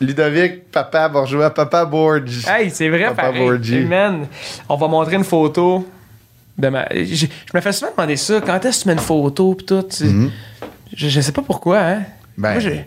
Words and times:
Ludovic, 0.00 0.70
papa 0.70 1.08
bourgeois, 1.08 1.50
papa 1.50 1.84
Borge. 1.84 2.46
Hey, 2.46 2.70
c'est 2.70 2.88
vrai, 2.88 3.04
Papa 3.06 3.22
pareil. 3.22 3.40
Borgi. 3.40 3.76
Hey, 3.76 3.84
man, 3.84 4.26
on 4.68 4.76
va 4.76 4.88
montrer 4.88 5.16
une 5.16 5.24
photo 5.24 5.86
de 6.58 6.68
ma. 6.68 6.86
Je, 6.92 7.04
je 7.26 7.26
me 7.54 7.60
fais 7.60 7.72
souvent 7.72 7.92
demander 7.96 8.16
ça. 8.16 8.40
Quand 8.40 8.64
est-ce 8.64 8.78
que 8.78 8.82
tu 8.82 8.88
mets 8.88 8.94
une 8.94 9.00
photo 9.00 9.54
pis 9.54 9.64
tout? 9.64 9.82
tu- 9.82 10.30
je, 10.94 11.08
je 11.08 11.20
sais 11.20 11.32
pas 11.32 11.42
pourquoi, 11.42 11.78
hein. 11.80 11.98
Mhm. 11.98 12.04
Ben, 12.42 12.52
Moi, 12.60 12.60
les 12.70 12.84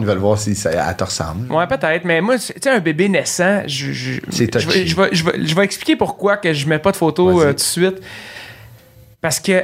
ils 0.00 0.06
veulent 0.06 0.16
voir 0.18 0.38
si 0.38 0.54
ça 0.54 0.70
elle 0.70 0.96
te 0.96 1.04
ressemble. 1.04 1.52
Ouais, 1.52 1.66
peut-être, 1.66 2.06
mais 2.06 2.22
moi, 2.22 2.38
tu 2.38 2.46
sais, 2.58 2.70
un 2.70 2.78
bébé 2.80 3.10
naissant, 3.10 3.62
je, 3.66 3.92
je, 3.92 4.12
je, 4.30 4.44
vais, 4.96 5.12
je, 5.12 5.24
vais, 5.24 5.44
je, 5.46 5.60
expliquer 5.60 5.94
pourquoi 5.94 6.38
que 6.38 6.54
je 6.54 6.66
mets 6.66 6.78
pas 6.78 6.90
de 6.92 6.96
photos 6.96 7.34
Vas-y. 7.34 7.44
euh, 7.46 7.50
tout 7.50 7.56
de 7.56 7.60
suite. 7.60 8.00
Parce 9.20 9.40
que 9.40 9.62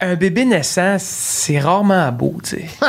un 0.00 0.14
bébé 0.14 0.46
naissant, 0.46 0.96
c'est 0.98 1.58
rarement 1.58 2.10
beau, 2.10 2.36
tu 2.42 2.56
sais. 2.56 2.66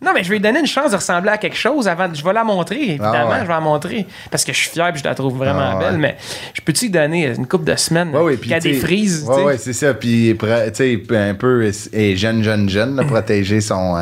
non, 0.00 0.12
mais 0.14 0.22
je 0.22 0.28
vais 0.28 0.36
lui 0.36 0.40
donner 0.42 0.60
une 0.60 0.66
chance 0.66 0.92
de 0.92 0.96
ressembler 0.96 1.30
à 1.30 1.38
quelque 1.38 1.56
chose 1.56 1.88
avant. 1.88 2.08
Je 2.14 2.22
vais 2.22 2.32
la 2.32 2.44
montrer, 2.44 2.80
évidemment, 2.82 3.12
Ah 3.14 3.28
ouais. 3.30 3.36
je 3.40 3.46
vais 3.46 3.52
la 3.52 3.60
montrer. 3.60 4.06
Parce 4.30 4.44
que 4.44 4.52
je 4.52 4.58
suis 4.58 4.70
fier 4.70 4.86
et 4.94 4.96
je 4.98 5.02
la 5.02 5.14
trouve 5.14 5.36
vraiment 5.36 5.70
Ah 5.72 5.76
ouais. 5.78 5.84
belle, 5.86 5.98
mais 5.98 6.16
je 6.54 6.60
peux-tu 6.60 6.84
lui 6.84 6.90
donner 6.92 7.26
une 7.34 7.46
couple 7.48 7.64
de 7.64 7.74
semaines 7.74 8.14
Ouais, 8.14 8.36
y 8.46 8.54
a 8.54 8.60
des 8.60 8.74
frises, 8.74 9.24
ouais, 9.28 9.58
c'est 9.58 9.72
ça. 9.72 9.94
Puis, 9.94 10.36
tu 10.38 10.46
sais, 10.74 11.02
un 11.10 11.34
peu, 11.34 11.68
et 11.92 12.16
jeune, 12.16 12.44
jeune, 12.44 12.68
jeune, 12.68 12.94
là, 12.94 13.04
protéger 13.08 13.60
son, 13.60 13.96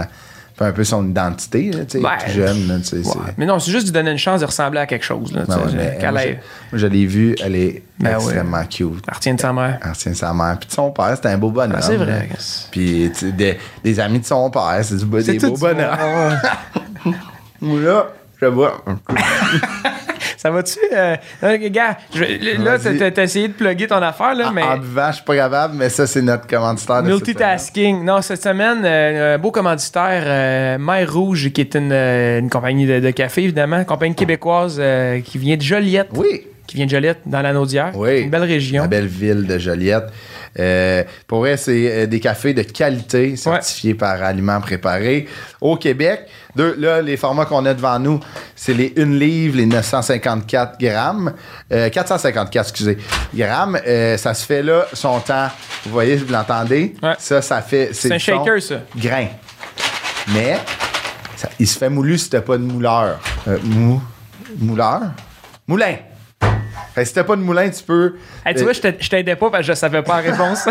euh, 0.60 0.68
un 0.68 0.72
peu 0.72 0.84
son 0.84 1.08
identité, 1.08 1.70
là, 1.72 1.84
tu 1.84 1.98
sais, 1.98 2.04
Ouais. 2.04 2.10
tout 2.24 2.30
jeune, 2.32 2.68
là. 2.68 2.74
Ouais. 2.76 3.32
Mais 3.36 3.46
non, 3.46 3.58
c'est 3.58 3.70
juste 3.70 3.86
de 3.88 3.92
donner 3.92 4.10
une 4.10 4.18
chance 4.18 4.40
de 4.40 4.46
ressembler 4.46 4.80
à 4.80 4.86
quelque 4.86 5.04
chose. 5.04 5.32
Là, 5.32 5.42
Ben 5.46 5.56
ouais, 5.56 5.62
mais, 5.74 5.98
qu'elle 6.00 6.12
moi, 6.12 6.20
je, 6.22 6.28
moi, 6.28 6.38
je 6.72 6.86
l'ai 6.86 7.06
vue, 7.06 7.34
elle 7.44 7.56
est 7.56 7.82
Ben 7.98 8.14
extrêmement 8.16 8.64
cute. 8.64 9.04
elle 9.08 9.14
retient 9.14 9.34
de 9.34 9.40
sa 9.40 9.52
mère. 9.52 9.78
Elle 9.84 9.90
retient 9.90 10.14
sa 10.14 10.32
mère. 10.32 10.56
Puis 10.58 10.68
de 10.68 10.72
son 10.74 10.90
père, 10.90 11.12
c'était 11.16 11.28
un 11.28 11.38
beau 11.38 11.50
bonhomme. 11.50 11.76
Ah, 11.78 11.82
c'est 11.82 11.96
vrai. 11.96 12.28
Puis 12.70 13.10
des, 13.36 13.58
des 13.84 14.00
amis 14.00 14.20
de 14.20 14.26
son 14.26 14.50
père, 14.50 14.78
c'est 14.82 14.96
du 14.96 15.04
des 15.04 15.38
beaux 15.38 15.56
bonhommes. 15.56 16.38
Moi, 17.60 17.80
là, 17.80 18.06
je 18.40 18.46
vois. 18.46 18.84
Ça 20.36 20.50
va-tu? 20.50 20.78
Euh, 20.92 21.16
euh, 21.42 21.58
gars, 21.70 21.96
je 22.14 22.62
là, 22.62 22.78
t'as 22.78 23.22
essayé 23.22 23.48
de 23.48 23.54
plugger 23.54 23.86
ton 23.86 24.02
affaire, 24.02 24.34
là, 24.34 24.50
mais. 24.52 24.62
En 24.62 24.78
buvant, 24.78 25.08
je 25.08 25.16
suis 25.16 25.24
pas 25.24 25.36
capable, 25.36 25.74
mais 25.76 25.88
ça, 25.88 26.06
c'est 26.06 26.22
notre 26.22 26.46
commanditaire 26.46 27.02
de 27.02 27.08
cette 27.08 27.14
Multitasking. 27.14 28.04
Non, 28.04 28.22
cette 28.22 28.42
semaine, 28.42 28.82
euh, 28.84 29.34
un 29.34 29.38
beau 29.38 29.50
commanditaire, 29.50 30.22
euh, 30.26 31.06
Rouge, 31.08 31.50
qui 31.50 31.60
est 31.60 31.74
une, 31.74 31.92
euh, 31.92 32.40
une 32.40 32.50
compagnie 32.50 32.86
de, 32.86 33.00
de 33.00 33.10
café, 33.10 33.44
évidemment, 33.44 33.84
compagnie 33.84 34.14
québécoise 34.14 34.80
qui 35.24 35.38
vient 35.38 35.56
de 35.56 35.62
Joliette. 35.62 36.08
Oui. 36.14 36.46
Qui 36.66 36.76
vient 36.76 36.86
de 36.86 36.90
Joliette, 36.90 37.20
dans 37.26 37.42
la 37.42 37.52
Naudière. 37.52 37.92
Oui. 37.94 38.20
Une 38.22 38.30
belle 38.30 38.42
région. 38.44 38.82
La 38.82 38.88
belle 38.88 39.06
ville 39.06 39.46
de 39.46 39.58
Joliette. 39.58 40.06
Euh, 40.58 41.04
pour 41.26 41.40
vrai, 41.40 41.56
c'est 41.56 41.90
euh, 41.92 42.06
des 42.06 42.18
cafés 42.18 42.54
de 42.54 42.62
qualité 42.62 43.36
certifiés 43.36 43.94
par 43.94 44.22
Aliments 44.22 44.60
Préparés 44.60 45.28
au 45.60 45.76
Québec. 45.76 46.22
Deux, 46.56 46.74
là, 46.78 47.02
les 47.02 47.16
formats 47.18 47.44
qu'on 47.44 47.66
a 47.66 47.74
devant 47.74 47.98
nous, 47.98 48.18
c'est 48.54 48.72
les 48.72 48.94
1 48.96 49.04
livre, 49.18 49.58
les 49.58 49.66
954 49.66 50.78
grammes. 50.80 51.34
Euh, 51.72 51.90
454, 51.90 52.68
excusez, 52.70 52.96
grammes. 53.34 53.78
Euh, 53.86 54.16
ça 54.16 54.32
se 54.34 54.46
fait 54.46 54.62
là, 54.62 54.86
son 54.94 55.20
temps. 55.20 55.48
Vous 55.84 55.92
voyez, 55.92 56.16
vous 56.16 56.32
l'entendez? 56.32 56.94
Ouais. 57.02 57.12
Ça, 57.18 57.42
ça 57.42 57.60
fait. 57.60 57.90
C'est 57.92 58.10
un 58.12 58.18
shaker, 58.18 58.60
ça. 58.62 58.76
Grain. 58.96 59.26
Mais, 60.32 60.56
ça- 61.36 61.50
il 61.60 61.66
se 61.68 61.78
fait 61.78 61.90
moulu 61.90 62.16
si 62.16 62.30
t'as 62.30 62.40
pas 62.40 62.56
de 62.56 62.62
mouleur. 62.62 63.20
Euh, 63.46 63.58
mou, 63.62 64.02
mouleur? 64.58 65.02
Moulin. 65.68 65.96
Fait 66.96 67.04
si 67.04 67.12
t'as 67.12 67.24
pas 67.24 67.36
de 67.36 67.42
moulin, 67.42 67.68
tu 67.68 67.84
peux. 67.84 68.14
Hey, 68.46 68.54
tu 68.54 68.62
vois, 68.62 68.72
je 68.72 68.80
t'ai- 68.80 68.96
je 68.98 69.08
t'aidais 69.10 69.34
pas 69.36 69.50
parce 69.50 69.66
que 69.66 69.72
je 69.72 69.76
savais 69.76 70.02
pas 70.02 70.22
la 70.22 70.30
réponse. 70.30 70.60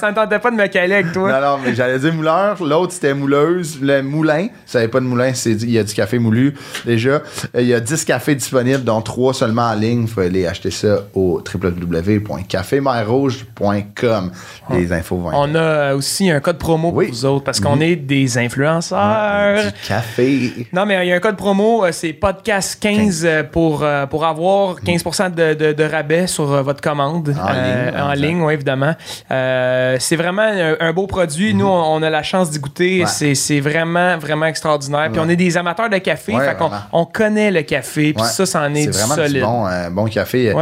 ça 0.00 0.10
ne 0.10 0.14
tentait 0.14 0.38
pas 0.38 0.50
de 0.50 0.56
me 0.56 0.66
caler 0.66 0.94
avec 0.94 1.12
toi. 1.12 1.30
Non, 1.30 1.40
non, 1.46 1.58
mais 1.62 1.74
j'allais 1.74 1.98
dire 1.98 2.12
mouleur. 2.14 2.56
L'autre, 2.62 2.92
c'était 2.94 3.12
mouleuse. 3.14 3.78
Le 3.82 4.00
moulin, 4.02 4.44
si 4.64 4.72
savais 4.72 4.88
pas 4.88 5.00
de 5.00 5.04
moulin, 5.04 5.34
c'est 5.34 5.50
il 5.52 5.70
y 5.70 5.78
a 5.78 5.84
du 5.84 5.92
café 5.92 6.18
moulu 6.18 6.54
déjà. 6.86 7.20
Il 7.58 7.66
y 7.66 7.74
a 7.74 7.80
10 7.80 8.04
cafés 8.06 8.34
disponibles, 8.34 8.82
dont 8.82 9.02
3 9.02 9.34
seulement 9.34 9.68
en 9.68 9.74
ligne. 9.74 10.02
Il 10.02 10.08
faut 10.08 10.22
aller 10.22 10.46
acheter 10.46 10.70
ça 10.70 11.00
au 11.14 11.42
www.cafemerrouge.com. 11.52 14.30
Les 14.70 14.92
infos 14.92 15.16
vont 15.18 15.30
être 15.32 15.38
On 15.38 15.54
a 15.54 15.94
aussi 15.94 16.30
un 16.30 16.40
code 16.40 16.58
promo 16.58 16.92
pour 16.92 17.02
vous 17.02 17.24
autres 17.24 17.44
parce 17.44 17.60
qu'on 17.60 17.80
est 17.80 17.96
des 17.96 18.38
influenceurs. 18.38 19.64
du 19.64 19.72
café. 19.86 20.66
Non, 20.72 20.86
mais 20.86 21.04
il 21.04 21.08
y 21.08 21.12
a 21.12 21.16
un 21.16 21.20
code 21.20 21.36
promo, 21.36 21.84
euh, 21.84 21.92
c'est 21.92 22.12
podcast 22.12 22.78
15 22.80 23.24
euh, 23.24 23.42
pour, 23.44 23.82
euh, 23.82 24.06
pour 24.06 24.24
avoir 24.24 24.76
15% 24.80 25.34
de, 25.34 25.54
de- 25.54 25.72
de 25.72 25.84
rabais 25.84 26.26
sur 26.26 26.44
votre 26.62 26.80
commande. 26.80 27.01
En 27.38 27.48
Euh, 27.54 27.90
ligne, 27.90 28.00
En 28.00 28.12
ligne, 28.12 28.42
oui, 28.42 28.54
évidemment. 28.54 28.94
Euh, 29.30 29.96
c'est 30.00 30.16
vraiment 30.16 30.42
un, 30.42 30.76
un 30.80 30.92
beau 30.92 31.06
produit. 31.06 31.54
Nous, 31.54 31.66
on, 31.66 31.94
on 31.96 32.02
a 32.02 32.10
la 32.10 32.22
chance 32.22 32.50
d'y 32.50 32.58
goûter. 32.58 32.96
Mhm. 32.98 33.00
Ouais. 33.02 33.06
C'est, 33.08 33.34
c'est 33.34 33.60
vraiment, 33.60 34.18
vraiment 34.18 34.46
extraordinaire. 34.46 35.08
Puis 35.10 35.20
on 35.20 35.28
est 35.28 35.36
des 35.36 35.56
amateurs 35.56 35.88
de 35.90 35.98
café. 35.98 36.32
Fait 36.32 36.56
on 36.92 37.04
connaît 37.04 37.50
le 37.50 37.62
café. 37.62 38.12
Puis 38.12 38.24
ça, 38.24 38.46
ça 38.46 38.60
en 38.62 38.74
est, 38.74 38.86
du 38.86 38.90
vraiment 38.92 39.14
solide. 39.14 39.34
du 39.34 39.40
bon, 39.40 39.66
euh, 39.66 39.90
bon 39.90 40.06
café. 40.06 40.52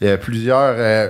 Il 0.00 0.06
y 0.06 0.10
a- 0.10 0.16
plusieurs 0.18 0.74
euh, 0.76 1.08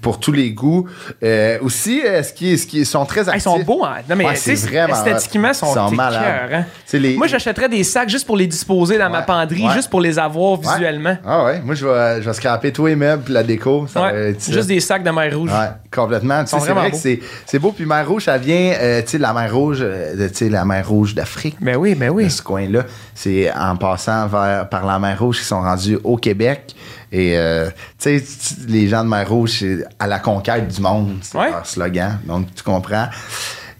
pour 0.00 0.20
tous 0.20 0.32
les 0.32 0.50
goûts. 0.52 0.88
Euh, 1.22 1.58
aussi, 1.62 2.02
euh, 2.04 2.22
ce 2.22 2.32
qui, 2.32 2.56
ce 2.58 2.66
qui 2.66 2.84
sont 2.84 3.04
très 3.04 3.20
actifs. 3.28 3.34
ils 3.36 3.40
sont 3.40 3.58
beaux, 3.60 3.84
hein? 3.84 3.96
Non, 4.08 4.16
mais 4.16 4.24
c'est 4.36 4.54
vraiment 4.54 4.94
esthétiquement, 4.94 5.48
ils 5.48 5.54
sont, 5.54 5.72
sont 5.74 5.90
malades. 5.90 6.64
les- 6.92 7.16
Moi, 7.16 7.26
j'achèterais 7.26 7.68
des 7.68 7.84
sacs 7.84 8.08
juste 8.08 8.26
pour 8.26 8.36
les 8.36 8.46
disposer 8.46 8.98
dans 8.98 9.10
ma 9.10 9.22
penderie, 9.22 9.66
juste 9.74 9.90
pour 9.90 10.00
les 10.00 10.18
avoir 10.18 10.56
visuellement. 10.60 11.16
Ah 11.26 11.44
ouais, 11.44 11.60
moi 11.64 11.74
je 11.74 11.86
vais, 11.86 12.22
je 12.22 12.26
vais 12.28 12.32
scraper 12.34 12.72
tous 12.72 12.86
les 12.86 12.96
meubles 12.96 13.32
la 13.32 13.42
déco. 13.42 13.86
Ça 13.86 14.02
Ouais. 14.02 14.31
Être 14.32 14.42
ça. 14.42 14.52
Juste 14.52 14.68
des 14.68 14.80
sacs 14.80 15.02
de 15.04 15.10
mer 15.10 15.36
rouge. 15.36 15.50
Ouais, 15.50 15.68
complètement. 15.90 16.44
C'est 16.46 16.56
vrai 16.58 16.86
que 16.90 16.94
beaux. 16.96 16.98
c'est, 17.00 17.20
c'est 17.46 17.58
beau. 17.58 17.72
Puis 17.72 17.86
mer 17.86 18.06
rouge, 18.08 18.24
ça 18.24 18.36
vient, 18.38 18.72
euh, 18.80 19.00
tu 19.02 19.08
sais, 19.08 19.18
la 19.18 19.32
mer 19.32 19.54
rouge, 19.54 19.78
euh, 19.80 20.16
de- 20.16 20.28
tu 20.28 20.34
sais, 20.34 20.48
la 20.48 20.64
mer 20.64 20.86
rouge 20.88 21.14
d'Afrique. 21.14 21.56
Ben 21.60 21.76
oui, 21.76 21.94
ben 21.94 22.10
oui. 22.10 22.24
de 22.24 22.28
ce 22.28 22.42
coin-là, 22.42 22.82
c'est 23.14 23.52
en 23.52 23.76
passant 23.76 24.26
vers, 24.26 24.68
par 24.68 24.84
la 24.86 24.98
mer 24.98 25.18
Rouge 25.18 25.38
qui 25.38 25.44
sont 25.44 25.60
rendus 25.62 25.98
au 26.04 26.16
Québec. 26.16 26.74
Et, 27.10 27.36
euh, 27.36 27.68
tu 27.98 28.18
sais, 28.18 28.24
les 28.68 28.88
gens 28.88 29.04
de 29.04 29.08
mer 29.08 29.28
Rouge, 29.28 29.56
c'est 29.60 29.84
à 29.98 30.06
la 30.06 30.18
conquête 30.18 30.66
du 30.68 30.80
monde, 30.80 31.18
c'est 31.20 31.36
Ouais. 31.38 31.50
leur 31.50 31.66
slogan. 31.66 32.18
Donc, 32.26 32.46
tu 32.54 32.62
comprends. 32.62 33.06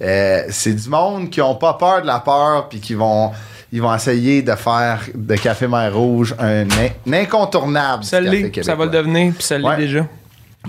Euh, 0.02 0.42
c'est 0.50 0.74
du 0.74 0.88
monde 0.88 1.30
qui 1.30 1.40
ont 1.40 1.54
pas 1.54 1.74
peur 1.74 2.02
de 2.02 2.06
la 2.06 2.18
peur, 2.20 2.68
puis 2.68 2.80
qui 2.80 2.94
vont, 2.94 3.30
ils 3.72 3.80
vont 3.80 3.94
essayer 3.94 4.42
de 4.42 4.54
faire 4.56 5.00
de 5.14 5.34
Café 5.36 5.66
Mer 5.68 5.94
Rouge 5.94 6.34
un, 6.38 6.62
in- 6.62 6.88
un 7.08 7.12
incontournable. 7.12 8.04
Ça 8.04 8.20
l'est, 8.20 8.62
ça 8.62 8.74
va 8.74 8.84
le 8.86 8.90
devenir, 8.90 9.32
puis 9.32 9.42
ça 9.44 9.56
l'est 9.58 9.66
Ouais. 9.66 9.76
déjà. 9.76 10.04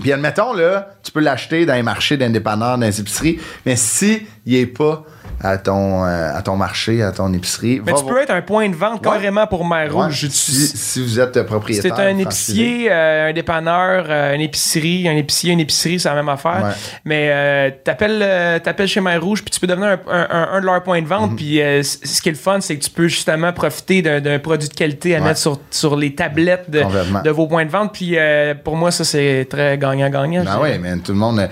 Puis 0.00 0.12
admettons, 0.12 0.52
là, 0.52 0.88
tu 1.02 1.12
peux 1.12 1.20
l'acheter 1.20 1.66
dans 1.66 1.74
les 1.74 1.82
marchés 1.82 2.16
d'indépendants, 2.16 2.76
dans 2.76 2.86
les 2.86 3.00
épiceries, 3.00 3.38
mais 3.64 3.76
si 3.76 4.26
il 4.44 4.54
est 4.56 4.66
pas 4.66 5.04
à 5.42 5.58
ton, 5.58 6.04
euh, 6.04 6.32
à 6.36 6.42
ton 6.42 6.56
marché, 6.56 7.02
à 7.02 7.12
ton 7.12 7.32
épicerie, 7.32 7.80
Mais 7.84 7.92
va 7.92 7.98
tu 7.98 8.04
voir- 8.04 8.14
peux 8.16 8.22
être 8.22 8.30
un 8.30 8.42
point 8.42 8.68
de 8.68 8.74
vente 8.76 9.02
carrément 9.02 9.46
pour 9.46 9.64
mer 9.66 9.94
Ouais, 9.94 10.04
rouge. 10.06 10.28
si, 10.30 10.52
si 10.76 11.02
vous 11.02 11.20
êtes 11.20 11.42
propriétaire. 11.44 11.94
t'es 11.94 12.02
un 12.02 12.14
franchisé. 12.20 12.22
épicier, 12.22 12.88
euh, 12.90 13.28
un 13.30 13.32
dépanneur, 13.32 14.06
euh, 14.08 14.34
une 14.34 14.40
épicerie, 14.40 15.08
un 15.08 15.16
épicier, 15.16 15.52
une 15.52 15.60
épicerie, 15.60 15.98
c'est 16.00 16.08
la 16.08 16.14
même 16.14 16.28
affaire. 16.28 16.62
Ouais. 16.64 16.70
Mais 17.04 17.28
euh, 17.30 17.70
t'appelles, 17.84 18.20
euh, 18.22 18.58
t'appelles 18.58 18.88
chez 18.88 19.00
Mer 19.00 19.22
Rouge, 19.22 19.42
puis 19.42 19.50
tu 19.50 19.60
peux 19.60 19.66
devenir 19.66 19.88
un, 19.88 19.98
un- 20.10 20.26
un- 20.30 20.48
un 20.54 20.60
de 20.60 20.66
leurs 20.66 20.82
points 20.82 20.98
de 21.00 21.04
Mhm. 21.04 21.08
vente. 21.10 21.36
Puis 21.36 21.60
euh, 21.60 21.82
c- 21.82 21.98
ce 22.04 22.22
qui 22.22 22.28
est 22.28 22.32
le 22.32 22.38
fun, 22.38 22.60
c'est 22.60 22.76
que 22.76 22.84
tu 22.84 22.90
peux 22.90 23.08
justement 23.08 23.52
profiter 23.52 24.02
d'un, 24.02 24.20
d'un 24.20 24.38
produit 24.38 24.68
de 24.68 24.74
qualité 24.74 25.14
à 25.16 25.18
Ouais. 25.20 25.24
mettre 25.26 25.40
sur, 25.40 25.58
sur 25.70 25.96
les 25.96 26.14
tablettes 26.14 26.70
de, 26.70 26.80
Complètement. 26.82 27.22
de 27.22 27.30
vos 27.30 27.46
points 27.46 27.64
de 27.64 27.70
vente. 27.70 27.92
Puis 27.92 28.12
euh, 28.16 28.54
pour 28.54 28.76
moi, 28.76 28.90
ça, 28.90 29.04
c'est 29.04 29.46
très 29.50 29.76
gagnant-gagnant. 29.78 30.44
Ben 30.44 30.58
oui, 30.62 30.78
mais 30.80 30.96
tout 30.98 31.12
le 31.12 31.18
monde. 31.18 31.38
euh, 31.40 31.46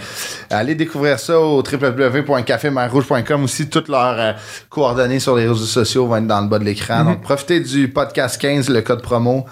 allez 0.51 0.75
découvrir 0.75 1.19
ça 1.19 1.39
au 1.39 1.63
www.cafemerrouge.com 1.63 3.45
aussi. 3.45 3.69
Toutes 3.73 3.89
leurs 3.89 4.21
euh, 4.21 4.33
coordonnées 4.69 5.19
sur 5.19 5.35
les 5.37 5.49
réseaux 5.49 5.65
sociaux 5.65 6.07
vont 6.07 6.17
être 6.17 6.27
dans 6.27 6.41
le 6.41 6.49
bas 6.49 6.59
de 6.59 6.65
l'écran. 6.65 7.01
Mhm. 7.01 7.07
Donc, 7.07 7.23
profitez 7.23 7.61
du 7.61 7.89
podcast 7.89 8.41
15, 8.41 8.69
le 8.69 8.83
code 8.83 9.03
promo. 9.03 9.47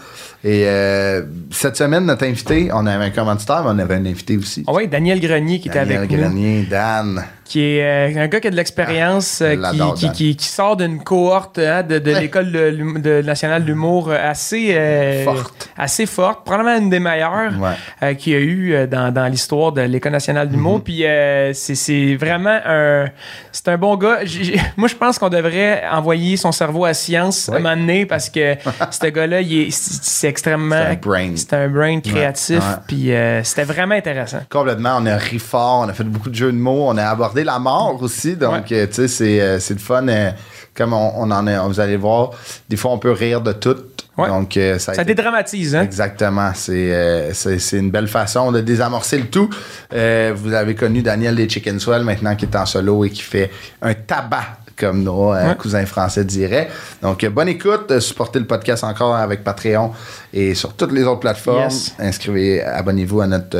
Et 0.44 0.64
euh, 0.66 1.22
cette 1.50 1.76
semaine, 1.76 2.06
notre 2.06 2.24
invité, 2.24 2.70
on 2.72 2.86
avait 2.86 3.06
un 3.06 3.10
commanditaire, 3.10 3.64
mais 3.64 3.70
on 3.74 3.78
avait 3.78 3.96
un 3.96 4.06
invité 4.06 4.36
aussi. 4.36 4.64
Ah 4.66 4.72
ouais, 4.72 4.86
Daniel 4.86 5.20
Grenier 5.20 5.58
qui 5.58 5.68
était 5.68 5.80
Daniel 5.80 5.98
avec 5.98 6.10
nous. 6.12 6.18
Grenier, 6.18 6.66
Dan. 6.70 7.24
Qui 7.50 7.60
est 7.64 7.82
euh, 8.16 8.22
un 8.22 8.28
gars 8.28 8.38
qui 8.38 8.46
a 8.46 8.50
de 8.50 8.56
l'expérience, 8.56 9.40
euh, 9.42 9.50
je 9.50 9.54
qui, 9.56 9.60
l'adore, 9.60 9.94
qui, 9.94 10.04
Dan. 10.06 10.12
qui- 10.14 10.36
qui 10.36 10.46
sort 10.46 10.76
d'une 10.76 11.02
cohorte 11.02 11.58
hein, 11.58 11.82
de, 11.82 11.98
de 11.98 12.12
Ouais. 12.12 12.20
l'école 12.20 12.52
de, 12.52 12.70
de 13.00 13.22
nationale 13.22 13.64
d'humour 13.64 14.08
euh, 14.08 14.16
assez 14.30 14.68
euh, 14.76 15.24
Forte. 15.24 15.68
assez 15.76 16.06
forte, 16.06 16.44
probablement 16.44 16.76
une 16.78 16.90
des 16.90 17.00
meilleures 17.00 17.52
Ouais. 17.58 17.70
euh, 18.04 18.14
qu'il 18.14 18.32
y 18.34 18.36
a 18.36 18.38
eu 18.38 18.72
euh, 18.72 18.86
dans, 18.86 19.12
dans 19.12 19.26
l'histoire 19.26 19.72
de 19.72 19.80
l'école 19.82 20.12
nationale 20.12 20.48
d'humour. 20.48 20.78
Mm-hmm. 20.78 20.82
Puis 20.82 21.04
euh, 21.06 21.52
c'est- 21.52 22.14
vraiment 22.16 22.56
un 22.64 23.06
c'est 23.50 23.66
un 23.66 23.76
bon 23.78 23.96
gars. 23.96 24.18
Moi, 24.76 24.86
je 24.86 24.94
pense 24.94 25.18
qu'on 25.18 25.28
devrait 25.28 25.82
envoyer 25.90 26.36
son 26.36 26.52
cerveau 26.52 26.84
à 26.84 26.94
science 26.94 27.48
à 27.48 27.52
un 27.52 27.54
Ouais. 27.56 27.62
moment 27.62 27.76
donné 27.76 28.06
parce 28.06 28.30
que 28.30 28.54
ce 28.92 29.06
gars-là, 29.08 29.40
il 29.40 29.62
est- 29.62 29.70
c'est 29.72 30.28
extrêmement 30.28 30.76
C'est 30.76 30.92
un 30.92 30.94
brain. 30.94 31.32
c'est 31.34 31.52
un 31.54 31.68
brain 31.68 32.00
créatif. 32.00 32.58
ouais. 32.60 32.76
Puis 32.86 33.12
euh, 33.12 33.42
c'était 33.42 33.64
vraiment 33.64 33.96
intéressant. 33.96 34.38
Complètement, 34.48 34.98
on 35.00 35.06
a 35.06 35.16
ri 35.16 35.40
fort, 35.40 35.80
on 35.84 35.88
a 35.88 35.92
fait 35.92 36.04
beaucoup 36.04 36.30
de 36.30 36.34
jeux 36.36 36.52
de 36.52 36.56
mots, 36.58 36.84
on 36.86 36.96
a 36.96 37.06
abordé 37.06 37.39
la 37.44 37.58
mort 37.58 37.98
aussi, 38.02 38.36
donc 38.36 38.70
euh, 38.72 38.86
tu 38.86 38.94
sais, 38.94 39.08
c'est, 39.08 39.40
euh, 39.40 39.58
c'est 39.60 39.74
le 39.74 39.80
fun. 39.80 40.06
euh, 40.08 40.30
comme 40.74 40.92
on, 40.92 41.12
on 41.16 41.30
en 41.30 41.46
est, 41.46 41.58
vous 41.58 41.80
allez 41.80 41.96
voir, 41.96 42.30
des 42.68 42.76
fois 42.76 42.92
on 42.92 42.98
peut 42.98 43.10
rire 43.12 43.40
de 43.40 43.52
tout. 43.52 43.76
Ouais. 44.16 44.28
Donc 44.28 44.52
ça, 44.54 44.78
Ça 44.78 44.92
été- 45.02 45.14
dédramatise, 45.14 45.74
hein? 45.74 45.82
Exactement, 45.82 46.52
c'est, 46.54 46.92
euh, 46.94 47.32
c'est, 47.34 47.58
c'est 47.58 47.78
une 47.78 47.90
belle 47.90 48.08
façon 48.08 48.52
de 48.52 48.60
désamorcer 48.60 49.18
le 49.18 49.26
tout. 49.26 49.48
Euh, 49.92 50.32
vous 50.36 50.52
avez 50.52 50.74
connu 50.74 51.02
Daniel 51.02 51.34
des 51.36 51.48
Chicken 51.48 51.80
Swell 51.80 52.04
maintenant 52.04 52.34
qui 52.36 52.44
est 52.44 52.56
en 52.56 52.66
solo 52.66 53.04
et 53.04 53.10
qui 53.10 53.22
fait 53.22 53.50
un 53.82 53.94
tabac 53.94 54.58
comme 54.76 55.02
nos 55.02 55.32
euh, 55.34 55.54
cousins 55.54 55.84
français 55.86 56.24
diraient. 56.24 56.68
Donc, 57.02 57.24
bonne 57.26 57.48
écoute. 57.48 57.98
Supportez 58.00 58.38
le 58.38 58.46
podcast 58.46 58.82
encore 58.84 59.14
avec 59.14 59.42
Patreon 59.44 59.92
et 60.32 60.54
sur 60.54 60.72
toutes 60.74 60.92
les 60.92 61.02
autres 61.04 61.20
plateformes. 61.20 61.64
Yes. 61.64 61.94
Inscrivez, 61.98 62.62
abonnez-vous 62.62 63.20
à 63.20 63.26
notre 63.26 63.58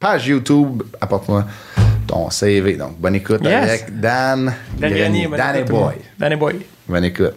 page 0.00 0.26
YouTube. 0.26 0.82
Apporte-moi 1.00 1.44
ton 2.10 2.30
CV. 2.30 2.76
Donc, 2.76 2.98
bonne 2.98 3.14
écoute 3.14 3.40
Yes. 3.44 3.68
avec 3.68 4.00
Dan, 4.00 4.52
Dan 4.78 4.92
Grenier, 4.92 5.28
et 5.56 5.62
Boy. 5.64 5.94
Dan 6.18 6.32
et 6.32 6.36
Boy. 6.36 6.54
Bonne 6.88 7.04
écoute. 7.04 7.34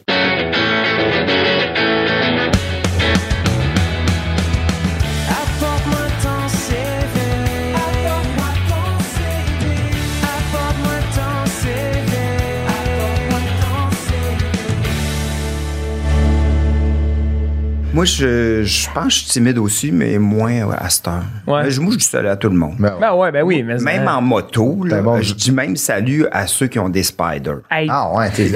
Moi, 17.94 18.06
je, 18.06 18.64
je 18.64 18.88
pense 18.92 19.04
que 19.06 19.10
je 19.12 19.16
suis 19.20 19.28
timide 19.28 19.60
aussi, 19.60 19.92
mais 19.92 20.18
moins 20.18 20.72
à 20.72 20.90
cette 20.90 21.08
heure. 21.08 21.24
Ouais. 21.46 21.70
Je- 21.70 21.80
moi, 21.80 21.92
je 21.94 21.98
dis 22.00 22.06
salut 22.06 22.28
à 22.28 22.36
tout 22.36 22.50
le 22.50 22.56
monde. 22.56 22.76
Ben, 22.80 22.96
Ben 23.00 23.14
ouais, 23.14 23.32
ben 23.32 23.44
oui. 23.44 23.62
Mais 23.62 23.78
Même 23.78 24.08
en 24.08 24.20
moto, 24.20 24.84
là, 24.84 25.00
bon. 25.02 25.22
je 25.22 25.34
dis 25.36 25.52
même 25.52 25.76
salut 25.76 26.26
à 26.32 26.48
ceux 26.48 26.66
qui 26.66 26.80
ont 26.80 26.90
des 26.90 27.04
spiders. 27.04 27.60
Hey, 27.70 27.88
Ah 27.92 28.12
ouais, 28.16 28.32
t'es 28.32 28.50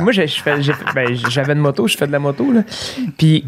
Moi, 0.00 0.12
ben, 0.92 1.14
j'avais 1.28 1.52
une 1.52 1.60
moto, 1.60 1.86
je 1.86 1.96
fais 1.96 2.08
de 2.08 2.12
la 2.12 2.18
moto, 2.18 2.50
là. 2.52 2.62
Puis, 3.16 3.44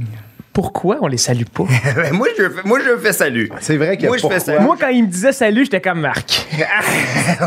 pourquoi 0.56 0.96
on 1.02 1.06
les 1.06 1.18
salue 1.18 1.42
pas? 1.52 1.64
Ben, 1.96 2.14
moi, 2.14 2.28
je 2.38 2.44
fais, 2.48 2.62
moi, 2.64 2.78
je 2.82 2.96
fais 2.96 3.12
salut. 3.12 3.50
C'est 3.60 3.76
vrai 3.76 3.98
que 3.98 4.06
Moi, 4.06 4.16
je 4.16 4.22
pourquoi? 4.22 4.38
fais 4.40 4.46
salut. 4.46 4.64
Moi, 4.64 4.76
quand 4.80 4.88
il 4.88 5.02
me 5.04 5.08
disait 5.08 5.32
salut, 5.32 5.64
j'étais 5.64 5.82
comme 5.82 6.00
Marc. 6.00 6.46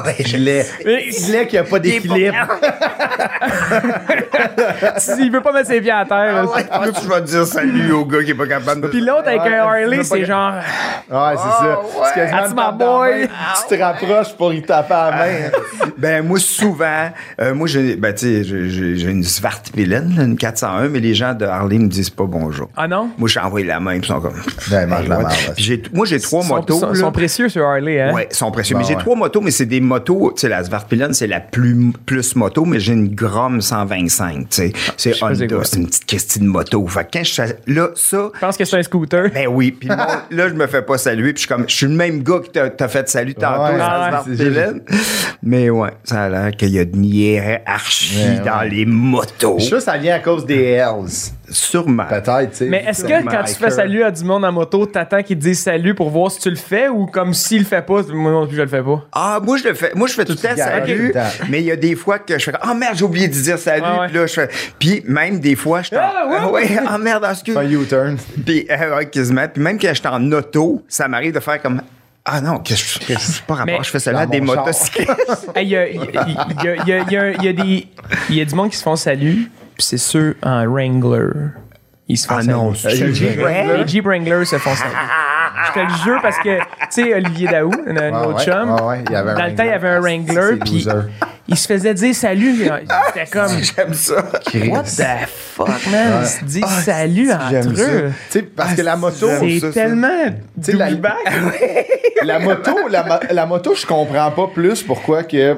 Ouais, 0.06 0.16
je- 0.20 0.38
Il 0.38 0.48
est, 0.48 0.66
il 0.86 1.36
est 1.36 1.48
qu'il 1.48 1.60
n'y 1.60 1.66
a 1.66 1.70
pas 1.70 1.80
d'équilibre. 1.80 2.36
il 5.20 5.32
veut 5.32 5.42
pas 5.42 5.52
mettre 5.52 5.68
ses 5.68 5.82
pieds 5.82 5.90
à 5.92 6.06
terre. 6.06 6.46
Ah 6.72 6.80
ouais, 6.80 6.86
je 6.86 6.92
que 6.92 7.02
je 7.02 7.08
vais 7.10 7.22
dire 7.22 7.46
salut 7.48 7.92
au 7.94 8.06
gars 8.06 8.24
qui 8.24 8.30
est 8.32 8.36
pas 8.36 8.46
capable 8.48 8.82
de. 8.82 8.88
Puis 8.90 9.02
l'autre 9.02 9.28
avec 9.28 9.42
Ouais, 9.42 9.56
un 9.56 9.64
Harley, 9.64 10.04
c'est 10.04 10.26
genre. 10.26 10.54
Ouais, 11.10 11.36
c'est 11.38 11.66
ça. 11.66 11.82
That's 12.30 12.52
my 12.52 12.78
boy? 12.78 13.22
main. 13.22 13.28
Tu 13.68 13.76
te 13.76 13.82
rapproches 13.82 14.34
pour 14.38 14.54
y 14.54 14.62
taper 14.62 14.94
à 14.94 15.10
la 15.12 15.18
main. 15.18 15.50
Ben, 15.98 16.24
moi, 16.26 16.38
souvent, 16.40 17.10
euh, 17.42 17.54
moi, 17.56 17.68
j'ai, 17.68 17.96
ben, 17.96 18.14
tu 18.14 18.20
sais, 18.20 18.44
j'ai- 18.44 18.70
j'ai 18.70 18.96
j'ai 18.98 19.10
une 19.10 19.24
Svartpilen, 19.24 20.14
là, 20.16 20.24
une 20.24 20.38
401, 20.38 20.88
mais 20.90 21.00
les 21.00 21.16
gens 21.16 21.34
de 21.34 21.46
Harley 21.46 21.80
me 21.80 21.88
disent 21.88 22.10
pas 22.12 22.26
bonjour. 22.26 22.70
Ah 22.78 22.88
non? 22.88 22.99
Moi, 23.18 23.28
j'ai 23.30 23.40
envoyé 23.40 23.66
la 23.66 23.80
main, 23.80 23.96
ils 23.96 24.06
sont 24.06 24.20
comme. 24.20 24.34
Ben, 24.70 24.88
mange 24.88 25.08
la 25.08 25.18
merde, 25.20 25.32
j'ai- 25.58 25.82
moi, 25.94 26.06
j'ai 26.06 26.20
trois 26.20 26.44
sont, 26.44 26.56
motos. 26.56 26.80
sont- 26.80 26.88
là. 26.90 26.96
sont 26.96 27.12
précieux 27.12 27.50
sur 27.50 27.64
Harley, 27.66 28.02
hein? 28.02 28.14
Ouais, 28.14 28.28
ils 28.32 28.36
sont 28.36 28.52
précieux. 28.52 28.76
Mais 28.78 28.84
j'ai 28.84 28.96
ouais. 28.96 29.00
trois 29.02 29.16
motos, 29.16 29.42
mais 29.42 29.52
c'est 29.52 29.66
des 29.66 29.82
motos. 29.82 30.32
Tu 30.36 30.42
sais, 30.42 30.50
la 30.50 30.64
Svartpilen, 30.64 31.14
c'est 31.14 31.28
la 31.28 31.40
plus, 31.40 31.92
plus 32.06 32.36
moto, 32.36 32.66
mais 32.66 32.80
j'ai 32.80 32.94
une 32.94 33.14
Grom 33.14 33.62
125. 33.62 34.38
Tu 34.38 34.46
sais, 34.50 34.72
c'est 34.98 35.14
sais 35.14 35.20
pas 35.20 35.34
c'est 35.36 35.44
Honda, 35.44 35.56
quoi? 35.56 35.66
c'est 35.66 35.78
une 35.78 35.88
petite 35.88 36.06
question 36.06 36.44
de 36.44 36.48
moto. 36.50 36.88
Fait 36.88 37.04
que 37.06 37.10
quand 37.14 37.24
je 37.24 37.32
suis- 37.32 37.44
là, 37.74 37.90
ça. 37.96 38.30
Je 38.34 38.40
pense 38.40 38.58
que 38.58 38.66
c'est 38.66 38.78
un 38.78 38.84
scooter. 38.84 39.30
Ben 39.34 39.48
oui, 39.48 39.72
puis 39.72 39.88
là, 39.90 40.26
je 40.50 40.54
me 40.54 40.68
fais 40.68 40.82
pas 40.82 40.98
saluer, 40.98 41.34
puis 41.34 41.44
je 41.44 41.48
suis 41.48 41.48
comme, 41.48 41.66
je 41.68 41.76
suis 41.76 41.86
le 41.88 41.94
même 41.94 42.24
gars 42.24 42.40
qui 42.44 42.52
t'a 42.52 42.70
t'a 42.70 42.88
fait 42.88 43.08
salut 43.10 43.34
tantôt, 43.36 43.64
Ouais, 43.64 43.76
sur 43.76 43.84
ah 43.84 44.10
la 44.12 44.18
ouais, 44.18 44.36
Svartpilen. 44.36 44.82
Mais 45.44 45.70
ouais, 45.70 45.90
ça 46.04 46.24
a 46.24 46.30
l'air 46.30 46.52
qu'il 46.52 46.70
y 46.70 46.80
a 46.80 46.86
de 46.86 46.96
hiérarchie 46.98 48.18
Ouais, 48.20 48.40
dans 48.46 48.60
ouais. 48.60 48.70
les 48.70 48.86
motos. 48.86 49.56
Je 49.58 49.62
suis 49.62 49.68
sûr 49.70 49.78
que 49.78 49.84
ça 49.84 49.98
vient 49.98 50.16
à 50.16 50.20
cause 50.20 50.46
des 50.46 50.62
Hells. 50.64 51.32
Sûrement. 51.52 52.06
Peut-être, 52.06 52.52
tu 52.52 52.58
sais. 52.58 52.66
Mais 52.66 52.84
est-ce 52.88 53.04
que 53.04 53.24
quand 53.24 53.44
tu 53.44 53.54
fais 53.56 53.70
salut 53.70 54.04
à 54.04 54.12
du 54.12 54.24
monde 54.24 54.46
en 54.46 54.52
moto, 54.52 54.86
t'attends 54.86 55.22
qu'il 55.24 55.38
te 55.38 55.44
dise 55.44 55.60
salut 55.60 55.94
pour 55.96 56.10
voir 56.10 56.32
si 56.32 56.40
tu 56.40 56.50
le 56.50 56.56
fais 56.56 56.88
ou 56.90 57.06
comme 57.06 57.34
s'il 57.34 57.60
le 57.60 57.66
fait 57.66 57.82
pas, 57.82 58.02
moi 58.14 58.32
non 58.32 58.48
plus 58.48 58.56
je 58.58 58.62
le 58.62 58.68
fais 58.68 58.82
pas? 58.84 59.06
Ah, 59.12 59.40
moi, 59.44 59.58
je 59.58 59.68
le 59.68 59.74
fais. 59.74 59.92
Moi, 59.96 60.08
je 60.08 60.14
fais 60.14 60.26
tout 60.26 60.34
le 60.34 60.38
temps 60.38 60.56
salut. 60.56 61.14
Mais 61.50 61.60
il 61.60 61.66
y 61.66 61.72
a 61.72 61.76
des 61.76 61.96
fois 61.96 62.20
que 62.20 62.38
je 62.38 62.44
fais 62.44 62.54
Ah 62.62 62.74
merde, 62.74 62.96
j'ai 62.98 63.06
oublié 63.06 63.28
de 63.28 63.34
dire 63.34 63.58
salut. 63.58 63.84
Ah 63.86 64.02
ouais. 64.02 64.08
Puis 64.08 64.18
là, 64.18 64.26
je 64.28 64.34
fais. 64.34 64.50
Puis 64.78 65.04
même 65.06 65.40
des 65.40 65.56
fois, 65.56 65.82
je 65.82 65.88
suis 65.88 65.96
en- 65.98 66.02
Ah, 66.02 66.28
ouais. 66.28 66.38
Ah 66.40 66.50
ouais, 66.52 66.80
ah 66.88 66.98
merde, 66.98 67.26
excuse. 67.30 67.58
Un 67.58 67.70
U-turn. 67.70 68.18
Puis, 68.46 68.68
euh, 68.70 69.04
quasiment. 69.06 69.48
Puis 69.48 69.62
même 69.62 69.80
quand 69.80 69.90
je 69.90 69.94
suis 70.00 70.08
en 70.08 70.32
auto, 70.32 70.84
ça 70.88 71.08
m'arrive 71.08 71.34
de 71.34 71.40
faire 71.40 71.62
comme. 71.62 71.82
Ah 72.26 72.42
non, 72.42 72.60
que 72.60 72.76
je 72.76 73.00
je- 73.00 73.14
je- 73.14 73.42
pas 73.48 73.56
rapport, 73.56 73.84
je 73.84 73.90
fais 73.90 73.98
ça 74.00 74.12
là 74.12 74.20
à 74.20 74.26
des 74.28 74.42
motocyclistes. 74.42 75.10
Hey, 75.56 75.66
Il 75.66 75.70
y, 75.72 75.76
a, 75.78 75.88
il 75.88 75.96
y, 75.96 76.18
a, 76.18 76.26
il 76.28 76.64
y, 76.64 76.68
a, 76.68 76.76
il 76.76 76.88
y, 76.88 76.94
a, 76.94 77.00
il 77.02 77.12
y 77.12 77.18
a- 77.18 77.32
il 77.32 77.44
y 77.44 77.48
a 77.48 77.54
des. 77.54 77.88
Il 78.30 78.36
y 78.36 78.42
a 78.42 78.46
du 78.46 78.54
monde 78.54 78.70
qui 78.70 78.78
se 78.78 78.84
font 78.84 78.96
salut, 78.96 79.50
puis 79.80 79.86
c'est 79.86 79.98
ceux 79.98 80.36
en 80.44 80.66
Wrangler. 80.68 81.30
Ils 82.10 82.18
se 82.18 82.28
font 82.28 82.36
Ah 82.40 82.42
salut. 82.42 82.52
non, 82.54 82.72
Euh, 82.74 83.14
Jeep 83.14 83.40
Wrangler? 83.40 83.78
Les 83.78 83.88
Jeep 83.88 84.06
Wranglers 84.06 84.46
se 84.46 84.58
font 84.58 84.76
salut. 84.76 84.92
Je 85.68 85.74
te 85.74 85.80
le 85.80 85.94
jure 86.04 86.20
parce 86.22 86.38
que, 86.40 86.58
tu 86.58 86.64
sais, 86.90 87.14
Olivier 87.14 87.48
Daou, 87.48 87.72
un 87.88 87.96
Ouais, 87.96 88.12
autre 88.28 88.38
ouais, 88.40 88.44
chum, 88.46 88.72
ouais, 88.76 88.82
ouais, 88.82 89.04
il 89.08 89.12
y 89.12 89.16
avait 89.16 89.32
un 89.32 89.36
dans 89.36 89.46
le 89.46 89.56
temps, 89.56 89.64
il 89.64 89.70
y 89.70 89.72
avait 89.72 89.90
un 89.90 90.00
Wrangler. 90.00 90.36
Wrangler, 90.36 90.58
C'est 90.58 90.72
puis 90.72 90.88
il 91.48 91.58
se 91.58 91.68
faisait 91.68 91.94
dire 91.94 92.14
salut. 92.16 92.56
C'était 93.14 93.26
comme, 93.32 93.50
J'aime 93.62 93.94
ça. 93.94 94.16
what 94.70 94.84
the 94.84 95.28
fuck, 95.28 95.88
man? 95.92 96.22
Il 96.22 96.28
se 96.28 96.44
dit 96.46 96.64
salut 96.84 97.30
j'aime 97.50 97.68
entre 97.68 97.78
ça. 97.78 97.84
eux. 97.92 98.12
Tu 98.32 98.40
sais, 98.40 98.42
parce 98.44 98.74
que 98.74 98.82
la 98.82 98.96
moto, 98.96 99.28
j'aime 99.28 99.40
C'est 99.50 99.60
ça, 99.60 99.68
ça. 99.68 99.74
tellement. 99.74 100.26
Tu 100.64 100.72
sais, 100.72 100.78
la, 100.78 100.90
la 102.24 102.40
moto, 102.40 102.76
la, 102.90 103.20
la 103.32 103.46
moto, 103.46 103.76
je 103.76 103.86
comprends 103.86 104.32
pas 104.32 104.48
plus 104.54 104.82
pourquoi 104.84 105.24
que 105.24 105.58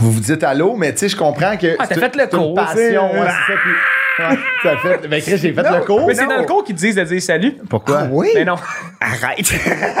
vous 0.00 0.10
vous 0.12 0.20
dites 0.20 0.42
allô, 0.42 0.74
mais 0.76 0.92
tu 0.92 0.98
sais, 1.00 1.08
je 1.08 1.16
comprends 1.16 1.56
que. 1.56 1.74
Ah, 1.78 1.86
t'as 1.86 1.94
c'est- 1.94 2.00
fait 2.00 2.16
le 2.16 2.22
c'est 2.30 2.36
une 2.36 2.42
cours, 2.42 2.54
passion, 2.54 3.12
ouais, 3.12 3.18
c'est 3.46 3.52
ça. 3.52 3.58
puis- 3.62 4.24
ouais, 4.24 4.38
t'as 4.62 4.76
fait. 4.78 5.08
Ben, 5.08 5.20
Chris, 5.22 5.38
j'ai 5.38 5.52
fait 5.52 5.62
le 5.62 5.84
cours. 5.84 6.06
Mais 6.06 6.14
c'est 6.14 6.26
dans 6.26 6.38
le 6.38 6.44
cours 6.46 6.64
qu'ils 6.64 6.74
disent 6.74 6.94
de 6.96 7.04
dire 7.04 7.22
salut. 7.22 7.56
Pourquoi? 7.68 8.00
Ah 8.02 8.08
oui? 8.10 8.28
Mais 8.34 8.44
non. 8.44 8.56
Arrête. 9.00 9.52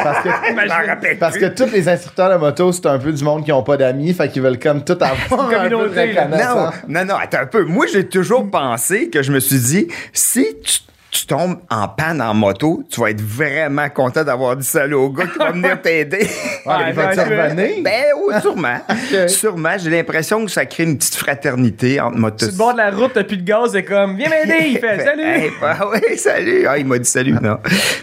Parce 0.02 0.22
que, 0.22 1.14
parce 1.18 1.38
que 1.38 1.46
tous 1.46 1.70
les 1.72 1.88
instructeurs 1.88 2.30
de 2.30 2.36
moto, 2.36 2.72
c'est 2.72 2.86
un 2.86 2.98
peu 2.98 3.12
du 3.12 3.22
monde 3.24 3.44
qui 3.44 3.52
ont 3.52 3.62
pas 3.62 3.76
d'amis, 3.76 4.12
fait 4.14 4.28
qu'ils 4.28 4.42
veulent 4.42 4.58
comme 4.58 4.82
tout 4.84 4.92
avoir 4.92 5.12
un 5.46 5.46
peu 5.46 5.54
de 5.54 5.56
communauté, 5.74 6.12
là. 6.12 6.26
Non, 6.26 6.70
non, 6.88 7.04
non, 7.04 7.14
attends 7.16 7.38
un 7.40 7.46
peu. 7.46 7.64
Moi, 7.64 7.86
j'ai 7.92 8.08
toujours 8.08 8.50
pensé 8.50 9.08
que 9.10 9.22
je 9.22 9.32
me 9.32 9.40
suis 9.40 9.58
dit, 9.58 9.88
si 10.12 10.46
tu, 10.64 10.78
tu 11.12 11.26
tombes 11.26 11.58
en 11.70 11.88
panne 11.88 12.22
en 12.22 12.32
moto, 12.32 12.82
tu 12.90 12.98
vas 13.00 13.10
être 13.10 13.20
vraiment 13.20 13.88
content 13.90 14.24
d'avoir 14.24 14.56
dit 14.56 14.66
salut 14.66 14.94
au 14.94 15.10
gars 15.10 15.26
qui 15.26 15.38
va 15.38 15.50
venir 15.52 15.80
t'aider. 15.82 16.26
Ah, 16.66 16.78
Ouais, 16.78 16.84
il 16.88 16.94
va 16.94 17.14
te 17.14 17.20
revenir? 17.20 17.82
Ben 17.84 18.04
oui, 18.26 18.34
sûrement. 18.40 18.78
Sûrement. 19.28 19.76
J'ai 19.78 19.90
l'impression 19.90 20.42
que 20.44 20.50
ça 20.50 20.64
crée 20.64 20.84
une 20.84 20.96
petite 20.96 21.16
fraternité 21.16 22.00
entre 22.00 22.16
motos. 22.16 22.46
le 22.46 22.52
bord 22.52 22.72
de 22.72 22.78
la 22.78 22.90
route, 22.90 23.10
t'as 23.12 23.24
plus 23.24 23.36
de 23.36 23.42
gaz, 23.44 23.72
c'est 23.72 23.84
comme, 23.84 24.16
viens 24.16 24.30
m'aider. 24.30 24.68
Il 24.68 24.78
fait 24.78 24.98
salut. 25.04 25.22
Hey, 25.22 25.50
bah 25.60 25.78
ouais, 25.92 26.16
salut. 26.16 26.66
Ah, 26.66 26.78
il 26.78 26.86
m'a 26.86 26.98
dit 26.98 27.08
salut, 27.08 27.36
non. 27.42 27.58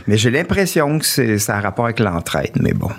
Mais 0.06 0.16
j'ai 0.16 0.30
l'impression 0.30 1.00
que 1.00 1.06
c'est, 1.06 1.40
ça 1.40 1.56
a 1.58 1.62
rapport 1.62 1.86
avec 1.86 2.00
l'entraide, 2.00 2.52
mais 2.62 2.74
bon. 2.74 2.92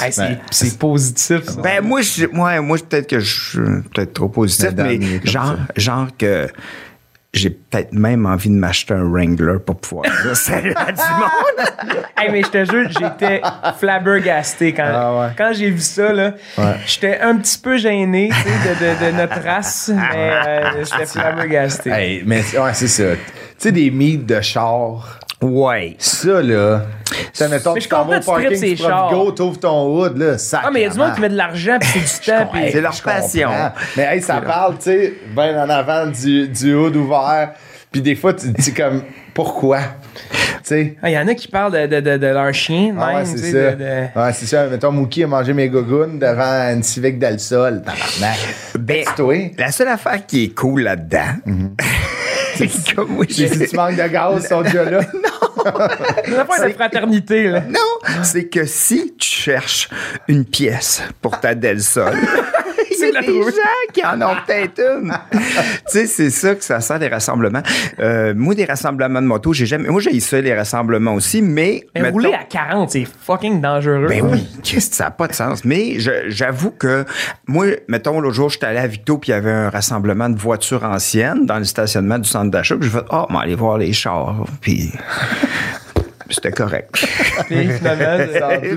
Hey, 0.00 0.12
c'est 0.50 0.78
positif, 0.78 1.42
ça. 1.42 1.60
Ben, 1.62 1.82
moi, 1.82 2.00
je, 2.02 2.26
moi, 2.26 2.60
moi 2.60 2.76
peut-être 2.88 3.08
que 3.08 3.18
je 3.18 3.50
suis 3.50 3.82
peut-être 3.94 4.12
trop 4.12 4.28
positif, 4.28 4.68
Mais 4.76 4.98
mais, 4.98 5.20
genre, 5.24 5.56
ça. 5.56 5.72
genre 5.76 6.08
que 6.16 6.46
j'ai 7.38 7.50
peut-être 7.50 7.92
même 7.92 8.26
envie 8.26 8.48
de 8.50 8.54
m'acheter 8.54 8.94
un 8.94 9.04
Wrangler 9.04 9.58
pour 9.64 9.76
pouvoir 9.76 10.04
dire 10.22 10.36
salut 10.36 10.72
à 10.76 10.92
du 10.92 11.00
monde. 11.00 11.96
Hey, 12.18 12.30
mais 12.32 12.42
je 12.42 12.48
te 12.48 12.64
jure, 12.64 12.88
j'étais 12.88 13.42
flabbergasté 13.78 14.72
quand, 14.72 14.86
Ah 14.86 15.20
ouais. 15.20 15.26
quand 15.36 15.52
j'ai 15.52 15.70
vu 15.70 15.80
ça. 15.80 16.12
là. 16.12 16.32
J'étais 16.86 17.20
un 17.20 17.36
petit 17.36 17.58
peu 17.58 17.76
gêné 17.76 18.30
tu 18.32 18.34
sais, 18.50 18.74
de, 18.74 19.04
de, 19.04 19.12
de 19.12 19.16
notre 19.18 19.40
race, 19.42 19.90
mais 19.94 20.30
euh, 20.46 20.84
j'étais 20.84 21.06
flabbergasté. 21.06 21.90
Hey, 21.90 22.22
mais 22.24 22.40
ouais, 22.58 22.72
c'est 22.74 22.88
ça. 22.88 23.14
Tu 23.14 23.20
sais, 23.58 23.72
des 23.72 23.90
mythes 23.90 24.26
de 24.26 24.40
char. 24.40 25.18
Ouais. 25.42 25.96
Ça, 25.98 26.40
là. 26.42 26.82
Sais, 27.32 27.48
mettons, 27.48 27.74
Mais 27.74 27.80
je 27.80 27.88
comprends, 27.88 28.18
tu 28.18 28.24
parking, 28.26 28.76
tu 28.76 28.82
go, 29.14 29.30
t'ouvres 29.32 29.58
ton 29.58 29.86
hood, 29.94 30.16
là, 30.16 30.38
ça. 30.38 30.62
ah, 30.64 30.70
mais 30.72 30.80
il 30.80 30.82
y 30.84 30.86
a 30.86 30.90
du 30.90 30.98
monde 30.98 31.14
qui 31.14 31.20
met 31.20 31.28
de 31.28 31.36
l'argent 31.36 31.76
puis 31.78 31.88
c'est 32.06 32.20
du 32.32 32.38
temps. 32.38 32.48
puis- 32.52 32.72
C'est 32.72 32.80
leur 32.80 33.00
passion. 33.02 33.50
Mais 33.96 34.04
hey, 34.16 34.22
ça 34.22 34.40
parle, 34.40 34.76
tu 34.78 34.84
sais, 34.84 35.14
bien 35.34 35.62
en 35.62 35.68
avant 35.68 36.06
du, 36.06 36.48
du 36.48 36.74
hood 36.74 36.96
ouvert. 36.96 37.52
Puis 37.92 38.00
des 38.02 38.14
fois, 38.14 38.32
tu 38.34 38.52
te 38.52 38.60
dis 38.60 38.74
comme, 38.74 39.02
pourquoi? 39.34 39.78
Tu 39.78 40.40
sais? 40.64 40.96
Ah, 41.02 41.08
Il 41.10 41.12
y 41.14 41.18
en 41.18 41.28
a 41.28 41.34
qui 41.34 41.48
parlent 41.48 41.72
de, 41.72 41.86
de, 41.86 42.00
de, 42.00 42.16
de 42.16 42.26
leur 42.26 42.52
chien, 42.52 42.92
même. 42.92 42.98
Ah 43.00 43.16
ouais, 43.16 43.24
tu 43.24 43.38
c'est 43.38 43.52
ça. 43.52 44.20
Ouais, 44.20 44.32
c'est 44.32 44.46
ça. 44.46 44.66
Mettons, 44.66 44.90
Mookie 44.90 45.22
a 45.24 45.26
mangé 45.26 45.52
mes 45.52 45.68
gougounes 45.68 46.18
devant 46.18 46.72
une 46.74 46.82
Civic 46.82 47.18
del 47.18 47.38
Sol. 47.38 47.82
Tabarnak. 47.82 48.38
Ben, 48.78 49.04
la 49.58 49.70
seule 49.70 49.88
affaire 49.88 50.26
qui 50.26 50.44
est 50.44 50.54
cool 50.54 50.82
là-dedans, 50.82 51.36
c'est 51.46 52.15
que 52.58 53.00
moi, 53.02 53.24
j'ai- 53.28 53.48
Si 53.48 53.68
tu 53.68 53.76
manques 53.76 53.96
de 53.96 54.08
gaz, 54.08 54.42
ils 54.44 54.48
sont 54.48 54.62
déjà 54.62 54.84
là. 54.90 55.00
C'est 55.02 56.28
une 56.30 56.34
affaire 56.34 56.68
de 56.68 56.72
fraternité, 56.74 57.44
là. 57.48 57.60
Non, 57.68 57.78
c'est 58.22 58.46
que 58.48 58.64
si 58.66 59.14
tu 59.18 59.28
cherches 59.28 59.88
une 60.28 60.44
pièce 60.44 61.02
pour 61.20 61.40
ta 61.40 61.54
Del 61.54 61.82
Sol, 61.82 62.14
il 62.98 63.06
y 63.08 63.10
C'est 63.10 63.16
a 63.16 63.20
la 63.20 63.26
des 63.26 63.42
gens 63.42 63.92
qui 63.92 64.04
en 64.04 64.22
ont 64.22 64.34
peut-être 64.46 64.80
une. 64.80 65.12
tu 65.32 65.38
sais, 65.86 66.06
c'est 66.06 66.30
ça 66.30 66.54
que 66.54 66.64
ça 66.64 66.80
sert 66.80 66.98
des 66.98 67.08
rassemblements. 67.08 67.62
Euh, 67.98 68.34
moi, 68.36 68.54
des 68.54 68.64
rassemblements 68.64 69.20
de 69.22 69.26
moto, 69.26 69.52
j'ai 69.52 69.66
jamais. 69.66 69.88
Moi, 69.88 70.00
j'ai 70.00 70.18
ça 70.20 70.40
les 70.40 70.54
rassemblements 70.54 71.14
aussi, 71.14 71.42
mais. 71.42 71.86
Mais 71.94 72.02
mettons- 72.02 72.12
rouler 72.14 72.34
à 72.34 72.44
40, 72.44 72.90
c'est 72.90 73.06
fucking 73.24 73.60
dangereux. 73.60 74.06
Ben 74.08 74.22
oui, 74.24 74.46
qu'est-ce 74.62 74.90
que 74.90 74.96
ça 74.96 75.04
n'a 75.04 75.10
pas 75.10 75.28
de 75.28 75.34
sens. 75.34 75.64
Mais 75.64 75.98
je- 75.98 76.28
j'avoue 76.28 76.70
que 76.70 77.04
moi, 77.46 77.66
mettons, 77.88 78.20
l'autre 78.20 78.34
jour, 78.34 78.48
j'étais 78.50 78.66
allé 78.66 78.78
à 78.78 78.86
Victo, 78.86 79.18
puis 79.18 79.30
il 79.30 79.34
y 79.34 79.36
avait 79.38 79.50
un 79.50 79.70
rassemblement 79.70 80.28
de 80.28 80.38
voitures 80.38 80.84
anciennes 80.84 81.46
dans 81.46 81.58
le 81.58 81.64
stationnement 81.64 82.18
du 82.18 82.28
centre 82.28 82.50
d'achat. 82.50 82.76
Puis 82.76 82.88
j'ai 82.90 82.98
fait, 82.98 83.04
oh, 83.10 83.26
mais 83.30 83.38
aller 83.38 83.54
voir 83.54 83.78
les 83.78 83.92
chars. 83.92 84.44
Puis. 84.60 84.92
C'était 86.30 86.50
correct. 86.52 86.90
Puis 87.46 87.68
finalement. 87.68 88.24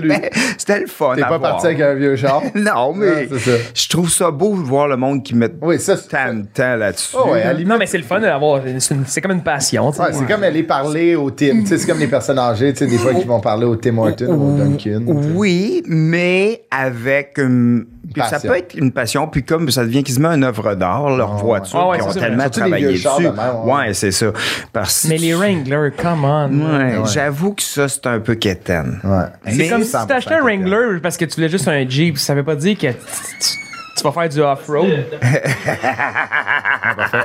Ben, 0.10 0.20
C'était 0.58 0.80
le 0.80 0.86
fun. 0.86 1.14
T'es 1.14 1.22
pas 1.22 1.28
voir. 1.38 1.40
parti 1.40 1.66
avec 1.66 1.80
un 1.80 1.94
vieux 1.94 2.16
char? 2.16 2.42
Non, 2.54 2.92
mais 2.94 3.28
c'est 3.30 3.38
ça. 3.38 3.50
je 3.74 3.88
trouve 3.88 4.10
ça 4.10 4.30
beau 4.30 4.54
de 4.56 4.62
voir 4.62 4.88
le 4.88 4.96
monde 4.96 5.22
qui 5.22 5.34
met 5.34 5.48
Oui, 5.60 5.78
ça, 5.78 5.96
c'est- 5.96 6.08
tant 6.08 6.32
de 6.34 6.44
temps 6.52 6.76
là-dessus. 6.76 7.16
Oh, 7.18 7.30
ouais, 7.32 7.64
non, 7.64 7.76
mais 7.78 7.86
c'est 7.86 7.98
le 7.98 8.04
fun 8.04 8.20
d'avoir. 8.20 8.62
C'est 8.78 8.94
une- 8.94 9.04
c'est 9.06 9.20
comme 9.20 9.32
une 9.32 9.42
passion. 9.42 9.90
Ouais, 9.90 10.12
c'est 10.12 10.26
comme 10.26 10.42
aller 10.42 10.62
parler 10.62 11.14
au 11.16 11.30
Tim. 11.30 11.60
Tu 11.62 11.66
sais, 11.66 11.78
c'est 11.78 11.86
comme 11.86 11.98
les 11.98 12.06
personnes 12.06 12.38
âgées, 12.38 12.72
tu 12.72 12.80
sais, 12.80 12.86
des 12.86 12.98
fois, 12.98 13.14
qui 13.14 13.24
vont 13.26 13.40
parler 13.40 13.64
au 13.66 13.76
Tim 13.76 13.98
Horton 13.98 14.26
ou 14.28 14.54
au 14.54 14.58
Duncan. 14.58 15.02
Oui, 15.34 15.82
mais 15.86 16.62
avec 16.70 17.38
une. 17.38 17.86
Puis 18.12 18.22
ça 18.28 18.40
peut 18.40 18.56
être 18.56 18.74
une 18.74 18.92
passion, 18.92 19.28
puis 19.28 19.44
comme 19.44 19.70
ça 19.70 19.84
devient 19.84 20.02
quasiment 20.02 20.30
une 20.32 20.42
œuvre 20.44 20.74
d'art, 20.74 21.10
leur 21.10 21.34
ouais. 21.36 21.40
voiture, 21.42 21.78
Ah 21.80 21.88
ouais, 21.88 21.98
qui 21.98 22.04
ont 22.04 22.10
ça, 22.10 22.20
tellement 22.20 22.48
travaillé 22.48 22.86
dessus. 22.92 23.04
de 23.04 23.22
même, 23.28 23.36
ouais. 23.64 23.72
ouais, 23.72 23.94
c'est 23.94 24.10
ça. 24.10 24.26
Parce 24.72 25.04
Mais 25.04 25.16
les 25.18 25.34
Wrangler, 25.34 25.90
come 25.96 26.24
on. 26.24 26.48
Ouais, 26.50 26.96
Ouais. 26.98 27.02
j'avoue 27.12 27.54
que 27.54 27.62
ça, 27.62 27.88
c'est 27.88 28.06
un 28.06 28.18
peu 28.20 28.34
quétaine. 28.34 29.00
Ouais. 29.04 29.24
C'est 29.46 29.56
Mais 29.56 29.68
comme 29.68 29.82
si 29.84 29.92
100% 29.94 30.06
tu 30.06 30.12
achetais 30.12 30.34
un 30.34 30.40
Wrangler 30.42 31.00
parce 31.02 31.16
que 31.16 31.24
tu 31.24 31.34
voulais 31.36 31.48
juste 31.48 31.68
un 31.68 31.88
Jeep. 31.88 32.18
Ça 32.18 32.34
veut 32.34 32.42
pas 32.44 32.56
dire 32.56 32.76
que 32.78 32.88
tu, 32.88 34.02
vas 34.04 34.12
faire 34.12 34.28
du 34.28 34.40
off-road. 34.40 35.04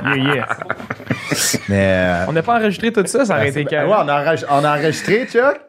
Yeah, 0.04 0.16
yeah. 0.34 0.46
Mais. 1.68 1.84
euh, 1.86 2.24
On 2.28 2.32
n'a 2.32 2.42
pas 2.42 2.56
enregistré 2.58 2.92
tout 2.92 3.04
ça, 3.06 3.24
ça 3.24 3.34
aurait 3.36 3.48
été 3.48 3.60
ouais, 3.60 3.64
calme. 3.66 3.88
on 3.90 4.08
a, 4.08 4.22
enregistré, 4.22 4.48
on 4.54 4.64
a 4.64 4.78
enregistré, 4.78 5.26
Chuck? 5.26 5.60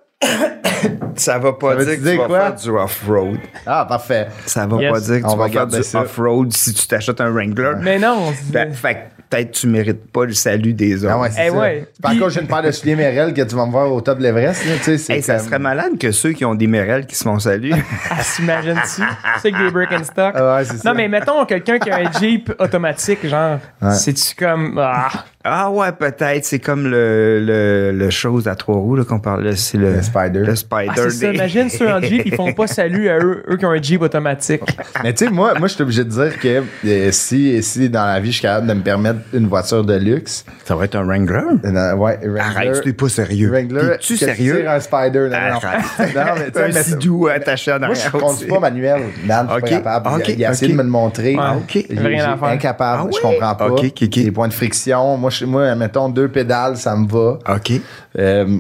Ça 1.16 1.40
va 1.40 1.54
pas 1.54 1.78
Ça 1.78 1.86
dire 1.86 1.96
que 1.96 2.02
dire 2.02 2.12
tu 2.14 2.18
vas 2.20 2.26
quoi? 2.28 2.40
faire 2.42 2.56
du 2.56 2.70
off-road. 2.70 3.40
Ah, 3.66 3.86
parfait. 3.90 4.28
Ça 4.46 4.68
va 4.68 4.78
Yes. 4.82 4.92
pas 4.92 5.00
dire 5.00 5.22
que 5.22 5.26
On 5.26 5.32
tu 5.32 5.38
va 5.38 5.44
vas 5.44 5.50
faire 5.50 5.56
garder 5.62 5.78
du 5.78 5.84
ça. 5.84 6.02
off-road 6.02 6.54
si 6.54 6.74
tu 6.74 6.88
t'achètes 6.88 7.20
un 7.22 7.30
Wrangler. 7.32 7.74
Mais 7.82 7.98
non. 7.98 8.32
Ben, 8.52 8.72
fait 8.72 8.94
que 8.94 9.00
peut-être 9.30 9.52
tu 9.52 9.68
mérites 9.68 10.12
pas 10.12 10.26
le 10.26 10.34
salut 10.34 10.74
des 10.74 11.04
autres. 11.04 11.14
Ah 11.16 11.20
ouais, 11.20 11.32
c'est 11.32 11.48
Eh 11.48 11.50
ça. 11.50 11.58
ouais. 11.58 11.88
Par 12.02 12.12
contre, 12.14 12.30
j'ai 12.30 12.42
une 12.42 12.48
paire 12.48 12.62
de 12.62 12.70
souliers 12.72 12.96
Merrell 12.96 13.34
que 13.34 13.42
tu 13.42 13.56
vas 13.56 13.66
me 13.66 13.72
voir 13.72 13.92
au 13.92 14.00
top 14.02 14.20
de 14.20 14.24
l'Everest. 14.24 14.64
Hey, 15.10 15.22
ça 15.24 15.40
serait 15.40 15.60
malade 15.60 15.98
que 16.00 16.12
ceux 16.12 16.34
qui 16.34 16.46
ont 16.46 16.54
des 16.56 16.68
Merrell 16.68 17.06
qui 17.08 17.16
se 17.16 17.24
font 17.24 17.40
saluer. 17.40 17.74
Ah, 18.12 18.18
t'imagines-tu? 18.36 19.02
C'est 19.42 19.52
que 19.52 19.58
des 19.66 19.72
Birkenstock. 19.72 20.34
Ah 20.36 20.56
ouais, 20.58 20.66
c'est 20.66 20.78
ça. 20.78 20.90
Non, 20.90 20.96
mais 20.96 21.08
mettons 21.08 21.46
quelqu'un 21.46 21.80
qui 21.80 21.90
a 21.90 21.98
un 21.98 22.12
Jeep 22.20 22.54
automatique, 22.60 23.26
genre, 23.28 23.58
c'est-tu 23.94 24.36
comme. 24.36 24.78
Ah, 24.82 25.10
ah 25.50 25.70
ouais, 25.72 25.92
peut-être. 25.92 26.46
C'est 26.46 26.60
comme 26.60 26.88
le, 26.88 27.40
le, 27.44 27.92
le 27.92 28.10
chose 28.10 28.48
à 28.48 28.56
trois 28.56 28.76
roues 28.76 28.96
là, 28.96 29.04
qu'on 29.04 29.20
parle. 29.20 29.56
C'est 29.56 29.78
le, 29.78 29.94
Le 29.94 30.02
Spider. 30.02 30.40
Le 30.40 30.52
Ah, 30.52 30.56
Spider. 30.56 30.92
c'est 30.96 31.10
ça. 31.12 31.34
Imagine 31.34 31.70
ceux 31.70 31.88
en 31.92 32.02
Jeep, 32.02 32.24
ils 32.26 32.36
font 32.36 32.54
pas 32.54 32.68
salut 32.68 33.10
à 33.10 33.18
eux, 33.20 33.44
eux 33.50 33.58
qui 33.58 33.66
ont 33.66 33.72
un 33.72 33.82
Jeep 33.82 34.02
automatique. 34.02 34.62
Mais 35.04 35.14
tu 35.14 35.26
sais, 35.26 35.32
moi, 35.32 35.54
moi 35.58 35.68
je 35.68 35.74
suis 35.74 35.84
obligé 35.84 36.04
de 36.04 36.10
dire 36.10 36.40
que 36.40 36.64
euh, 36.86 37.10
si, 37.12 37.62
si 37.64 37.90
dans 37.90 38.06
la 38.06 38.20
vie, 38.20 38.28
je 38.32 38.38
suis 38.38 38.42
capable 38.44 38.68
de 38.68 38.74
me 38.74 38.82
permettre 38.82 39.20
une 39.34 39.48
voiture 39.48 39.84
de 39.84 39.96
luxe, 39.96 40.46
Ça 40.66 40.76
va 40.76 40.86
être 40.86 40.96
un 40.96 41.04
Wrangler? 41.06 41.42
euh, 41.66 41.96
ouais, 41.96 42.20
Wrangler, 42.24 42.40
Arrête, 42.40 42.82
t'es 42.84 42.94
pas 42.94 43.10
sérieux. 43.10 43.50
Wrangler, 43.52 43.96
tu 44.00 44.18
sérieux? 44.18 44.58
tires 44.62 44.72
un 44.72 44.80
Spider. 44.80 45.30
Non, 45.32 45.38
non, 45.38 45.60
non. 46.16 46.34
Mais 46.38 46.52
tu 46.52 46.54
sais, 46.74 46.80
un 46.80 46.84
sidou 46.84 47.28
attaché 47.28 47.72
en 47.74 47.80
Moi, 47.80 47.94
je 47.94 48.00
arrière. 48.08 48.12
conduis 48.22 48.48
pas 48.48 48.60
manuel. 48.60 49.02
Dan, 49.26 49.48
je 49.50 49.54
suis 49.54 49.62
pas 49.62 49.68
capable. 49.70 50.08
Ok, 50.16 50.28
Il 50.28 50.32
a, 50.32 50.36
il 50.36 50.46
a 50.46 50.52
essayé 50.52 50.72
de 50.72 50.78
me 50.78 50.84
le 50.84 50.90
montrer. 50.90 51.36
Ah, 51.40 51.56
ok. 51.58 51.86
Rien 51.90 52.34
à 52.34 52.38
faire. 52.38 52.48
Incapable. 52.50 53.02
Ah 53.04 53.08
Je 53.12 53.16
ouais? 53.16 53.22
comprends 53.22 53.56
pas. 53.56 53.70
Les 54.18 54.32
points 54.32 54.48
de 54.48 54.54
friction. 54.54 55.18
Moi, 55.18 55.30
je- 55.30 55.37
moi, 55.46 55.76
mettons 55.76 56.10
deux 56.10 56.28
pédales, 56.28 56.78
ça 56.78 56.96
me 56.96 57.08
va. 57.08 57.40
OK. 57.56 57.74
Euh, 58.18 58.60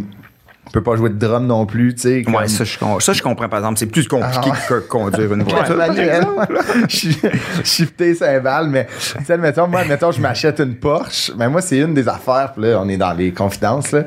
je 0.67 0.71
peux 0.73 0.83
pas 0.83 0.95
jouer 0.95 1.09
de 1.09 1.17
drum 1.17 1.45
non 1.47 1.65
plus, 1.65 1.95
tu 1.95 2.01
sais. 2.01 2.23
comme- 2.23 2.35
Ouais, 2.35 2.47
ça 2.47 2.63
je, 2.63 2.77
ça, 2.99 3.13
je 3.13 3.21
comprends, 3.21 3.49
par 3.49 3.59
exemple. 3.59 3.77
C'est 3.79 3.85
plus 3.87 4.07
compliqué 4.07 4.51
Ah 4.53 4.67
que 4.67 4.79
conduire 4.87 5.33
une 5.33 5.41
Ouais, 5.43 5.51
voiture. 5.51 5.75
manuel. 5.77 6.25
Je- 6.89 7.09
Shifter 7.63 8.15
cymbales, 8.15 8.67
mais 8.69 8.87
tu 9.17 9.23
sais, 9.25 9.37
mettons, 9.37 9.67
moi, 9.67 9.83
mettons, 9.85 10.11
je 10.11 10.21
m'achète 10.21 10.59
une 10.59 10.75
Porsche. 10.75 11.31
Mais 11.37 11.49
moi, 11.49 11.61
c'est 11.61 11.77
une 11.77 11.93
des 11.93 12.07
affaires, 12.07 12.53
puis 12.53 12.63
là, 12.63 12.79
on 12.81 12.87
est 12.89 12.97
dans 12.97 13.13
les 13.13 13.31
confidences, 13.31 13.91
là. 13.91 14.03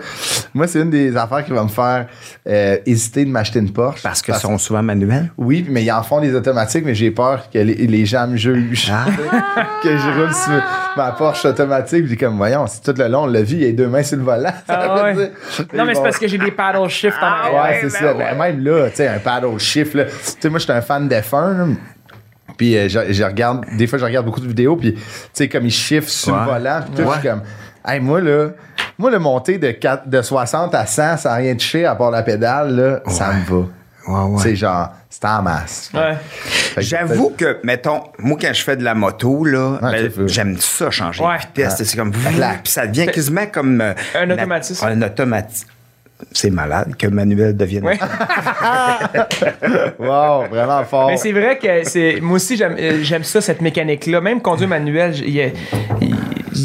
Moi, 0.54 0.66
c'est 0.66 0.80
une 0.80 0.90
des 0.90 1.16
affaires 1.16 1.44
qui 1.44 1.52
va 1.52 1.62
me 1.64 1.68
faire 1.68 2.06
euh, 2.48 2.76
hésiter 2.86 3.24
de 3.24 3.30
m'acheter 3.30 3.58
une 3.58 3.72
Porsche. 3.72 4.02
Parce 4.02 4.22
que 4.22 4.32
sont 4.34 4.58
souvent 4.58 4.82
manuels. 4.82 5.30
Oui, 5.36 5.66
mais 5.68 5.82
ils 5.84 5.90
en 5.92 6.02
font 6.02 6.20
des 6.20 6.34
automatiques, 6.34 6.84
mais 6.84 6.94
j'ai 6.94 7.10
peur 7.10 7.48
que 7.52 7.58
les, 7.58 7.74
les 7.74 8.06
gens 8.06 8.26
me 8.26 8.36
jugent. 8.36 8.90
Ah. 8.92 9.06
que 9.82 9.96
je 9.96 10.18
roule 10.20 10.32
sur 10.34 10.62
ma 10.96 11.12
Porsche 11.12 11.44
automatique. 11.46 12.06
Puis 12.06 12.16
comme, 12.16 12.36
voyons, 12.36 12.66
c'est 12.66 12.82
tout 12.82 12.98
le 13.00 13.08
long, 13.08 13.22
on 13.24 13.26
l'a 13.26 13.42
vu, 13.42 13.56
il 13.56 13.62
y 13.62 13.68
a 13.68 13.72
deux 13.72 13.88
mains 13.88 14.02
sur 14.02 14.16
le 14.18 14.24
volant. 14.24 14.52
Ah 14.68 15.04
ouais. 15.04 15.32
Non, 15.74 15.84
mais 15.84 15.94
c'est 15.94 16.02
parce 16.02 16.18
que 16.18 16.26
j'ai 16.28 16.38
des 16.38 16.49
paddle 16.50 16.88
shift 16.88 17.16
en 17.22 17.26
Ah 17.26 17.40
arrière. 17.44 17.62
Ouais, 17.62 17.68
ouais, 17.84 17.88
c'est 17.90 18.00
ben 18.00 18.08
ça. 18.08 18.16
ouais. 18.16 18.24
Ben, 18.32 18.38
même 18.38 18.64
là, 18.64 18.90
tu 18.90 18.96
sais, 18.96 19.08
un 19.08 19.18
paddle 19.18 19.58
shift, 19.58 19.94
là. 19.94 20.04
Tu 20.04 20.10
sais, 20.40 20.48
moi, 20.48 20.58
je 20.58 20.64
suis 20.64 20.72
un 20.72 20.80
fan 20.82 21.08
d'F1, 21.08 21.56
là. 21.58 21.66
Puis 22.56 22.76
euh, 22.76 22.88
je, 22.88 23.12
je 23.12 23.24
regarde, 23.24 23.64
des 23.76 23.86
fois, 23.86 23.98
je 23.98 24.04
regarde 24.04 24.26
beaucoup 24.26 24.40
de 24.40 24.48
vidéos, 24.48 24.76
puis 24.76 24.94
tu 24.94 25.00
sais, 25.32 25.48
comme 25.48 25.64
ils 25.64 25.70
shift 25.70 26.08
sur 26.08 26.34
Ouais. 26.34 26.40
le 26.40 26.52
volant, 26.52 26.80
puis 26.84 27.02
tout, 27.04 27.08
je 27.10 27.18
suis 27.20 27.28
comme, 27.28 27.42
hey, 27.86 28.00
moi, 28.00 28.20
là, 28.20 28.48
moi, 28.98 29.10
le 29.10 29.18
monter 29.18 29.56
de, 29.56 29.70
4 29.70 30.08
de 30.08 30.20
60 30.20 30.74
à 30.74 30.84
100 30.84 31.16
sans 31.16 31.36
rien 31.36 31.54
toucher 31.54 31.86
à 31.86 31.94
part 31.94 32.10
la 32.10 32.22
pédale, 32.22 32.74
là, 32.76 33.00
ça 33.10 33.32
me 33.32 33.44
va. 33.44 33.66
Ouais, 34.08 34.30
ouais. 34.30 34.38
C'est 34.42 34.56
genre, 34.56 34.90
c'est 35.08 35.24
en 35.26 35.42
masse. 35.42 35.90
Ouais. 35.94 36.16
J'avoue 36.78 37.32
que, 37.36 37.58
mettons, 37.62 38.02
moi, 38.18 38.36
quand 38.40 38.52
je 38.52 38.62
fais 38.62 38.76
de 38.76 38.82
la 38.84 38.94
moto, 38.94 39.44
là, 39.44 39.78
Ouais, 39.82 40.08
ben, 40.08 40.26
j'aime 40.28 40.56
ça 40.58 40.90
changer 40.90 41.22
Ouais. 41.24 41.36
de 41.36 41.62
vitesse. 41.62 41.82
C'est 41.82 41.96
comme. 41.96 42.10
Puis 42.10 42.22
ça 42.64 42.86
devient 42.86 43.06
quasiment 43.06 43.46
comme. 43.46 43.80
euh, 43.80 43.92
Un 44.18 44.30
automatisme. 44.30 44.84
Un 44.86 45.02
automatisme. 45.02 45.68
C'est 46.32 46.50
malade 46.50 46.94
que 46.96 47.06
Manuel 47.06 47.56
devienne. 47.56 47.84
Ouais. 47.84 47.98
Wow, 49.98 50.46
vraiment 50.50 50.82
fort. 50.84 51.08
Mais 51.08 51.16
c'est 51.16 51.32
vrai 51.32 51.58
que 51.58 51.84
c'est. 51.84 52.20
Moi 52.20 52.36
aussi, 52.36 52.56
j'aime 52.56 52.76
euh, 52.78 53.22
ça, 53.22 53.40
cette 53.40 53.60
mécanique-là. 53.60 54.20
Même 54.20 54.40
conduire 54.40 54.68
manuel, 54.68 55.14
j- 55.14 55.24
il 55.26 56.14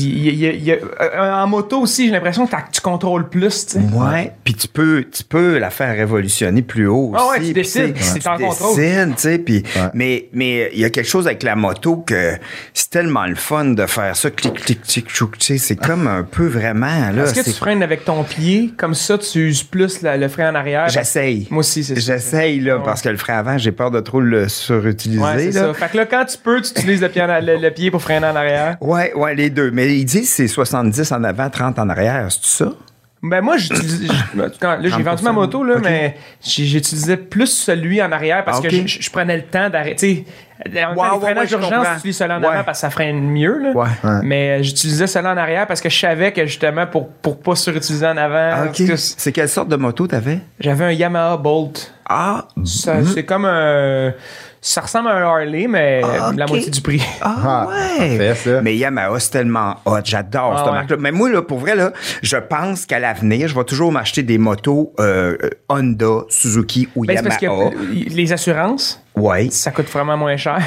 il- 0.04 0.28
il 0.28 0.44
il 0.68 0.72
euh, 0.72 1.34
en 1.34 1.48
moto 1.48 1.82
aussi, 1.82 2.06
j'ai 2.08 2.12
l'impression 2.12 2.46
que 2.48 2.56
tu 2.72 2.82
contrôles 2.82 3.30
plus, 3.30 3.66
tu 3.66 3.74
sais. 3.74 3.80
Ouais, 3.80 4.32
puis 4.44 4.54
tu 4.54 4.68
peux, 4.68 5.06
tu 5.12 5.24
peux 5.24 5.58
la 5.58 5.70
faire 5.70 5.96
révolutionner 5.96 6.62
plus 6.62 6.88
haut 6.88 7.12
aussi. 7.14 7.24
Ah 7.26 7.30
ouais, 7.32 7.46
tu 7.48 7.54
décides, 7.54 7.96
c'est 8.00 8.20
tu 8.20 8.28
en 8.28 8.38
contrôle. 8.38 8.76
décides, 8.76 9.16
tu 9.16 9.22
sais, 9.22 9.38
puis 9.40 9.64
Ouais. 9.76 9.90
mais 9.94 10.30
mais 10.34 10.70
il 10.74 10.80
y 10.80 10.86
a 10.86 10.90
quelque 10.90 11.08
chose 11.08 11.28
avec 11.28 11.44
la 11.44 11.56
moto 11.56 11.98
que 11.98 12.34
c'est 12.74 12.90
tellement 12.90 13.26
le 13.26 13.36
fun 13.36 13.66
de 13.66 13.86
faire 13.86 14.16
ça, 14.16 14.30
clic 14.32 14.54
clic 14.54 14.82
clic, 14.84 15.08
sais, 15.40 15.58
c'est 15.58 15.76
comme 15.76 16.08
un 16.08 16.24
peu 16.24 16.46
vraiment 16.48 17.12
là. 17.14 17.24
Est-ce 17.24 17.34
que 17.36 17.44
tu 17.44 17.52
freines 17.52 17.84
avec 17.84 18.06
ton 18.06 18.24
pied? 18.24 18.72
Comme 18.78 18.94
ça, 18.96 19.18
tu 19.18 19.40
uses 19.48 19.64
plus 19.64 20.02
la- 20.02 20.18
le 20.18 20.28
frein 20.28 20.52
en 20.52 20.56
arrière? 20.56 20.90
J'essaye. 20.90 21.48
Moi 21.50 21.60
aussi, 21.60 21.84
c'est 21.84 21.96
ça. 22.00 22.14
J'essaye 22.14 22.60
là 22.60 22.80
parce 22.84 23.02
que 23.02 23.10
le 23.10 23.18
frein 23.18 23.38
avant, 23.38 23.58
j'ai 23.58 23.72
peur 23.72 23.92
de 23.92 24.00
trop 24.00 24.20
le 24.22 24.48
surutiliser 24.50 25.22
Ouais, 25.22 25.52
c'est 25.52 25.60
là. 25.60 25.68
ça. 25.68 25.74
Fait 25.74 25.92
que 25.92 25.98
là, 25.98 26.06
quand 26.06 26.26
tu 26.26 26.38
peux, 26.38 26.62
tu 26.62 26.72
utilises 26.72 27.02
le 27.02 27.10
pied, 27.10 27.22
en- 27.22 27.40
le, 27.42 27.58
le 27.58 27.72
pied 27.72 27.92
pour 27.92 28.02
freiner 28.02 28.26
en 28.28 28.36
arrière. 28.36 28.78
Ouais, 28.82 29.14
ouais, 29.16 29.36
les 29.36 29.50
deux. 29.50 29.72
Mais 29.72 29.85
ils 29.94 30.06
disent 30.06 30.30
c'est 30.30 30.48
70 30.48 31.12
en 31.12 31.24
avant, 31.24 31.50
30 31.50 31.80
en 31.80 31.90
arrière, 31.90 32.28
c'est 32.30 32.46
ça? 32.66 32.72
Ben 33.24 33.42
moi, 33.42 33.58
j'utilise. 33.58 34.12
quand- 34.62 34.78
Là, 34.80 34.88
j'ai 34.96 35.02
vendu 35.02 35.24
ma 35.24 35.32
moto, 35.32 35.64
là, 35.64 35.76
mais 35.84 36.16
j'utilisais 36.46 37.18
plus 37.18 37.48
celui 37.48 38.00
en 38.02 38.12
arrière 38.12 38.46
parce 38.46 38.60
Ah, 38.60 38.68
que 38.68 38.70
je, 38.70 38.86
je 39.02 39.10
prenais 39.10 39.36
le 39.38 39.44
temps 39.44 39.68
d'arrêter. 39.70 40.26
En 40.60 40.94
temps, 40.94 41.18
Ouais, 41.20 41.34
ouais, 41.34 41.46
d'urgence, 41.48 41.88
utilises 41.98 42.18
celui 42.18 42.32
en 42.34 42.40
Ouais. 42.42 42.48
avant 42.48 42.64
parce 42.64 42.78
que 42.78 42.82
ça 42.82 42.90
freine 42.92 43.20
mieux. 43.22 43.58
Là. 43.74 44.22
Mais 44.24 44.60
euh, 44.60 44.64
j'utilisais 44.64 45.08
celui 45.08 45.28
en 45.28 45.38
arrière 45.38 45.66
parce 45.66 45.82
que 45.82 45.90
je 45.90 45.98
savais 46.00 46.32
que 46.34 46.46
justement, 46.46 46.86
pour, 46.86 47.10
pour 47.10 47.40
pas 47.40 47.56
surutiliser 47.56 48.06
en 48.06 48.16
avant, 48.16 48.68
Ah, 48.70 48.96
C'est 48.96 49.32
quelle 49.32 49.50
sorte 49.50 49.70
de 49.70 49.76
moto 49.76 50.06
t'avais? 50.08 50.40
j'avais 50.60 50.86
un 50.86 50.92
Yamaha 50.92 51.38
Bolt. 51.38 51.94
Ah, 52.08 52.48
Ça, 52.64 53.04
C'est 53.06 53.24
comme 53.26 53.46
un. 53.46 54.14
Ça 54.68 54.82
ressemble 54.82 55.10
à 55.10 55.12
un 55.18 55.22
Harley, 55.22 55.68
mais 55.68 56.02
Ah, 56.04 56.32
la 56.36 56.48
moitié 56.48 56.72
du 56.72 56.82
prix. 56.82 57.00
Ah, 57.22 57.36
Ah, 57.44 57.68
ouais. 57.68 58.18
parfait, 58.18 58.36
ça. 58.36 58.62
Mais 58.64 58.76
Yamaha, 58.76 59.20
c'est 59.20 59.30
tellement 59.30 59.76
hot. 59.86 60.00
J'adore 60.04 60.54
Ah, 60.54 60.58
cette 60.58 60.66
ouais. 60.66 60.72
marque-là. 60.74 60.98
Mais 61.00 61.12
moi, 61.12 61.30
là, 61.30 61.44
pour 61.44 61.60
vrai, 61.60 61.76
là, 61.76 61.92
je 62.24 62.36
pense 62.38 62.88
qu'à 62.88 62.98
l'avenir, 62.98 63.48
je 63.48 63.54
vais 63.54 63.64
toujours 63.64 63.92
m'acheter 63.92 64.24
des 64.24 64.40
motos 64.40 64.92
euh, 65.00 65.38
Honda, 65.70 66.22
Suzuki 66.30 66.90
ou 66.96 67.06
Ben, 67.06 67.18
c'est 67.18 67.24
parce 67.24 67.40
Yamaha. 67.44 67.70
que 67.70 67.76
les 68.16 68.34
assurances, 68.34 69.00
Ouais. 69.18 69.48
ça 69.50 69.72
coûte 69.72 69.88
vraiment 69.88 70.18
moins 70.18 70.36
cher. 70.38 70.60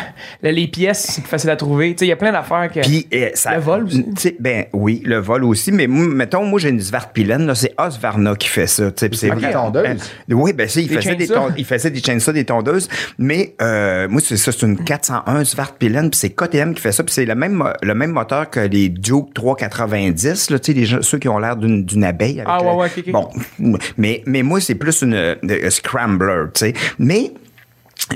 Là, 0.43 0.51
les 0.53 0.67
pièces, 0.69 1.07
c'est 1.11 1.21
plus 1.23 1.29
facile 1.29 1.51
à 1.51 1.57
trouver. 1.57 1.93
Tu 1.93 1.99
sais, 2.01 2.07
il 2.07 2.09
y 2.09 2.13
a 2.13 2.17
plein 2.17 2.33
d'affaires 2.33 2.71
que. 2.73 2.81
Puis, 2.81 3.07
euh, 3.15 3.31
ça, 3.35 3.55
Le 3.55 3.61
vol 3.61 3.85
aussi. 3.85 4.05
tu 4.05 4.11
sais, 4.23 4.37
Ben 4.41 4.65
oui, 4.73 5.03
le 5.05 5.19
vol 5.19 5.45
aussi. 5.45 5.71
Mais 5.73 5.87
mettons, 5.87 6.45
moi, 6.45 6.59
j'ai 6.59 6.71
une 6.71 6.81
Svartpilen. 6.81 7.47
là, 7.47 7.55
C'est 7.55 7.75
Osvarna 7.79 8.35
qui 8.37 8.49
fait 8.49 8.67
ça. 8.67 8.91
tu 8.91 9.01
sais, 9.01 9.09
puis 9.09 9.19
c'est 9.19 9.31
Ok, 9.31 9.39
vrai- 9.41 9.53
tondeuse. 9.53 9.85
Ben, 10.29 10.35
oui, 10.35 10.53
ben 10.53 10.69
ça, 10.69 10.81
il 10.81 10.89
Des 10.89 10.95
faisait 10.97 11.15
des, 11.15 11.27
ton- 11.29 11.53
il 11.57 11.65
faisait 11.65 11.91
des 11.91 12.01
chainsaws, 12.01 12.33
des 12.33 12.45
tondeuses. 12.45 12.89
Mais 13.19 13.55
euh, 13.61 14.09
moi, 14.09 14.21
c'est 14.25 14.37
ça, 14.37 14.51
c'est 14.53 14.65
une 14.67 14.83
401 14.83 15.45
Svartpilen. 15.45 16.11
Puis 16.11 16.19
c'est 16.21 16.31
KTM 16.31 16.75
qui 16.75 16.81
fait 16.81 16.93
ça. 16.93 17.05
Puis 17.05 17.15
c'est 17.15 17.25
le 17.27 17.35
même, 17.35 17.63
le 17.83 17.95
même 17.95 18.11
moteur 18.13 18.49
que 18.51 18.61
les 18.61 18.89
Duke 18.89 19.35
390. 19.35 20.51
Là, 20.51 20.59
tu 20.59 20.73
sais, 20.73 20.79
les 20.79 20.85
gens- 20.87 21.03
ceux 21.03 21.19
qui 21.19 21.29
ont 21.29 21.39
l'air 21.39 21.57
d'une 21.57 21.85
d'une 21.85 22.05
abeille. 22.05 22.41
Avec 22.41 22.47
Ah, 22.49 22.63
ouais, 22.63 22.71
le- 22.71 22.77
ouais, 22.77 22.87
ok, 22.87 23.05
ok. 23.07 23.13
Bon, 23.13 23.29
mais, 23.97 24.23
mais 24.27 24.43
moi, 24.43 24.61
c'est 24.61 24.75
plus 24.75 25.03
une, 25.03 25.15
euh, 25.15 25.35
scrambler, 25.71 26.45
tu 26.55 26.61
sais. 26.67 26.73
Mais... 26.99 27.33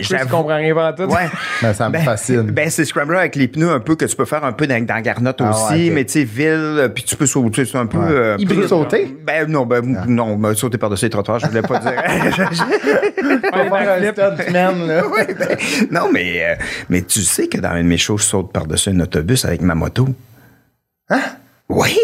Je 0.00 0.16
comprends 0.24 0.56
rien 0.56 0.74
pas 0.74 0.92
tout. 0.92 1.02
Ouais. 1.04 1.28
Ben, 1.60 1.72
ça 1.74 1.88
me 1.90 1.98
fascine. 1.98 2.42
Ben, 2.50 2.70
c'est 2.70 2.84
Scrambler 2.84 3.18
avec 3.18 3.36
les 3.36 3.48
pneus 3.48 3.70
un 3.70 3.80
peu 3.80 3.94
que 3.96 4.04
tu 4.04 4.16
peux 4.16 4.24
faire 4.24 4.44
un 4.44 4.52
peu 4.52 4.66
dans, 4.66 4.82
dans 4.84 5.00
Garnotte 5.02 5.40
Ah 5.40 5.50
aussi, 5.50 5.88
ouais, 5.88 5.90
mais 5.90 6.04
tu 6.04 6.12
sais, 6.12 6.24
ville, 6.24 6.76
euh, 6.78 6.88
puis 6.88 7.04
tu 7.04 7.16
peux 7.16 7.26
sauter, 7.26 7.64
c'est 7.64 7.76
un 7.76 7.86
peu. 7.86 7.98
euh, 7.98 8.36
Tu 8.38 8.46
peux 8.46 8.66
sauter? 8.66 9.14
Ben 9.24 9.50
non, 9.50 9.66
ben 9.66 9.82
non, 10.06 10.36
ben, 10.36 10.54
sauter 10.54 10.78
par-dessus 10.78 11.06
les 11.06 11.10
trottoirs, 11.10 11.40
je 11.40 11.46
voulais 11.48 11.62
pas 11.62 11.78
dire. 11.78 11.92
Faut 13.52 13.76
faire 13.76 13.92
un 13.98 14.12
stuntman, 14.12 14.86
là. 14.86 15.06
Ouais, 15.12 15.34
ben, 15.34 15.56
non, 15.90 16.10
mais, 16.12 16.42
euh, 16.44 16.54
mais 16.88 17.02
tu 17.02 17.20
sais 17.20 17.48
que 17.48 17.58
dans 17.58 17.70
un 17.70 17.82
de 17.82 17.88
mes 17.88 17.98
shows, 17.98 18.18
je 18.18 18.24
saute 18.24 18.52
par-dessus 18.52 18.90
un 18.90 19.00
autobus 19.00 19.44
avec 19.44 19.60
ma 19.62 19.74
moto. 19.74 20.08
Hein? 21.10 21.20
Oui! 21.68 21.98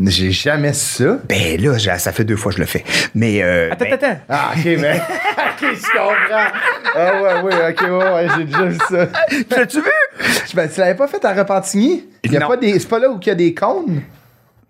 J'ai 0.00 0.30
jamais 0.30 0.72
ça. 0.74 1.18
Ben 1.28 1.60
là, 1.60 1.76
ça 1.98 2.12
fait 2.12 2.22
deux 2.24 2.36
fois 2.36 2.52
que 2.52 2.56
je 2.56 2.62
le 2.62 2.66
fais. 2.66 2.84
Mais. 3.14 3.42
euh, 3.42 3.70
Attends, 3.72 3.84
ben, 3.86 3.92
attends, 3.94 4.06
attends. 4.06 4.20
Ah, 4.28 4.50
ok, 4.56 4.64
mais. 4.64 4.96
ok, 5.00 5.60
je 5.74 5.92
comprends. 5.92 6.58
Ah, 6.94 7.22
ouais, 7.22 7.42
ouais, 7.42 7.70
ok, 7.72 7.80
ouais, 7.82 8.12
ouais, 8.14 8.26
j'ai 8.36 8.44
déjà 8.44 8.64
vu 8.66 8.78
ça. 8.88 9.08
L'as-tu 9.56 9.78
vu? 9.78 9.90
Ben, 10.54 10.68
tu 10.72 10.78
l'avais 10.80 10.94
pas 10.94 11.08
fait 11.08 11.24
à 11.24 11.32
Repentigny? 11.34 12.04
Il 12.22 12.32
y 12.32 12.36
a 12.36 12.40
Non. 12.40 12.48
pas 12.48 12.56
des. 12.56 12.78
C'est 12.78 12.88
pas 12.88 12.98
là 13.00 13.10
où 13.10 13.18
il 13.20 13.26
y 13.26 13.30
a 13.30 13.34
des 13.34 13.52
cônes? 13.54 14.02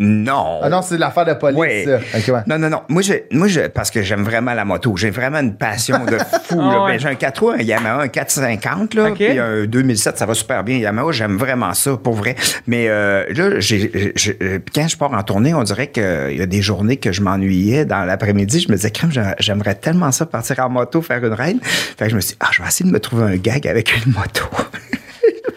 Non. 0.00 0.60
Ah 0.62 0.68
non, 0.68 0.80
c'est 0.80 0.96
l'affaire 0.96 1.24
de 1.24 1.34
police, 1.34 1.58
Ouais. 1.58 1.84
ça. 1.84 2.18
Ok, 2.18 2.28
ouais. 2.28 2.40
Non, 2.46 2.56
non, 2.58 2.70
non. 2.70 2.82
Moi, 2.88 3.02
je, 3.02 3.14
moi 3.32 3.48
je, 3.48 3.62
parce 3.66 3.90
que 3.90 4.02
j'aime 4.02 4.22
vraiment 4.22 4.54
la 4.54 4.64
moto. 4.64 4.96
J'ai 4.96 5.10
vraiment 5.10 5.38
une 5.40 5.56
passion 5.56 6.04
de 6.04 6.16
fou. 6.44 6.60
Ah 6.60 6.84
ouais. 6.84 6.92
Ben, 6.92 7.00
j'ai 7.00 7.08
un 7.08 7.14
4 7.16 7.38
roues, 7.40 7.50
un 7.50 7.56
Yamaha, 7.62 8.02
un 8.02 8.08
450, 8.08 8.94
là, 8.94 9.08
Ok. 9.10 9.14
puis 9.16 9.38
un 9.38 9.64
2007, 9.66 10.16
ça 10.18 10.24
va 10.26 10.34
super 10.34 10.62
bien. 10.62 10.76
Yamaha, 10.78 11.10
j'aime 11.10 11.36
vraiment 11.36 11.74
ça, 11.74 11.96
pour 11.96 12.14
vrai. 12.14 12.36
Mais 12.68 12.86
euh, 12.88 13.24
là, 13.34 13.58
j'ai, 13.58 14.12
j'ai- 14.14 14.38
euh, 14.40 14.58
quand 14.72 14.86
je 14.86 14.96
pars 14.96 15.12
en 15.12 15.22
tournée, 15.24 15.52
on 15.52 15.64
dirait 15.64 15.88
qu'il 15.88 16.36
y 16.36 16.42
a 16.42 16.46
des 16.46 16.62
journées 16.62 16.98
que 16.98 17.10
je 17.10 17.20
m'ennuyais 17.20 17.84
dans 17.84 18.04
l'après-midi. 18.04 18.60
Je 18.60 18.68
me 18.70 18.76
disais, 18.76 18.92
crème, 18.92 19.10
j'a- 19.10 19.34
j'aimerais 19.40 19.74
tellement 19.74 20.12
ça 20.12 20.26
partir 20.26 20.60
en 20.60 20.68
moto, 20.68 21.02
faire 21.02 21.24
une 21.24 21.32
ride. 21.32 21.58
Fait 21.62 22.04
que 22.04 22.10
je 22.10 22.14
me 22.16 22.20
suis 22.20 22.32
dit, 22.32 22.38
ah, 22.40 22.48
je 22.52 22.62
vais 22.62 22.68
essayer 22.68 22.88
de 22.88 22.94
me 22.94 23.00
trouver 23.00 23.24
un 23.24 23.36
gag 23.36 23.66
avec 23.66 23.92
une 24.06 24.12
moto. 24.12 24.44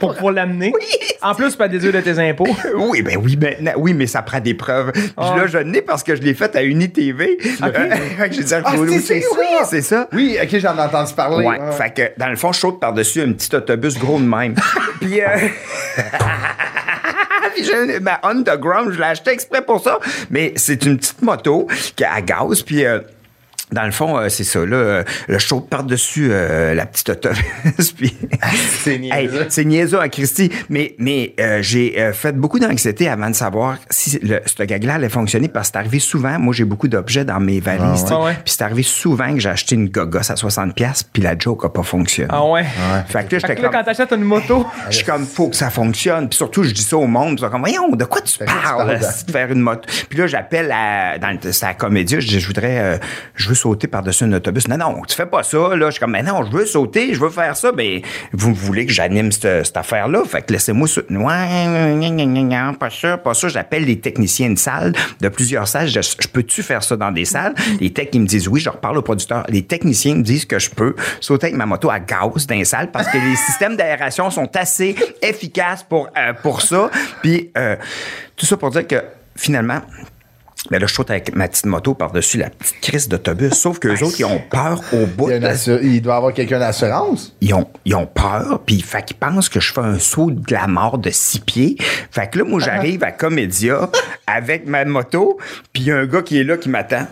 Pour, 0.02 0.16
pour 0.16 0.32
l'amener. 0.32 0.74
En 1.22 1.34
plus, 1.36 1.56
pas 1.56 1.68
déduire 1.70 1.94
de 1.94 2.02
tes 2.02 2.20
impôts. 2.20 2.48
Oui, 2.76 3.02
ben 3.02 3.18
oui, 3.24 3.36
ben, 3.38 3.56
na- 3.62 3.78
oui, 3.78 3.94
mais 3.94 4.08
ça 4.08 4.22
prend 4.22 4.40
des 4.42 4.54
preuves. 4.54 4.92
Puis 4.92 5.10
Ah. 5.16 5.36
là, 5.38 5.48
je 5.48 5.60
l'ai 5.60 5.82
parce 5.82 6.04
que 6.04 6.16
je 6.16 6.22
l'ai 6.22 6.34
fait 6.34 6.54
à 6.56 6.64
Unitv. 6.64 7.22
J'ai 8.32 8.44
dit, 8.44 8.54
Ah, 8.54 8.74
oui, 8.78 9.00
c'est 9.00 9.16
oui, 9.16 9.22
ça! 9.22 9.28
oui, 9.40 9.46
c'est 9.70 9.82
ça. 9.82 10.08
Oui, 10.12 10.38
ok, 10.42 10.60
j'en 10.60 10.76
ai 10.76 10.82
entendu 10.82 11.14
parler. 11.14 11.46
Ouais. 11.46 11.60
Fait 11.78 11.94
que, 11.94 12.20
dans 12.20 12.30
le 12.30 12.36
fond, 12.36 12.52
je 12.52 12.60
saute 12.60 12.80
par-dessus 12.80 13.22
un 13.22 13.32
petit 13.34 13.56
autobus 13.56 13.98
gros 13.98 14.20
de 14.20 14.26
même. 14.26 14.56
Puis, 15.00 15.22
euh... 15.22 15.28
Puis 17.54 17.64
j'ai 17.66 17.74
une- 17.96 18.00
ma 18.04 18.20
Underground, 18.24 18.92
je 18.92 18.98
l'ai 18.98 19.06
acheté 19.06 19.32
exprès 19.32 19.62
pour 19.62 19.82
ça. 19.84 20.00
Mais 20.30 20.54
c'est 20.56 20.86
une 20.86 20.98
petite 20.98 21.22
moto 21.22 21.68
qui 21.96 22.04
a 22.04 22.14
à 22.16 22.22
gaz. 22.22 22.62
Puis, 22.64 22.86
euh, 22.86 23.00
dans 23.72 23.84
le 23.86 23.92
fond, 23.92 24.18
euh, 24.18 24.30
c'est 24.30 24.44
ça, 24.44 24.66
là. 24.66 24.76
euh, 24.76 25.04
je 25.30 25.38
saute 25.38 25.70
par-dessus 25.70 26.30
euh, 26.32 26.74
la 26.74 26.86
petite 26.86 27.10
autobus. 27.10 27.92
puis... 27.98 28.16
C'est 28.84 28.96
Hey, 28.96 29.28
niaiseux. 29.28 29.46
c'est 29.50 29.66
niaiseux 29.66 30.00
à 30.00 30.10
Christy, 30.10 30.52
mais, 30.70 30.96
mais 30.98 31.34
euh, 31.40 31.60
j'ai 31.62 32.00
euh, 32.00 32.14
fait 32.14 32.34
beaucoup 32.34 32.60
d'anxiété 32.60 33.08
avant 33.08 33.30
de 33.30 33.36
savoir 33.36 33.78
si 33.90 34.20
le, 34.20 34.42
ce 34.46 34.64
gag-là 34.64 34.96
allait 34.96 35.10
fonctionner 35.10 35.48
parce 35.48 35.68
que 35.70 35.74
c'est 35.74 35.80
arrivé 35.80 36.00
souvent. 36.00 36.38
Moi, 36.40 36.54
j'ai 36.54 36.66
beaucoup 36.66 36.88
d'objets 36.88 37.26
dans 37.26 37.40
mes 37.40 37.60
valises. 37.60 38.06
Ah 38.10 38.22
ouais. 38.24 38.34
Puis 38.44 38.54
c'est 38.58 38.64
arrivé 38.64 38.84
souvent 38.84 39.34
que 39.34 39.40
j'ai 39.40 39.50
acheté 39.50 39.76
une 39.76 39.90
gogosse 39.90 40.30
à 40.32 40.36
60$ 40.36 41.04
puis 41.14 41.22
la 41.22 41.38
joke 41.38 41.66
a 41.66 41.70
pas 41.70 41.84
fonctionné. 41.84 42.30
Ah 42.32 42.46
ouais. 42.46 42.64
Fait 43.08 43.28
que 43.28 43.36
là, 43.36 43.40
Fait 43.42 43.56
que 43.56 43.62
là, 43.62 43.70
comme. 43.70 43.78
quand 43.80 43.84
t'achètes 43.84 44.12
une 44.12 44.24
moto, 44.24 44.66
Je 44.90 44.98
suis 44.98 45.06
comme, 45.06 45.26
faut 45.26 45.50
que 45.50 45.56
ça 45.56 45.70
fonctionne. 45.70 46.28
Puis 46.30 46.38
surtout, 46.38 46.64
je 46.64 46.72
dis 46.72 46.84
ça 46.84 46.98
au 46.98 47.08
monde. 47.08 47.36
Ils 47.38 47.42
sont 47.42 47.50
comme, 47.50 47.62
voyons, 47.62 47.90
de 47.90 48.06
quoi 48.06 48.22
tu 48.22 48.38
parles, 48.44 48.92
esti, 48.92 49.26
de 49.26 49.32
faire 49.32 49.52
une 49.52 49.62
moto? 49.62 49.82
Puis 50.10 50.20
là, 50.20 50.28
j'appelle 50.28 50.72
à, 50.72 51.18
dans 51.18 51.30
le, 51.32 51.52
c'est 51.52 51.66
à 51.66 51.70
la 51.70 51.74
comédie, 51.76 52.20
je 52.20 52.28
dis, 52.28 52.40
je 52.40 52.48
voudrais, 52.48 53.00
je 53.36 53.50
veux 53.50 53.56
sauter 53.62 53.88
par-dessus 53.88 54.24
un 54.24 54.34
autobus. 54.34 54.68
Non, 54.68 54.78
non, 54.78 55.02
tu 55.08 55.16
fais 55.16 55.26
pas 55.26 55.44
ça, 55.44 55.76
là. 55.76 55.88
Je 55.88 55.92
suis 55.92 56.00
comme, 56.00 56.12
mais 56.12 56.24
non, 56.24 56.44
je 56.44 56.52
veux 56.52 56.66
sauter, 56.66 57.14
je 57.14 57.20
veux 57.20 57.30
faire 57.30 57.56
ça. 57.56 57.72
Ben, 57.72 58.02
vous 58.34 58.54
voulez 58.54 58.86
que 58.86 58.92
j'anime 58.92 59.32
cette, 59.32 59.78
affaire-là? 59.78 60.24
Fait 60.26 60.42
que 60.42 60.54
laissez-moi. 60.54 60.88
Ouais, 61.10 62.74
pas 62.80 62.90
ça, 62.90 63.18
pas 63.18 63.34
ça. 63.34 63.48
J'appelle 63.48 63.86
les 63.86 64.00
techniciens 64.00 64.50
de 64.50 64.58
salle, 64.58 64.94
de 65.20 65.30
plusieurs 65.30 65.68
salles. 65.68 65.88
Je, 65.88 66.02
je 66.02 66.28
peux-tu 66.28 66.64
faire 66.64 66.84
ça 66.84 66.96
dans 66.96 67.12
des 67.12 67.26
salles? 67.26 67.54
Les 67.80 67.92
techs, 67.92 68.10
ils 68.14 68.22
me 68.22 68.28
disent 68.28 68.48
oui. 68.48 68.60
Je 68.60 68.70
reparle 68.70 68.98
au 68.98 69.02
producteur. 69.02 69.46
Les 69.50 69.64
techniciens 69.64 70.16
me 70.16 70.24
disent 70.24 70.46
que 70.46 70.60
je 70.60 70.70
peux 70.70 70.96
sauter 71.20 71.48
avec 71.48 71.58
ma 71.58 71.66
moto 71.66 71.90
à 71.90 72.00
gaz 72.00 72.48
dans 72.48 72.56
les 72.56 72.66
salles 72.66 72.92
parce 72.92 73.08
que 73.08 73.18
les 73.18 73.36
systèmes 73.36 73.76
d'aération 73.76 74.30
sont 74.30 74.50
assez 74.56 74.96
efficaces 75.22 75.84
pour, 75.84 76.10
euh, 76.18 76.34
pour 76.42 76.62
ça. 76.62 76.90
Puis, 77.22 77.52
euh, 77.58 77.76
tout 78.36 78.46
ça 78.46 78.58
pour 78.58 78.72
dire 78.72 78.88
que 78.88 79.02
finalement, 79.36 79.82
ben 80.70 80.80
là, 80.80 80.86
je 80.88 80.94
saute 80.94 81.10
avec 81.10 81.36
ma 81.36 81.48
petite 81.48 81.66
moto 81.66 81.96
par-dessus 81.96 82.38
la 82.38 82.50
petite 82.50 82.80
crise 82.82 83.10
d'autobus. 83.10 83.54
Sauf 83.54 83.80
qu'eux 83.80 84.02
autres, 84.04 84.20
ils 84.20 84.26
ont 84.26 84.40
peur 84.50 84.82
au 84.94 85.06
bout. 85.08 85.30
Il, 85.30 85.38
y 85.38 85.40
de- 85.40 85.84
il 85.84 86.02
doit 86.02 86.16
avoir 86.16 86.34
quelqu'un 86.34 86.60
d'assurance. 86.60 87.36
ils 87.42 87.54
ont, 87.54 87.68
ils 87.84 87.96
ont 87.96 88.06
peur, 88.06 88.62
puis 88.66 88.80
fait 88.82 89.04
qu'ils 89.04 89.18
pensent 89.18 89.50
que 89.50 89.60
je 89.60 89.74
fais 89.74 89.82
un 89.82 89.98
saut 89.98 90.30
de 90.30 90.54
la 90.54 90.68
mort 90.68 90.98
de 91.00 91.10
six 91.10 91.40
pieds. 91.40 91.78
Fait 92.12 92.30
que 92.30 92.38
là, 92.40 92.46
moi, 92.46 92.60
j'arrive 92.60 93.04
à 93.04 93.12
Comédia 93.12 93.90
avec 94.28 94.68
ma 94.68 94.86
moto, 94.86 95.40
puis 95.74 95.82
il 95.84 95.88
y 95.88 95.92
a 95.92 95.98
un 95.98 96.06
gars 96.06 96.22
qui 96.22 96.40
est 96.40 96.44
là 96.44 96.58
qui 96.58 96.70
m'attend. 96.70 97.08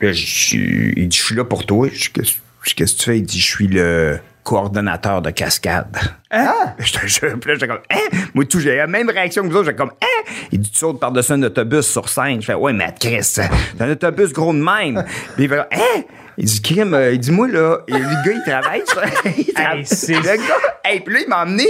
Il 0.00 0.12
dit, 0.12 1.08
je 1.18 1.22
suis 1.22 1.34
là 1.34 1.44
pour 1.44 1.66
toi. 1.66 1.88
Je 1.92 1.98
dis, 1.98 2.10
qu'est-ce 2.12 2.74
qu'est-ce 2.74 2.94
que 2.94 2.98
tu 2.98 3.04
fais? 3.04 3.18
Il 3.18 3.24
dit, 3.24 3.40
je 3.40 3.46
suis 3.46 3.66
le 3.66 4.18
coordonnateur 4.50 5.22
de 5.22 5.30
cascade. 5.30 5.96
Hein? 6.32 6.52
Je 6.80 6.92
te 6.92 7.06
jure. 7.06 7.38
Puis 7.40 7.50
là, 7.50 7.54
j'étais 7.54 7.68
comme, 7.68 7.82
hein? 7.88 8.18
Moi, 8.34 8.44
tout, 8.46 8.58
j'ai 8.58 8.78
la 8.78 8.88
même 8.88 9.08
réaction 9.08 9.44
que 9.44 9.48
vous 9.48 9.58
autres. 9.58 9.66
J'étais 9.66 9.76
comme, 9.76 9.92
hein? 10.02 10.30
Il 10.50 10.58
dit, 10.58 10.70
tu 10.72 10.76
sautes 10.76 10.98
par-dessus 10.98 11.34
un 11.34 11.42
autobus 11.44 11.86
sur 11.86 12.08
scène. 12.08 12.40
Je 12.40 12.46
fais, 12.46 12.54
ouais, 12.54 12.72
mais 12.72 12.92
Chris, 12.98 13.22
c'est 13.22 13.48
un 13.78 13.90
autobus 13.92 14.32
gros 14.32 14.52
de 14.52 14.58
même. 14.58 15.04
Puis 15.36 15.44
il 15.44 15.48
fait, 15.48 15.60
hein? 15.60 16.02
Il 16.42 16.46
dit, 16.46 16.62
crime, 16.62 16.94
euh, 16.94 17.12
il 17.12 17.18
dit, 17.20 17.32
moi, 17.32 17.48
là, 17.48 17.80
et 17.86 17.92
le 17.92 17.98
gars, 17.98 18.32
il 18.32 18.42
travaille 18.50 18.82
sur. 18.86 19.02
il 19.46 19.52
travaille- 19.52 19.84
c'est- 19.84 20.14
le 20.14 20.22
gars, 20.22 20.40
hey, 20.86 21.00
puis 21.00 21.12
là, 21.14 21.20
il 21.22 21.28
m'a 21.28 21.42
emmené. 21.42 21.66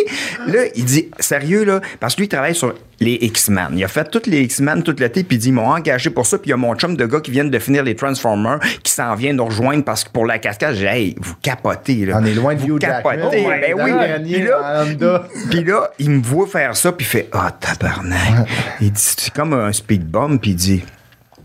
Là, 0.46 0.60
il 0.76 0.84
dit, 0.84 1.10
sérieux, 1.18 1.64
là, 1.64 1.80
parce 1.98 2.14
que 2.14 2.20
lui, 2.20 2.26
il 2.26 2.28
travaille 2.28 2.54
sur 2.54 2.74
les 3.00 3.14
X-Men. 3.20 3.70
Il 3.74 3.82
a 3.82 3.88
fait 3.88 4.08
tous 4.08 4.22
les 4.30 4.42
X-Men 4.42 4.84
tout 4.84 4.94
l'été, 4.96 5.24
puis 5.24 5.38
il 5.38 5.40
dit, 5.40 5.48
ils 5.48 5.52
m'ont 5.52 5.66
engagé 5.72 6.10
pour 6.10 6.24
ça. 6.24 6.38
Puis 6.38 6.48
il 6.48 6.50
y 6.50 6.52
a 6.52 6.56
mon 6.56 6.74
chum 6.76 6.96
de 6.96 7.04
gars 7.04 7.18
qui 7.20 7.32
vient 7.32 7.44
de 7.44 7.58
finir 7.58 7.82
les 7.82 7.96
Transformers, 7.96 8.60
qui 8.84 8.92
s'en 8.92 9.12
vient 9.16 9.32
nous 9.32 9.44
rejoindre 9.46 9.82
parce 9.84 10.04
que 10.04 10.10
pour 10.10 10.24
la 10.24 10.38
cascade, 10.38 10.74
j'ai 10.76 10.82
dit, 10.82 10.86
hey, 10.86 11.16
vous 11.18 11.34
capotez, 11.42 12.06
là. 12.06 12.18
On 12.20 12.24
est 12.24 12.34
loin 12.34 12.54
de 12.54 12.60
vous 12.60 12.78
capotez. 12.78 13.18
Oh 13.24 13.30
my 13.32 13.60
ben 13.60 13.74
God. 13.74 14.22
oui. 14.22 14.32
Puis 14.32 14.42
là, 14.44 15.24
puis 15.50 15.64
là, 15.64 15.90
il 15.98 16.10
me 16.10 16.22
voit 16.22 16.46
faire 16.46 16.76
ça, 16.76 16.92
puis 16.92 17.04
il 17.04 17.08
fait 17.10 17.28
Ah, 17.32 17.50
tabarnak. 17.58 18.46
Il 18.80 18.92
dit 18.92 19.00
C'est 19.02 19.32
comme 19.32 19.52
un 19.54 19.72
speed 19.72 20.04
bump, 20.08 20.40
puis 20.40 20.52
il 20.52 20.56
dit 20.56 20.84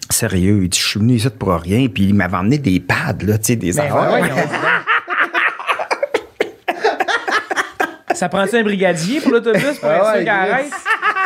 Sérieux, 0.10 0.60
il 0.63 0.70
dit 0.70 0.80
Je 0.80 0.88
suis 0.88 1.00
venu 1.00 1.13
ici 1.15 1.30
pour 1.30 1.54
rien, 1.56 1.88
puis 1.88 2.06
il 2.06 2.13
m'avait 2.13 2.38
emmené 2.38 2.58
des 2.58 2.80
pads, 2.80 3.15
là, 3.24 3.38
tu 3.38 3.46
sais, 3.46 3.56
des 3.56 3.74
Ben, 3.74 3.86
affaires. 3.86 4.13
ouais, 4.13 4.22
ouais, 4.22 4.32
ça 8.15 8.30
prend-tu 8.30 8.56
un 8.58 8.63
brigadier 8.63 9.20
pour 9.22 9.32
l'autobus 9.32 9.78
pour 9.80 9.89
Ah 9.89 9.96
être 9.98 10.06
sûr 10.13 10.20
qu'il 10.20 10.30
arrête? 10.30 10.72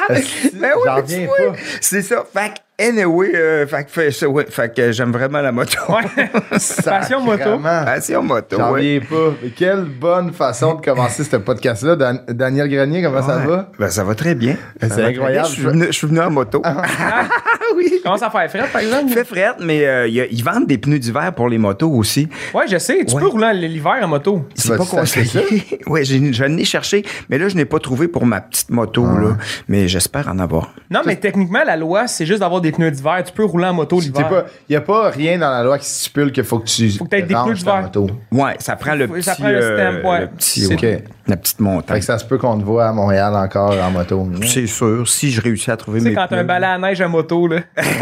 Ben 0.55 0.71
oui. 0.75 1.57
C'est 1.81 2.01
ça. 2.01 2.25
Fait 2.33 2.53
anyway, 2.79 3.31
euh, 3.35 3.67
fait 3.67 3.89
fait, 3.89 4.11
ça, 4.11 4.27
ouais, 4.27 4.45
fait 4.49 4.73
que 4.73 4.91
j'aime 4.91 5.11
vraiment 5.11 5.41
la 5.41 5.51
moto. 5.51 5.77
Ouais. 5.89 6.29
Passion 6.83 7.21
moto. 7.21 7.59
Passion 7.61 8.23
moto, 8.23 8.57
J'en 8.57 8.71
ouais. 8.73 8.99
pas. 9.01 9.33
Mais 9.43 9.49
quelle 9.49 9.83
bonne 9.83 10.31
façon 10.33 10.75
de 10.75 10.81
commencer 10.81 11.23
ce 11.23 11.35
podcast-là. 11.37 11.95
Dan- 11.95 12.21
Daniel 12.29 12.69
Grenier, 12.69 13.01
comment 13.03 13.21
ça 13.25 13.37
va? 13.37 13.69
Ben, 13.77 13.89
ça 13.89 14.03
va 14.03 14.15
très 14.15 14.35
bien. 14.35 14.55
C'est 14.81 14.89
Ça 14.89 15.05
incroyable. 15.05 15.31
bien. 15.31 15.43
Je 15.43 15.51
suis 15.53 15.61
venu, 15.63 15.85
je 15.87 15.91
suis 15.91 16.07
venu 16.07 16.19
en 16.21 16.31
moto. 16.31 16.61
oui. 17.75 17.99
Commence 18.03 18.21
à 18.23 18.29
faire 18.29 18.49
frais, 18.49 18.65
par 18.71 18.81
exemple? 18.81 19.11
Fait 19.13 19.23
fret, 19.25 19.51
mais 19.59 19.85
euh, 19.85 20.07
il 20.07 20.13
y 20.13 20.21
a- 20.21 20.25
ils 20.27 20.43
vendent 20.43 20.67
des 20.67 20.77
pneus 20.77 20.99
d'hiver 20.99 21.33
pour 21.35 21.49
les 21.49 21.57
motos 21.57 21.91
aussi. 21.91 22.27
Ouais, 22.53 22.65
je 22.69 22.77
sais. 22.77 23.03
Tu 23.05 23.15
Ouais. 23.15 23.21
peux 23.21 23.27
rouler 23.27 23.53
l'hiver 23.53 23.97
en 24.01 24.07
moto. 24.07 24.45
C'est 24.55 24.75
pas 24.77 24.85
conseillé. 24.85 25.63
oui, 25.87 26.05
je 26.05 26.43
l'ai 26.45 26.65
cherché, 26.65 27.03
mais 27.29 27.37
là, 27.37 27.49
je 27.49 27.55
n'ai 27.55 27.65
pas 27.65 27.79
trouvé 27.79 28.07
pour 28.07 28.25
ma 28.25 28.41
petite 28.41 28.69
moto, 28.69 29.05
Ah. 29.07 29.19
là. 29.21 29.37
Mais 29.67 29.87
j'espère 29.87 30.27
en 30.27 30.39
avoir. 30.39 30.73
Non, 30.89 31.01
mais 31.05 31.15
techniquement, 31.15 31.63
la 31.65 31.75
loi, 31.75 32.07
c'est 32.07 32.25
juste 32.25 32.39
d'avoir 32.39 32.61
des 32.61 32.68
pneus 32.71 32.91
d'hiver. 32.91 33.23
Tu 33.25 33.33
peux 33.33 33.45
rouler 33.45 33.65
en 33.67 33.73
moto 33.73 33.99
Il 34.01 34.05
l'hiver. 34.11 34.45
n'y 34.69 34.75
a 34.75 34.81
pas 34.81 35.09
rien 35.09 35.37
dans 35.37 35.49
la 35.49 35.63
loi 35.63 35.77
qui 35.77 35.85
stipule 35.87 36.31
qu'il 36.31 36.43
faut 36.43 36.59
que 36.59 36.67
tu 36.67 36.89
Faut 36.91 37.05
que 37.05 37.09
t'aies 37.09 37.21
des 37.23 37.33
pneus 37.33 37.53
d'hiver. 37.55 37.81
moto. 37.83 38.07
Ouais, 38.31 38.55
ça 38.59 38.75
prend 38.75 38.95
le 38.95 39.07
petit. 39.07 39.23
ça 39.23 39.35
prend 39.35 39.49
le 39.49 39.61
stem, 39.61 40.05
ouais. 40.05 40.21
le 40.21 40.27
petit, 40.27 40.67
ouais, 40.67 41.03
La 41.27 41.37
petite 41.37 41.57
Fait 41.57 41.63
montagne. 41.63 41.99
que 41.99 42.05
ça 42.05 42.17
se 42.17 42.25
peut 42.25 42.37
qu'on 42.37 42.57
te 42.57 42.63
voit 42.63 42.87
à 42.87 42.91
Montréal 42.93 43.33
encore 43.35 43.73
en 43.81 43.91
moto. 43.91 44.17
Ouais, 44.21 44.45
C'est 44.47 44.67
sûr, 44.67 45.07
si 45.07 45.31
je 45.31 45.41
réussis 45.41 45.71
à 45.71 45.77
trouver 45.77 45.99
Tu 45.99 46.03
sais, 46.05 46.09
mes 46.11 46.15
quand 46.15 46.27
t'as 46.29 46.37
un 46.39 46.43
balai 46.43 46.65
à 46.67 46.77
neige 46.77 47.01
à 47.01 47.07
moto, 47.07 47.47
là. 47.47 47.57
c'est 47.77 47.83
ça. 47.83 47.99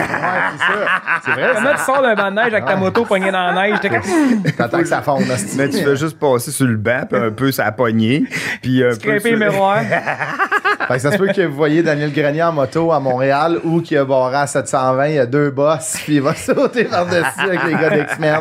C'est 1.25 1.32
vrai, 1.32 1.49
Comment 1.56 1.71
tu 1.73 1.82
sors 1.84 2.01
d'un 2.01 2.15
banc 2.15 2.30
de 2.32 2.36
neige 2.36 2.53
avec 2.53 2.65
ta 2.65 2.75
moto 2.75 3.03
poignée 3.06 3.32
dans 3.32 3.51
la 3.51 3.53
neige? 3.53 3.80
T'attends 4.58 4.80
que 4.80 4.86
ça 4.86 5.01
fonde. 5.01 5.23
Mais 5.58 5.69
tu 5.69 5.77
fais 5.84 5.95
juste 5.95 6.17
passer 6.19 6.51
sur 6.51 6.67
le 6.67 6.77
banc, 6.77 7.01
puis 7.10 7.19
un 7.19 7.32
peu 7.32 7.51
ça 7.51 7.71
poignée, 7.71 8.25
puis 8.62 8.84
un 8.84 8.89
peu 8.89 8.95
scraper 8.95 9.32
le 9.32 9.38
miroir. 9.49 9.80
Fait 10.88 10.93
que 10.95 11.00
ça 11.02 11.12
se 11.12 11.17
peut 11.17 11.28
que 11.28 11.41
vous 11.41 11.56
voyez 11.56 11.84
Daniel 11.84 12.12
Grenier 12.13 12.43
en 12.43 12.54
moto 12.54 12.91
à 12.91 13.00
Montréal 13.00 13.58
ou 13.63 13.82
qu'il 13.82 13.97
a 13.97 14.06
barré 14.06 14.38
à 14.38 14.47
720, 14.47 15.08
il 15.08 15.13
y 15.15 15.19
a 15.19 15.26
deux 15.26 15.50
bosses, 15.52 15.97
puis 16.04 16.15
il 16.15 16.21
va 16.21 16.34
sauter 16.36 16.86
par-dessus 16.86 17.41
avec 17.45 17.63
les 17.65 17.73
gars 17.73 17.89
d'X-Men. 17.89 18.39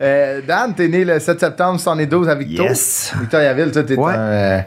Euh, 0.00 0.40
Dan, 0.46 0.74
t'es 0.74 0.88
né 0.88 1.04
le 1.04 1.18
7 1.18 1.40
septembre 1.40 1.80
72 1.80 2.28
à 2.28 2.34
Victo. 2.34 2.62
Yes. 2.62 3.12
Victoriaville, 3.20 3.70
toi, 3.72 3.82
t'es 3.82 3.96
Ouais. 3.96 4.12
un, 4.12 4.18
euh, 4.18 4.60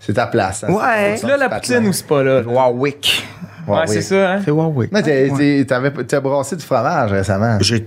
c'est 0.00 0.14
ta 0.14 0.26
place. 0.26 0.64
hein. 0.64 0.72
Ouais. 0.72 1.16
C'est 1.16 1.26
Là, 1.26 1.36
la 1.36 1.48
poutine 1.48 1.86
ou 1.86 1.92
c'est 1.92 2.06
pas 2.06 2.22
là? 2.22 2.40
Warwick. 2.46 3.26
Ouais, 3.66 3.86
c'est 3.86 4.00
ça, 4.00 4.32
hein? 4.32 4.40
C'est 4.44 4.50
Warwick. 4.50 4.90
Mais 4.92 5.02
t'as 5.66 6.20
brassé 6.20 6.56
du 6.56 6.64
fromage 6.64 7.12
récemment. 7.12 7.58
J'ai 7.60 7.86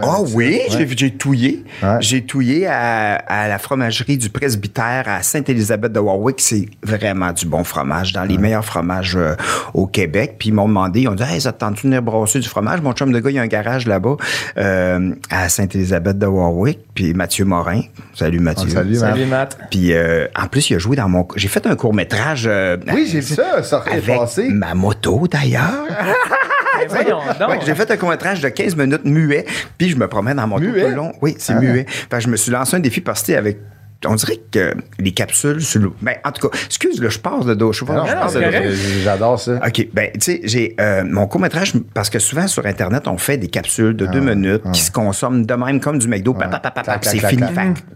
Ah 0.00 0.16
ça. 0.16 0.22
oui, 0.34 0.60
Ouais. 0.70 0.86
j'ai 0.96 1.10
touillé. 1.10 1.64
Ouais. 1.82 1.96
J'ai 2.00 2.22
touillé 2.24 2.66
à, 2.66 3.14
à 3.16 3.48
la 3.48 3.58
fromagerie 3.58 4.16
du 4.16 4.30
presbytère 4.30 5.04
à 5.06 5.22
Sainte-Élisabeth 5.22 5.92
de 5.92 5.98
Warwick. 6.00 6.40
C'est 6.40 6.66
vraiment 6.82 7.32
du 7.32 7.46
bon 7.46 7.64
fromage, 7.64 8.12
dans 8.12 8.24
les 8.24 8.38
meilleurs 8.38 8.64
fromages 8.64 9.16
euh, 9.16 9.34
au 9.74 9.86
Québec. 9.86 10.36
Puis 10.38 10.48
ils 10.48 10.52
m'ont 10.52 10.68
demandé, 10.68 11.02
ils 11.02 11.08
ont 11.08 11.14
dit, 11.14 11.22
hey, 11.22 11.40
ça 11.40 11.52
te 11.52 11.64
de 11.64 11.74
venir 11.78 12.02
brasser 12.02 12.40
du 12.40 12.48
fromage? 12.48 12.80
Mon 12.80 12.92
chum 12.92 13.12
de 13.12 13.18
gars, 13.20 13.30
il 13.30 13.36
y 13.36 13.38
a 13.38 13.42
un 13.42 13.46
garage 13.46 13.86
là-bas 13.86 14.16
euh, 14.58 15.14
à 15.30 15.48
Sainte-Élisabeth 15.48 16.18
de 16.18 16.26
Warwick. 16.26 16.78
Puis 16.94 17.14
Mathieu 17.14 17.44
Morin. 17.44 17.82
Salut 18.14 18.40
Mathieu. 18.40 18.68
Ah, 18.70 18.74
salut, 18.74 18.94
Salut, 18.96 19.26
Matt. 19.26 19.58
Puis 19.70 19.92
euh, 19.92 20.26
en 20.34 20.46
plus, 20.46 20.70
il 20.70 20.76
a 20.76 20.78
joué 20.78 20.96
dans 20.96 21.08
mon... 21.08 21.26
J'ai 21.36 21.48
fait 21.48 21.66
un 21.66 21.76
court-métrage... 21.76 22.44
euh, 22.46 22.76
Oui, 22.92 23.08
j'ai 23.10 23.20
vu 23.20 23.34
ça, 23.34 23.62
ça 23.62 23.82
avec 23.90 24.04
passé. 24.06 24.48
ma 24.50 24.74
moto, 24.74 25.26
d'ailleurs. 25.30 25.86
Mais 26.82 27.02
voyons 27.02 27.18
donc. 27.38 27.48
Ouais, 27.48 27.58
j'ai 27.64 27.74
fait 27.74 27.90
un 27.90 27.96
court-métrage 27.96 28.40
de 28.40 28.48
15 28.48 28.76
minutes 28.76 29.04
muet, 29.04 29.44
puis 29.78 29.88
je 29.90 29.96
me 29.96 30.06
promène 30.08 30.36
dans 30.36 30.46
mon 30.46 30.58
moto 30.58 30.70
Muet? 30.70 30.82
tout 30.82 30.88
le 30.88 30.94
long. 30.94 31.12
Oui, 31.22 31.34
c'est 31.38 31.52
Ah. 31.54 31.60
muet. 31.60 31.86
Fait 31.88 32.08
que 32.16 32.20
je 32.20 32.28
me 32.28 32.36
suis 32.36 32.50
lancé 32.52 32.76
un 32.76 32.80
défi 32.80 33.00
parce 33.00 33.22
que 33.22 33.32
avec 33.32 33.58
on 34.04 34.16
dirait 34.16 34.40
que 34.50 34.74
les 34.98 35.12
capsules 35.12 35.62
sur 35.62 35.80
l'eau. 35.80 35.94
Ben, 36.02 36.16
en 36.24 36.32
tout 36.32 36.48
cas, 36.48 36.58
excuse, 36.66 37.00
là, 37.00 37.08
je 37.08 37.20
passe 37.20 37.44
de 37.46 37.54
dos. 37.54 37.72
Je 37.72 37.84
Ah 37.88 37.92
non, 37.92 38.04
je 38.04 38.12
non, 38.12 38.20
passe 38.22 38.32
c'est 38.32 38.40
de 38.40 38.44
dos. 38.46 38.50
correct. 38.50 38.72
J'adore 39.04 39.38
ça. 39.38 39.60
OK, 39.64 39.88
ben, 39.92 40.10
tu 40.14 40.20
sais, 40.20 40.40
j'ai 40.42 40.74
euh, 40.80 41.04
mon 41.08 41.28
court-métrage, 41.28 41.74
parce 41.94 42.10
que 42.10 42.18
souvent 42.18 42.48
sur 42.48 42.66
Internet, 42.66 43.06
on 43.06 43.16
fait 43.16 43.36
des 43.36 43.46
capsules 43.46 43.94
de 43.94 44.06
deux 44.06 44.18
minutes 44.18 44.64
qui 44.72 44.80
se 44.80 44.90
consomment 44.90 45.46
de 45.46 45.54
même 45.54 45.78
comme 45.78 45.98
du 46.00 46.08
McDo, 46.08 46.34
pa, 46.34 46.48
pa, 46.48 46.58
pa, 46.58 46.72
pa, 46.72 46.82
pa, 46.82 46.98
Clac, 46.98 47.00
puis 47.02 47.20
c'est 47.20 47.28
fini. 47.28 47.44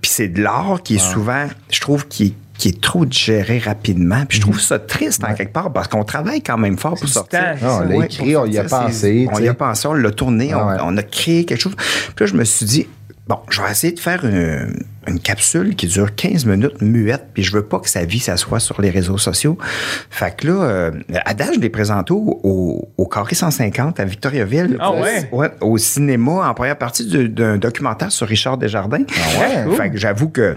Puis 0.00 0.10
c'est 0.12 0.28
de 0.28 0.40
l'art 0.44 0.78
qui 0.84 0.94
est 0.94 0.98
souvent, 1.00 1.46
je 1.72 1.80
trouve, 1.80 2.06
qui 2.06 2.26
est 2.26 2.34
qui 2.58 2.68
est 2.68 2.80
trop 2.80 3.04
digéré 3.06 3.58
rapidement. 3.58 4.24
Puis 4.28 4.36
je 4.38 4.42
trouve 4.42 4.60
ça 4.60 4.78
triste 4.78 5.22
en 5.24 5.34
quelque 5.34 5.52
part 5.52 5.72
parce 5.72 5.88
qu'on 5.88 6.04
travaille 6.04 6.42
quand 6.42 6.58
même 6.58 6.78
fort 6.78 6.94
pour 6.98 7.08
sortir. 7.08 7.54
Non, 7.62 7.68
on 7.68 7.80
l'a 7.88 7.96
Ouais, 7.96 8.04
écrit, 8.06 8.36
on 8.36 8.46
y 8.46 8.58
a 8.58 8.64
pensé, 8.64 9.28
On 9.32 9.38
y 9.38 9.48
a 9.48 9.54
pensé, 9.54 9.86
on 9.88 9.94
l'a 9.94 10.10
tourné, 10.10 10.54
on, 10.54 10.58
Ah 10.58 10.66
ouais. 10.66 10.78
on 10.82 10.96
a 10.96 11.02
créé 11.02 11.44
quelque 11.44 11.60
chose. 11.60 11.74
Puis 11.76 12.24
là, 12.24 12.26
je 12.26 12.34
me 12.34 12.44
suis 12.44 12.66
dit, 12.66 12.86
bon, 13.28 13.38
je 13.50 13.60
vais 13.60 13.70
essayer 13.70 13.92
de 13.92 14.00
faire 14.00 14.24
une, 14.24 14.72
une 15.08 15.18
capsule 15.20 15.74
qui 15.76 15.86
dure 15.86 16.14
15 16.14 16.46
minutes 16.46 16.80
muette, 16.80 17.26
puis 17.34 17.42
je 17.42 17.52
veux 17.52 17.62
pas 17.64 17.78
que 17.80 17.88
sa 17.90 18.04
vie, 18.04 18.20
ça 18.20 18.36
soit 18.36 18.60
sur 18.60 18.80
les 18.80 18.90
réseaux 18.90 19.18
sociaux. 19.18 19.58
Fait 20.10 20.34
que 20.36 20.46
là, 20.46 20.62
euh, 20.62 20.90
à 21.24 21.34
date, 21.34 21.50
je 21.56 21.60
l'ai 21.60 21.68
présenté 21.70 22.12
au, 22.12 22.40
au, 22.42 22.88
au 22.96 23.06
Carré 23.06 23.34
150 23.34 24.00
à 24.00 24.04
Victoriaville. 24.04 24.76
Ah 24.80 24.92
ouais? 24.92 25.28
Ouais, 25.32 25.50
au 25.60 25.76
cinéma, 25.78 26.48
en 26.48 26.54
première 26.54 26.78
partie 26.78 27.04
du- 27.06 27.28
d'un 27.28 27.58
documentaire 27.58 28.10
sur 28.12 28.26
Richard 28.28 28.58
Desjardins. 28.58 29.04
Ah 29.10 29.66
ouais? 29.68 29.76
Fait 29.76 29.90
que 29.90 29.96
j'avoue 29.98 30.28
que 30.28 30.56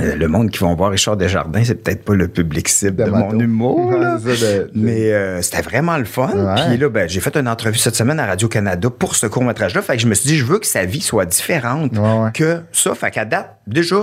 euh, 0.00 0.16
le 0.16 0.28
monde 0.28 0.50
qui 0.50 0.58
vont 0.60 0.74
voir 0.74 0.90
Richard 0.90 1.16
Desjardins, 1.16 1.62
c'est 1.64 1.82
peut-être 1.82 2.04
pas 2.04 2.14
le 2.14 2.28
public 2.28 2.68
cible 2.68 2.96
de, 2.96 3.04
De 3.04 3.10
mon 3.10 3.38
humour. 3.38 3.92
là. 3.92 4.16
Ouais, 4.24 4.34
ça, 4.36 4.46
de- 4.46 4.62
de- 4.64 4.70
Mais 4.74 5.12
euh, 5.12 5.42
c'était 5.42 5.62
vraiment 5.62 5.98
le 5.98 6.04
fun. 6.04 6.30
Ouais. 6.34 6.62
Puis 6.68 6.78
là, 6.78 6.88
ben, 6.88 7.08
j'ai 7.08 7.20
fait 7.20 7.36
une 7.36 7.48
entrevue 7.48 7.78
cette 7.78 7.96
semaine 7.96 8.18
à 8.20 8.26
Radio-Canada 8.26 8.88
pour 8.90 9.16
ce 9.16 9.26
court-métrage-là. 9.26 9.82
Fait 9.82 9.96
que 9.96 10.02
je 10.02 10.06
me 10.06 10.14
suis 10.14 10.28
dit, 10.28 10.36
je 10.36 10.44
veux 10.44 10.58
que 10.58 10.66
sa 10.66 10.84
vie 10.84 11.00
soit 11.00 11.26
différente 11.26 11.92
Ouais, 11.96 12.00
ouais. 12.24 12.30
que 12.32 12.60
ça. 12.72 12.94
Fait 12.94 13.10
qu'à 13.10 13.24
date, 13.24 13.56
déjà, 13.66 13.96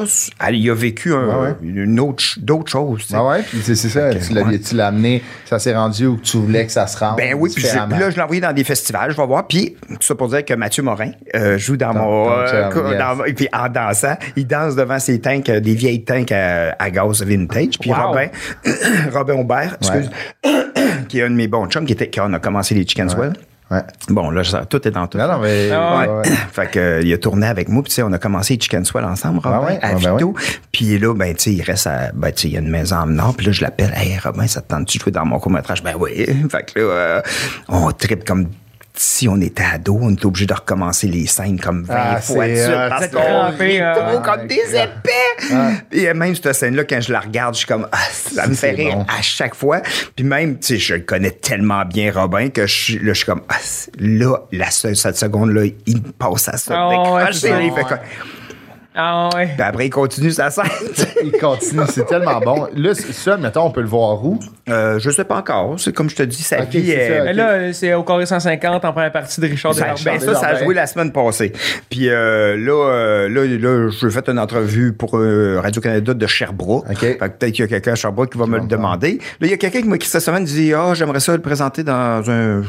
elle 0.47 0.56
y 0.58 0.69
a 0.69 0.73
vécu 0.75 1.13
un- 1.13 1.56
une 1.62 1.99
autre, 1.99 2.23
d'autres 2.38 2.71
choses. 2.71 3.08
Ah 3.13 3.25
ouais, 3.25 3.43
c'est 3.63 3.75
ça, 3.75 4.12
que, 4.13 4.25
tu 4.25 4.34
l'as 4.34 4.43
ouais. 4.43 4.60
tu 4.60 4.75
l'as 4.75 4.88
amené, 4.88 5.23
ça 5.45 5.60
s'est 5.60 5.75
rendu 5.75 6.06
où 6.06 6.17
tu 6.17 6.38
voulais 6.38 6.65
que 6.65 6.71
ça 6.71 6.86
se 6.88 6.97
rende. 6.97 7.17
Ben 7.17 7.34
oui, 7.38 7.52
puis 7.56 7.63
là, 7.65 8.10
je 8.10 8.15
l'ai 8.15 8.21
envoyé 8.21 8.41
dans 8.41 8.54
des 8.54 8.63
festivals, 8.63 9.12
je 9.12 9.17
vais 9.17 9.25
voir. 9.25 9.47
Puis, 9.47 9.75
tout 9.89 9.97
ça 10.02 10.15
pour 10.15 10.28
dire 10.30 10.45
que 10.45 10.54
Mathieu 10.54 10.84
Morin 10.84 11.12
euh, 11.36 11.58
joue 11.58 11.78
dans 11.78 11.93
mon... 11.93 12.30
yes. 12.43 12.97
dans- 12.97 13.34
puis 13.36 13.47
en 13.54 13.69
dansant, 13.69 14.15
il 14.36 14.45
danse 14.47 14.75
devant 14.75 14.99
ses 14.99 15.19
tanks, 15.19 15.49
des 15.49 15.75
vieilles 15.80 16.04
tanks 16.04 16.32
à, 16.32 16.76
à 16.78 16.89
gaz 16.92 17.24
vintage. 17.24 17.80
Puis 17.80 17.89
Wow. 17.89 17.98
Robin, 18.10 18.28
Robin 19.13 19.34
Aubert, 19.36 19.78
excuse, 19.82 20.10
qui 21.08 21.20
est 21.20 21.24
un 21.24 21.30
de 21.32 21.36
mes 21.36 21.48
bons 21.48 21.68
chums, 21.68 21.86
qui, 21.86 21.94
était, 21.94 22.10
qui 22.10 22.20
en 22.20 22.32
a 22.34 22.39
commencé 22.39 22.76
les 22.76 22.82
Chicken 22.88 23.10
Swell. 23.10 23.34
Ouais. 23.72 23.82
Bon, 24.10 24.32
là, 24.32 24.44
ça- 24.44 24.65
tout 24.65 24.88
est 24.88 24.92
dans 24.92 25.06
tout. 25.06 25.20
Non, 25.20 25.28
non, 25.28 25.39
mais. 25.39 25.70
Ah 25.72 26.00
ouais. 26.00 26.08
ouais, 26.08 26.13
ouais. 26.22 26.24
fait 26.52 26.72
que, 26.72 26.80
euh, 26.80 27.02
il 27.04 27.13
a 27.13 27.20
tourné 27.20 27.46
avec 27.46 27.70
moi, 27.70 27.84
puis 27.84 27.89
tu 27.89 27.96
sais, 27.98 28.02
on 28.04 28.12
a 28.13 28.18
commencé 28.18 28.56
les 28.56 28.60
Chicken 28.60 28.84
Swell 28.84 29.06
ensemble, 29.06 29.39
Robin, 29.44 29.78
Ah 29.82 29.89
à 29.89 29.94
ben 29.94 29.98
Vito. 30.15 30.34
Puis 30.72 30.98
là, 30.98 31.13
ben, 31.13 31.36
tu 31.36 31.44
sais, 31.44 31.52
il 31.54 31.62
reste 31.62 31.86
à, 31.86 32.12
ben, 32.15 32.32
tu 32.32 32.42
sais, 32.42 32.48
il 32.48 32.54
y 32.56 32.58
a 32.58 32.62
une 32.62 32.70
maison 32.72 32.96
en 32.96 33.06
nord, 33.06 33.36
puis 33.38 33.46
là, 33.46 33.52
je 33.52 33.62
l'appelle, 33.62 33.94
hey, 33.96 34.18
Robin, 34.24 34.48
ça 34.48 34.62
te 34.62 34.70
tente-tu 34.70 34.98
de 34.98 35.04
jouer 35.04 35.12
dans 35.12 35.26
mon 35.26 35.38
court-métrage? 35.39 35.84
Ben 35.84 35.94
oui. 36.00 36.26
Fait 36.50 36.63
que 36.74 36.80
là, 36.80 36.86
euh, 36.86 37.22
on 37.68 37.92
tripe 37.92 38.24
comme 38.26 38.48
si 39.02 39.30
on 39.30 39.40
était 39.40 39.64
ado, 39.64 39.98
on 40.02 40.12
était 40.12 40.26
obligé 40.26 40.46
de 40.46 40.54
recommencer 40.54 41.08
les 41.08 41.26
scènes 41.26 41.58
comme 41.58 41.84
20 41.84 41.96
Ah, 41.98 42.20
fois 42.22 42.46
de 42.50 42.54
suite 42.56 42.68
hot, 42.68 42.90
parce 42.90 43.08
qu'on 43.08 43.58
rit 43.58 43.80
trop 43.96 44.20
comme 44.20 44.46
des 44.48 44.56
ouais. 44.74 44.84
épais. 44.84 45.86
Et 45.94 46.10
euh, 46.10 46.14
même 46.14 46.36
cette 46.36 46.52
scène-là, 46.54 46.84
quand 46.84 47.00
je 47.00 47.14
la 47.14 47.22
regarde, 47.22 47.54
je 47.54 47.60
suis 47.60 47.68
comme, 47.68 47.88
ah, 47.94 47.98
ça 48.12 48.46
me 48.48 48.54
fait 48.56 48.72
rire 48.72 48.98
bon. 48.98 49.04
à 49.04 49.22
chaque 49.22 49.56
fois. 49.56 49.82
Puis 50.18 50.26
même, 50.26 50.60
tu 50.60 50.68
sais, 50.68 50.78
je 50.80 50.96
le 50.96 51.00
connais 51.02 51.32
tellement 51.32 51.86
bien, 51.86 52.12
Robin, 52.12 52.50
que 52.50 52.68
je, 52.68 52.74
suis- 52.84 53.00
là, 53.00 53.14
je 53.14 53.20
suis 53.20 53.26
comme, 53.26 53.44
ah, 53.48 53.56
là, 54.00 54.36
la, 54.52 54.70
cette 54.70 55.16
seconde-là, 55.16 55.64
il 55.86 55.96
me 56.02 56.12
passe 56.12 56.50
à 56.50 56.58
ça. 56.58 56.74
Ah 56.78 57.14
ouais, 57.14 57.32
fait 57.32 57.84
comme- 57.88 57.98
Ah 58.95 59.30
ouais. 59.36 59.47
Puis 59.54 59.62
après, 59.62 59.86
il 59.86 59.89
continue 59.91 60.32
sa 60.32 60.49
scène. 60.49 60.65
Il 61.23 61.32
continue, 61.34 61.84
c'est 61.89 62.06
tellement 62.06 62.39
bon. 62.39 62.67
Là, 62.75 62.93
ça, 62.95 63.38
mettons, 63.38 63.65
on 63.65 63.71
peut 63.71 63.82
le 63.82 63.88
voir 63.88 64.23
où? 64.25 64.39
euh, 64.69 64.97
je 64.99 65.10
sais 65.10 65.25
pas 65.25 65.38
encore. 65.38 65.78
C'est 65.80 65.93
comme 65.93 66.10
je 66.10 66.15
te 66.15 66.23
dis, 66.23 66.41
sa 66.41 66.62
vie 66.62 66.89
est. 66.91 67.17
ça. 67.17 67.23
Mais 67.25 67.34
là, 67.34 67.73
c'est 67.73 67.93
au 67.93 68.04
carré 68.04 68.25
150 68.25 68.86
en 68.86 68.91
première 68.93 69.12
partie 69.12 69.39
de 69.41 69.47
Richard 69.47 69.73
Ça, 69.75 69.93
Desjardins. 69.93 70.25
ben 70.25 70.34
ça, 70.34 70.39
ça 70.39 70.47
a 70.47 70.63
joué 70.63 70.73
la 70.73 70.88
semaine 70.88 71.12
passée. 71.12 71.52
Puis 71.89 72.10
euh, 72.10 72.56
là, 72.58 72.89
euh, 72.91 73.30
là, 73.30 73.45
là, 73.45 73.89
j'ai 73.91 74.10
fait 74.10 74.28
une 74.30 74.39
entrevue 74.39 74.93
pour 74.93 75.17
euh, 75.17 75.60
Radio-Canada 75.62 76.13
de 76.13 76.28
Sherbrooke. 76.28 76.86
OK. 76.89 76.97
Fait 76.99 77.17
que 77.17 77.25
peut-être 77.28 77.52
qu'il 77.52 77.62
y 77.62 77.65
a 77.65 77.67
quelqu'un 77.67 77.91
à 77.91 77.95
Sherbrooke 77.95 78.32
qui 78.32 78.38
va 78.38 78.47
me 78.47 78.60
le 78.60 78.65
demander. 78.67 79.19
Là, 79.39 79.47
il 79.47 79.52
y 79.52 79.54
a 79.54 79.58
quelqu'un 79.58 79.82
qui 79.82 79.88
m'a 79.88 79.97
écrit 79.97 80.10
cette 80.10 80.21
semaine, 80.21 80.45
dit 80.45 80.73
«Ah, 80.75 80.93
j'aimerais 80.95 81.19
ça 81.19 81.34
le 81.34 81.41
présenter 81.41 81.84
dans 81.84 82.23
un... 82.30 82.63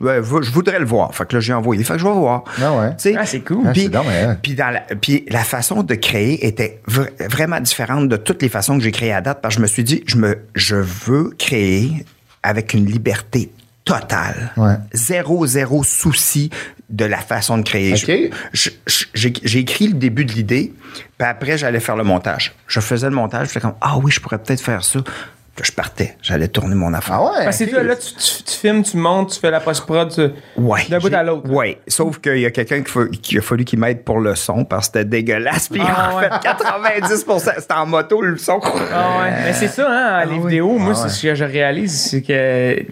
Je 0.00 0.50
voudrais 0.50 0.78
le 0.78 0.84
voir.» 0.84 1.14
Fait 1.14 1.26
que 1.26 1.34
là, 1.36 1.40
j'ai 1.40 1.52
envoyé. 1.52 1.82
Fait 1.84 1.94
que 1.94 1.98
je 2.00 2.04
vais 2.06 2.12
voir. 2.12 2.44
Ah 2.60 2.72
ouais. 2.74 2.90
Ah, 3.18 3.26
c'est 3.26 3.40
cool. 3.40 3.64
Ah, 3.66 3.72
Puis, 3.72 3.88
hein. 3.94 4.36
puis, 4.42 4.54
dans 4.54 4.70
la, 4.70 4.80
puis 4.80 5.24
la 5.28 5.42
façon 5.44 5.82
de 5.82 5.94
créer 5.94 6.46
était 6.46 6.80
vr- 6.88 7.10
vraiment 7.30 7.60
différente 7.60 8.08
de 8.08 8.16
toutes 8.16 8.42
les 8.42 8.48
façons 8.48 8.76
que 8.78 8.84
j'ai 8.84 8.92
créé 8.92 9.12
à 9.12 9.20
date 9.20 9.40
parce 9.42 9.54
que 9.54 9.60
je 9.60 9.62
me 9.62 9.66
suis 9.68 9.84
dit, 9.84 10.02
je, 10.06 10.16
me, 10.16 10.38
je 10.54 10.76
veux 10.76 11.30
créer 11.38 12.04
avec 12.42 12.74
une 12.74 12.86
liberté 12.86 13.50
totale. 13.84 14.52
Ouais. 14.56 14.74
Zéro, 14.92 15.46
zéro 15.46 15.84
souci 15.84 16.50
de 16.90 17.04
la 17.04 17.18
façon 17.18 17.58
de 17.58 17.62
créer. 17.62 17.94
OK. 17.94 18.32
Je- 18.52 18.70
je- 18.70 18.70
je- 18.86 19.04
J'ai 19.14 19.32
j'ai 19.42 19.58
écrit 19.60 19.88
le 19.88 19.94
début 19.94 20.24
de 20.24 20.32
l'idée, 20.32 20.72
puis 21.18 21.26
après, 21.26 21.56
j'allais 21.56 21.80
faire 21.80 21.96
le 21.96 22.04
montage. 22.04 22.54
Je 22.66 22.80
faisais 22.80 23.08
le 23.08 23.14
montage, 23.14 23.46
je 23.48 23.52
faisais 23.52 23.60
comme, 23.60 23.74
ah 23.80 23.96
oui, 23.98 24.10
je 24.12 24.20
pourrais 24.20 24.38
peut-être 24.38 24.60
faire 24.60 24.84
ça. 24.84 25.00
Là, 25.58 25.62
je 25.64 25.72
partais, 25.72 26.16
j'allais 26.20 26.48
tourner 26.48 26.74
mon 26.74 26.92
affaire. 26.92 27.16
Ah 27.18 27.24
ouais? 27.38 27.44
Parce 27.44 27.56
que 27.58 27.64
toi, 27.64 27.82
là, 27.82 27.96
tu, 27.96 28.12
tu- 28.14 28.42
tu 28.42 28.54
filmes, 28.58 28.82
tu 28.82 28.98
montes, 28.98 29.32
tu 29.32 29.40
fais 29.40 29.50
la 29.50 29.60
post-prod 29.60 30.34
Ouais. 30.58 30.80
d'un 30.90 30.98
bout 30.98 31.14
à 31.14 31.22
l'autre. 31.22 31.50
Ouais. 31.50 31.78
Sauf 31.88 32.18
qu'il 32.18 32.38
y 32.40 32.44
a 32.44 32.50
quelqu'un 32.50 32.82
qui, 33.22 33.38
a 33.38 33.40
fallu 33.40 33.64
qu'il 33.64 33.78
m'aide 33.78 34.04
pour 34.04 34.20
le 34.20 34.34
son 34.34 34.64
parce 34.66 34.88
que 34.90 34.98
c'était 34.98 35.04
dégueulasse. 35.08 35.68
Puis 35.70 35.80
Ah 35.82 36.10
en 36.12 36.16
ouais. 36.18 36.24
fait, 36.24 36.46
90% 36.46 37.38
C'était 37.58 37.72
en 37.74 37.86
moto, 37.86 38.20
le 38.20 38.36
son. 38.36 38.60
Ah 38.62 39.20
ouais. 39.22 39.30
Mais 39.44 39.52
c'est 39.54 39.68
ça, 39.68 39.86
hein, 39.88 40.24
les 40.26 40.38
vidéos, 40.38 40.76
moi, 40.78 40.94
c'est 40.94 41.08
ce 41.08 41.22
que 41.22 41.34
je 41.34 41.44
réalise, 41.44 42.10
c'est 42.10 42.20
que 42.22 42.82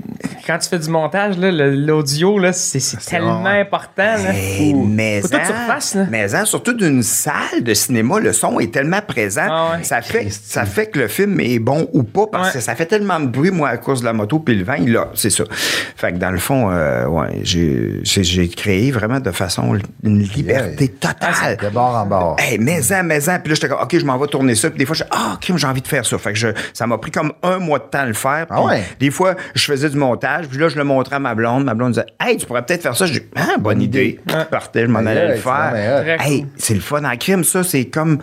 quand 0.47 0.59
tu 0.59 0.69
fais 0.71 0.79
du 0.79 0.89
montage, 0.89 1.37
l'audio, 1.39 2.39
là, 2.39 2.53
c'est 2.55 2.81
tellement 3.05 3.43
ouais. 3.43 3.61
important. 3.61 3.93
Là. 3.99 4.33
Hey, 4.33 4.73
Faut- 4.73 4.85
mais 4.85 5.21
faut 5.21 5.29
que 5.29 5.37
tu 5.37 5.53
refasses, 5.53 5.95
là. 5.95 6.07
mais 6.11 6.35
en, 6.35 6.45
surtout 6.47 6.73
d'une 6.73 7.03
salle 7.03 7.63
de 7.63 7.75
cinéma, 7.75 8.21
le 8.21 8.33
son 8.33 8.59
est 8.61 8.73
tellement 8.73 9.01
présent, 9.07 9.47
Ah 9.51 9.73
ouais. 9.77 9.85
ça, 9.85 10.01
fait, 10.03 10.29
ça 10.31 10.65
fait 10.65 10.87
que 10.87 10.99
le 11.01 11.09
film 11.09 11.41
est 11.41 11.59
bon 11.59 11.89
ou 11.93 12.03
pas, 12.05 12.27
parce 12.27 12.49
Ouais. 12.49 12.53
que 12.54 12.54
ça 12.61 12.75
fait 12.75 12.87
tellement 12.87 13.21
de 13.21 13.27
bruit, 13.27 13.51
moi, 13.51 13.69
à 13.69 13.77
cause 13.77 14.01
de 14.01 14.05
la 14.05 14.13
moto, 14.13 14.39
puis 14.39 14.55
le 14.55 14.65
vent, 14.65 14.75
il 14.79 14.97
a, 14.97 15.09
c'est 15.15 15.31
ça. 15.31 15.45
Fait 15.51 16.13
que 16.13 16.19
dans 16.19 16.31
le 16.31 16.39
fond, 16.39 16.71
euh, 16.71 17.07
ouais, 17.07 17.41
j'ai, 17.43 18.49
créé 18.49 18.91
vraiment 18.91 19.21
de 19.21 19.31
façon 19.31 19.79
une 20.03 20.23
liberté 20.23 20.89
totale. 20.89 21.57
De 21.57 21.69
bord 21.69 21.95
en 21.95 22.07
bord. 22.07 22.37
Hey, 22.39 22.59
mais-en, 22.59 23.05
mais-en. 23.05 23.39
Puis 23.41 23.51
là, 23.51 23.55
j'étais 23.55 23.69
comme, 23.69 23.83
OK, 23.83 23.99
je 23.99 24.05
m'en 24.05 24.19
vais 24.19 24.27
tourner 24.27 24.55
ça. 24.55 24.71
Puis 24.71 24.79
des 24.79 24.87
fois, 24.87 24.97
je 24.97 25.05
ah, 25.11 25.39
crime, 25.41 25.59
j'ai 25.59 25.67
envie 25.67 25.83
de 25.83 25.89
faire 25.89 26.05
ça. 26.05 26.19
Fait 26.19 26.33
que 26.33 26.39
je, 26.39 26.49
ça 26.73 26.87
m'a 26.87 26.99
pris 26.99 27.11
comme 27.11 27.33
un 27.43 27.59
mois 27.59 27.79
de 27.79 27.85
temps 27.85 28.01
à 28.01 28.07
le 28.07 28.15
faire. 28.15 28.47
Ah 28.51 28.63
ouais? 28.63 28.85
Des 29.01 29.11
fois, 29.11 29.35
je 29.55 29.65
faisais 29.65 29.91
du 29.91 29.97
montage. 29.97 30.47
Puis 30.49 30.59
là, 30.59 30.69
je 30.69 30.77
le 30.77 30.85
montrais 30.85 31.17
à 31.17 31.21
ma 31.21 31.35
blonde. 31.35 31.65
Ma 31.65 31.75
blonde 31.75 31.93
disait, 31.93 32.07
hey, 32.21 32.37
tu 32.37 32.47
pourrais 32.47 32.65
peut-être 32.65 32.83
faire 32.83 32.97
ça. 32.97 33.07
Je 33.07 33.15
dis, 33.15 33.23
ah, 33.37 33.57
bonne 33.59 33.83
idée. 33.83 34.21
Je 34.27 34.45
partais, 34.45 34.83
je 34.83 34.87
m'en 34.87 35.01
allais 35.01 35.29
le 35.29 35.37
faire. 35.37 35.75
Hey, 36.21 36.47
c'est 36.57 36.75
le 36.75 36.81
fun 36.81 37.05
en 37.05 37.17
crime, 37.17 37.45
ça. 37.45 37.63
C'est 37.63 37.87
comme. 37.87 38.19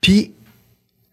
Puis, 0.00 0.32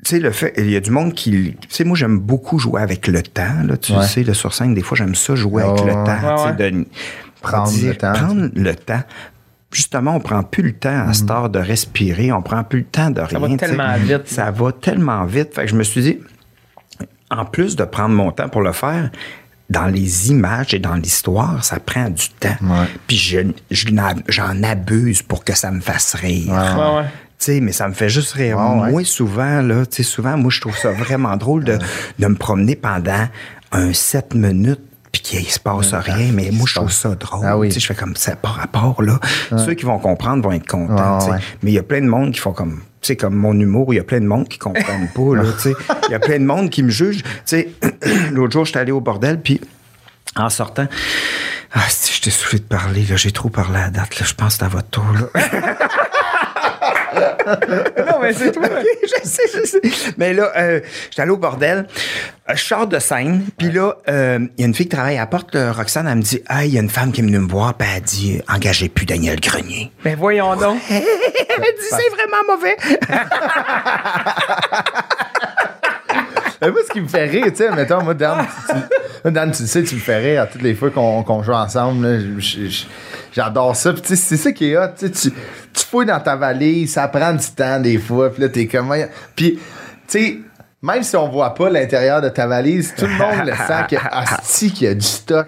tu 0.03 0.09
sais, 0.09 0.19
le 0.19 0.31
fait, 0.31 0.53
il 0.57 0.69
y 0.69 0.75
a 0.75 0.79
du 0.81 0.91
monde 0.91 1.13
qui. 1.13 1.55
Tu 1.61 1.67
sais, 1.69 1.83
moi, 1.83 1.95
j'aime 1.97 2.19
beaucoup 2.19 2.59
jouer 2.59 2.81
avec 2.81 3.07
le 3.07 3.23
temps, 3.23 3.63
là. 3.65 3.77
Tu 3.77 3.93
Ouais. 3.93 4.05
sais, 4.05 4.23
là, 4.23 4.33
sur 4.33 4.53
scène, 4.53 4.73
des 4.73 4.81
fois, 4.81 4.97
j'aime 4.97 5.15
ça 5.15 5.35
jouer 5.35 5.63
Oh, 5.65 5.71
avec 5.71 5.85
le 5.85 5.93
temps. 5.93 6.45
Ouais, 6.45 6.53
de 6.71 6.85
Prendre 7.41 7.69
dire- 7.71 7.89
le 7.89 7.95
temps. 7.95 8.13
Prendre 8.13 8.49
le 8.55 8.75
temps. 8.75 9.03
Justement, 9.71 10.15
on 10.15 10.19
prend 10.19 10.41
plus 10.43 10.63
le 10.63 10.71
temps 10.73 11.07
à 11.07 11.13
cette 11.13 11.29
heure 11.29 11.49
de 11.49 11.59
respirer. 11.59 12.31
On 12.31 12.41
prend 12.41 12.63
plus 12.63 12.79
le 12.79 12.85
temps 12.85 13.09
de 13.09 13.21
rien. 13.21 13.39
va 13.39 13.47
tu 13.47 13.51
sais. 13.53 13.57
tellement 13.57 13.95
vite. 13.97 14.27
Ça 14.27 14.49
va 14.51 14.71
tellement 14.71 15.25
vite. 15.25 15.53
Fait 15.53 15.63
que 15.65 15.71
je 15.71 15.75
me 15.75 15.83
suis 15.83 16.01
dit, 16.01 16.19
en 17.29 17.45
plus 17.45 17.75
de 17.75 17.83
prendre 17.83 18.15
mon 18.15 18.31
temps 18.31 18.47
pour 18.49 18.61
le 18.61 18.71
faire, 18.71 19.09
dans 19.69 19.87
les 19.87 20.29
images 20.29 20.73
et 20.73 20.79
dans 20.79 20.93
l'histoire, 20.95 21.63
ça 21.65 21.79
prend 21.79 22.09
du 22.09 22.29
temps. 22.39 22.55
Ouais. 22.61 22.85
Puis 23.07 23.17
je, 23.17 23.39
je 23.71 23.87
j'en 24.29 24.63
abuse 24.63 25.21
pour 25.23 25.43
que 25.43 25.55
ça 25.55 25.71
me 25.71 25.81
fasse 25.81 26.13
rire. 26.15 26.51
Ouais, 26.51 26.97
ouais. 27.01 27.05
Tu 27.37 27.45
sais, 27.45 27.59
mais 27.59 27.71
ça 27.73 27.87
me 27.87 27.93
fait 27.93 28.09
juste 28.09 28.31
rire. 28.33 28.57
Ouais. 28.57 28.91
Moi, 28.91 29.03
souvent, 29.03 29.61
là, 29.61 29.85
tu 29.85 29.97
sais, 29.97 30.03
souvent, 30.03 30.37
moi, 30.37 30.49
je 30.51 30.61
trouve 30.61 30.77
ça 30.77 30.91
vraiment 30.91 31.35
drôle 31.37 31.63
de, 31.63 31.77
de 32.19 32.27
me 32.27 32.35
promener 32.35 32.75
pendant 32.75 33.27
un 33.71 33.93
7 33.93 34.33
minutes 34.35 34.81
puis 35.11 35.21
qu'il 35.21 35.49
se 35.49 35.59
passe 35.59 35.93
rien, 35.93 36.31
mais 36.33 36.49
moi, 36.51 36.65
je 36.67 36.75
trouve 36.75 36.91
ça 36.91 37.15
drôle. 37.15 37.45
Ah 37.45 37.57
oui. 37.57 37.71
Je 37.71 37.85
fais 37.85 37.95
comme 37.95 38.15
ça 38.17 38.35
par 38.35 38.55
rapport, 38.55 39.01
là. 39.01 39.19
Ceux 39.57 39.73
qui 39.73 39.85
vont 39.85 39.97
comprendre 39.99 40.43
vont 40.43 40.51
être 40.51 40.67
contents, 40.67 41.29
Ouais. 41.29 41.39
Mais 41.63 41.71
il 41.71 41.73
y 41.73 41.79
a 41.79 41.83
plein 41.83 42.01
de 42.01 42.07
monde 42.07 42.33
qui 42.33 42.39
font 42.39 42.51
comme, 42.51 42.81
comme 43.19 43.35
mon 43.35 43.53
humour, 43.53 43.93
il 43.93 43.97
y 43.97 43.99
a 43.99 44.03
plein 44.03 44.19
de 44.19 44.25
monde 44.25 44.47
qui 44.49 44.57
comprennent 44.57 45.09
pas, 45.15 45.35
là. 45.35 45.43
Il 46.09 46.11
y 46.11 46.15
a 46.15 46.19
plein 46.19 46.39
de 46.39 46.45
monde 46.45 46.69
qui 46.69 46.83
me 46.83 46.89
juge. 46.89 47.23
L'autre 48.31 48.51
jour, 48.53 48.65
j'étais 48.65 48.79
allé 48.79 48.91
au 48.91 48.99
bordel, 48.99 49.39
puis 49.41 49.61
en 50.35 50.49
sortant, 50.49 50.87
ah, 51.73 51.79
si 51.87 52.13
je 52.13 52.21
t'ai 52.21 52.29
soufflé 52.29 52.59
de 52.59 52.65
parler, 52.65 53.05
là, 53.09 53.15
j'ai 53.15 53.31
trop 53.31 53.49
parlé 53.49 53.77
à 53.77 53.81
la 53.83 53.89
date, 53.91 54.19
là, 54.19 54.25
je 54.25 54.33
pense 54.33 54.53
que 54.53 54.59
c'est 54.59 54.65
à 54.65 54.69
votre 54.69 54.89
tour, 54.89 55.05
là. 55.13 55.41
Non, 57.15 58.19
mais 58.21 58.33
c'est 58.33 58.51
toi. 58.51 58.63
je 59.03 59.27
sais, 59.27 59.43
je 59.53 59.65
sais. 59.65 59.81
Mais 60.17 60.33
là, 60.33 60.51
euh, 60.57 60.79
j'étais 61.09 61.21
allé 61.21 61.31
au 61.31 61.37
bordel. 61.37 61.87
Euh, 62.49 62.53
Je 62.55 62.63
sors 62.63 62.87
de 62.87 62.99
scène. 62.99 63.45
Puis 63.57 63.71
là, 63.71 63.95
euh, 64.07 64.39
il 64.57 64.61
y 64.61 64.63
a 64.63 64.67
une 64.67 64.73
fille 64.75 64.87
qui 64.87 64.95
travaille 64.95 65.17
à 65.17 65.21
la 65.21 65.27
porte, 65.27 65.55
là, 65.55 65.71
Roxane, 65.71 66.07
elle 66.07 66.15
me 66.17 66.21
dit 66.21 66.41
Ah, 66.47 66.65
il 66.65 66.73
y 66.73 66.77
a 66.77 66.81
une 66.81 66.89
femme 66.89 67.11
qui 67.11 67.21
est 67.21 67.23
venue 67.23 67.39
me 67.39 67.47
voir, 67.49 67.73
puis 67.73 67.87
elle 67.95 68.01
dit 68.01 68.41
Engagez 68.47 68.89
plus 68.89 69.05
Daniel 69.05 69.39
Grenier. 69.39 69.91
Ben 70.03 70.15
voyons 70.17 70.55
donc. 70.55 70.79
elle 70.89 70.99
dit 71.01 71.89
C'est 71.89 72.09
vraiment 72.15 72.43
mauvais. 72.47 72.75
Moi, 76.71 76.81
ce 76.87 76.91
qui 76.91 77.01
me 77.01 77.07
fait 77.07 77.25
rire, 77.25 77.45
tu 77.47 77.55
sais, 77.55 77.71
mettons, 77.71 78.01
moi, 78.03 78.13
Dan, 78.13 78.45
tu, 79.51 79.63
le 79.63 79.67
sais, 79.67 79.83
tu 79.83 79.95
me 79.95 79.99
fais 79.99 80.17
rire 80.17 80.43
à 80.43 80.47
toutes 80.47 80.61
les 80.61 80.75
fois 80.75 80.89
qu'on 80.91 81.43
joue 81.43 81.53
ensemble. 81.53 82.37
J'adore 83.33 83.75
ça. 83.75 83.93
Puis, 83.93 84.15
c'est 84.15 84.37
ça 84.37 84.51
qui 84.51 84.71
est 84.71 84.77
hot. 84.77 84.89
Tu, 84.97 85.09
tu 85.11 85.31
fouilles 85.73 86.05
dans 86.05 86.19
ta 86.19 86.35
valise, 86.35 86.93
ça 86.93 87.07
prend 87.07 87.33
du 87.33 87.47
temps 87.47 87.79
des 87.79 87.97
fois. 87.97 88.31
Puis 88.31 88.41
là, 88.41 88.49
t'es 88.49 88.67
comme. 88.67 88.93
Puis, 89.35 89.59
tu 90.07 90.19
sais, 90.19 90.39
même 90.85 91.03
si 91.03 91.15
on 91.15 91.27
voit 91.27 91.53
pas 91.55 91.69
l'intérieur 91.69 92.21
de 92.21 92.29
ta 92.29 92.45
valise, 92.45 92.93
tout 92.95 93.05
le 93.05 93.11
monde 93.13 93.47
le 93.47 93.53
sent 93.53 93.85
que, 93.89 93.95
asti, 94.11 94.71
qu'il 94.71 94.87
y 94.87 94.91
a 94.91 94.93
du 94.93 95.05
stock. 95.05 95.47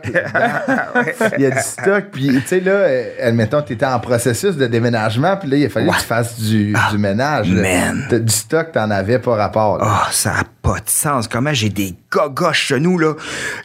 Il 1.38 1.43
y 1.43 1.45
a 1.45 1.52
du 1.52 1.60
stock. 1.62 2.06
Puis, 2.12 2.28
tu 2.41 2.47
sais, 2.47 2.60
là, 2.60 2.71
euh, 2.71 3.04
admettons, 3.21 3.62
t'étais 3.62 3.86
en 3.86 4.00
processus 4.00 4.56
de 4.56 4.65
déménagement. 4.65 5.38
Puis 5.38 5.50
là, 5.50 5.58
il 5.58 5.65
a 5.65 5.69
fallu 5.69 5.89
que 5.89 5.95
tu 5.95 6.02
fasses 6.02 6.39
du, 6.39 6.73
du 6.91 6.97
ménage. 6.97 7.50
man. 7.50 8.08
Du 8.10 8.34
stock, 8.34 8.71
t'en 8.71 8.89
avais 8.89 9.19
pas 9.19 9.36
rapport. 9.36 9.78
là. 9.78 9.86
Oh, 9.88 10.08
ça 10.12 10.32
n'a 10.32 10.43
pas 10.62 10.80
de 10.80 10.89
sens. 10.89 11.28
Comment 11.28 11.54
j'ai 11.54 11.69
des 11.69 11.93
gogos 12.12 12.54
chez 12.54 12.80
nous, 12.80 12.97
là? 12.97 13.13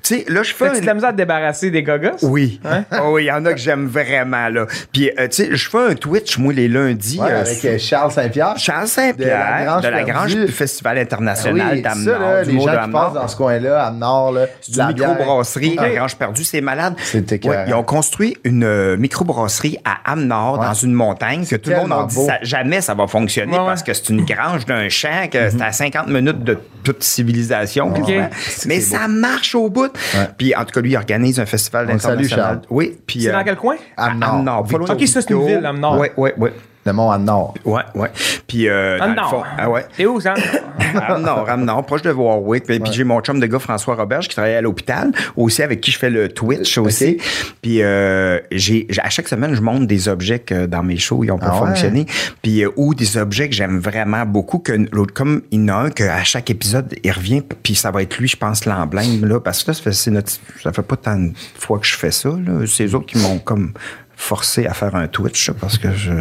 Tu 0.02 0.18
sais, 0.18 0.24
là, 0.28 0.42
je 0.42 0.52
fais. 0.52 0.68
T'as-tu 0.68 0.82
de 0.82 0.86
la 0.86 0.94
misère 0.94 1.08
à 1.08 1.12
te 1.12 1.16
débarrasser 1.16 1.70
des 1.70 1.82
gogos? 1.82 2.16
Oui. 2.22 2.60
Hein? 2.64 2.84
Oh, 3.04 3.14
oui, 3.14 3.24
il 3.24 3.26
y 3.26 3.32
en 3.32 3.44
a 3.46 3.52
que 3.52 3.58
j'aime 3.58 3.86
vraiment, 3.86 4.48
là. 4.48 4.66
Puis, 4.92 5.10
euh, 5.18 5.26
tu 5.26 5.44
sais, 5.44 5.56
je 5.56 5.68
fais 5.68 5.78
un 5.90 5.94
Twitch, 5.94 6.38
moi, 6.38 6.52
les 6.52 6.68
lundis. 6.68 7.18
Ouais, 7.18 7.30
euh, 7.32 7.40
avec 7.40 7.64
euh, 7.64 7.78
Charles 7.78 8.12
Saint-Pierre. 8.12 8.54
Charles 8.58 8.86
Saint-Pierre, 8.86 9.80
de 9.80 9.88
la 9.88 10.04
Grange, 10.04 10.34
du 10.34 10.48
Festival 10.48 10.98
Ah 10.98 11.00
international 11.00 11.54
oui, 11.54 11.61
là, 11.64 12.44
du 12.44 12.50
les 12.52 12.60
gens 12.60 12.72
de 12.72 12.84
qui 12.86 12.90
passent 12.92 13.12
dans 13.14 13.28
ce 13.28 13.36
coin-là, 13.36 13.90
Nord, 13.92 14.32
là, 14.32 14.46
du 14.68 14.80
microbrasserie 14.86 15.78
à 15.78 15.88
Grange 15.90 16.16
Perdue, 16.16 16.44
c'est 16.44 16.60
malade. 16.60 16.94
C'était 17.02 17.34
Ouais, 17.46 17.54
écœurant. 17.54 17.64
Ils 17.68 17.74
ont 17.74 17.82
construit 17.82 18.36
une 18.44 18.64
euh, 18.64 18.96
microbrasserie 18.96 19.78
à 19.84 20.12
Amnord, 20.12 20.58
Ouais. 20.58 20.66
dans 20.66 20.74
une 20.74 20.92
montagne, 20.92 21.46
que 21.46 21.56
tout 21.56 21.70
le 21.70 21.76
monde 21.76 21.92
en 21.92 22.04
dit 22.04 22.16
ça- 22.16 22.38
jamais 22.42 22.80
ça 22.80 22.94
va 22.94 23.06
fonctionner 23.06 23.52
Ouais, 23.58 23.64
parce 23.66 23.82
que 23.82 23.92
c'est 23.94 24.08
une 24.10 24.24
grange 24.24 24.66
d'un 24.66 24.88
champ, 24.88 25.28
que 25.30 25.50
c'est 25.50 25.62
à 25.62 25.72
50 25.72 26.08
minutes 26.08 26.42
de 26.44 26.58
toute 26.84 27.02
civilisation. 27.02 27.92
C'est 27.96 28.66
Mais 28.68 28.80
c'est 28.80 28.96
ça 28.96 29.08
marche 29.08 29.54
au 29.54 29.68
bout. 29.68 29.92
Puis 30.38 30.54
en 30.54 30.64
tout 30.64 30.72
cas, 30.72 30.80
lui, 30.80 30.90
il 30.92 30.96
organise 30.96 31.38
un 31.40 31.46
festival 31.46 31.90
international. 31.90 32.28
Charles. 32.28 32.60
Oui. 32.70 32.98
Puis, 33.06 33.22
C'est 33.22 33.28
euh, 33.30 33.32
dans 33.32 33.44
quel 33.44 33.56
coin? 33.56 33.76
Victor 33.96 34.90
Ok, 34.90 35.06
ça, 35.06 35.20
c'est 35.20 35.30
une 35.30 35.46
ville, 35.46 35.64
Amnord. 35.66 35.98
Oui, 35.98 36.08
oui, 36.16 36.30
oui. 36.38 36.50
Le 36.84 36.92
mont 36.92 37.10
à 37.12 37.18
Nord. 37.18 37.54
Ouais, 37.64 37.82
ouais. 37.94 38.10
Puis, 38.48 38.68
euh, 38.68 38.98
dans 38.98 39.04
En 39.04 39.08
le 39.08 39.14
Nord. 39.14 39.30
fond, 39.30 39.42
ah 39.56 39.70
ouais. 39.70 39.86
T'es 39.96 40.04
où, 40.06 40.20
ça? 40.20 40.34
Ramnord, 40.94 41.46
Ramnord, 41.46 41.86
proche 41.86 42.02
de 42.02 42.10
Warwick. 42.10 42.64
Puis, 42.64 42.80
puis 42.80 42.92
j'ai 42.92 43.04
mon 43.04 43.20
chum 43.20 43.38
de 43.40 43.46
gars, 43.46 43.58
François 43.60 43.94
Roberge, 43.94 44.26
qui 44.28 44.34
travaille 44.34 44.54
à 44.56 44.60
l'hôpital, 44.60 45.12
aussi 45.36 45.62
avec 45.62 45.80
qui 45.80 45.90
je 45.92 45.98
fais 45.98 46.10
le 46.10 46.28
Twitch 46.28 46.76
aussi. 46.78 47.18
Puis 47.62 47.82
euh, 47.82 48.38
j'ai, 48.50 48.86
j'ai- 48.90 49.00
à 49.00 49.08
chaque 49.10 49.28
semaine, 49.28 49.54
je 49.54 49.60
monte 49.60 49.86
des 49.86 50.08
objets 50.08 50.40
que 50.40 50.66
dans 50.66 50.82
mes 50.82 50.96
shows, 50.98 51.22
ils 51.24 51.30
ont 51.30 51.38
pas 51.38 51.50
Ah 51.52 51.60
ouais? 51.62 51.68
fonctionné. 51.68 52.06
Puis, 52.42 52.64
euh, 52.64 52.70
ou 52.76 52.94
des 52.94 53.16
objets 53.16 53.48
que 53.48 53.54
j'aime 53.54 53.78
vraiment 53.78 54.26
beaucoup, 54.26 54.58
que 54.58 54.72
l'autre, 54.92 55.14
comme 55.14 55.42
il 55.50 55.60
y 55.60 55.70
en 55.70 55.74
a 55.74 55.80
un, 55.84 55.90
qu'à 55.90 56.24
chaque 56.24 56.50
épisode, 56.50 56.94
il 57.04 57.10
revient, 57.12 57.42
puis 57.62 57.74
ça 57.74 57.90
va 57.90 58.02
être 58.02 58.18
lui, 58.18 58.28
je 58.28 58.36
pense, 58.36 58.64
l'emblème, 58.66 59.24
là. 59.24 59.40
Parce 59.40 59.62
que 59.62 59.70
là, 59.70 59.74
ça 59.74 59.82
fait, 59.82 59.92
c'est 59.92 60.10
notre- 60.10 60.32
ça 60.62 60.72
fait 60.72 60.82
pas 60.82 60.96
tant 60.96 61.16
de 61.16 61.30
fois 61.58 61.78
que 61.78 61.86
je 61.86 61.96
fais 61.96 62.10
ça, 62.10 62.28
là. 62.30 62.66
C'est 62.66 62.84
les 62.84 62.94
autres 62.94 63.06
qui 63.06 63.18
m'ont 63.18 63.38
comme 63.38 63.72
forcé 64.22 64.66
à 64.66 64.72
faire 64.72 64.94
un 64.94 65.08
Twitch 65.08 65.50
parce 65.50 65.78
que 65.78 65.92
je, 65.92 66.12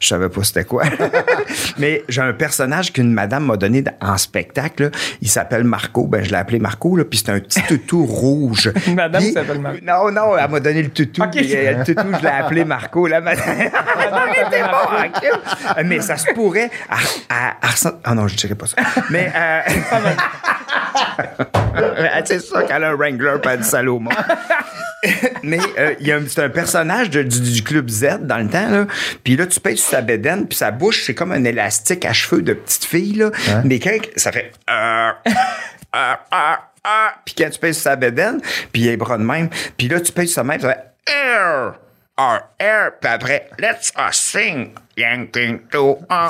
je 0.00 0.06
savais 0.08 0.28
pas 0.30 0.42
c'était 0.44 0.64
quoi. 0.64 0.82
Mais 1.78 2.02
j'ai 2.08 2.22
un 2.22 2.32
personnage 2.32 2.90
qu'une 2.92 3.12
madame 3.12 3.44
m'a 3.44 3.56
donné 3.56 3.84
en 4.00 4.16
spectacle. 4.16 4.84
là. 4.84 4.90
Il 5.20 5.28
s'appelle 5.28 5.64
Marco. 5.64 6.06
Ben, 6.06 6.24
je 6.24 6.30
l'ai 6.30 6.36
appelé 6.36 6.58
Marco, 6.58 6.96
là, 6.96 7.04
puis 7.04 7.18
c'est 7.18 7.30
un 7.32 7.38
petit 7.38 7.60
toutou 7.62 8.06
rouge. 8.06 8.72
Une 8.86 8.94
madame 8.94 9.22
Puis- 9.22 9.32
s'appelle 9.32 9.58
Marco. 9.60 9.78
Non, 9.82 10.10
non, 10.10 10.38
elle 10.38 10.50
m'a 10.50 10.60
donné 10.60 10.82
le 10.82 10.88
toutou. 10.90 11.22
Ok. 11.22 11.32
puis, 11.32 11.54
euh, 11.54 11.78
le 11.78 11.84
toutou, 11.84 12.08
je 12.18 12.22
l'ai 12.22 12.28
appelé 12.32 12.64
Marco. 12.64 13.06
La 13.06 13.20
madame. 13.20 13.44
Arrêtez 14.12 14.60
pas, 14.60 15.04
ok? 15.06 15.84
Mais 15.84 16.00
ça 16.00 16.16
se 16.16 16.32
pourrait. 16.32 16.70
à- 16.88 16.94
à- 17.28 17.56
à 17.60 17.70
ressent- 17.70 18.00
Ah 18.04 18.14
non, 18.14 18.26
je 18.26 18.36
dirais 18.36 18.54
pas 18.54 18.66
ça. 18.66 18.76
Mais. 19.10 19.30
Euh... 19.36 19.60
c'est 22.24 22.40
ça 22.40 22.62
qu'elle 22.62 22.84
a 22.84 22.90
un 22.90 22.94
Wrangler 22.94 23.36
pas 23.42 23.56
de 23.56 23.62
Salomon. 23.64 24.10
Mais 25.42 25.58
euh, 25.78 25.94
il 26.00 26.06
y 26.06 26.12
a 26.12 26.16
un- 26.16 26.22
c'est 26.28 26.42
un 26.44 26.50
personnage 26.50 27.08
de- 27.10 27.22
du, 27.22 27.40
du 27.50 27.62
club 27.62 27.88
Z 27.88 28.20
dans 28.22 28.38
le 28.38 28.48
temps 28.48 28.68
là. 28.68 28.86
Puis 29.24 29.36
là 29.36 29.46
tu 29.46 29.60
pètes 29.60 29.78
sur 29.78 29.90
sa 29.90 30.02
bédaine, 30.02 30.46
puis 30.46 30.56
sa 30.56 30.70
bouche 30.70 31.04
c'est 31.04 31.14
comme 31.14 31.32
un 31.32 31.44
élastique 31.44 32.04
à 32.04 32.12
cheveux 32.12 32.42
de 32.42 32.54
petite 32.54 32.84
fille 32.84 33.14
là. 33.14 33.30
Mais 33.64 33.78
quand 33.78 33.96
ça 34.16 34.32
fait 34.32 34.52
euh, 34.68 35.10
euh, 35.94 36.14
euh, 36.32 37.08
puis 37.24 37.34
quand 37.36 37.50
tu 37.50 37.58
pèses 37.58 37.76
sur 37.76 37.84
sa 37.84 37.96
bédaine, 37.96 38.40
puis 38.72 38.82
il 38.82 38.88
a 38.88 38.90
les 38.92 38.96
bras 38.96 39.18
de 39.18 39.22
même, 39.22 39.48
puis 39.76 39.88
là 39.88 40.00
tu 40.00 40.12
pèses 40.12 40.28
sur 40.28 40.36
sa 40.36 40.44
main, 40.44 40.54
puis 40.54 40.62
ça 40.62 40.74
fait 40.74 41.12
air, 41.12 41.74
air, 42.18 42.42
air, 42.58 42.90
puis 43.00 43.10
après 43.10 43.50
let's 43.58 43.92
us 43.98 44.16
sing. 44.16 44.70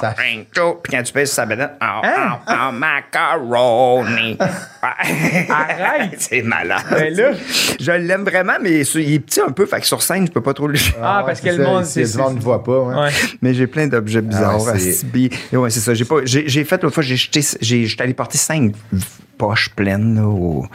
Ça- 0.01 0.15
to. 0.55 0.81
Puis 0.83 0.93
quand 0.97 1.03
tu 1.03 1.13
pèses 1.13 1.29
sur 1.29 1.37
sa 1.37 1.47
bédaine, 1.47 1.71
oh, 1.83 2.01
oh, 2.05 2.35
oh, 2.49 2.73
macaroni. 2.73 4.39
Arrête! 4.83 6.15
C'est 6.19 6.43
malade. 6.43 6.83
Ben 6.91 7.15
là. 7.15 7.31
Je 7.79 7.93
l'aime 7.93 8.25
vraiment, 8.25 8.55
mais 8.61 8.85
sur- 8.85 9.01
il 9.01 9.15
est 9.15 9.19
petit 9.21 9.41
un 9.41 9.51
peu, 9.53 9.67
fait 9.67 9.81
que 9.81 9.87
sur 9.87 10.03
scène, 10.03 10.27
je 10.27 10.33
peux 10.33 10.41
pas 10.43 10.55
trop 10.55 10.67
le 10.69 10.79
Ah, 11.03 11.23
parce 11.27 11.41
ouais, 11.41 11.51
que 11.51 11.57
c'est 11.57 11.59
le 11.59 11.65
monde, 11.65 11.85
c'est. 11.85 12.03
le 12.17 12.23
monde 12.23 12.37
ne 12.37 12.41
voit 12.41 12.63
pas. 12.65 12.79
ouais. 12.81 12.95
Ouais. 13.05 13.11
Mais 13.43 13.55
j'ai 13.55 13.67
plein 13.67 13.87
d'objets 13.87 14.23
bizarres. 14.23 14.59
Ah 14.61 14.73
ouais, 14.73 14.79
c'est- 14.79 14.91
Astibi. 14.91 15.31
Et 15.53 15.57
ouais, 15.57 15.71
c'est 15.71 15.81
ça. 15.81 15.95
J'ai 15.95 16.05
pas, 16.05 16.17
j'ai, 16.25 16.49
j'ai 16.49 16.65
fait 16.65 16.83
l'autre 16.83 16.95
fois, 16.95 17.03
j'ai 17.03 17.17
jeté, 17.17 17.41
j'ai, 17.61 17.85
j'étais 17.87 18.03
allé 18.03 18.15
porter 18.15 18.39
cinq 18.39 18.73
poches 19.39 19.71
pleines 19.71 20.17
là, 20.17 20.27
au, 20.27 20.67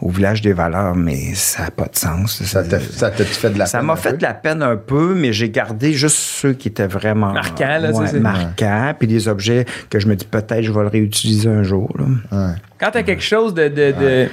au 0.00 0.08
village 0.10 0.42
des 0.42 0.52
valeurs, 0.52 0.94
mais 0.94 1.34
ça 1.34 1.64
n'a 1.64 1.70
pas 1.72 1.86
de 1.86 1.96
sens. 1.96 2.40
Ça 2.44 2.62
t'a 2.62 2.78
ça 2.78 3.10
t'a 3.10 3.24
fait 3.24 3.50
de 3.50 3.58
la 3.58 3.66
Ça 3.66 3.78
peine 3.78 3.86
m'a 3.88 3.94
un 3.94 3.96
fait 3.96 4.10
peu? 4.12 4.16
de 4.18 4.22
la 4.22 4.34
peine 4.34 4.62
un 4.62 4.76
peu, 4.76 5.14
mais 5.16 5.32
j'ai 5.32 5.50
gardé 5.50 5.92
juste 5.92 6.16
ceux 6.18 6.52
qui 6.52 6.68
étaient 6.68 6.86
vraiment 6.86 7.32
Marquants, 7.42 7.78
là, 7.80 7.90
ouais, 7.90 8.06
ça, 8.06 8.12
c'est- 8.12 8.20
marquants, 8.20 8.94
puis 8.98 9.08
des 9.08 9.28
objets 9.28 9.64
que 9.90 9.98
je 9.98 10.06
me 10.06 10.14
dis 10.16 10.24
peut-être 10.24 10.62
je 10.62 10.72
vais 10.72 10.80
le 10.82 10.88
réutiliser 10.88 11.48
un 11.48 11.62
jour. 11.62 11.92
Là. 11.98 12.04
Ouais. 12.48 12.54
Quand 12.78 12.90
t'as 12.92 13.02
quelque 13.02 13.22
chose 13.22 13.52
de, 13.54 13.68
de, 13.68 13.92
de, 14.00 14.28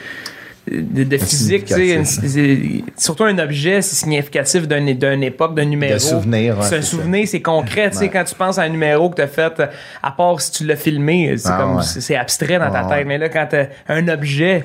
de- 0.72 1.04
de 1.04 1.18
physique, 1.18 1.66
tu 1.66 1.74
sais, 1.74 2.84
surtout 2.96 3.24
un 3.24 3.38
objet, 3.40 3.82
c'est 3.82 3.96
significatif 3.96 4.68
d'un- 4.68 4.94
d'une 4.94 5.24
époque, 5.24 5.56
d'un 5.56 5.66
numéro. 5.66 5.94
De 5.94 6.00
souvenir, 6.00 6.58
ouais, 6.60 6.64
c'est 6.66 6.78
un 6.78 6.82
souvenir, 6.84 7.28
c'est 7.28 7.42
concret. 7.42 7.90
Tu 7.90 7.98
sais, 7.98 8.04
Ouais. 8.04 8.10
quand 8.12 8.24
tu 8.24 8.36
penses 8.36 8.60
à 8.60 8.64
un 8.64 8.70
numéro 8.70 9.10
que 9.10 9.16
t'as 9.16 9.28
fait, 9.28 9.54
à 10.04 10.12
part 10.12 10.40
si 10.40 10.52
tu 10.52 10.66
l'as 10.66 10.76
filmé, 10.76 11.36
c'est 11.38 11.50
Ah, 11.52 11.66
ouais. 11.76 12.16
abstrait 12.16 12.60
dans 12.60 12.72
ta 12.72 12.82
tête. 12.84 12.90
ouais. 12.92 13.06
Mais 13.06 13.18
là, 13.18 13.30
quand 13.30 13.48
t'as 13.50 13.66
un 13.88 14.08
objet, 14.10 14.64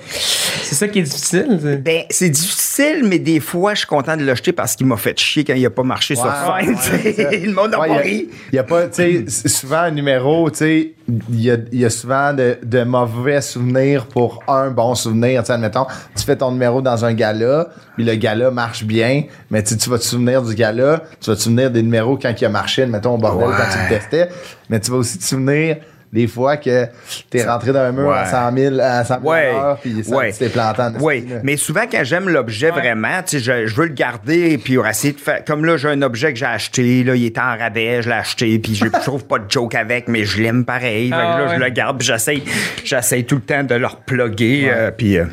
c'est 0.64 0.74
ça 0.74 0.88
qui 0.88 0.98
est 0.98 1.02
difficile. 1.02 1.58
c'est- 1.62 1.76
Ben, 1.76 2.02
c'est 2.10 2.30
difficile, 2.30 3.02
mais 3.04 3.18
des 3.18 3.40
fois, 3.40 3.74
je 3.74 3.78
suis 3.80 3.86
content 3.86 4.16
de 4.16 4.22
le 4.24 4.34
jeter 4.34 4.52
parce 4.52 4.74
qu'il 4.76 4.86
m'a 4.86 4.96
fait 4.96 5.18
chier 5.18 5.44
quand 5.44 5.54
il 5.54 5.64
a 5.64 5.70
pas 5.70 5.82
marché 5.82 6.14
sur 6.14 6.24
Ouais, 6.24 6.64
scène. 6.76 7.16
ouais, 7.16 7.40
le 7.46 7.52
monde 7.52 7.70
n'a 7.72 7.80
Ouais, 7.80 7.88
pas 7.88 7.94
y 7.94 7.98
a- 7.98 8.02
ri. 8.02 8.28
Il 8.52 8.56
y 8.56 8.58
a 8.58 8.64
pas, 8.64 8.86
tu 8.88 9.24
sais, 9.28 9.48
souvent 9.48 9.78
un 9.78 9.90
numéro, 9.90 10.50
tu 10.50 10.58
sais, 10.58 10.92
il 11.30 11.40
y 11.40 11.50
a, 11.50 11.56
il 11.72 11.78
y 11.80 11.84
a 11.84 11.90
souvent 11.90 12.32
de, 12.32 12.56
de 12.62 12.82
mauvais 12.82 13.40
souvenirs 13.42 14.06
pour 14.06 14.42
un 14.48 14.70
bon 14.70 14.94
souvenir. 14.94 15.42
Tu 15.42 15.48
sais, 15.48 15.52
admettons, 15.52 15.86
tu 16.16 16.24
fais 16.24 16.36
ton 16.36 16.50
numéro 16.50 16.80
dans 16.82 17.04
un 17.04 17.12
gala, 17.12 17.68
puis 17.96 18.04
le 18.04 18.14
gala 18.14 18.50
marche 18.50 18.84
bien, 18.84 19.24
mais 19.50 19.62
tu 19.62 19.74
vas 19.90 19.98
te 19.98 20.04
souvenir 20.04 20.42
du 20.42 20.54
gala, 20.54 21.02
tu 21.20 21.30
vas 21.30 21.36
te 21.36 21.42
souvenir 21.42 21.70
des 21.70 21.82
numéros 21.82 22.16
quand 22.20 22.32
il 22.40 22.44
a 22.44 22.48
marché, 22.48 22.82
admettons, 22.82 23.14
au 23.14 23.18
bordel, 23.18 23.48
Ouais. 23.48 23.54
quand 23.56 23.70
tu 23.72 23.78
le 23.82 23.88
testais, 23.98 24.28
mais 24.70 24.80
tu 24.80 24.90
vas 24.90 24.96
aussi 24.98 25.18
te 25.18 25.24
souvenir 25.24 25.76
des 26.14 26.28
fois 26.28 26.56
que 26.56 26.86
t'es 27.28 27.44
rentré 27.44 27.72
dans 27.72 27.80
un 27.80 27.92
mur 27.92 28.10
à 28.10 28.22
Ouais. 28.22 28.30
100 28.30 28.56
000, 28.56 28.80
à 28.80 29.04
100 29.04 29.14
000 29.20 29.26
Ouais. 29.28 29.50
heures, 29.52 29.78
puis 29.82 30.04
ça, 30.04 30.16
ouais. 30.16 30.32
tu 30.32 30.38
t'es 30.38 30.48
planté 30.48 30.80
en 30.80 30.90
là. 30.90 31.40
Mais 31.42 31.56
souvent, 31.56 31.82
quand 31.90 32.04
j'aime 32.04 32.28
l'objet 32.28 32.70
vraiment, 32.70 33.20
tu 33.26 33.38
sais, 33.38 33.44
je, 33.64 33.66
je 33.66 33.74
veux 33.74 33.86
le 33.86 33.92
garder, 33.94 34.56
puis 34.58 34.78
essayer 34.88 35.12
de 35.12 35.20
faire. 35.20 35.44
Comme 35.44 35.64
là, 35.64 35.76
j'ai 35.76 35.88
un 35.88 36.00
objet 36.02 36.32
que 36.32 36.38
j'ai 36.38 36.46
acheté, 36.46 37.02
là, 37.02 37.16
il 37.16 37.26
était 37.26 37.40
en 37.40 37.58
rabais, 37.58 38.00
je 38.02 38.08
l'ai 38.08 38.14
acheté, 38.14 38.58
puis 38.60 38.74
je 38.76 38.86
trouve 38.86 39.24
pas 39.26 39.38
de 39.40 39.50
joke 39.50 39.74
avec, 39.74 40.06
mais 40.08 40.24
je 40.24 40.40
l'aime 40.40 40.64
pareil. 40.64 41.10
Ah, 41.12 41.38
là, 41.38 41.46
ouais. 41.48 41.54
je 41.56 41.60
le 41.60 41.68
garde, 41.70 41.98
puis 41.98 42.06
j'essaye, 42.06 42.42
j'essaye 42.84 43.24
tout 43.24 43.34
le 43.36 43.40
temps 43.42 43.64
de 43.64 43.74
le 43.74 43.86
reploguer, 43.86 44.68
euh, 44.72 44.90
puis. 44.96 45.18
euh, 45.18 45.24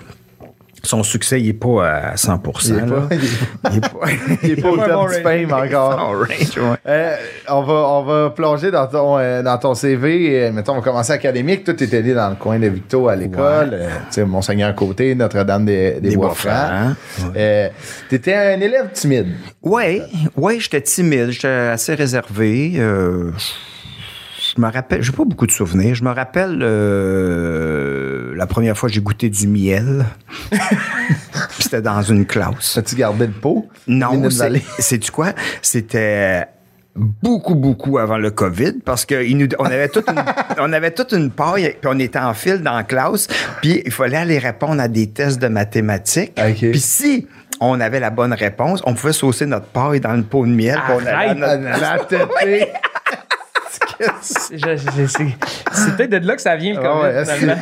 Son 0.84 1.04
succès, 1.04 1.40
il 1.40 1.48
n'est 1.48 1.54
pas 1.54 1.88
à 1.88 2.18
100 2.18 2.42
Il 2.66 2.72
est 2.72 2.80
là. 2.80 2.86
pas, 2.86 3.16
il 3.72 3.78
est 3.78 3.82
pas- 3.82 4.12
est 4.44 4.50
est 4.60 4.66
au 4.66 4.78
top 4.78 5.10
du 5.12 5.22
fame 5.22 5.54
encore. 5.54 6.00
Range, 6.00 6.28
ouais. 6.58 6.78
Euh, 6.88 7.16
on, 7.50 7.62
va, 7.62 7.74
on 7.74 8.04
va 8.04 8.30
plonger 8.32 8.72
dans 8.72 8.88
ton, 8.88 9.18
euh, 9.20 9.44
dans 9.44 9.58
ton 9.60 9.76
CV. 9.76 10.46
Euh, 10.48 10.52
mettons, 10.52 10.74
on 10.74 10.76
va 10.78 10.82
commencer 10.82 11.14
académique. 11.14 11.64
Toi, 11.64 11.76
tu 11.76 11.84
étais 11.84 12.02
né 12.02 12.14
dans 12.14 12.30
le 12.30 12.36
coin 12.36 12.58
de 12.58 12.68
Victo 12.68 13.08
à 13.08 13.16
l'école. 13.16 13.70
Euh, 13.74 13.90
tu 14.08 14.16
sais, 14.16 14.26
Monseigneur 14.26 14.74
Côté, 14.76 15.14
Notre-Dame 15.14 15.66
des, 15.66 16.00
des, 16.02 16.10
Des 16.10 16.16
Bois-Francs. 16.16 16.96
Tu 18.10 18.16
étais 18.16 18.34
un 18.36 18.60
élève 18.60 18.92
timide. 18.92 19.28
Ouais, 19.62 20.02
ouais, 20.36 20.60
j'étais 20.60 20.82
timide, 20.82 21.30
j'étais 21.30 21.48
assez 21.48 21.94
réservé. 21.94 22.82
Je 24.56 24.62
me 24.62 24.70
rappelle, 24.70 25.02
j'ai 25.02 25.12
pas 25.12 25.24
beaucoup 25.26 25.48
de 25.48 25.52
souvenirs. 25.52 25.96
Je 25.96 26.04
me 26.04 26.12
rappelle 26.12 26.60
euh, 26.62 28.34
la 28.36 28.48
première 28.48 28.78
fois 28.78 28.90
que 28.90 28.96
j'ai 28.96 29.02
goûté 29.02 29.30
du 29.30 29.48
miel. 29.48 30.06
C'était 31.60 31.82
dans 31.82 32.02
une 32.02 32.26
classe. 32.26 32.78
As-tu 32.78 32.96
gardé 32.96 33.28
le 33.28 33.34
pot? 33.34 33.68
Non, 33.88 34.30
c'est, 34.30 34.62
c'est 34.80 35.10
quoi? 35.10 35.34
C'était 35.62 36.46
beaucoup, 36.96 37.56
beaucoup 37.56 37.98
avant 38.00 38.18
le 38.18 38.32
COVID 38.32 38.80
parce 38.84 39.06
qu'on 39.06 39.16
on 39.60 39.66
avait 39.66 39.88
toute 39.88 40.10
une, 40.10 40.22
on 40.60 40.74
avait 40.74 40.92
toute 40.92 41.14
une 41.14 41.32
paille, 41.32 41.76
puis 41.80 41.90
on 41.94 42.00
était 42.00 42.20
en 42.20 42.34
file 42.34 42.62
dans 42.62 42.74
la 42.76 42.84
classe, 42.84 43.28
puis 43.62 43.82
il 43.86 43.92
fallait 43.92 44.18
aller 44.18 44.38
répondre 44.40 44.82
à 44.82 44.88
des 44.90 45.10
tests 45.10 45.42
de 45.42 45.48
mathématiques. 45.48 46.34
OK. 46.38 46.72
Puis 46.72 46.80
si 46.80 47.28
on 47.62 47.80
avait 47.80 48.00
la 48.00 48.10
bonne 48.10 48.34
réponse, 48.34 48.82
on 48.86 48.94
pouvait 48.96 49.14
saucer 49.14 49.46
notre 49.46 49.68
paille 49.68 50.00
dans 50.02 50.14
le 50.14 50.24
pot 50.24 50.46
de 50.46 50.52
miel. 50.52 50.80
puis 50.84 50.94
on 50.96 51.00
allait 51.00 51.10
à 51.12 51.20
Arrête! 51.20 51.38
notre- 51.38 51.80
La 51.82 52.00
tétée. 52.00 52.68
C'est 54.22 55.96
peut-être 55.96 56.10
de 56.10 56.28
là 56.28 56.36
que 56.36 56.42
ça 56.42 56.56
vient, 56.56 56.74
le 56.74 56.80
Ah 56.80 56.84
COVID, 56.84 57.02
ouais, 57.02 57.26
finalement. 57.26 57.62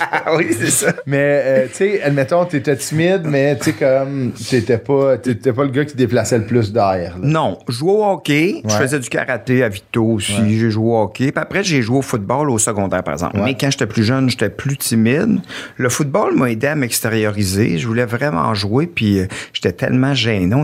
Ah 0.00 0.22
oui, 0.36 0.46
c'est 0.50 0.70
ça. 0.70 0.92
Mais, 1.06 1.42
euh, 1.44 1.66
tu 1.68 1.74
sais, 1.74 2.02
admettons, 2.02 2.44
t'étais 2.44 2.76
timide, 2.76 3.22
mais 3.24 3.56
tu 3.56 3.64
sais, 3.64 3.72
comme, 3.72 4.32
t'étais 4.32 4.78
pas, 4.78 5.18
t'étais 5.18 5.52
pas 5.52 5.64
le 5.64 5.70
gars 5.70 5.84
qui 5.84 5.96
déplaçait 5.96 6.38
le 6.38 6.44
plus 6.44 6.72
d'air. 6.72 7.16
Non, 7.22 7.58
je 7.68 7.74
jouais 7.74 7.92
au 7.92 8.04
hockey. 8.04 8.62
Je 8.66 8.74
faisais 8.74 8.98
du 8.98 9.08
karaté 9.08 9.62
à 9.62 9.68
Vito 9.68 10.04
aussi. 10.04 10.58
J'ai 10.58 10.70
joué 10.70 10.90
au 10.90 11.02
hockey. 11.02 11.32
Puis 11.32 11.42
après, 11.42 11.62
j'ai 11.62 11.82
joué 11.82 11.98
au 11.98 12.02
football 12.02 12.50
au 12.50 12.58
secondaire, 12.58 13.02
par 13.02 13.14
exemple. 13.14 13.36
Ouais. 13.38 13.44
Mais 13.44 13.56
quand 13.58 13.70
j'étais 13.70 13.86
plus 13.86 14.04
jeune, 14.04 14.30
j'étais 14.30 14.50
plus 14.50 14.76
timide. 14.76 15.40
Le 15.76 15.88
football 15.88 16.36
m'a 16.36 16.50
aidé 16.50 16.68
à 16.68 16.74
m'extérioriser. 16.74 17.78
Je 17.78 17.86
voulais 17.86 18.04
vraiment 18.04 18.54
jouer. 18.54 18.86
Puis 18.86 19.20
euh, 19.20 19.26
j'étais 19.52 19.72
tellement 19.72 20.14
gêné. 20.14 20.54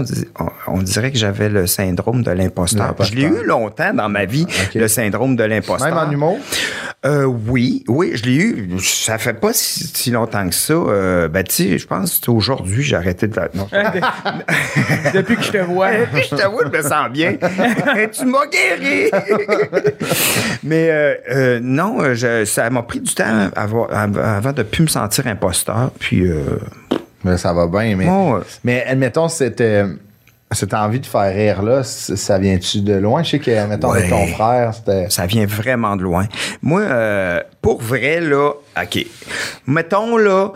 On, 0.67 0.83
dirait 0.83 1.11
que 1.11 1.19
j'avais 1.19 1.49
le 1.49 1.67
syndrome 1.67 2.23
de 2.23 2.31
l'imposteur. 2.31 2.95
Je 3.01 3.15
l'ai 3.15 3.23
eu 3.23 3.45
longtemps 3.45 3.95
dans 3.95 4.09
ma 4.09 4.25
vie, 4.25 4.47
le 4.75 4.89
syndrome 4.89 5.16
de 5.37 5.45
l'imposteur. 5.45 5.95
Même 5.95 6.09
en 6.09 6.11
humour? 6.11 6.39
Euh, 7.05 7.25
oui, 7.25 7.85
oui, 7.89 8.13
je 8.15 8.25
l'ai 8.25 8.35
eu. 8.37 8.69
Ça 8.81 9.19
fait 9.19 9.35
pas 9.35 9.53
si, 9.53 9.87
si 9.95 10.11
longtemps 10.11 10.49
que 10.49 10.55
ça. 10.55 10.73
Euh, 10.75 11.29
ben, 11.29 11.45
tu 11.45 11.55
sais, 11.55 11.79
je 11.79 11.87
pense 11.87 12.11
que 12.19 12.25
c'est 12.25 12.29
aujourd'hui, 12.31 12.83
j'ai 12.83 12.97
arrêté 12.97 13.29
de... 13.29 13.41
Non, 13.55 13.69
Depuis 15.15 15.37
que 15.37 15.43
je 15.43 15.53
te 15.53 15.59
vois. 15.59 15.91
je 16.15 16.35
t'avoue, 16.35 16.61
je 16.65 16.77
me 16.77 16.83
sens 16.83 17.09
bien. 17.11 17.35
tu 18.13 18.25
m'as 18.25 18.47
guéri. 18.47 19.11
Mais 20.65 20.89
euh, 20.91 21.15
euh, 21.31 21.61
non, 21.63 22.15
je- 22.15 22.45
ça 22.45 22.69
m'a 22.71 22.83
pris 22.83 23.01
du 23.01 23.15
temps 23.15 23.51
avant, 23.55 23.87
avant 23.87 24.53
de 24.53 24.63
plus 24.63 24.83
me 24.83 24.89
sentir 24.89 25.27
imposteur. 25.27 25.91
Puis, 26.01 26.27
euh, 26.27 26.43
Mais 27.25 27.37
ça 27.39 27.53
va 27.53 27.67
bien, 27.69 27.95
mais. 27.97 28.07
Mais 28.65 28.85
admettons, 28.85 29.29
euh, 29.41 29.87
cette 30.53 30.75
envie 30.75 31.01
de 31.01 31.07
faire 31.07 31.35
rire 31.35 31.63
là, 31.63 31.83
ça 31.83 32.39
vient-tu 32.39 32.81
de 32.81 32.95
loin? 32.95 33.23
Je 33.23 33.31
sais 33.31 33.39
que, 33.39 33.51
admettons, 33.51 33.91
avec 33.91 34.09
ton 34.09 34.27
frère, 34.29 34.75
c'était. 34.75 35.11
ça 35.11 35.27
vient 35.27 35.47
vraiment 35.47 35.97
de 35.97 36.03
loin. 36.03 36.27
Moi, 36.63 36.83
euh, 36.83 37.41
pour 37.61 37.83
vrai, 37.83 38.21
là, 38.21 38.53
OK. 38.81 39.07
Mettons, 39.67 40.17
là, 40.17 40.53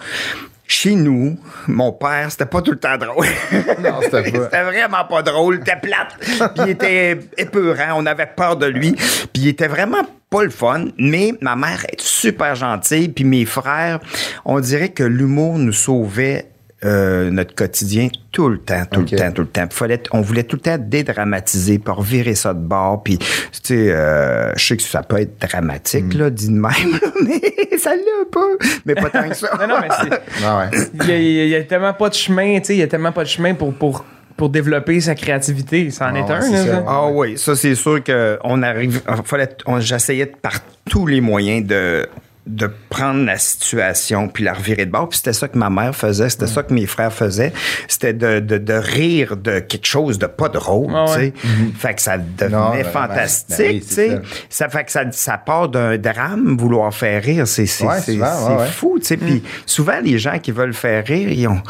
chez 0.70 0.94
nous, 0.94 1.36
mon 1.66 1.90
père, 1.90 2.30
c'était 2.30 2.46
pas 2.46 2.62
tout 2.62 2.70
le 2.70 2.78
temps 2.78 2.96
drôle. 2.96 3.26
Non, 3.82 3.98
c'était 4.02 4.30
pas. 4.30 4.44
C'était 4.44 4.62
vraiment 4.62 5.04
pas 5.04 5.22
drôle. 5.22 5.56
Il 5.56 5.60
était 5.62 5.80
plate. 5.80 6.16
Puis 6.20 6.64
il 6.64 6.68
était 6.70 7.18
épeurant. 7.36 7.94
On 7.96 8.06
avait 8.06 8.26
peur 8.26 8.56
de 8.56 8.66
lui. 8.66 8.92
Puis 8.92 9.42
il 9.42 9.48
était 9.48 9.66
vraiment 9.66 10.02
pas 10.30 10.44
le 10.44 10.50
fun. 10.50 10.84
Mais 10.96 11.34
ma 11.40 11.56
mère 11.56 11.84
est 11.92 12.00
super 12.00 12.54
gentille. 12.54 13.08
Puis 13.08 13.24
mes 13.24 13.46
frères, 13.46 13.98
on 14.44 14.60
dirait 14.60 14.90
que 14.90 15.02
l'humour 15.02 15.58
nous 15.58 15.72
sauvait 15.72 16.46
euh, 16.84 17.30
notre 17.30 17.54
quotidien 17.54 18.08
tout 18.32 18.48
le 18.48 18.58
temps, 18.58 18.84
tout 18.90 19.00
le 19.00 19.06
temps, 19.18 19.32
tout 19.32 19.42
le 19.42 19.48
temps. 19.48 19.66
Fallait, 19.70 20.02
on 20.12 20.20
voulait 20.22 20.44
tout 20.44 20.56
le 20.56 20.62
temps 20.62 20.78
dédramatiser 20.78 21.78
pour 21.78 22.02
virer 22.02 22.34
ça 22.34 22.54
de 22.54 22.60
bord. 22.60 23.02
Puis, 23.02 23.18
tu 23.18 23.26
sais, 23.62 23.92
euh, 23.92 24.52
je 24.56 24.64
sais 24.66 24.76
que 24.76 24.82
ça 24.82 25.02
peut 25.02 25.20
être 25.20 25.38
dramatique, 25.40 26.14
là, 26.14 26.30
dit 26.30 26.48
de 26.48 26.52
même, 26.54 26.72
mais 27.22 27.40
ça 27.78 27.94
l'est 27.94 28.02
un 28.02 28.24
peu. 28.30 28.58
Mais 28.86 28.94
pas 28.94 29.10
tant 29.10 29.28
que 29.28 29.34
ça. 29.36 29.48
Non, 29.60 29.66
non, 29.68 29.74
mais 29.80 29.88
c'est. 30.00 30.20
Ah 30.44 30.58
ouais. 30.72 30.78
Il 31.02 31.08
y, 31.08 31.12
a, 31.12 31.16
il 31.18 31.48
y 31.48 31.54
a 31.54 31.62
tellement 31.64 31.92
pas 31.92 32.08
de 32.08 32.14
chemin, 32.14 32.58
tu 32.60 32.66
sais, 32.66 32.74
il 32.76 32.78
y 32.78 32.82
a 32.82 32.86
tellement 32.88 33.12
pas 33.12 33.24
de 33.24 33.28
chemin 33.28 33.52
pour, 33.54 33.74
pour, 33.74 34.04
pour 34.36 34.48
développer 34.48 35.00
sa 35.00 35.14
créativité. 35.14 35.90
Ça 35.90 36.06
en 36.06 36.14
Ah 36.14 36.18
est 36.18 36.22
ouais, 36.22 36.32
un, 36.32 36.40
c'est 36.40 36.66
là. 36.66 36.84
Ah 36.88 37.08
oui, 37.10 37.36
ça 37.36 37.54
c'est 37.56 37.74
sûr 37.74 38.02
que 38.02 38.38
on 38.42 38.62
arrive. 38.62 39.02
Fallait, 39.24 39.48
j'essayais 39.80 40.26
de- 40.26 40.36
par 40.40 40.54
tous 40.88 41.06
les 41.06 41.20
moyens 41.20 41.66
de 41.66 42.06
de 42.46 42.70
prendre 42.88 43.24
la 43.24 43.38
situation 43.38 44.28
puis 44.28 44.44
la 44.44 44.54
revirer 44.54 44.86
de 44.86 44.90
bord. 44.90 45.08
Puis 45.08 45.18
c'était 45.18 45.32
ça 45.32 45.48
que 45.48 45.58
ma 45.58 45.70
mère 45.70 45.94
faisait, 45.94 46.28
c'était 46.30 46.46
ça 46.46 46.62
que 46.62 46.72
mes 46.72 46.86
frères 46.86 47.12
faisaient. 47.12 47.52
C'était 47.86 48.12
de, 48.12 48.40
de, 48.40 48.58
de 48.58 48.72
rire 48.72 49.36
de 49.36 49.60
quelque 49.60 49.86
chose 49.86 50.18
de 50.18 50.26
pas 50.26 50.48
drôle, 50.48 50.92
Ah 50.94 51.04
tu 51.08 51.14
sais. 51.14 51.32
Fait 51.78 51.94
que 51.94 52.02
ça 52.02 52.18
devenait 52.18 52.82
Non, 52.82 52.90
fantastique, 52.90 53.58
Ben 53.58 53.80
tu 53.80 53.94
sais. 53.94 54.20
Ça 54.48 54.68
fait 54.68 54.84
que 54.84 54.92
ça, 54.92 55.04
ça 55.12 55.38
part 55.38 55.68
d'un 55.68 55.98
drame, 55.98 56.56
vouloir 56.56 56.92
faire 56.94 57.22
rire. 57.22 57.46
C'est 57.46 57.66
Ouais, 57.82 58.56
ouais, 58.56 58.66
fou, 58.66 58.98
tu 58.98 59.06
sais. 59.06 59.16
Puis 59.16 59.42
souvent, 59.66 60.00
les 60.02 60.18
gens 60.18 60.38
qui 60.38 60.52
veulent 60.52 60.74
faire 60.74 61.04
rire, 61.04 61.30
ils 61.30 61.46
ont... 61.46 61.60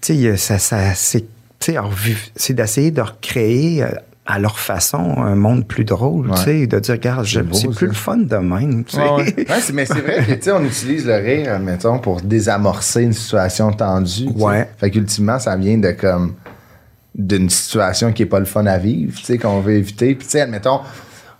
Tu 0.00 0.14
sais, 0.14 0.36
ça, 0.36 0.58
ça, 0.58 0.94
c'est 0.94 1.24
d'essayer 2.54 2.90
de 2.90 3.02
recréer 3.02 3.82
euh, 3.82 3.88
à 4.24 4.38
leur 4.38 4.58
façon 4.58 5.16
un 5.18 5.34
monde 5.34 5.66
plus 5.66 5.84
drôle, 5.84 6.30
Ouais. 6.30 6.36
tu 6.36 6.42
sais, 6.44 6.66
de 6.68 6.78
dire, 6.78 6.94
regarde, 6.94 7.26
c'est 7.26 7.42
plus 7.74 7.86
le 7.86 7.92
fun 7.92 8.18
de 8.18 8.36
même, 8.36 8.84
tu 8.84 8.96
sais. 8.96 9.02
Ouais, 9.02 9.10
ouais. 9.16 9.34
Ouais, 9.48 9.60
c'est- 9.60 9.72
mais 9.72 9.84
c'est 9.84 10.00
vrai 10.00 10.24
que, 10.24 10.32
tu 10.34 10.42
sais, 10.42 10.52
on 10.52 10.62
utilise 10.64 11.06
le 11.06 11.14
rire, 11.16 11.52
admettons, 11.54 11.98
pour 11.98 12.20
désamorcer 12.20 13.02
une 13.02 13.12
situation 13.12 13.72
tendue. 13.72 14.26
tu 14.26 14.38
sais. 14.38 14.44
Ouais. 14.44 14.68
Fait 14.78 14.90
qu'ultimement, 14.90 15.38
ça 15.40 15.56
vient 15.56 15.78
de 15.78 15.90
comme. 15.90 16.34
d'une 17.14 17.50
situation 17.50 18.10
qui 18.12 18.22
est 18.22 18.26
pas 18.26 18.38
le 18.38 18.46
fun 18.46 18.64
à 18.64 18.78
vivre, 18.78 19.14
tu 19.18 19.24
sais, 19.24 19.36
qu'on 19.38 19.60
veut 19.60 19.74
éviter. 19.74 20.14
Puis, 20.14 20.24
tu 20.26 20.30
sais, 20.32 20.40
admettons, 20.40 20.80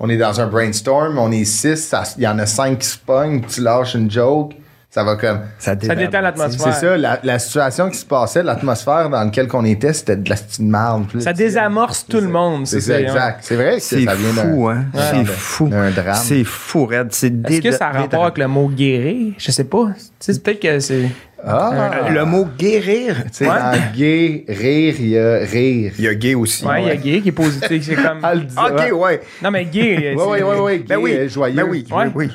on 0.01 0.09
est 0.11 0.19
dans 0.19 0.39
un 0.41 0.47
brainstorm, 0.47 1.17
on 1.19 1.31
est 1.33 1.45
six, 1.45 1.95
il 2.19 2.25
y 2.25 2.29
en 2.29 2.39
a 2.39 2.45
cinq 2.47 2.81
qui 2.81 2.89
se 2.89 2.99
pognent, 2.99 3.41
tu 3.49 3.63
lâches 3.63 3.95
une 3.95 4.11
joke, 4.11 4.55
ça 4.95 5.05
va 5.05 5.17
comme. 5.17 5.41
Ça 5.59 5.75
détend 5.75 6.21
l'atmosphère. 6.21 6.75
C'est 6.75 6.81
ça, 6.87 6.97
la, 6.99 7.19
la 7.23 7.39
situation 7.39 7.89
qui 7.89 7.97
se 7.97 8.05
passait, 8.05 8.43
l'atmosphère 8.43 9.09
dans 9.09 9.25
laquelle 9.25 9.49
on 9.55 9.65
était, 9.65 9.95
c'était 9.95 10.17
de 10.17 10.29
la 10.29 10.37
petite 10.37 10.61
marde. 10.61 11.07
Ça 11.19 11.33
désamorce 11.33 12.05
tout 12.07 12.21
le 12.21 12.29
monde. 12.29 12.67
C'est 12.67 12.83
ça, 12.83 13.01
exact. 13.01 13.39
C'est 13.41 13.57
vrai 13.57 13.77
que 13.77 13.83
C'est 13.83 14.05
ça 14.05 14.15
vient 14.15 14.35
d'un- 14.35 14.51
fou, 14.53 14.69
hein? 14.69 14.85
Ouais, 14.93 15.01
c'est 15.11 15.25
fou. 15.25 15.69
d'un 15.69 15.91
drame. 15.91 16.15
C'est 16.23 16.45
fou, 16.45 16.85
Red. 16.85 17.09
C'est 17.13 17.33
Est-ce 17.49 17.61
que 17.63 17.71
ça 17.73 17.87
a 17.89 17.93
rapport 17.93 18.25
avec 18.25 18.37
le 18.37 18.49
mot 18.49 18.69
guérir? 18.69 19.33
Je 19.39 19.51
sais 19.51 19.65
pas. 19.65 19.87
Tu 19.97 20.03
sais, 20.21 20.35
c'est 20.35 20.43
peut-être 20.43 20.61
que 20.61 20.79
c'est. 20.81 21.09
Ah! 21.43 21.93
Le 22.11 22.25
mot 22.27 22.47
guérir. 22.59 23.17
Tu 23.25 23.31
sais, 23.33 23.47
Ouais. 23.49 23.57
dans 23.59 23.97
gay, 23.97 24.45
rire, 24.47 24.95
il 24.99 25.09
y 25.09 25.19
a 25.19 25.39
rire. 25.39 25.93
Il 25.99 26.05
y 26.05 26.09
a 26.09 26.15
gay 26.15 26.35
aussi. 26.35 26.67
Ouais, 26.67 26.83
il 26.83 26.89
y 26.89 26.91
a 26.91 26.97
gay 26.97 27.21
qui 27.23 27.31
est 27.31 27.33
positif. 27.33 27.83
C'est 27.83 27.95
comme. 27.95 28.21
Ah, 28.23 28.35
OK, 28.71 28.79
ouais. 28.79 28.93
ouais. 28.93 29.21
Non, 29.43 29.51
mais 29.51 29.65
gay. 29.65 30.15
Ouais, 30.15 30.23
ouais, 30.25 30.43
ouais, 30.43 30.61
ouais, 30.61 30.79
gay, 30.81 30.85
Ben 30.87 30.97
oui, 30.99 31.13
euh, 31.15 31.29
joyeux. 31.29 31.57
Ben 31.57 31.67
oui, 31.69 31.87
oui. 32.15 32.31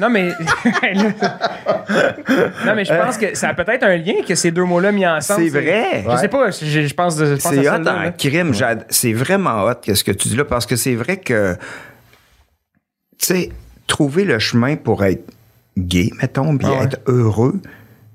Non, 0.00 0.08
mais. 0.10 0.28
non, 2.66 2.74
mais 2.74 2.84
je 2.84 2.94
pense 2.94 3.18
que 3.18 3.36
ça 3.36 3.50
a 3.50 3.54
peut-être 3.54 3.82
un 3.84 3.96
lien 3.96 4.14
que 4.26 4.34
ces 4.34 4.50
deux 4.50 4.64
mots-là 4.64 4.92
mis 4.92 5.06
ensemble. 5.06 5.42
C'est 5.44 5.50
vrai. 5.60 6.04
Je 6.10 6.16
sais 6.16 6.28
pas, 6.28 6.50
je, 6.50 6.64
je 6.86 6.94
pense, 6.94 7.18
je 7.18 7.34
pense 7.34 7.42
C'est 7.42 7.68
hot 7.68 7.86
en 7.86 8.12
crime. 8.16 8.52
C'est 8.88 9.12
vraiment 9.12 9.64
hot 9.64 9.74
qu'est-ce 9.82 10.04
que 10.04 10.12
tu 10.12 10.28
dis 10.28 10.36
là 10.36 10.44
parce 10.44 10.66
que 10.66 10.76
c'est 10.76 10.94
vrai 10.94 11.18
que, 11.18 11.54
tu 13.18 13.26
sais, 13.26 13.48
trouver 13.86 14.24
le 14.24 14.38
chemin 14.38 14.76
pour 14.76 15.04
être 15.04 15.24
gay, 15.78 16.10
mettons, 16.20 16.56
puis 16.56 16.66
Ah 16.70 16.78
ouais. 16.78 16.84
être 16.84 17.00
heureux, 17.06 17.60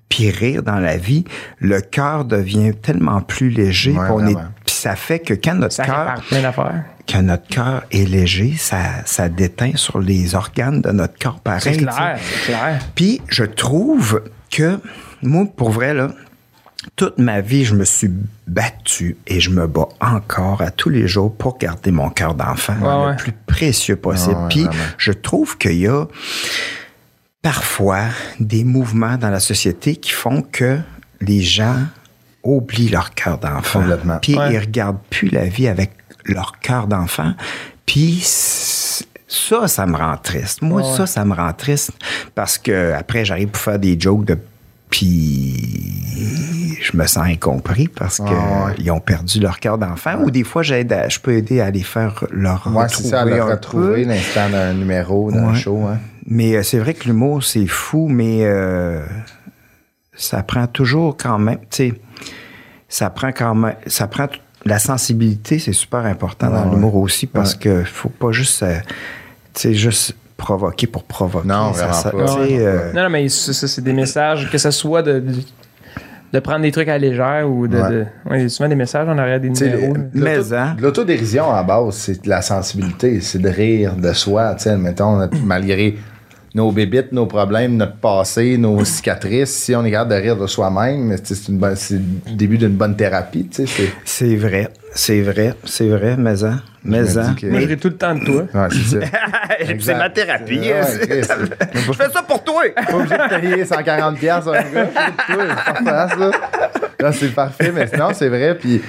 puis 0.09 0.29
rire 0.31 0.63
dans 0.63 0.79
la 0.79 0.97
vie, 0.97 1.25
le 1.59 1.81
cœur 1.81 2.25
devient 2.25 2.73
tellement 2.81 3.21
plus 3.21 3.49
léger. 3.49 3.91
Ouais, 3.91 4.07
on 4.09 4.25
est- 4.27 4.35
puis 4.65 4.75
ça 4.75 4.95
fait 4.95 5.19
que 5.19 5.33
quand 5.33 5.55
notre 5.55 5.73
Ça 5.75 5.85
cœur 5.85 6.21
quand 7.09 7.21
notre 7.21 7.47
cœur 7.47 7.83
est 7.91 8.07
léger, 8.09 8.55
ça, 8.57 9.05
ça 9.05 9.29
déteint 9.29 9.75
sur 9.75 9.99
les 9.99 10.35
organes 10.35 10.81
de 10.81 10.91
notre 10.91 11.17
corps 11.19 11.39
pareil. 11.39 11.61
C'est 11.61 11.77
clair, 11.77 12.17
c'est 12.19 12.51
clair. 12.51 12.79
Puis 12.95 13.21
je 13.27 13.43
trouve 13.43 14.21
que 14.51 14.79
moi, 15.21 15.45
pour 15.55 15.69
vrai, 15.71 15.93
là, 15.93 16.09
toute 16.95 17.17
ma 17.17 17.41
vie, 17.41 17.65
je 17.65 17.73
me 17.73 17.83
suis 17.85 18.11
battu 18.47 19.17
et 19.25 19.39
je 19.39 19.49
me 19.49 19.65
bats 19.67 19.89
encore 19.99 20.61
à 20.61 20.69
tous 20.71 20.89
les 20.89 21.07
jours 21.07 21.35
pour 21.35 21.57
garder 21.57 21.91
mon 21.91 22.09
cœur 22.09 22.35
d'enfant 22.35 22.73
Ouais, 22.75 23.05
le 23.05 23.09
ouais. 23.11 23.15
plus 23.15 23.31
précieux 23.31 23.95
possible. 23.95 24.35
Ouais, 24.35 24.41
ouais, 24.43 24.49
Puis 24.49 24.63
vraiment. 24.65 24.83
je 24.97 25.11
trouve 25.11 25.57
qu'il 25.57 25.77
y 25.77 25.87
a 25.87 26.05
parfois 27.41 28.05
des 28.39 28.63
mouvements 28.63 29.17
dans 29.17 29.29
la 29.29 29.39
société 29.39 29.95
qui 29.95 30.11
font 30.11 30.41
que 30.41 30.79
les 31.21 31.41
gens 31.41 31.77
oublient 32.43 32.89
leur 32.89 33.13
cœur 33.13 33.37
d'enfant. 33.39 33.83
Puis 34.21 34.37
Ouais. 34.37 34.53
ils 34.53 34.59
regardent 34.59 35.01
plus 35.09 35.29
la 35.29 35.45
vie 35.45 35.67
avec 35.67 35.91
leur 36.25 36.59
cœur 36.59 36.87
d'enfant. 36.87 37.33
Puis 37.85 38.19
ça, 38.23 39.67
ça 39.67 39.85
me 39.85 39.95
rend 39.95 40.17
triste. 40.17 40.61
Moi, 40.61 40.81
Ouais. 40.81 40.97
ça, 40.97 41.05
ça 41.05 41.23
me 41.25 41.33
rend 41.33 41.53
triste 41.53 41.91
parce 42.35 42.57
que 42.57 42.93
après, 42.93 43.25
j'arrive 43.25 43.49
pour 43.49 43.61
faire 43.61 43.79
des 43.79 43.99
jokes 43.99 44.25
de 44.25 44.37
Puis 44.89 46.77
je 46.81 46.95
me 46.95 47.05
sens 47.07 47.25
incompris 47.25 47.87
parce 47.87 48.17
qu'ils 48.17 48.27
Ah 48.29 48.67
ouais. 48.77 48.89
ont 48.91 48.99
perdu 48.99 49.39
leur 49.39 49.59
cœur 49.59 49.77
d'enfant. 49.77 50.15
Ou 50.21 50.31
des 50.31 50.43
fois, 50.43 50.63
j'aide 50.63 50.93
à- 50.93 51.09
je 51.09 51.19
peux 51.19 51.33
aider 51.33 51.59
à 51.59 51.69
les 51.71 51.83
faire 51.83 52.23
leur 52.31 52.67
Ouais, 52.67 52.85
c'est 52.87 52.97
retrouver 52.97 53.09
ça, 53.09 53.25
le 53.25 53.41
un 53.41 53.45
retrouver 53.45 54.05
l'instant 54.05 54.49
d'un 54.49 54.73
numéro, 54.73 55.31
d'un 55.31 55.51
Ouais. 55.51 55.55
show. 55.59 55.85
Hein. 55.87 55.97
Mais 56.27 56.55
euh, 56.55 56.63
c'est 56.63 56.77
vrai 56.79 56.93
que 56.93 57.05
l'humour, 57.05 57.43
c'est 57.43 57.67
fou, 57.67 58.07
mais 58.09 58.39
euh, 58.45 59.03
ça 60.15 60.43
prend 60.43 60.67
toujours 60.67 61.17
quand 61.17 61.39
même, 61.39 61.59
tu 61.69 61.89
sais, 61.89 61.93
ça 62.87 63.09
prend 63.09 63.31
quand 63.33 63.55
même, 63.55 63.75
ça 63.87 64.07
prend 64.07 64.27
t- 64.27 64.39
la 64.65 64.79
sensibilité, 64.79 65.59
c'est 65.59 65.73
super 65.73 66.05
important 66.05 66.49
dans 66.49 66.65
Ouais, 66.65 66.71
l'humour 66.71 66.95
aussi 66.95 67.27
parce 67.27 67.53
Ouais. 67.53 67.59
que 67.59 67.83
faut 67.83 68.09
pas 68.09 68.31
juste, 68.31 68.63
euh, 68.63 68.77
tu 69.53 69.61
sais, 69.61 69.73
juste 69.73 70.15
provoquer 70.37 70.87
pour 70.87 71.03
provoquer. 71.03 71.47
Non, 71.47 71.73
Ça- 71.73 71.93
ça- 71.93 72.11
pas. 72.11 72.17
euh, 72.39 72.91
Non, 72.93 73.03
non, 73.03 73.09
mais 73.09 73.29
ça, 73.29 73.53
ça, 73.53 73.67
c'est 73.67 73.81
des 73.83 73.93
messages, 73.93 74.49
que 74.51 74.57
ce 74.57 74.71
soit 74.71 75.01
de, 75.03 75.19
de, 75.19 75.33
de 76.33 76.39
prendre 76.39 76.61
des 76.63 76.71
trucs 76.71 76.87
à 76.89 76.93
la 76.93 76.97
légère 76.97 77.49
ou 77.49 77.67
de. 77.67 77.77
Ouais. 77.77 77.89
de- 77.89 78.05
ouais, 78.29 78.39
il 78.39 78.41
y 78.41 78.45
a 78.45 78.49
souvent 78.49 78.67
des 78.67 78.75
messages 78.75 79.07
en 79.07 79.17
arrière 79.17 79.39
des 79.39 79.49
numéros. 79.49 79.93
hein. 80.53 80.75
L'autodérision 80.79 81.51
à 81.51 81.57
la 81.57 81.63
base, 81.63 81.95
c'est 81.95 82.23
de 82.23 82.29
la 82.29 82.41
sensibilité, 82.41 83.21
c'est 83.21 83.39
de 83.39 83.49
rire 83.49 83.95
de 83.95 84.11
soi. 84.13 84.55
Tu 84.55 84.63
sais, 84.63 84.75
mettons, 84.77 85.29
malgré 85.43 85.95
nos 86.55 86.71
bébites, 86.71 87.11
nos 87.11 87.25
problèmes, 87.27 87.75
notre 87.77 87.97
passé, 87.97 88.57
nos 88.57 88.83
cicatrices, 88.85 89.51
si 89.53 89.75
on 89.75 89.83
est 89.85 89.91
capable 89.91 90.11
de 90.11 90.15
rire 90.15 90.37
de 90.37 90.47
soi-même, 90.47 91.15
c'est 91.23 91.47
une 91.49 91.57
bonne- 91.59 91.75
c'est 91.75 91.95
le 91.95 92.33
début 92.35 92.57
d'une 92.57 92.75
bonne 92.75 92.95
thérapie. 92.95 93.47
Tu 93.49 93.67
sais, 93.67 93.71
c'est- 93.71 93.91
c'est 94.05 94.35
vrai, 94.37 94.69
c'est 94.93 95.21
vrai, 95.21 95.53
c'est 95.65 95.89
vrai, 95.89 96.15
mais 96.17 96.43
hein, 96.43 96.61
mais 96.85 97.01
me 97.01 97.17
hein. 97.19 97.35
que- 97.39 97.47
Moi, 97.47 97.59
je 97.59 97.67
ris 97.67 97.77
tout 97.77 97.89
le 97.89 97.97
temps 97.97 98.15
de 98.15 98.23
toi. 98.23 98.43
Ouais, 98.53 98.67
c'est 98.71 99.01
ça. 99.01 99.05
c'est 99.79 99.95
ma 99.95 100.09
thérapie. 100.09 100.59
Ouais, 100.59 100.81
Chris. 101.07 101.21
je 101.75 101.91
fais 101.91 102.09
ça 102.09 102.23
pour 102.23 102.41
toi. 102.43 102.63
Pas 102.73 102.95
obligé 102.95 103.15
de 103.17 103.39
payer 103.41 103.65
140 103.65 104.17
pièces 104.17 104.47
un 104.47 104.51
gars. 104.53 104.89
Toi, 105.27 105.43
c'est 105.67 105.83
parfait, 105.83 106.15
ça. 106.17 106.31
Là, 107.01 107.11
c'est 107.11 107.35
parfait, 107.35 107.71
mais 107.75 107.87
sinon, 107.87 108.07
c'est 108.13 108.29
vrai. 108.29 108.55
Puis, 108.57 108.81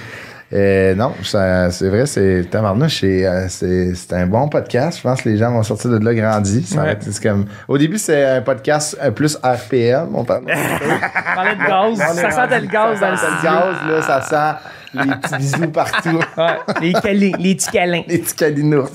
euh, 0.52 0.94
non, 0.94 1.12
c'est 1.22 1.88
vrai, 1.88 2.06
c'est 2.06 2.46
tabarnouche, 2.50 3.00
c'est, 3.00 3.26
euh, 3.26 3.46
c'est, 3.48 3.94
c'est 3.94 4.12
un 4.12 4.26
bon 4.26 4.48
podcast. 4.48 4.98
Je 4.98 5.02
pense 5.02 5.22
que 5.22 5.28
les 5.28 5.36
gens 5.38 5.50
vont 5.50 5.62
sortir 5.64 5.90
de 5.90 5.98
là 5.98 6.14
grandis. 6.14 6.62
Ça 6.64 6.76
va 6.76 6.82
Ouais. 6.84 6.92
être- 6.92 7.06
c'est 7.10 7.22
comme, 7.22 7.46
au 7.66 7.76
début, 7.78 7.98
c'est 7.98 8.24
un 8.24 8.42
podcast 8.42 8.96
euh, 9.02 9.10
plus 9.10 9.36
RPM. 9.42 10.08
On 10.14 10.24
parlait 10.24 10.44
de 10.46 11.66
gaz. 11.66 11.98
ça 12.16 12.30
sentait 12.30 12.60
le 12.60 12.66
gaz 12.68 13.00
dans 13.00 13.10
le 13.10 13.16
Ça 13.16 13.22
sent 13.22 13.32
le 13.32 13.38
studio. 13.38 13.50
gaz, 13.50 13.76
là, 13.90 14.02
ça 14.02 14.22
sent 14.22 15.00
les 15.04 15.14
petits 15.16 15.36
bisous 15.36 15.70
partout. 15.72 16.20
Ouais, 16.36 17.12
les, 17.12 17.32
les 17.38 17.54
petits 17.56 17.70
câlins. 17.70 18.02
Les 18.06 18.18
petits 18.18 18.34
calinours. 18.36 18.90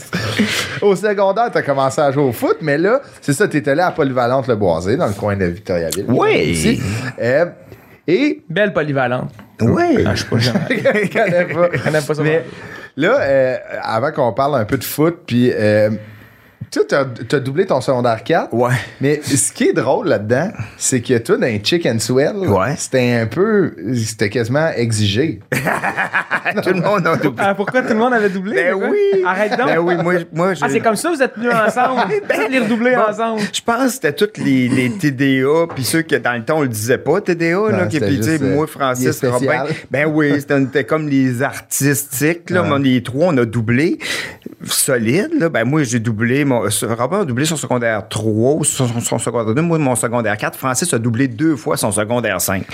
Au 0.81 0.95
secondaire, 0.95 1.49
t'as 1.51 1.61
commencé 1.61 1.99
à 2.01 2.11
jouer 2.11 2.23
au 2.23 2.31
foot, 2.31 2.57
mais 2.61 2.77
là, 2.77 3.01
c'est 3.21 3.33
ça, 3.33 3.47
t'étais 3.47 3.75
là 3.75 3.87
à 3.87 3.91
Polyvalente 3.91 4.47
Le 4.47 4.55
Boisé, 4.55 4.95
dans 4.97 5.07
le 5.07 5.13
coin 5.13 5.35
de 5.35 5.45
Victoriaville. 5.45 6.05
Oui. 6.07 6.33
Ici. 6.51 6.81
Euh, 7.21 7.45
et 8.07 8.41
Belle 8.49 8.73
polyvalente. 8.73 9.31
Oui. 9.61 10.03
Ah, 10.05 10.15
je 10.15 10.23
sais 10.23 10.29
pas, 10.29 10.37
jamais. 10.39 11.09
connais 11.09 11.45
pas. 11.45 11.69
Je 11.73 11.83
connais 11.83 12.01
pas 12.01 12.13
ça. 12.15 12.23
Mais 12.23 12.43
là, 12.97 13.17
euh, 13.19 13.57
avant 13.81 14.11
qu'on 14.11 14.33
parle 14.33 14.55
un 14.55 14.65
peu 14.65 14.77
de 14.77 14.83
foot, 14.83 15.19
puis 15.25 15.51
euh, 15.53 15.89
tu 16.69 16.79
sais, 16.79 16.85
t'as, 16.87 17.05
t'as 17.05 17.39
doublé 17.39 17.65
ton 17.65 17.81
secondaire 17.81 18.23
4. 18.23 18.53
Ouais. 18.53 18.73
Mais 19.01 19.21
ce 19.23 19.51
qui 19.51 19.65
est 19.69 19.73
drôle 19.73 20.07
là-dedans, 20.07 20.51
c'est 20.77 21.01
que 21.01 21.17
toi, 21.17 21.37
dans 21.37 21.47
les 21.47 21.61
Chicken 21.63 21.99
Swell, 21.99 22.35
Ouais. 22.37 22.75
c'était 22.77 23.13
un 23.13 23.25
peu. 23.25 23.73
C'était 23.95 24.29
quasiment 24.29 24.69
exigé. 24.75 25.39
Tout 26.63 26.69
le 26.73 26.81
monde 26.81 27.07
a 27.07 27.15
doublé. 27.15 27.43
Ah, 27.45 27.53
pourquoi 27.55 27.81
tout 27.81 27.89
le 27.89 27.95
monde 27.99 28.13
avait 28.13 28.29
doublé? 28.29 28.55
Ben 28.55 28.73
oui. 28.75 29.23
Arrête 29.25 29.51
donc. 29.57 29.67
Ben 29.67 29.77
oui, 29.79 29.95
moi, 30.01 30.13
moi 30.33 30.53
je- 30.53 30.61
Ah, 30.63 30.67
c'est 30.69 30.79
comme 30.79 30.95
ça, 30.95 31.11
vous 31.11 31.21
êtes 31.21 31.35
venus 31.37 31.51
ensemble. 31.53 32.01
Ben, 32.27 32.49
les 32.51 32.59
redoubler 32.59 32.95
Bon, 32.95 33.01
ensemble. 33.11 33.41
Je 33.53 33.61
pense 33.61 33.83
que 33.85 33.89
c'était 33.91 34.13
tous 34.13 34.41
les, 34.41 34.67
les 34.67 34.89
TDA, 34.91 35.67
puis 35.73 35.83
ceux 35.83 36.01
qui, 36.01 36.19
dans 36.19 36.33
le 36.33 36.43
temps, 36.43 36.57
on 36.57 36.61
le 36.63 36.67
disait 36.67 36.97
pas, 36.97 37.21
TDA, 37.21 37.69
là, 37.69 37.85
qui, 37.87 37.99
puis 37.99 38.17
tu 38.17 38.23
sais, 38.23 38.31
juste, 38.31 38.43
euh, 38.43 38.55
moi, 38.55 38.65
est 38.65 38.67
Francis. 38.67 39.23
Robin. 39.23 39.65
Ben 39.91 40.05
oui, 40.07 40.33
c'était 40.39 40.83
comme 40.83 41.07
les 41.07 41.41
artistiques, 41.43 42.49
là, 42.49 42.63
Ouais. 42.63 42.69
mais 42.79 42.89
les 42.89 43.03
trois, 43.03 43.27
on 43.27 43.37
a 43.37 43.45
doublé. 43.45 43.99
Solide, 44.65 45.29
là. 45.39 45.49
Ben 45.49 45.63
moi, 45.65 45.83
j'ai 45.83 45.99
doublé, 45.99 46.43
mon, 46.51 46.95
Robin 46.97 47.21
a 47.21 47.25
doublé 47.25 47.45
son 47.45 47.55
secondaire 47.55 48.07
3, 48.07 48.53
ou 48.53 48.63
son, 48.63 48.87
son 48.99 49.17
secondaire 49.19 49.53
2, 49.55 49.61
moi, 49.61 49.77
mon 49.77 49.95
secondaire 49.95 50.37
4. 50.37 50.57
Francis 50.57 50.93
a 50.93 50.99
doublé 50.99 51.27
deux 51.27 51.55
fois 51.55 51.77
son 51.77 51.91
secondaire 51.91 52.39
5. 52.41 52.65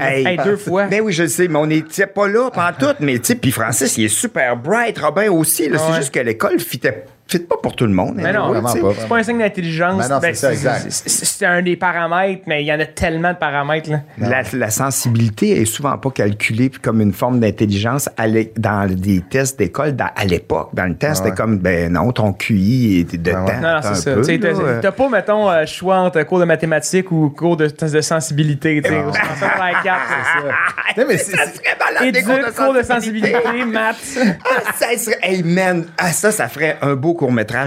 Hey, 0.00 0.36
deux 0.44 0.56
fois. 0.56 0.86
Ben 0.86 1.00
oui, 1.02 1.12
je 1.12 1.22
le 1.22 1.28
sais, 1.28 1.48
mais 1.48 1.58
on 1.58 1.66
n'était 1.66 2.06
pas 2.06 2.28
là 2.28 2.50
pendant 2.50 2.72
tout. 2.78 2.96
Mais 3.00 3.18
tu 3.18 3.26
sais, 3.26 3.34
puis 3.36 3.52
Francis, 3.52 3.96
il 3.98 4.04
est 4.04 4.08
super 4.08 4.56
bright. 4.56 4.98
Robin 4.98 5.30
aussi. 5.30 5.68
là. 5.68 5.76
Ah 5.78 5.82
C'est 5.84 5.92
ouais. 5.92 5.98
juste 5.98 6.14
que 6.14 6.20
l'école 6.20 6.58
fitait 6.60 7.04
fit 7.30 7.38
pas 7.40 7.56
pour 7.62 7.74
tout 7.76 7.86
le 7.86 7.92
monde. 7.92 8.14
Mais 8.16 8.32
non, 8.32 8.52
sais. 8.68 8.80
pas. 8.80 8.88
c'est 8.98 9.08
pas 9.08 9.16
un 9.16 9.22
signe 9.22 9.38
d'intelligence. 9.38 10.08
Ben 10.08 10.20
c'est 10.34 10.54
c'est- 10.56 10.90
C'est 10.90 11.24
c'est 11.24 11.46
un 11.46 11.62
des 11.62 11.76
paramètres, 11.76 12.42
mais 12.46 12.62
il 12.62 12.66
y 12.66 12.72
en 12.72 12.80
a 12.80 12.86
tellement 12.86 13.32
de 13.32 13.38
paramètres. 13.38 13.90
Là. 13.90 14.00
La, 14.18 14.42
la 14.52 14.70
sensibilité 14.70 15.60
est 15.60 15.64
souvent 15.64 15.96
pas 15.98 16.10
calculée 16.10 16.70
comme 16.82 17.00
une 17.00 17.12
forme 17.12 17.40
d'intelligence 17.40 18.08
dans 18.56 18.86
des 18.92 19.22
tests 19.30 19.58
d'école 19.58 19.96
à 20.16 20.24
l'époque. 20.24 20.70
Dans 20.74 20.86
le 20.86 20.96
test, 20.96 21.22
Ouais. 21.22 21.30
c'était 21.30 21.36
comme, 21.42 21.58
ben 21.58 21.92
non, 21.92 22.12
ton 22.12 22.32
QI 22.32 23.00
est 23.00 23.16
de 23.16 23.30
Ouais, 23.30 23.36
temps. 23.36 23.60
Non, 23.60 23.80
c'est 23.82 23.94
ça. 23.94 24.14
Tu 24.20 24.40
t'as 24.80 24.92
pas, 24.92 25.08
mettons, 25.08 25.50
euh, 25.50 25.66
choix 25.66 25.96
entre 25.98 26.22
cours 26.24 26.38
de 26.40 26.44
mathématiques 26.44 27.10
ou 27.12 27.30
cours 27.30 27.56
de, 27.56 27.66
de 27.68 28.00
sensibilité. 28.00 28.80
tu 28.82 28.88
sais, 28.88 29.02
mais 31.08 31.16
c'est- 31.18 31.36
Ça 31.36 31.44
serait 31.46 31.76
malade, 31.78 32.54
cours 32.56 32.74
de 32.74 32.82
sensibilité, 32.82 33.34
maths. 33.66 33.96
Ah, 34.44 34.72
ça 34.74 34.86
serait, 34.98 35.18
hey 35.22 35.42
man, 35.42 35.84
ah, 35.98 36.12
ça, 36.12 36.30
ça 36.32 36.48
ferait 36.48 36.76
un 36.82 36.94
beau 36.94 37.14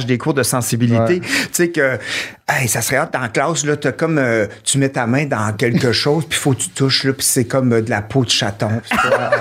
des 0.05 0.17
cours 0.17 0.33
de 0.33 0.43
sensibilité. 0.43 1.15
Ouais. 1.15 1.19
Tu 1.19 1.47
sais 1.51 1.69
que, 1.69 1.97
hey, 2.49 2.67
ça 2.67 2.81
serait 2.81 2.97
hâte 2.97 3.15
la 3.21 3.27
classe, 3.29 3.65
là, 3.65 3.75
t'as 3.77 3.91
comme, 3.91 4.17
euh, 4.17 4.47
tu 4.63 4.77
mets 4.77 4.89
ta 4.89 5.05
main 5.07 5.25
dans 5.25 5.53
quelque 5.53 5.91
chose, 5.93 6.25
puis 6.29 6.37
faut 6.39 6.51
que 6.53 6.61
tu 6.61 6.69
touches, 6.69 7.03
là, 7.05 7.13
puis 7.13 7.25
c'est 7.25 7.45
comme 7.45 7.71
euh, 7.73 7.81
de 7.81 7.89
la 7.89 8.01
peau 8.01 8.23
de 8.25 8.29
chaton. 8.29 8.69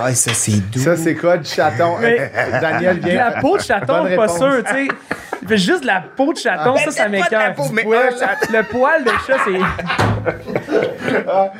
Ah, 0.04 0.12
ça, 0.14 0.32
c'est 0.34 0.58
doux. 0.70 0.80
Ça, 0.80 0.96
c'est 0.96 1.14
quoi 1.14 1.36
du 1.38 1.48
chaton? 1.48 1.96
Mais- 2.00 2.30
Daniel 2.60 2.98
vient. 2.98 3.14
La 3.30 3.40
peau 3.40 3.56
de 3.56 3.62
chaton, 3.62 4.02
Bonne 4.02 4.16
pas 4.16 4.22
réponse. 4.22 4.38
sûr, 4.38 4.64
tu 4.64 4.72
sais. 4.72 5.56
Juste 5.56 5.82
de 5.82 5.86
la 5.86 6.02
peau 6.16 6.32
de 6.32 6.38
chaton, 6.38 6.74
Ben, 6.74 6.84
ça, 6.84 6.90
ça 6.90 7.04
chaton. 7.30 7.64
Le 7.72 8.62
poil 8.62 9.04
de 9.04 9.10
chat, 9.26 9.36
c'est. 9.44 10.61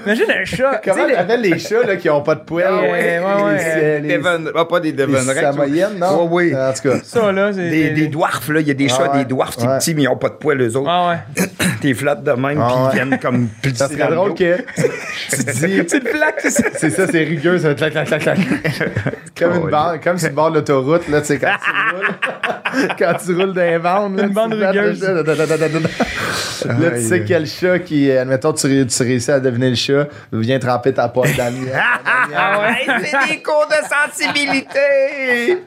Imagine 0.07 0.24
un 0.40 0.44
chat. 0.44 0.80
tu 0.82 0.90
sais, 0.90 0.90
Comment 0.94 1.07
les- 1.07 1.14
t'appelles 1.14 1.40
les 1.40 1.59
chats 1.59 1.82
là, 1.86 1.96
qui 1.96 2.09
ont 2.11 2.20
pas 2.22 2.34
de 2.34 2.40
poils? 2.40 2.66
Ah 2.68 2.80
ouais, 2.82 2.90
ouais, 2.90 3.42
ouais. 3.44 4.00
Les, 4.03 4.09
les, 4.09 4.16
Devon, 4.18 4.44
ah, 4.55 4.64
pas 4.64 4.80
des 4.80 4.92
Devon 4.92 5.12
les 5.12 5.28
Rex. 5.28 5.40
Samoyennes, 5.40 5.98
non? 5.98 6.28
Oui, 6.30 6.53
oui. 6.53 6.57
En 6.57 6.72
tout 6.72 6.88
cas. 6.88 6.96
Ça, 7.05 7.32
là, 7.32 7.53
c'est. 7.53 7.68
Des, 7.70 7.90
des 7.90 8.07
dwarfs, 8.09 8.48
là. 8.50 8.61
Il 8.61 8.68
y 8.68 8.70
a 8.70 8.74
des 8.74 8.86
Ah 8.90 8.94
chats, 8.96 9.12
ouais. 9.12 9.18
des 9.18 9.24
dwarfs, 9.24 9.59
Ouais. 9.59 9.78
petits, 9.78 9.94
mais 9.94 10.03
ils 10.03 10.07
n'ont 10.07 10.16
pas 10.16 10.28
de 10.28 10.34
poils, 10.34 10.61
eux 10.61 10.76
autres. 10.76 10.88
Ah 10.90 11.11
ouais. 11.36 11.44
T'es 11.80 11.94
flattes 11.94 12.22
de 12.22 12.32
même, 12.32 12.61
Ah 12.61 12.68
puis 12.68 12.76
ouais. 12.76 12.88
ils 12.92 12.94
viennent 12.94 13.18
comme 13.20 13.48
plisser 13.61 13.76
Ça 13.78 13.88
serait 13.88 14.09
le 14.09 14.14
drôle 14.16 14.34
que 14.34 14.57
tu 14.57 14.62
dis. 14.82 15.82
C'est 15.88 15.92
une 15.96 16.00
plaque, 16.05 16.40
c'est 16.40 16.50
ça. 16.50 16.62
C'est 16.76 16.90
ça, 16.90 17.07
c'est 17.11 17.24
rugueux, 17.24 17.59
ça 17.59 17.74
clac, 17.74 17.92
clac, 17.92 18.07
clac, 18.07 18.20
clac. 18.22 18.38
comme 19.38 19.55
une 19.64 19.70
bande, 19.70 20.00
comme 20.03 20.18
sur 20.18 20.28
le 20.28 20.34
bord 20.34 20.50
de 20.50 20.57
l'autoroute, 20.57 21.09
là, 21.09 21.20
tu 21.20 21.26
sais, 21.28 21.38
quand 21.38 21.48
tu 21.64 21.96
roules. 21.96 22.88
quand 22.98 23.14
tu 23.24 23.34
roules 23.34 23.53
dans 23.55 23.61
les 23.62 23.78
bandes, 23.78 24.16
là. 24.18 24.24
Une 24.24 24.32
bande 24.32 24.53
rugueuse. 24.55 25.03
Là, 25.03 26.90
tu 26.94 27.00
sais 27.03 27.24
quel 27.26 27.46
chat 27.46 27.78
qui, 27.80 28.11
admettons, 28.12 28.53
tu 28.53 28.66
réussis 28.68 29.30
à 29.30 29.40
deviner 29.43 29.68
le 29.70 29.76
chat, 29.76 30.07
vient 30.32 30.59
tremper 30.59 30.95
ta 30.95 31.09
poêle 31.09 31.36
dans 31.36 31.53
le 31.53 31.68
Ah 32.34 32.61
ouais. 32.61 32.68
Hey, 32.80 33.05
c'est 33.05 33.34
des 33.34 33.43
cours 33.43 33.66
de 33.68 33.74
sensibilité! 33.86 35.59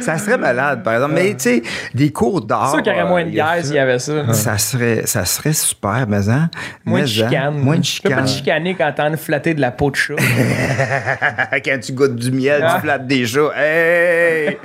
ça 0.00 0.16
serait 0.18 0.38
malade, 0.38 0.82
par 0.82 0.94
exemple. 0.94 1.14
Mais, 1.14 1.30
tu 1.34 1.36
sais, 1.40 1.62
des 1.94 2.10
cours 2.12 2.40
d'art. 2.40 2.66
C'est 2.70 2.72
sûr 2.76 2.82
qu'il 2.82 2.92
y 2.92 2.94
aurait 2.96 3.08
moins 3.08 3.22
de 3.24 3.28
euh, 3.28 3.30
il 3.30 3.36
y 3.36 3.40
a 3.40 3.54
guerre 3.56 3.60
ça. 3.60 3.66
s'il 3.66 3.76
y 3.76 3.78
avait 3.78 3.98
ça. 3.98 4.32
Ça 4.32 4.58
serait, 4.58 5.02
ça 5.06 5.24
serait 5.24 5.52
super, 5.52 6.06
mais 6.08 6.28
hein? 6.28 6.48
Moins 6.84 7.00
Mais, 7.00 7.06
de 7.06 7.22
hein? 7.22 7.26
chicane. 7.28 7.54
Moins 7.58 7.76
de 7.76 7.82
Tu 7.82 8.00
peux 8.02 8.08
pas 8.08 8.14
chicane. 8.16 8.24
te 8.26 8.30
chicaner 8.30 8.74
quand 8.76 8.92
t'en 8.96 9.12
as 9.12 9.16
flatté 9.16 9.54
de 9.54 9.60
la 9.60 9.70
peau 9.70 9.90
de 9.90 9.96
chat. 9.96 10.14
Quand 11.64 11.78
tu 11.80 11.92
goûtes 11.92 12.16
du 12.16 12.30
miel, 12.32 12.62
Ah. 12.66 12.74
tu 12.76 12.80
flattes 12.82 13.06
des 13.06 13.26
chats. 13.26 13.50
Hey! 13.56 14.58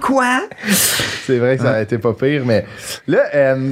Quoi? 0.00 0.40
C'est 1.26 1.38
vrai 1.38 1.56
que 1.56 1.62
ça 1.62 1.70
aurait 1.70 1.82
été 1.84 1.98
pas 1.98 2.12
pire, 2.12 2.42
mais 2.44 2.64
là, 3.06 3.20
euh, 3.34 3.70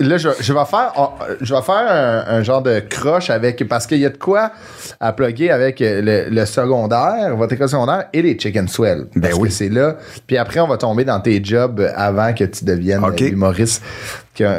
là 0.00 0.16
je, 0.16 0.28
je 0.40 0.52
vais 0.52 0.64
faire, 0.64 0.92
je 1.40 1.54
vais 1.54 1.62
faire 1.62 1.74
un, 1.88 2.24
un 2.38 2.42
genre 2.42 2.62
de 2.62 2.80
croche 2.80 3.30
avec, 3.30 3.53
parce 3.62 3.86
qu'il 3.86 3.98
y 3.98 4.06
a 4.06 4.10
de 4.10 4.16
quoi 4.16 4.50
à 4.98 5.12
plugger 5.12 5.50
avec 5.52 5.80
euh, 5.80 6.02
le, 6.28 6.34
le 6.34 6.46
secondaire, 6.46 7.36
votre 7.36 7.52
école 7.52 7.68
secondaire 7.68 8.06
et 8.12 8.22
les 8.22 8.36
chicken 8.38 8.66
swell. 8.66 9.06
Ben 9.14 9.28
Parce 9.28 9.34
oui. 9.34 9.48
que 9.48 9.54
c'est 9.54 9.68
là. 9.68 9.96
Puis 10.26 10.36
après, 10.36 10.58
on 10.58 10.66
va 10.66 10.76
tomber 10.76 11.04
dans 11.04 11.20
tes 11.20 11.44
jobs 11.44 11.88
avant 11.94 12.32
que 12.32 12.44
tu 12.44 12.64
deviennes 12.64 13.02
l'humoriste 13.20 13.82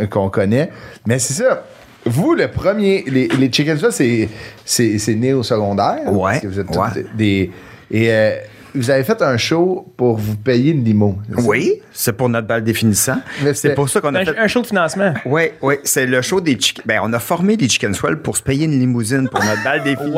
qu'on 0.10 0.30
connaît. 0.30 0.70
Mais 1.06 1.20
c'est 1.20 1.34
ça. 1.44 1.64
Vous, 2.06 2.36
le 2.36 2.48
premier, 2.50 3.04
les, 3.08 3.28
les 3.28 3.52
chicken 3.52 3.78
swell, 3.78 4.30
c'est, 4.64 5.16
né 5.16 5.34
au 5.34 5.44
secondaire. 5.44 6.02
Ouais, 6.14 6.34
Parce 6.34 6.40
que 6.42 6.48
vous 6.48 6.60
êtes 6.60 6.70
ouais. 6.70 7.06
des. 7.18 7.52
Et 7.92 8.12
euh, 8.12 8.36
vous 8.76 8.90
avez 8.90 9.04
fait 9.04 9.22
un 9.22 9.38
show 9.38 9.92
pour 9.98 10.18
vous 10.18 10.36
payer 10.36 10.72
une 10.72 10.84
limo. 10.84 11.18
Oui, 11.44 11.82
c'est 11.92 12.14
pour 12.14 12.30
notre 12.30 12.48
balle 12.48 12.64
définissant. 12.64 13.18
C'est 13.54 13.74
pour 13.76 13.90
ça 13.90 14.02
qu'on 14.02 14.14
a 14.16 14.22
Un, 14.22 14.26
fait. 14.26 14.38
un 14.38 14.48
show 14.48 14.62
de 14.62 14.68
financement. 14.68 15.14
Oui, 15.26 15.44
oui, 15.62 15.76
c'est 15.84 16.06
le 16.06 16.22
show 16.22 16.42
des 16.42 16.60
chicken. 16.60 16.84
Ben, 16.86 17.00
on 17.04 17.12
a 17.14 17.20
formé 17.20 17.58
des 17.58 17.68
Chicken 17.70 17.94
Swell 17.94 18.18
pour 18.18 18.38
se 18.38 18.44
payer 18.44 18.66
une 18.66 18.78
limousine 18.80 19.28
pour 19.30 19.44
notre 19.44 19.64
balle 19.64 19.84
définissant. 19.84 20.16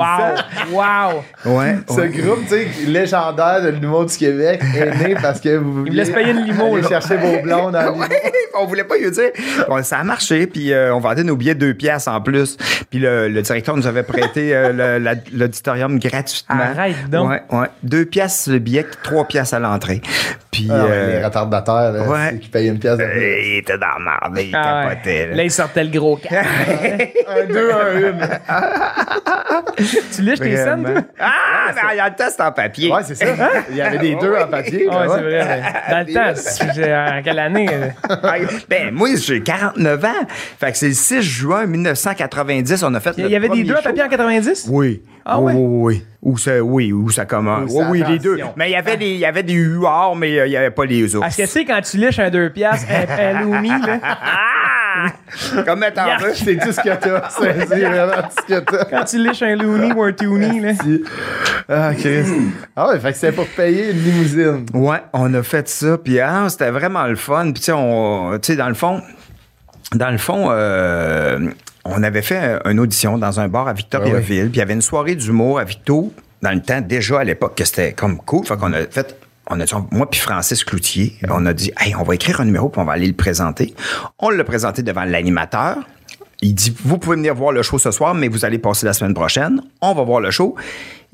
Wow! 0.72 1.24
Wow! 1.46 1.58
Ouais. 1.58 1.76
Ce 1.90 1.94
ouais. 1.94 2.10
groupe, 2.10 2.40
tu 2.44 2.50
sais, 2.50 2.68
légendaire 2.88 3.62
de 3.64 3.70
l'humour 3.70 4.06
du 4.06 4.16
Québec 4.16 4.62
est 4.76 4.98
né 5.08 5.16
parce 5.22 5.40
que 5.40 5.58
vous 5.58 5.86
Il 5.86 5.92
me 5.92 5.98
laisse 5.98 6.10
payer 6.10 6.32
une 6.32 6.44
limo, 6.46 6.76
aller 6.76 6.88
chercher 6.88 7.18
vos 7.18 7.42
blondes. 7.42 7.78
Ouais, 7.98 8.32
on 8.60 8.66
voulait 8.66 8.84
pas 8.84 8.98
lui 8.98 9.10
dire. 9.12 9.30
Bon, 9.70 9.82
ça 9.84 9.98
a 10.00 10.04
marché, 10.04 10.48
puis 10.48 10.72
euh, 10.74 10.94
on 10.94 11.00
vendait 11.00 11.24
nos 11.24 11.36
billets 11.36 11.56
deux 11.56 11.74
pièces 11.74 12.08
en 12.08 12.22
plus. 12.22 12.58
Puis 12.90 13.00
le, 13.00 13.28
le 13.28 13.42
directeur 13.42 13.76
nous 13.78 13.88
avait 13.88 14.04
prêté 14.04 14.56
euh, 14.56 15.00
l'auditorium 15.34 16.00
gratuitement. 16.00 16.56
Arrête 16.60 17.10
donc. 17.10 17.30
Ouais, 17.30 17.42
ouais. 17.52 17.68
Deux 17.84 18.06
pièces 18.06 18.47
le 18.48 18.60
billet, 18.60 18.86
trois 19.04 19.26
pièces 19.28 19.54
à 19.54 19.60
l'entrée. 19.60 20.02
Puis 20.52 20.68
Ah 20.72 20.86
ouais, 20.86 20.90
euh, 20.92 21.20
les 21.20 21.26
retardataires, 21.26 21.92
là, 21.92 22.04
ouais. 22.08 22.40
qui 22.40 22.50
payent 22.50 22.68
une 22.70 22.80
pièce 22.80 22.98
de 22.98 23.04
euh, 23.04 23.12
plus. 23.12 23.22
il 23.22 23.58
était 23.60 23.78
dans 23.78 23.88
la 23.88 24.00
merde, 24.22 24.40
il 24.40 24.56
Ah 24.56 24.86
ouais. 24.88 24.90
capotait. 24.96 25.28
là. 25.28 25.36
Là, 25.36 25.44
il 25.44 25.52
sortait 25.52 25.84
le 25.84 25.90
gros 25.92 26.16
cas. 26.18 26.42
Un, 27.30 27.46
deux, 27.46 27.72
un, 27.72 28.00
une. 28.00 28.30
tu 30.16 30.22
lèches 30.22 30.40
tes 30.40 30.56
scènes, 30.56 30.84
toi? 30.84 31.02
Ah, 31.20 31.72
mais 31.76 31.82
il 31.94 31.98
y 31.98 32.00
a 32.00 32.10
le 32.10 32.16
test 32.16 32.40
en 32.42 32.52
papier. 32.52 32.92
Ouais, 32.92 33.02
c'est 33.04 33.16
ça. 33.16 33.26
Il 33.70 33.76
y 33.76 33.82
avait 33.82 33.98
des 33.98 34.16
deux 34.22 34.34
en 34.36 34.48
papier. 34.48 34.88
Ouais, 34.88 34.96
ouais. 34.96 35.08
c'est 35.10 35.22
vrai. 35.22 35.62
Dans 35.92 36.00
le 36.08 36.14
temps, 36.14 37.18
en 37.18 37.22
quelle 37.24 37.40
année? 37.40 37.70
ben, 38.70 38.92
moi, 38.94 39.10
j'ai 39.16 39.42
49 39.44 40.06
ans. 40.06 40.08
Fait 40.60 40.72
que 40.72 40.78
c'est 40.78 40.88
le 40.88 40.94
6 40.94 41.22
juin 41.22 41.66
1990, 41.66 42.84
on 42.84 42.94
a 42.94 43.00
fait 43.00 43.14
Il 43.18 43.28
y 43.28 43.36
avait 43.36 43.50
des 43.50 43.64
deux 43.64 43.76
à 43.76 43.82
papier 43.82 44.04
en 44.04 44.10
90? 44.10 44.68
Oui. 44.70 45.02
Ah 45.26 45.40
oui, 45.42 45.54
ouais? 45.54 45.60
oui, 45.60 45.66
oui. 45.82 46.06
Où 46.24 46.38
ça, 46.38 46.60
oui, 46.64 46.92
où 46.92 47.10
ça 47.12 47.26
commence. 47.26 47.72
Où 47.72 47.78
Oui, 47.78 48.00
ça 48.00 48.06
oui, 48.08 48.14
les 48.14 48.20
deux. 48.20 48.40
Mais 48.56 48.70
il 48.70 48.74
y 48.74 48.76
avait 48.76 48.98
des, 48.98 49.12
il 49.12 49.20
y 49.20 49.26
avait 49.26 49.44
des 49.44 49.54
huards, 49.54 50.16
mais 50.16 50.40
euh, 50.40 50.48
il 50.48 50.52
y 50.52 50.58
avait 50.58 50.72
pas 50.72 50.86
les 50.86 51.16
ours. 51.16 51.26
Est-ce 51.28 51.38
que 51.38 51.42
tu 51.44 51.48
sais, 51.50 51.66
quand 51.66 51.80
tu 51.82 51.98
lèches 51.98 52.18
un 52.20 52.30
2 52.32 52.50
piastres, 52.50 52.88
un, 52.92 53.42
Lumi, 53.44 53.70
là, 53.70 54.00
Ah! 54.04 55.12
Comme 55.64 55.80
mettre 55.80 56.02
en 56.02 56.18
veux. 56.18 56.34
C'est 56.34 56.58
tout 56.58 56.72
ce 56.72 56.82
que 56.82 56.96
t'as. 56.96 57.30
C'est 57.30 57.68
c'est 57.68 57.80
vraiment 57.86 58.14
tout 58.14 58.44
ce 58.48 58.54
que 58.56 58.60
t'as. 58.62 58.86
quand 58.86 59.04
tu 59.04 59.20
lèches 59.20 59.44
un 59.44 59.56
Looney 59.56 59.94
ou 59.94 60.02
un 60.02 60.12
Toonie, 60.12 60.60
là. 60.60 60.72
Ah, 61.70 61.92
Chris. 61.94 62.24
Ah 62.76 62.88
ouais, 62.90 63.00
fait 63.00 63.12
que 63.12 63.18
c'était 63.20 63.32
pour 63.36 63.46
payer 63.50 63.92
une 63.92 64.00
limousine. 64.04 64.66
Ouais, 64.74 64.98
on 65.14 65.32
a 65.36 65.44
fait 65.44 65.70
ça, 65.70 66.00
puis 66.00 66.20
ah, 66.20 66.48
c'était 66.50 66.72
vraiment 66.72 67.06
le 67.06 67.16
fun. 67.16 67.44
Puis 67.52 67.54
tu 67.54 67.62
sais, 67.66 67.72
on- 67.74 68.32
tu 68.40 68.54
sais, 68.54 68.56
dans 68.56 68.70
le 68.70 68.74
fond, 68.74 69.04
dans 69.94 70.10
le 70.10 70.18
fond, 70.18 70.48
euh, 70.50 71.48
on 71.90 72.04
avait 72.04 72.22
fait 72.22 72.60
une 72.66 72.80
audition 72.80 73.18
dans 73.18 73.40
un 73.40 73.48
bar 73.48 73.68
à 73.68 73.74
Victoriaville, 73.74 74.50
puis 74.50 74.56
il 74.56 74.58
y 74.58 74.62
avait 74.62 74.74
une 74.74 74.82
soirée 74.82 75.16
d'humour 75.16 75.60
à 75.60 75.64
Victo, 75.64 76.14
dans 76.42 76.52
le 76.52 76.62
temps, 76.62 76.82
déjà 76.82 77.20
à 77.20 77.24
l'époque, 77.24 77.56
que 77.56 77.66
c'était 77.66 77.94
comme 77.94 78.18
cool. 78.18 78.46
Fait 78.46 78.58
qu'on 78.58 78.74
a 78.74 78.86
fait. 78.86 79.18
On 79.50 79.60
a 79.62 79.64
dit, 79.64 79.74
moi 79.92 80.10
puis 80.10 80.20
Francis 80.20 80.66
Cloutier, 80.66 81.14
on 81.30 81.46
a 81.46 81.54
dit, 81.54 81.72
hey, 81.80 81.96
on 81.96 82.04
va 82.04 82.16
écrire 82.16 82.42
un 82.42 82.46
numéro 82.46 82.68
puis 82.68 82.82
on 82.82 82.84
va 82.84 82.92
aller 82.92 83.08
le 83.08 83.14
présenter. 83.14 83.74
On 84.20 84.30
l'a 84.30 84.44
présenté 84.44 84.84
devant 84.84 85.06
l'animateur. 85.06 85.78
Il 86.42 86.54
dit, 86.54 86.76
vous 86.84 86.98
pouvez 86.98 87.16
venir 87.16 87.34
voir 87.34 87.54
le 87.54 87.64
show 87.64 87.80
ce 87.80 87.92
soir, 87.92 88.14
mais 88.14 88.28
vous 88.28 88.44
allez 88.44 88.60
passer 88.60 88.86
la 88.86 88.92
semaine 88.92 89.14
prochaine. 89.14 89.62
On 89.82 89.94
va 89.94 90.04
voir 90.04 90.20
le 90.20 90.32
show. 90.32 90.56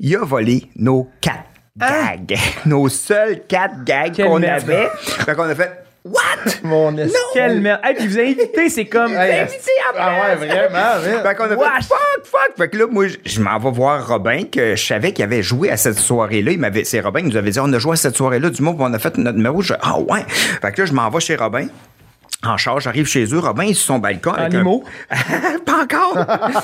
Il 0.00 0.16
a 0.16 0.24
volé 0.24 0.68
nos 0.74 1.08
quatre 1.20 1.44
gags. 1.76 2.36
Nos 2.66 2.88
seuls 2.88 3.42
quatre 3.46 3.84
gags 3.84 4.16
qu'on 4.16 4.42
avait. 4.42 4.88
Fait 4.96 5.34
qu'on 5.34 5.44
a 5.44 5.54
fait, 5.54 5.83
what? 6.04 6.20
Mon 6.62 6.96
esprit. 6.96 7.18
Quelle 7.32 7.60
merde? 7.60 7.80
Hey, 7.82 7.94
puis 7.94 8.06
vous 8.06 8.18
invité, 8.18 8.68
c'est 8.68 8.86
comme. 8.86 9.12
Hey, 9.12 9.40
invité 9.40 9.70
après. 9.90 10.02
Ah 10.04 10.36
ouais, 10.36 10.46
vraiment, 10.46 11.22
Fait 11.22 11.34
qu'on 11.34 11.44
a 11.44 11.48
fait 11.48 11.84
fuck, 11.86 12.24
fuck. 12.24 12.56
Fait 12.56 12.68
que 12.68 12.76
là, 12.78 12.86
moi, 12.90 13.06
je- 13.24 13.40
m'en 13.40 13.58
vais 13.58 13.70
voir 13.70 14.06
Robin, 14.06 14.44
que 14.50 14.76
je 14.76 14.84
savais 14.84 15.12
qu'il 15.12 15.24
avait 15.24 15.42
joué 15.42 15.70
à 15.70 15.76
cette 15.76 15.98
soirée-là. 15.98 16.52
Il 16.52 16.58
m'avait, 16.58 16.84
c'est 16.84 17.00
Robin 17.00 17.20
qui 17.20 17.28
nous 17.28 17.36
avait 17.36 17.50
dit, 17.50 17.60
on 17.60 17.72
a 17.72 17.78
joué 17.78 17.92
à 17.94 17.96
cette 17.96 18.16
soirée-là 18.16 18.50
du 18.50 18.62
mot, 18.62 18.76
on 18.78 18.92
a 18.92 18.98
fait 18.98 19.16
notre 19.18 19.36
numéro. 19.36 19.62
Je, 19.62 19.74
ah 19.80 19.98
ouais. 19.98 20.24
Fait 20.28 20.72
que 20.72 20.82
là, 20.82 20.86
je 20.86 20.92
m'en 20.92 21.08
vais 21.10 21.20
chez 21.20 21.36
Robin. 21.36 21.66
En 22.46 22.58
charge, 22.58 22.84
j'arrive 22.84 23.06
chez 23.06 23.24
eux. 23.32 23.38
Robin 23.38 23.62
est 23.62 23.72
sur 23.74 23.86
son 23.94 23.98
balcon. 24.00 24.32
Avec 24.32 24.54
un-? 24.54 24.64
Pas 25.64 25.82
encore. 25.84 26.18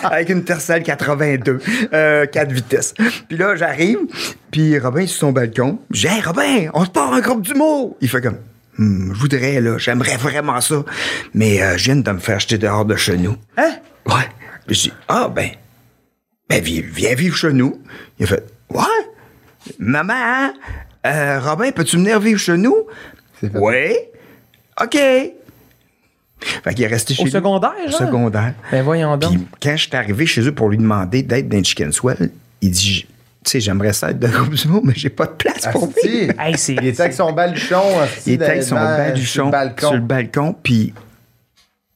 avec 0.13 0.29
une 0.29 0.45
Tercel 0.45 0.83
82, 0.83 1.59
euh, 1.95 2.27
4 2.27 2.53
vitesses. 2.53 2.93
Puis 3.29 3.39
là, 3.39 3.57
j'arrive, 3.57 3.99
puis 4.51 4.79
Robin 4.79 5.03
est 5.03 5.07
sur 5.07 5.21
son 5.21 5.33
balcon. 5.33 5.79
Dis, 5.91 6.07
hey, 6.07 6.21
Robin, 6.21 6.69
on 6.75 6.85
se 6.85 6.91
part 6.91 7.15
un 7.15 7.21
groupe 7.21 7.41
d'humour. 7.43 7.97
Il 8.03 8.09
fait 8.11 8.21
comme, 8.21 8.37
je 8.81 9.19
voudrais, 9.19 9.61
là, 9.61 9.77
j'aimerais 9.79 10.17
vraiment 10.17 10.61
ça. 10.61 10.83
Mais 11.35 11.63
euh, 11.63 11.77
je 11.77 11.85
viens 11.85 11.97
de 11.97 12.11
me 12.11 12.19
faire 12.19 12.41
jeter 12.41 12.59
dehors 12.59 12.85
de 12.85 12.97
chez 12.97 13.17
nous. 13.17 13.37
Hein? 13.57 13.77
Ouais. 14.07 14.27
Puis 14.67 14.75
je 14.77 14.81
dis, 14.85 14.93
ah, 15.09 15.29
ben, 15.29 15.51
ben, 16.49 16.63
vi- 16.63 16.81
viens 16.83 17.15
vivre 17.15 17.37
chez 17.37 17.53
nous. 17.53 17.81
Il 18.19 18.25
a 18.25 18.27
fait, 18.29 18.45
ouais. 18.71 18.83
Maman, 19.79 20.15
hein? 20.17 20.55
Euh, 21.07 21.41
Robin, 21.41 21.71
peux-tu 21.73 21.97
venir 21.97 22.19
vivre 22.21 22.41
chez 22.41 22.57
nous? 22.57 22.77
Oui. 23.55 23.95
OK. 24.83 24.95
Fait 26.43 26.75
qu'il 26.75 26.85
est 26.85 26.89
resté 26.89 27.13
chez 27.15 27.23
Au 27.23 27.27
nous. 27.27 27.31
secondaire, 27.31 27.73
Au 27.87 27.91
secondaire. 27.91 28.55
Ben 28.73 28.83
voyons 28.83 29.17
donc. 29.19 29.33
Puis 29.33 29.47
quand 29.63 29.77
je 29.77 29.83
suis 29.89 29.95
arrivé 29.97 30.25
chez 30.27 30.41
eux 30.43 30.55
pour 30.55 30.71
lui 30.71 30.79
demander 30.79 31.23
d'être 31.23 31.49
dans 31.49 31.59
le 31.59 31.65
Chicken 31.65 31.93
Swell, 31.93 32.31
il 32.63 32.71
dit, 32.71 33.07
tu 33.45 33.53
sais, 33.53 33.61
j'aimerais 33.61 33.93
ça 33.93 34.11
être 34.11 34.19
dans 34.19 34.29
le 34.29 34.35
groupe 34.39 34.55
du 34.55 34.69
monde, 34.69 34.83
mais 34.85 34.93
j'ai 34.95 35.09
pas 35.09 35.27
de 35.27 35.33
place 35.33 35.67
pour 35.73 35.91
lui. 36.05 36.29
Hey. 36.39 36.55
Il 36.69 36.87
était 36.87 37.01
avec 37.03 37.15
son 37.15 37.33
baluchon. 37.33 38.01
asti, 38.03 38.23
Il 38.31 38.33
était 38.35 38.45
avec 38.45 38.63
son 38.63 38.75
baluchon 38.77 39.25
sur 39.33 39.45
le 39.47 39.51
balcon. 39.51 39.87
sur 39.87 39.95
le 39.95 40.01
balcon, 40.01 40.57
puis 40.63 40.93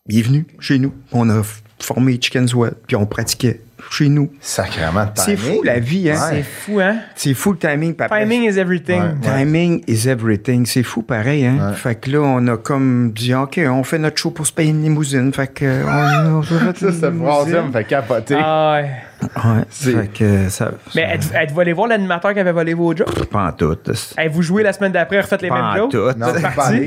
il 0.08 0.18
est 0.18 0.22
venu 0.22 0.46
chez 0.58 0.78
nous. 0.78 0.94
On 1.12 1.28
a 1.30 1.42
formé 1.80 2.18
Chicken 2.20 2.48
Swell, 2.48 2.74
puis 2.86 2.96
on 2.96 3.04
pratiquait 3.04 3.60
chez 3.90 4.08
nous. 4.08 4.30
Sacrément 4.40 5.04
de 5.04 5.10
C'est 5.16 5.36
fou 5.36 5.62
la 5.62 5.78
vie, 5.78 6.10
hein? 6.10 6.16
C'est 6.30 6.42
fou, 6.42 6.80
hein? 6.80 6.96
C'est 7.14 7.34
fou 7.34 7.52
le 7.52 7.58
timing, 7.58 7.94
papa. 7.94 8.20
Timing 8.20 8.50
is 8.50 8.58
everything. 8.58 9.02
Ouais. 9.02 9.14
Timing 9.22 9.84
is 9.86 10.08
everything. 10.08 10.64
C'est 10.64 10.82
fou 10.82 11.02
pareil, 11.02 11.44
hein? 11.44 11.70
Ouais. 11.70 11.76
Fait 11.76 11.94
que 11.94 12.10
là, 12.10 12.20
on 12.20 12.46
a 12.48 12.56
comme 12.56 13.12
dit, 13.12 13.34
OK, 13.34 13.60
on 13.66 13.84
fait 13.84 13.98
notre 13.98 14.16
show 14.16 14.30
pour 14.30 14.46
se 14.46 14.52
payer 14.52 14.70
une 14.70 14.82
limousine. 14.82 15.32
Fait 15.32 15.48
que, 15.52 15.84
on, 15.84 16.36
on 16.38 16.42
fait 16.42 16.78
Ça, 16.78 16.92
cette 16.92 17.12
me 17.12 17.72
fait 17.72 17.84
capoter. 17.84 18.36
Ah 18.38 18.80
ouais. 18.80 18.90
Ouais, 19.22 19.62
C'est- 19.70 19.92
fait 19.92 20.08
que 20.08 20.48
ça. 20.48 20.70
Mais 20.94 21.02
êtes- 21.02 21.32
êtes-vous 21.34 21.60
allé 21.60 21.72
voir 21.72 21.88
l'animateur 21.88 22.32
qui 22.34 22.40
avait 22.40 22.52
volé 22.52 22.74
vos 22.74 22.94
jokes? 22.94 23.24
Pas 23.26 23.46
en 23.48 23.52
tout. 23.52 23.76
Hey, 24.18 24.28
vous 24.28 24.42
jouez 24.42 24.62
la 24.62 24.72
semaine 24.72 24.92
d'après, 24.92 25.20
refaites 25.20 25.42
les 25.42 25.48
Pas 25.48 25.54
mêmes 25.54 25.64
en 25.64 25.76
jokes? 25.76 25.90
tout. 25.92 26.18
Non. 26.18 26.26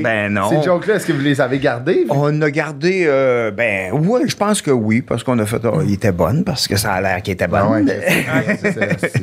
Ben 0.02 0.32
non. 0.32 0.48
Ces 0.50 0.62
jokes-là, 0.62 0.94
est-ce 0.96 1.06
que 1.06 1.12
vous 1.12 1.20
les 1.20 1.40
avez 1.40 1.58
gardés? 1.58 2.06
On 2.10 2.40
a 2.42 2.50
gardé, 2.50 3.04
euh, 3.06 3.50
ben, 3.50 3.92
ouais, 3.92 4.22
je 4.26 4.36
pense 4.36 4.62
que 4.62 4.70
oui, 4.70 5.02
parce 5.02 5.22
qu'on 5.24 5.38
a 5.38 5.46
fait, 5.46 5.60
oh, 5.64 5.80
il 5.84 5.94
était 5.94 6.12
bonne, 6.12 6.44
parce 6.44 6.68
que 6.68 6.76
ça 6.76 6.92
a 6.94 7.00
l'air 7.00 7.22
qu'il 7.22 7.32
était 7.34 7.48
bonne. 7.48 7.60
Ah 7.62 7.70
ouais, 7.70 8.58
c'est- 8.60 8.72
c'est- 8.72 8.98
c'est- 9.08 9.22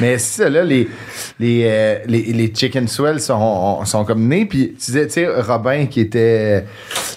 Mais 0.00 0.18
c'est 0.18 0.42
ça, 0.42 0.48
là, 0.50 0.62
les, 0.62 0.88
les, 1.40 1.62
euh, 1.66 1.98
les, 2.06 2.22
les 2.32 2.52
Chicken 2.54 2.86
Swell 2.88 3.20
sont, 3.20 3.84
sont 3.84 4.04
comme 4.04 4.26
nés. 4.28 4.44
Puis 4.46 4.70
tu 4.78 4.86
disais, 4.86 5.06
tu 5.06 5.12
sais, 5.14 5.26
Robin 5.26 5.86
qui 5.86 6.00
était. 6.00 6.64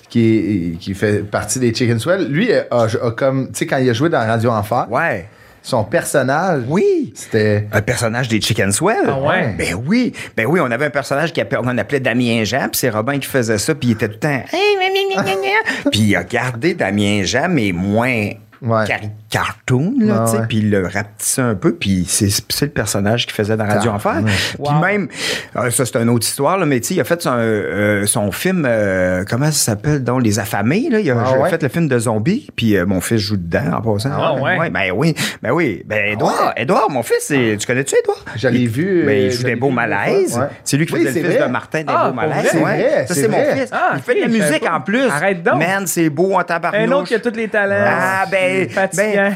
Qui, 0.10 0.78
qui 0.80 0.94
fait 0.96 1.24
partie 1.24 1.60
des 1.60 1.74
Chicken 1.74 2.00
Swell, 2.00 2.28
lui 2.32 2.52
a, 2.54 2.66
a 2.72 3.12
comme. 3.12 3.48
Tu 3.52 3.60
sais, 3.60 3.68
quand 3.68 3.78
il 3.78 3.90
a 3.90 3.94
joué 3.94 4.10
dans 4.10 4.26
Radio 4.26 4.50
Enfer, 4.50 4.88
Ouais. 4.90 5.28
son 5.62 5.84
personnage. 5.84 6.64
Oui. 6.68 7.12
C'était. 7.16 7.68
Un 7.72 7.82
personnage 7.82 8.28
des 8.28 8.42
Chicken 8.42 8.72
Swell. 8.72 9.06
Ah 9.08 9.20
ouais? 9.20 9.54
Ben 9.58 9.76
oui. 9.86 10.14
Ben 10.36 10.48
oui, 10.48 10.60
on 10.64 10.72
avait 10.72 10.86
un 10.86 10.90
personnage 10.90 11.32
qu'on 11.34 11.78
appelait 11.78 12.00
Damien 12.00 12.44
Jean, 12.44 12.70
puis 12.70 12.80
c'est 12.80 12.90
Robin 12.90 13.20
qui 13.20 13.28
faisait 13.28 13.58
ça, 13.60 13.76
puis 13.76 13.90
il 13.90 13.92
était 13.92 14.08
tout 14.08 14.16
le 14.16 14.20
temps. 14.20 14.44
Puis 15.92 16.02
il 16.02 16.16
a 16.16 16.24
gardé 16.24 16.74
Damien 16.74 17.22
Jean, 17.24 17.48
mais 17.50 17.72
moins. 17.72 18.30
Ouais. 18.62 18.86
cari- 18.88 19.10
cartoon, 19.30 19.94
là, 20.00 20.26
sais, 20.28 20.38
ouais. 20.40 20.44
puis 20.48 20.58
il 20.58 20.70
le 20.72 20.84
rapetissait 20.88 21.42
un 21.42 21.56
peu, 21.56 21.74
puis 21.76 22.06
c'est 22.08 22.30
c'est 22.50 22.66
le 22.66 22.72
personnage 22.72 23.26
qu'il 23.26 23.36
faisait 23.36 23.56
dans 23.56 23.66
Radio 23.68 23.92
Ah, 23.94 23.96
Enfer. 23.96 24.16
ouais. 24.24 24.32
Puis 24.32 24.58
Wow. 24.74 24.80
même, 24.86 25.08
euh, 25.56 25.70
ça 25.70 25.86
c'est 25.86 25.96
une 25.98 26.10
autre 26.10 26.26
histoire, 26.26 26.58
là, 26.58 26.66
mais 26.66 26.80
tu 26.80 26.88
sais, 26.90 26.94
il 26.96 27.02
a 27.02 27.04
fait 27.04 27.22
son, 27.22 27.34
euh, 27.38 28.06
son 28.06 28.32
film, 28.32 28.66
euh, 28.68 29.24
comment 29.30 29.46
ça 29.46 29.52
s'appelle, 29.72 30.04
donc 30.04 30.24
Les 30.24 30.40
Affamés, 30.40 30.88
là, 30.90 31.00
il 31.00 31.10
a 31.12 31.16
Ah, 31.26 31.40
ouais? 31.40 31.50
fait 31.50 31.62
le 31.62 31.70
film 31.70 31.88
de 31.88 32.00
zombies, 32.00 32.48
puis 32.56 32.76
euh, 32.76 32.86
mon 32.86 33.02
fils 33.02 33.20
joue 33.22 33.38
dedans 33.38 33.78
en 33.78 33.82
passant. 33.94 34.10
Ah, 34.14 34.34
ouais? 34.42 34.70
ben 34.70 34.92
oui, 34.96 35.14
ben 35.42 35.52
oui, 35.52 35.84
ben 35.86 36.14
Edouard, 36.14 36.54
Edouard, 36.58 36.90
mon 36.90 37.04
fils, 37.04 37.28
tu 37.28 37.58
connais-tu 37.68 37.96
Edouard? 37.98 38.24
Je 38.36 38.48
l'ai 38.48 38.66
vu. 38.68 39.04
Ben, 39.06 39.26
il 39.26 39.32
joue 39.32 39.44
des 39.44 39.56
beaux 39.56 39.70
malaises. 39.70 40.38
Ouais. 40.38 40.48
C'est 40.64 40.78
lui 40.78 40.86
qui 40.86 40.94
Oui, 40.94 41.06
faisait 41.06 41.22
le 41.22 41.28
fils 41.30 41.38
vrai. 41.38 41.48
de 41.48 41.52
Martin 41.52 41.80
des 41.80 41.86
Ah, 41.88 42.08
beaux 42.10 42.16
malaises. 42.16 42.54
vrai? 42.56 43.06
Ça, 43.08 43.14
c'est 43.14 43.28
mon 43.28 43.44
fils. 43.44 43.70
Ah, 43.72 43.92
il 43.96 44.02
fait 44.02 44.16
de 44.16 44.22
la 44.22 44.28
musique 44.28 44.66
en 44.70 44.82
plus. 44.82 45.08
Arrête 45.08 45.44
donc. 45.44 45.60
Man, 45.60 45.86
c'est 45.88 46.10
beau 46.10 46.34
en 46.36 46.44
tabarnouche. 46.44 46.82
Un 46.82 46.92
autre 46.92 47.08
qui 47.08 47.16
a 47.16 47.20
tous 47.20 47.36
les 47.36 47.48
talents. 47.48 47.76
Ah, 47.86 48.26
ben, 48.32 48.68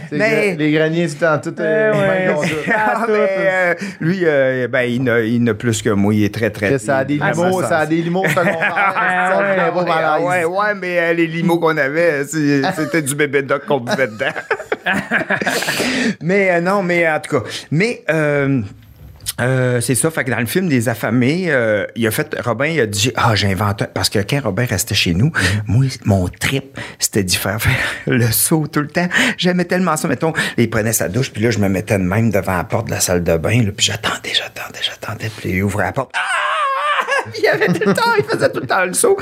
C'est 0.10 0.18
que 0.18 0.58
Les 0.58 0.72
greniers 0.72 1.08
du 1.08 1.16
temps, 1.16 1.38
tout. 1.44 1.54
Euh, 1.60 1.92
ouais. 1.94 2.36
Ah, 2.76 2.94
Ah, 2.96 3.06
euh, 3.10 3.74
lui, 4.00 4.20
euh, 4.24 4.68
ben, 4.68 4.82
il 4.84 5.04
n'a, 5.04 5.20
il 5.22 5.54
plus 5.56 5.82
que 5.82 5.90
moi. 5.90 6.14
Il 6.14 6.24
est 6.24 6.34
très, 6.34 6.50
très. 6.50 6.78
Ça 6.80 6.98
a 7.00 7.06
des 7.06 7.16
limos, 7.16 7.62
ça, 7.64 7.80
a 7.80 7.86
des 7.86 7.98
limos 8.02 8.28
secondaires. 8.28 10.20
Ouais, 10.24 10.44
Ouais, 10.46 10.74
mais 10.76 11.00
euh, 11.00 11.14
les 11.14 11.28
limos 11.28 11.60
qu'on 11.60 11.78
avait, 11.78 12.24
c'est- 12.26 12.62
c'était 12.76 13.02
du 13.02 13.16
bébé 13.16 13.42
doc 13.42 13.66
qu'on 13.66 13.80
buvait 13.80 14.08
dedans. 14.08 14.32
mais 16.22 16.52
euh, 16.52 16.62
non, 16.62 16.84
mais 16.84 17.10
en 17.10 17.20
tout 17.20 17.40
cas. 17.40 17.50
Mais. 17.72 18.04
Euh, 19.42 19.82
c'est 19.82 19.96
ça. 19.96 20.12
Fait 20.12 20.24
que 20.24 20.32
dans 20.32 20.40
le 20.40 20.46
film 20.46 20.70
des 20.70 20.90
affamés, 20.90 21.46
euh, 21.48 21.86
il 21.96 22.06
a 22.06 22.12
fait, 22.12 22.36
Robin, 22.44 22.68
il 22.68 22.80
a 22.80 22.86
dit, 22.86 23.12
ah, 23.16 23.34
j'invente 23.36 23.82
un- 23.82 23.86
parce 23.86 24.10
que 24.10 24.20
quand 24.20 24.42
Robin 24.44 24.66
restait 24.66 24.94
chez 24.96 25.14
nous, 25.14 25.32
moi, 25.68 25.86
mon 26.06 26.28
trip, 26.28 26.80
c'était 27.00 27.24
d'y 27.24 27.36
faire, 27.36 27.62
faire 27.62 27.74
le 28.08 28.28
saut 28.32 28.68
tout 28.68 28.82
le 28.82 28.88
temps. 28.88 29.08
J'aimais 29.38 29.66
tellement 29.66 29.98
ça. 29.98 30.08
Mettons, 30.08 30.34
il 30.58 30.70
prenait 30.70 30.94
sa 30.94 31.10
douche, 31.10 31.32
puis 31.32 31.42
là, 31.42 31.52
je 31.52 31.60
me 31.60 31.68
mettais 31.68 31.98
de 31.98 32.04
même 32.04 32.30
devant 32.30 32.56
la 32.58 32.64
porte 32.64 32.86
de 32.88 32.92
la 32.92 33.00
salle 33.00 33.24
de 33.24 33.38
bain, 33.38 33.64
là, 33.64 33.72
puis 33.76 33.86
j'attendais, 33.86 34.34
j'attendais, 34.34 34.80
j'attendais, 34.82 35.30
puis 35.36 35.50
il 35.50 35.64
ouvrait 35.64 35.86
la 35.86 35.92
porte. 35.94 36.12
Ah! 36.16 36.20
Il 37.40 37.48
avait 37.48 37.68
tout 37.68 37.88
le 37.88 37.94
temps, 37.94 38.12
il 38.18 38.26
faisait 38.26 38.52
tout 38.52 38.60
le 38.60 38.68
temps 38.68 38.84
le 38.86 38.94
saut. 38.94 39.18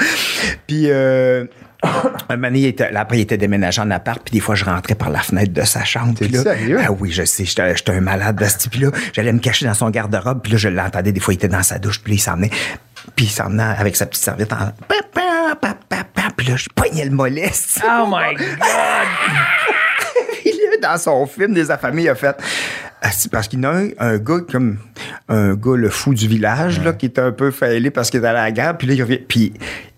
Puis, 0.65 0.85
euh, 0.89 1.45
un 1.83 2.35
moment 2.35 2.47
donné, 2.47 2.59
il 2.59 2.65
était, 2.67 2.91
là, 2.91 3.01
après, 3.01 3.17
il 3.17 3.21
était 3.21 3.37
déménagé 3.37 3.81
en 3.81 3.89
appart, 3.91 4.21
puis 4.23 4.33
des 4.33 4.39
fois, 4.39 4.55
je 4.55 4.65
rentrais 4.65 4.95
par 4.95 5.09
la 5.09 5.19
fenêtre 5.19 5.51
de 5.51 5.63
sa 5.63 5.83
chambre. 5.83 6.13
T'es 6.17 6.25
puis 6.25 6.35
là- 6.35 6.43
sérieux? 6.43 6.79
Ah 6.83 6.91
oui, 6.91 7.11
je 7.11 7.23
sais, 7.23 7.43
j'étais 7.45 7.75
j'étais 7.75 7.91
un 7.93 8.01
malade 8.01 8.35
de 8.39 8.45
ce 8.45 8.57
type 8.57 8.75
là 8.75 8.89
J'allais 9.13 9.33
me 9.33 9.39
cacher 9.39 9.65
dans 9.65 9.73
son 9.73 9.89
garde-robe, 9.89 10.41
puis 10.43 10.51
là, 10.51 10.57
je 10.57 10.69
l'entendais, 10.69 11.11
des 11.11 11.19
fois, 11.19 11.33
il 11.33 11.37
était 11.37 11.47
dans 11.47 11.63
sa 11.63 11.79
douche, 11.79 12.01
puis 12.01 12.13
là, 12.13 12.15
il 12.15 12.19
s'en 12.19 12.35
venait, 12.35 12.51
puis 13.15 13.25
il 13.25 13.29
s'en 13.31 13.49
venait 13.49 13.63
avec 13.63 13.95
sa 13.95 14.05
petite 14.05 14.23
serviette 14.23 14.53
en... 14.53 14.57
pa, 14.57 14.95
pa, 15.13 15.55
pa, 15.59 15.75
pa, 15.89 16.03
pa, 16.13 16.21
Puis 16.37 16.47
là, 16.47 16.55
je 16.55 16.67
poignais 16.73 17.05
le 17.05 17.11
mollet. 17.11 17.51
Oh 17.83 18.05
my 18.07 18.35
God! 18.35 18.47
Puis 20.41 20.51
là, 20.51 20.89
dans 20.93 20.97
son 20.97 21.25
film 21.25 21.53
des 21.53 21.69
affamés, 21.71 22.03
il 22.03 22.09
a 22.09 22.15
fait... 22.15 22.35
Ah, 23.01 23.09
c'est 23.11 23.31
Parce 23.31 23.47
qu'il 23.47 23.59
y 23.59 23.65
en 23.65 23.69
a 23.69 23.77
un, 23.77 23.87
un 23.99 24.17
gars 24.17 24.39
comme 24.49 24.77
un 25.27 25.55
gars 25.55 25.75
le 25.75 25.89
fou 25.89 26.13
du 26.13 26.27
village 26.27 26.79
là 26.83 26.93
qui 26.93 27.07
était 27.07 27.21
un 27.21 27.31
peu 27.31 27.49
faillé 27.49 27.89
parce 27.89 28.11
qu'il 28.11 28.19
était 28.19 28.27
à 28.27 28.33
la 28.33 28.51
guerre 28.51 28.77
puis 28.77 28.87
là 28.87 28.93
il 28.93 29.01
revient 29.01 29.17
puis 29.17 29.53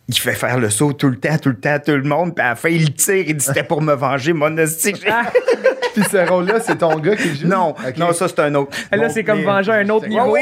il 0.09 0.15
fait 0.17 0.33
faire 0.33 0.59
le 0.59 0.69
saut 0.69 0.93
tout 0.93 1.09
le 1.09 1.15
temps, 1.17 1.37
tout 1.37 1.49
le 1.49 1.55
temps, 1.59 1.77
tout 1.83 1.91
le 1.93 2.03
monde. 2.03 2.35
Puis 2.35 2.45
à 2.45 2.49
la 2.49 2.55
fin, 2.55 2.69
il 2.69 2.93
tire. 2.93 3.23
Il 3.27 3.37
dit 3.37 3.45
c'était 3.45 3.63
pour 3.63 3.81
me 3.81 3.93
venger, 3.93 4.33
mon 4.33 4.55
hostie. 4.57 4.93
Puis 5.93 6.03
ce 6.11 6.27
rôle-là, 6.27 6.55
c'est 6.59 6.77
ton 6.79 6.97
gars 6.97 7.15
qui 7.15 7.29
le 7.29 7.35
joue? 7.35 7.47
Non, 7.47 7.75
non, 7.97 8.13
ça, 8.13 8.27
c'est 8.27 8.39
un 8.39 8.55
autre. 8.55 8.71
Là, 8.91 8.97
Bon, 8.97 9.09
c'est 9.13 9.23
comme 9.23 9.39
mais- 9.39 9.43
venger 9.45 9.71
un 9.73 9.89
autre 9.89 10.05
c'est- 10.05 10.09
niveau. 10.09 10.31
Oui. 10.33 10.41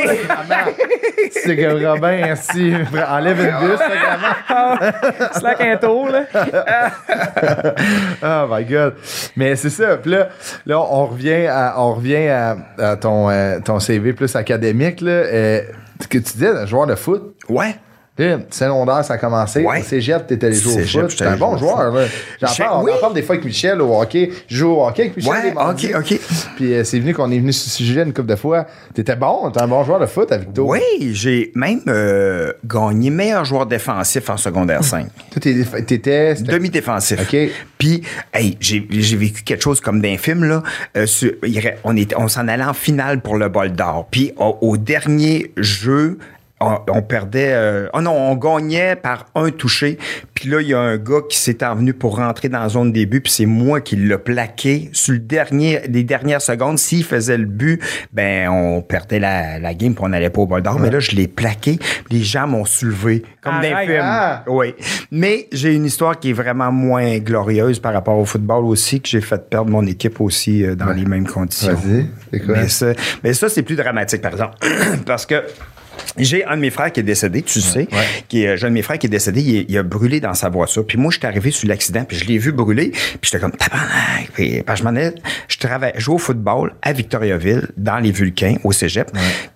C'est 1.43 1.55
que 1.57 1.85
Robin, 1.87 2.23
ainsi, 2.23 2.73
enlève 3.09 3.37
une 3.39 3.67
bus, 3.67 3.77
vraiment. 3.77 4.77
Slack 5.33 5.61
un 5.61 5.77
tour, 5.77 6.09
là. 6.09 6.23
Oh 8.23 8.47
my 8.49 8.63
God. 8.65 8.95
Mais 9.35 9.55
c'est 9.55 9.69
ça. 9.69 9.97
Puis 9.97 10.11
là, 10.11 10.29
là, 10.65 10.79
on 10.79 11.05
revient 11.07 11.47
à, 11.47 11.75
on 11.77 11.93
revient 11.95 12.27
à, 12.27 12.57
à 12.77 12.95
ton, 12.95 13.29
euh, 13.29 13.59
ton 13.63 13.79
CV 13.79 14.13
plus 14.13 14.35
académique. 14.35 15.01
Là. 15.01 15.11
Euh, 15.11 15.61
ce 16.01 16.07
que 16.07 16.17
tu 16.17 16.33
disais, 16.33 16.49
un 16.49 16.65
joueur 16.65 16.87
de 16.87 16.95
foot. 16.95 17.35
Ouais. 17.49 17.75
Secondaire, 18.49 19.03
ça 19.05 19.13
a 19.13 19.17
commencé. 19.17 19.63
Ouais. 19.63 19.81
Cégep, 19.81 20.27
t'étais 20.27 20.47
allé 20.47 20.55
jouer 20.55 20.73
au 20.83 20.85
foot. 20.85 21.09
j'étais 21.09 21.23
T'es 21.25 21.29
un 21.31 21.37
bon 21.37 21.57
joueur. 21.57 21.93
J'en 22.41 22.55
parle, 22.55 22.83
oui. 22.85 22.91
des 23.13 23.21
fois 23.21 23.35
avec 23.35 23.45
Michel 23.45 23.81
au 23.81 23.99
hockey. 23.99 24.31
Je 24.47 24.57
joue 24.57 24.71
au 24.71 24.85
hockey 24.87 25.03
avec 25.03 25.17
Michel. 25.17 25.31
Ouais, 25.33 25.53
les 25.79 25.93
ok, 25.93 25.99
ok. 25.99 26.19
Puis 26.55 26.73
euh, 26.73 26.83
c'est 26.83 26.99
venu 26.99 27.13
qu'on 27.13 27.31
est 27.31 27.39
venu 27.39 27.53
sur 27.53 27.69
ce 27.69 27.77
sujet 27.77 28.03
une 28.03 28.13
couple 28.13 28.29
de 28.29 28.35
fois. 28.35 28.65
T'étais 28.93 29.15
bon, 29.15 29.49
t'es 29.51 29.61
un 29.61 29.67
bon 29.67 29.83
joueur 29.83 29.99
de 29.99 30.05
foot 30.05 30.31
avec 30.31 30.45
Victo. 30.47 30.65
Oui, 30.69 30.79
j'ai 31.13 31.51
même 31.55 31.81
euh, 31.87 32.51
gagné 32.65 33.09
meilleur 33.09 33.45
joueur 33.45 33.65
défensif 33.65 34.29
en 34.29 34.37
secondaire 34.37 34.83
5. 34.83 35.07
Toi, 35.31 35.41
t'es- 35.41 35.81
t'étais. 35.83 36.35
Demi-défensif. 36.35 37.19
OK. 37.21 37.37
Puis, 37.77 38.01
hey, 38.33 38.57
j'ai 38.59 39.15
vécu 39.15 39.43
quelque 39.43 39.61
chose 39.63 39.81
comme 39.81 40.01
d'un 40.01 40.17
film, 40.17 40.43
là. 40.43 40.63
Euh, 40.97 41.05
sur- 41.05 41.31
on 42.15 42.27
s'en 42.27 42.47
allait 42.47 42.63
en 42.63 42.73
finale 42.73 43.21
pour 43.21 43.37
le 43.37 43.49
bol 43.49 43.71
d'or. 43.71 44.07
Puis, 44.11 44.33
au, 44.37 44.57
au 44.61 44.77
dernier 44.77 45.51
jeu, 45.57 46.17
on, 46.61 46.79
on 46.87 47.01
perdait. 47.01 47.51
euh, 47.53 47.87
oh 47.93 48.01
non, 48.01 48.11
on 48.13 48.35
gagnait 48.35 48.95
par 48.95 49.25
un 49.35 49.49
touché. 49.49 49.97
Puis 50.33 50.49
là, 50.49 50.61
il 50.61 50.67
y 50.69 50.73
a 50.73 50.79
un 50.79 50.97
gars 50.97 51.21
qui 51.29 51.37
s'est 51.37 51.63
envenu 51.63 51.93
pour 51.93 52.17
rentrer 52.17 52.49
dans 52.49 52.59
la 52.61 52.69
zone 52.69 52.91
début. 52.91 53.21
Puis 53.21 53.31
c'est 53.31 53.45
moi 53.45 53.81
qui 53.81 53.95
l'ai 53.95 54.17
plaqué 54.17 54.89
sur 54.93 55.13
le 55.13 55.19
dernier, 55.19 55.81
les 55.89 56.03
dernières 56.03 56.41
secondes. 56.41 56.77
S'il 56.79 57.03
faisait 57.03 57.37
le 57.37 57.45
but, 57.45 57.81
ben 58.13 58.49
on 58.49 58.81
perdait 58.81 59.19
la, 59.19 59.59
la 59.59 59.73
game 59.73 59.93
puis 59.93 60.03
on 60.03 60.09
n'allait 60.09 60.29
pas 60.29 60.41
au 60.41 60.47
bol 60.47 60.61
d'or. 60.61 60.79
Mais 60.79 60.89
là, 60.89 60.99
je 60.99 61.11
l'ai 61.11 61.27
plaqué. 61.27 61.79
Les 62.09 62.21
gens 62.21 62.47
m'ont 62.47 62.65
soulevé 62.65 63.23
comme 63.41 63.61
d'un 63.61 63.77
film. 63.85 63.99
ah! 64.01 64.43
Oui. 64.47 64.73
Mais 65.11 65.47
j'ai 65.51 65.73
une 65.73 65.85
histoire 65.85 66.19
qui 66.19 66.29
est 66.29 66.33
vraiment 66.33 66.71
moins 66.71 67.17
glorieuse 67.19 67.79
par 67.79 67.93
rapport 67.93 68.17
au 68.17 68.25
football 68.25 68.65
aussi, 68.65 69.01
que 69.01 69.07
j'ai 69.09 69.21
fait 69.21 69.49
perdre 69.49 69.69
mon 69.71 69.85
équipe 69.85 70.21
aussi 70.21 70.63
euh, 70.63 70.75
dans 70.75 70.91
les 70.91 71.05
mêmes 71.05 71.27
conditions. 71.27 71.73
Vas-y, 71.73 72.05
c'est 72.31 72.39
quoi? 72.39 72.55
Mais 72.57 72.67
ça, 72.69 72.87
mais 73.23 73.33
ça 73.33 73.49
c'est 73.49 73.63
plus 73.63 73.75
dramatique, 73.75 74.21
par 74.21 74.31
exemple. 74.31 74.55
Parce 75.05 75.25
que 75.25 75.43
j'ai 76.17 76.43
un 76.45 76.55
de 76.57 76.61
mes 76.61 76.69
frères 76.69 76.91
qui 76.91 76.99
est 76.99 77.03
décédé, 77.03 77.41
tu 77.41 77.61
sais, 77.61 77.87
qui 78.27 78.43
est, 78.43 78.57
j'ai 78.57 78.65
un 78.67 78.69
de 78.69 78.73
mes 78.75 78.81
frères 78.81 78.97
qui 78.99 79.07
est 79.07 79.09
décédé, 79.09 79.41
il, 79.41 79.55
est- 79.57 79.65
il 79.69 79.77
a 79.77 79.83
brûlé 79.83 80.19
dans 80.19 80.33
sa 80.33 80.49
voiture. 80.49 80.85
Puis 80.85 80.97
moi, 80.97 81.11
je 81.11 81.17
suis 81.17 81.25
arrivé 81.27 81.51
sur 81.51 81.67
l'accident, 81.67 82.03
puis 82.03 82.17
je 82.17 82.25
l'ai 82.25 82.37
vu 82.37 82.51
brûler, 82.51 82.89
puis 82.91 83.19
j'étais 83.23 83.39
comme 83.39 83.51
tabarnak. 83.51 84.29
Puis 84.33 84.61
je 84.75 84.83
m'en 84.83 84.89
allais- 84.89 85.15
je 85.47 85.57
travaillais, 85.57 85.93
je 85.97 86.01
jouais 86.01 86.15
au 86.15 86.19
football 86.19 86.73
à 86.81 86.93
Victoriaville, 86.93 87.67
dans 87.77 87.97
les 87.99 88.11
Vulcains, 88.11 88.55
au 88.63 88.71
Cégep. 88.71 89.09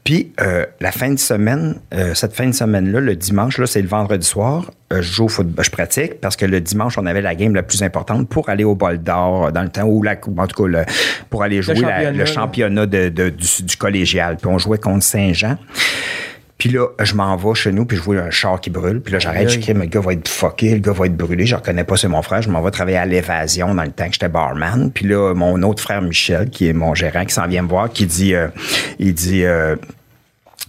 Puis 0.05 0.31
euh, 0.39 0.65
la 0.81 0.91
fin 0.91 1.09
de 1.11 1.17
semaine, 1.19 1.79
euh, 1.93 2.13
cette 2.13 2.33
fin 2.33 2.45
de 2.47 2.51
semaine-là, 2.53 2.99
le 2.99 3.15
dimanche, 3.15 3.57
là, 3.57 3.65
c'est 3.65 3.81
le 3.81 3.87
vendredi 3.87 4.25
soir, 4.25 4.69
euh, 4.93 5.01
je 5.01 5.11
joue 5.11 5.25
au 5.25 5.27
football, 5.27 5.65
je 5.65 5.71
pratique, 5.71 6.21
parce 6.21 6.35
que 6.35 6.45
le 6.45 6.61
dimanche, 6.61 6.97
on 6.99 7.07
avait 7.07 7.23
la 7.23 7.33
game 7.33 7.55
la 7.55 7.63
plus 7.63 7.81
importante 7.81 8.29
pour 8.29 8.47
aller 8.49 8.63
au 8.63 8.75
bol 8.75 8.99
d'or, 8.99 9.47
euh, 9.47 9.51
dans 9.51 9.63
le 9.63 9.69
temps 9.69 9.85
où 9.85 10.03
la 10.03 10.15
coupe, 10.15 10.37
en 10.39 10.45
tout 10.45 10.61
cas, 10.63 10.69
le- 10.69 10.85
pour 11.31 11.41
aller 11.41 11.61
jouer 11.63 11.73
championnat, 11.81 12.11
le 12.11 12.25
championnat 12.25 12.85
de- 12.85 13.09
de- 13.09 13.29
du, 13.29 13.63
du 13.63 13.77
collégial. 13.77 14.37
Puis 14.37 14.45
on 14.47 14.59
jouait 14.59 14.77
contre 14.77 15.03
Saint-Jean. 15.03 15.57
Puis 16.57 16.69
là, 16.69 16.87
je 17.01 17.15
m'en 17.15 17.35
vais 17.35 17.53
chez 17.53 17.71
nous, 17.73 17.85
puis 17.85 17.97
je 17.97 18.01
vois 18.01 18.15
un 18.17 18.29
char 18.29 18.61
qui 18.61 18.69
brûle. 18.69 19.01
Puis 19.01 19.11
là, 19.11 19.19
j'arrête, 19.19 19.49
je 19.49 19.59
crie, 19.59 19.73
mais 19.73 19.85
le 19.85 19.89
gars 19.89 19.99
va 19.99 20.13
être 20.13 20.27
fucké, 20.29 20.71
le 20.71 20.79
gars 20.79 20.93
va 20.93 21.07
être 21.07 21.17
brûlé. 21.17 21.45
Je 21.45 21.55
reconnais 21.55 21.83
pas, 21.83 21.97
c'est 21.97 22.07
mon 22.07 22.21
frère. 22.21 22.41
Je 22.41 22.49
m'en 22.49 22.61
vais 22.61 22.71
travailler 22.71 22.97
à 22.97 23.05
l'évasion 23.05 23.75
dans 23.75 23.83
le 23.83 23.91
temps 23.91 24.07
que 24.07 24.13
j'étais 24.13 24.29
barman. 24.29 24.89
Puis 24.89 25.05
là, 25.05 25.33
mon 25.33 25.61
autre 25.63 25.83
frère 25.83 26.01
Michel, 26.01 26.49
qui 26.49 26.69
est 26.69 26.73
mon 26.73 26.93
gérant, 26.95 27.25
qui 27.25 27.33
s'en 27.33 27.47
vient 27.47 27.61
me 27.61 27.67
voir, 27.67 27.89
qui 27.89 28.05
dit, 28.05 28.33
euh, 28.33 28.47
il 28.99 29.13
dit, 29.13 29.43
euh, 29.43 29.75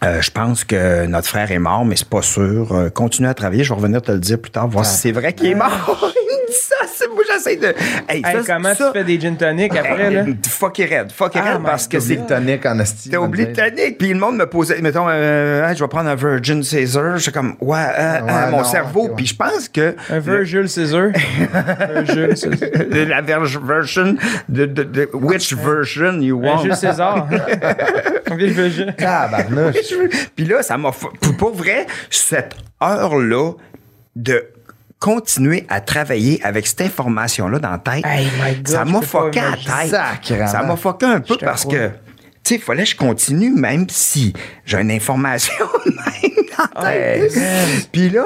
euh, 0.03 0.20
je 0.20 0.30
pense 0.32 0.64
que 0.64 1.07
notre 1.07 1.28
frère 1.28 1.53
est 1.53 1.59
mort, 1.61 1.84
mais 1.84 1.95
c'est 1.95 2.09
pas 2.09 2.22
sûr. 2.22 2.91
Continue 2.93 3.28
à 3.28 3.34
travailler, 3.34 3.62
je 3.62 3.68
vais 3.68 3.76
revenir 3.76 4.03
te 4.03 4.11
le 4.11 4.18
dire 4.18 4.41
plus 4.41 4.51
tard, 4.51 4.66
voir 4.66 4.84
si 4.84 4.99
c'est 4.99 5.12
vrai 5.12 5.34
qu'il 5.34 5.47
est 5.47 5.55
mort. 5.55 6.12
Il 6.37 6.43
me 6.43 6.47
dit 6.49 6.59
ça, 6.59 6.74
c'est 6.95 7.09
moi 7.09 7.22
j'essaie 7.32 7.57
de. 7.57 7.66
Hey, 8.09 8.22
Hey, 8.24 8.43
ça, 8.45 8.55
comment 8.55 8.74
ça- 8.74 8.87
tu 8.93 8.99
fais 8.99 9.05
des 9.05 9.20
gin 9.20 9.37
tonic 9.37 9.74
après, 9.76 10.11
là? 10.11 10.24
Fuck 10.49 10.78
it 10.78 10.91
red, 10.91 11.12
fuck 11.12 11.34
it 11.34 11.43
Ah, 11.45 11.55
red, 11.55 11.62
parce 11.64 11.87
que 11.89 11.97
T'as 11.97 12.03
oublié 12.05 12.16
c'est 12.16 12.22
le 12.22 12.26
tonic 12.41 12.66
en 12.66 12.78
asti. 12.78 13.11
T'as 13.11 13.18
oublié 13.18 13.47
le 13.47 13.53
tonic. 13.53 13.99
Puis 13.99 14.09
le 14.12 14.18
monde 14.18 14.37
me 14.37 14.47
posait, 14.47 14.80
mettons, 14.80 15.07
euh, 15.09 15.66
Hey, 15.68 15.76
je 15.76 15.82
vais 15.84 15.89
prendre 15.89 16.09
un 16.11 16.14
Virgin 16.14 16.62
Caesar. 16.62 17.18
J'étais 17.18 17.32
comme, 17.32 17.57
ouais, 17.61 17.78
euh, 17.78 18.20
euh, 18.28 18.51
mon 18.51 18.59
non, 18.59 18.64
cerveau. 18.64 19.05
ouais. 19.09 19.12
Puis 19.16 19.26
je 19.26 19.37
pense 19.37 19.68
que 19.68 19.95
Un 20.11 20.18
Virgil 20.18 20.68
Caesar. 20.68 21.09
Virgil 21.95 22.37
Caesar. 22.37 22.68
la 23.09 23.20
version, 23.22 24.16
de, 24.49 24.66
de, 24.66 24.82
de 24.82 25.09
which 25.12 25.53
version 25.55 26.20
you 26.20 26.39
want? 26.41 26.62
Jules 26.62 26.76
César. 26.76 27.28
Virgil 28.28 28.51
Virgil. 28.53 28.95
Tabarnouche. 28.97 29.76
Puis 30.34 30.45
là, 30.45 30.62
ça 30.62 30.76
m'a. 30.78 30.91
pour 31.39 31.55
vrai, 31.55 31.87
cette 32.11 32.55
heure-là 32.82 33.53
de 34.14 34.45
continuer 34.99 35.67
à 35.69 35.81
travailler 35.81 36.41
avec 36.43 36.67
cette 36.67 36.81
information-là 36.81 37.59
dans 37.59 37.71
la 37.71 37.79
tête, 37.79 38.05
Hey, 38.07 38.27
my 38.43 38.55
God, 38.57 38.69
ça 38.69 38.85
m'a 38.85 39.01
fucké 39.03 39.41
à 39.41 39.53
tête. 39.53 39.91
Sacrément. 39.91 40.47
Ça 40.47 40.63
m'a 40.63 40.77
fucké 40.77 41.07
un 41.07 41.21
peu 41.21 41.37
parce 41.39 41.65
crois. 41.65 41.75
que, 41.77 41.87
tu 41.89 41.93
sais, 42.45 42.55
il 42.57 42.61
fallait 42.61 42.85
que 42.85 42.91
je 42.91 42.97
continue, 42.97 43.51
même 43.51 43.87
si 43.91 44.33
j'ai 44.65 44.79
une 44.81 44.91
information 44.91 45.55
même 45.85 46.33
dans 46.75 46.81
la 46.83 46.93
tête. 46.93 47.89
Puis 47.93 48.09
là, 48.11 48.25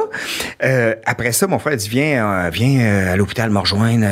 euh, 0.62 0.95
après 1.07 1.33
ça, 1.33 1.47
mon 1.49 1.59
frère 1.59 1.77
dit 1.77 1.89
Viens, 1.89 2.25
euh, 2.47 2.51
viens 2.51 2.81
euh, 2.81 3.12
à 3.14 3.16
l'hôpital 3.16 3.51
me 3.51 3.59
rejoindre. 3.59 4.07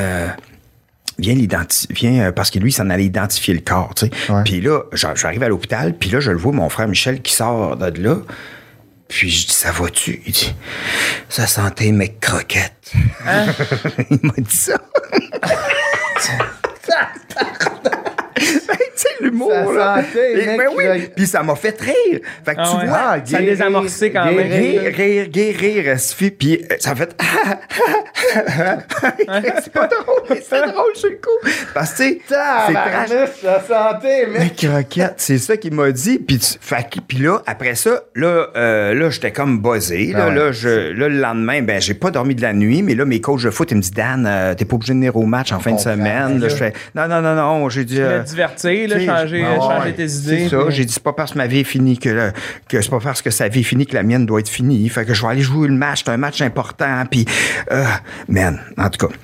Viens 1.20 1.34
l'identifier, 1.34 2.30
parce 2.34 2.48
que 2.48 2.60
lui, 2.60 2.70
il 2.70 2.72
s'en 2.72 2.90
allait 2.90 3.04
identifier 3.06 3.52
le 3.52 3.58
corps, 3.60 3.92
tu 3.96 4.06
sais. 4.06 4.32
Ouais. 4.32 4.42
Puis 4.44 4.60
là, 4.60 4.82
j'ar- 4.92 5.16
j'arrive 5.16 5.42
à 5.42 5.48
l'hôpital, 5.48 5.92
puis 5.94 6.10
là, 6.10 6.20
je 6.20 6.30
le 6.30 6.36
vois, 6.38 6.52
mon 6.52 6.68
frère 6.68 6.86
Michel 6.86 7.22
qui 7.22 7.32
sort 7.32 7.76
de 7.76 8.00
là. 8.00 8.18
Puis 9.08 9.30
je 9.30 9.46
dis, 9.46 9.52
ça 9.52 9.72
va-tu? 9.72 10.22
Il 10.26 10.32
dit, 10.32 10.54
ça 11.28 11.46
sentait 11.46 11.92
mes 11.92 12.14
croquettes. 12.14 12.92
il 14.10 14.18
m'a 14.22 14.34
dit 14.36 14.56
ça. 14.56 14.78
Ben, 18.98 18.98
tu 18.98 19.02
sais, 19.02 19.24
l'humour, 19.24 19.52
Ça 19.52 19.72
là. 19.72 20.02
sentait, 20.02 20.32
Et- 20.32 20.46
mec, 20.46 20.58
ben 20.58 20.68
oui, 20.76 20.84
puis 21.14 21.26
ça 21.26 21.42
m'a 21.42 21.54
fait 21.54 21.80
rire. 21.80 22.20
Fait 22.44 22.54
que 22.54 22.60
Ah 22.60 22.68
tu 22.70 22.76
ouais. 22.78 22.86
vois, 22.86 22.98
Ah, 23.00 23.18
Ça 23.24 23.36
a 23.36 23.40
gay, 23.40 23.46
désamorcé 23.46 24.10
quand 24.10 24.24
même. 24.26 24.38
Rire, 24.52 24.92
rire, 24.94 25.28
guérir, 25.28 25.96
puis 26.38 26.64
euh, 26.70 26.74
ça 26.80 26.90
a 26.90 26.94
fait. 26.96 27.14
c'est 29.62 29.72
pas 29.72 29.86
drôle, 29.86 30.22
mais 30.30 30.42
c'est 30.48 30.60
drôle 30.66 30.94
sur 30.94 31.10
le 31.10 31.16
coup. 31.16 31.48
Parce 31.74 31.92
que, 31.92 32.02
tu 32.02 32.20
sais, 32.28 32.34
c'est 32.66 32.72
trash. 32.72 33.10
La 33.42 33.60
santé, 33.60 34.26
Mais 34.32 34.38
mec. 34.40 34.56
croquette, 34.56 35.14
c'est 35.18 35.38
ça 35.38 35.56
qu'il 35.56 35.74
m'a 35.74 35.90
dit. 35.92 36.18
Puis, 36.18 36.38
tu- 36.38 36.58
fait 36.60 36.88
que- 36.90 37.00
puis 37.06 37.18
là, 37.18 37.42
après 37.46 37.74
ça, 37.74 38.02
là, 38.14 38.48
euh, 38.56 38.94
là 38.94 39.10
j'étais 39.10 39.32
comme 39.32 39.60
buzzé. 39.60 40.12
Là, 40.12 40.28
ouais. 40.28 40.34
là, 40.34 40.52
je, 40.52 40.92
là, 40.92 41.08
le 41.08 41.18
lendemain, 41.18 41.62
ben, 41.62 41.80
j'ai 41.80 41.94
pas 41.94 42.10
dormi 42.10 42.34
de 42.34 42.42
la 42.42 42.52
nuit, 42.52 42.82
mais 42.82 42.94
là, 42.94 43.04
mes 43.04 43.20
coachs 43.20 43.42
de 43.44 43.50
foot, 43.50 43.70
ils 43.70 43.76
me 43.76 43.80
disent, 43.80 43.92
Dan, 43.92 44.26
euh, 44.26 44.54
t'es 44.54 44.64
pas 44.64 44.76
obligé 44.76 44.92
de 44.92 44.98
venir 44.98 45.16
au 45.16 45.24
match 45.24 45.52
en 45.52 45.60
fin 45.60 45.72
de 45.72 45.80
semaine. 45.80 46.40
Là, 46.40 46.48
je 46.48 46.56
fais, 46.56 46.72
non, 46.94 47.08
non, 47.08 47.20
non, 47.20 47.34
non, 47.34 47.68
j'ai 47.68 47.84
dit. 47.84 48.00
Euh, 48.00 48.20
divertir, 48.20 48.87
là, 48.88 49.16
changer, 49.20 49.42
ouais, 49.42 49.56
changer 49.58 49.92
tes 49.94 50.04
idées. 50.04 50.38
c'est 50.44 50.48
ça. 50.48 50.64
puis- 50.66 50.74
J'ai 50.74 50.84
dit, 50.84 50.92
c'est 50.92 51.02
pas 51.02 51.12
parce 51.12 51.32
que 51.32 51.38
ma 51.38 51.46
vie 51.46 51.60
est 51.60 51.64
finie 51.64 51.98
que, 51.98 52.08
le- 52.08 52.32
que 52.68 52.80
c'est 52.80 52.90
pas 52.90 53.00
parce 53.00 53.22
que 53.22 53.30
sa 53.30 53.48
vie 53.48 53.60
est 53.60 53.64
finie 53.64 53.86
que 53.86 53.94
la 53.94 54.02
mienne 54.02 54.26
doit 54.26 54.40
être 54.40 54.48
finie. 54.48 54.88
Fait 54.88 55.04
que 55.04 55.14
je 55.14 55.22
vais 55.22 55.28
aller 55.28 55.42
jouer 55.42 55.68
le 55.68 55.74
match. 55.74 56.02
C'est 56.04 56.10
un 56.10 56.16
match 56.16 56.40
important. 56.42 57.04
Puis, 57.10 57.24
euh, 57.70 57.84
man, 58.28 58.58
en 58.76 58.90
tout 58.90 59.06
cas, 59.06 59.14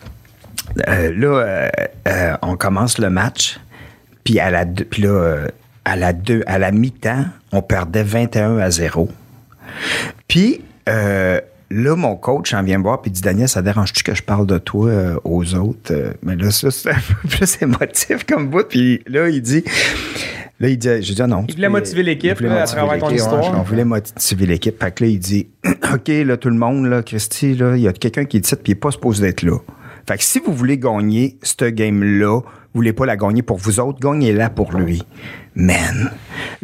euh, 0.89 1.13
là, 1.17 1.29
euh, 1.41 1.69
euh, 2.09 2.37
on 2.43 2.57
commence 2.57 2.99
le 2.99 3.11
match. 3.11 3.59
Puis, 4.25 4.41
à 4.41 4.51
la, 4.51 4.65
puis 4.67 5.03
là, 5.03 5.09
euh, 5.09 5.49
à 5.85 5.97
la, 5.97 6.13
deux, 6.13 6.43
à 6.47 6.59
la 6.59 6.71
mi-temps, 6.73 7.27
on 7.53 7.61
perdait 7.61 8.03
21 8.03 8.59
à 8.59 8.71
0. 8.71 9.11
Puis, 10.29 10.63
euh, 10.89 11.41
là, 11.75 11.97
mon 11.97 12.17
coach 12.17 12.55
en 12.55 12.63
vient 12.63 12.79
me 12.79 12.85
voir 12.85 13.03
il 13.05 13.13
dit 13.13 13.21
Daniel, 13.21 13.49
ça 13.49 13.63
dérange-tu 13.63 14.03
que 14.03 14.15
je 14.15 14.23
parle 14.23 14.47
de 14.47 14.59
toi 14.59 14.89
euh, 14.89 15.17
aux 15.25 15.55
autres? 15.55 15.93
Euh, 15.93 16.13
Mais 16.23 16.37
là, 16.37 16.51
ça, 16.51 16.71
c'est 16.71 16.91
un 16.91 16.95
peu 17.23 17.29
plus 17.29 17.59
émotif 17.61 18.25
comme 18.27 18.49
bout. 18.49 18.67
Puis 18.69 19.03
là, 19.07 19.29
il 19.29 19.43
dit. 19.43 19.65
Là, 20.61 20.69
il 20.69 20.79
dit, 20.79 20.89
j'ai 21.01 21.15
dit, 21.15 21.23
ah 21.23 21.27
non. 21.27 21.45
Il 21.49 21.57
voulait 21.57 21.69
motiver 21.69 22.05
l'équipe, 22.05 22.41
à 22.41 22.43
motiver 22.45 22.65
travers 22.65 22.99
ton 23.01 23.09
l'équipe, 23.09 23.11
ouais, 23.11 23.17
histoire. 23.17 23.59
On 23.59 23.63
voulait 23.63 23.85
motiver 23.85 24.47
l'équipe. 24.47 24.81
Fait 24.81 24.95
que 24.95 25.05
là, 25.05 25.11
il 25.11 25.19
dit, 25.19 25.49
OK, 25.93 26.09
là, 26.09 26.37
tout 26.37 26.49
le 26.49 26.57
monde, 26.57 26.87
là, 26.87 27.03
Christy, 27.03 27.55
là, 27.55 27.77
il 27.77 27.83
y 27.83 27.89
a 27.89 27.93
quelqu'un 27.93 28.25
qui 28.25 28.37
est 28.37 28.47
ici 28.47 28.55
puis 28.55 28.73
il 28.73 28.75
n'est 28.77 28.81
pas 28.81 28.93
supposé 28.93 29.23
d'être 29.23 29.43
là. 29.43 29.59
Fait 30.07 30.17
que 30.17 30.23
si 30.23 30.39
vous 30.39 30.53
voulez 30.53 30.79
gagner 30.79 31.39
cette 31.43 31.65
game-là, 31.75 32.41
vous 32.41 32.79
voulez 32.79 32.93
pas 32.93 33.07
la 33.07 33.17
gagner 33.17 33.43
pour 33.43 33.57
vous 33.57 33.81
autres, 33.81 33.99
gagnez-la 34.01 34.51
pour 34.51 34.73
lui. 34.73 35.03
Man. 35.55 36.11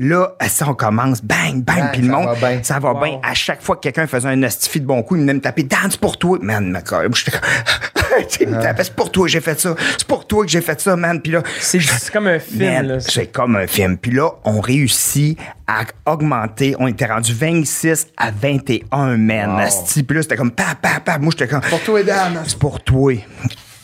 Là, 0.03 0.32
ça, 0.48 0.66
on 0.66 0.74
commence, 0.74 1.22
bang, 1.22 1.62
bang, 1.62 1.76
Bang, 1.78 1.92
puis 1.92 2.01
le 2.01 2.09
monde, 2.09 2.24
va 2.24 2.34
bien. 2.34 2.61
ça 2.62 2.78
va 2.78 2.92
Wow. 2.94 3.05
bien. 3.05 3.20
À 3.22 3.34
chaque 3.34 3.61
fois 3.61 3.76
que 3.76 3.82
quelqu'un 3.82 4.07
faisait 4.07 4.28
un 4.28 4.42
astifi 4.42 4.80
de 4.80 4.86
bon 4.86 5.03
coup, 5.03 5.14
il 5.16 5.20
venait 5.20 5.34
me 5.34 5.40
taper, 5.42 5.62
dance 5.64 5.98
pour 5.98 6.16
toi. 6.18 6.38
Man, 6.40 6.70
ma 6.70 6.78
j'étais 6.80 7.32
comme, 7.32 7.40
Tu 8.28 8.38
sais, 8.38 8.44
il 8.44 8.48
me 8.48 8.61
tapait, 8.62 8.82
c'est 8.84 8.96
pour 8.96 9.12
toi 9.12 9.26
que 9.26 9.30
j'ai 9.30 9.40
fait 9.42 9.61
ça. 9.61 9.74
C'est 9.98 10.07
pour 10.07 10.26
toi 10.26 10.44
que 10.44 10.51
j'ai 10.51 10.62
fait 10.62 10.80
ça, 10.80 10.96
man. 10.96 11.20
Puis 11.20 11.32
là, 11.32 11.42
C'est 11.61 11.80
c'est 11.80 12.11
comme 12.12 12.26
un 12.28 12.38
film, 12.38 12.64
Man, 12.72 12.86
là. 12.86 13.01
C'est 13.01 13.26
comme 13.26 13.57
un 13.57 13.66
film. 13.66 13.98
Puis 13.98 14.11
là, 14.12 14.30
on 14.44 14.61
réussit 14.61 15.38
à 15.66 15.82
augmenter. 16.07 16.74
On 16.78 16.86
était 16.88 17.07
rendu 17.07 17.32
26 17.34 18.07
à 18.16 18.30
21, 18.30 19.16
man. 19.18 19.51
Wow. 19.51 19.59
Asti. 19.59 20.03
Puis 20.03 20.16
là, 20.16 20.22
c'était 20.22 20.36
comme 20.36 20.51
pa, 20.51 20.74
pa, 20.80 21.01
pa. 21.05 21.18
Moi, 21.18 21.30
j'étais 21.36 21.46
comme. 21.46 21.61
Pour 21.61 21.80
toi, 21.82 22.03
Dan. 22.03 22.40
C'est 22.46 22.59
pour 22.59 22.82
toi. 22.82 23.14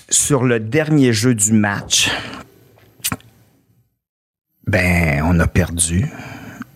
Sur 0.09 0.45
le 0.45 0.61
dernier 0.61 1.13
jeu 1.13 1.35
du 1.35 1.53
match, 1.53 2.11
ben, 4.67 5.23
on 5.25 5.39
a 5.41 5.47
perdu 5.47 6.07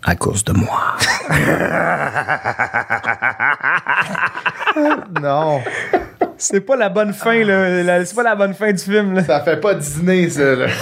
à 0.03 0.15
cause 0.15 0.43
de 0.43 0.53
moi. 0.53 0.97
Non. 5.21 5.61
C'est 6.43 6.61
pas 6.61 6.75
la 6.75 6.89
bonne 6.89 7.13
fin, 7.13 7.43
là. 7.43 7.83
La- 7.83 8.03
C'est 8.03 8.15
pas 8.15 8.23
la 8.23 8.35
bonne 8.35 8.53
fin 8.55 8.71
du 8.71 8.83
film, 8.83 9.13
là. 9.13 9.23
Ça 9.23 9.41
fait 9.41 9.57
pas 9.57 9.75
dîner, 9.75 10.27
ça, 10.29 10.55
là. 10.55 10.67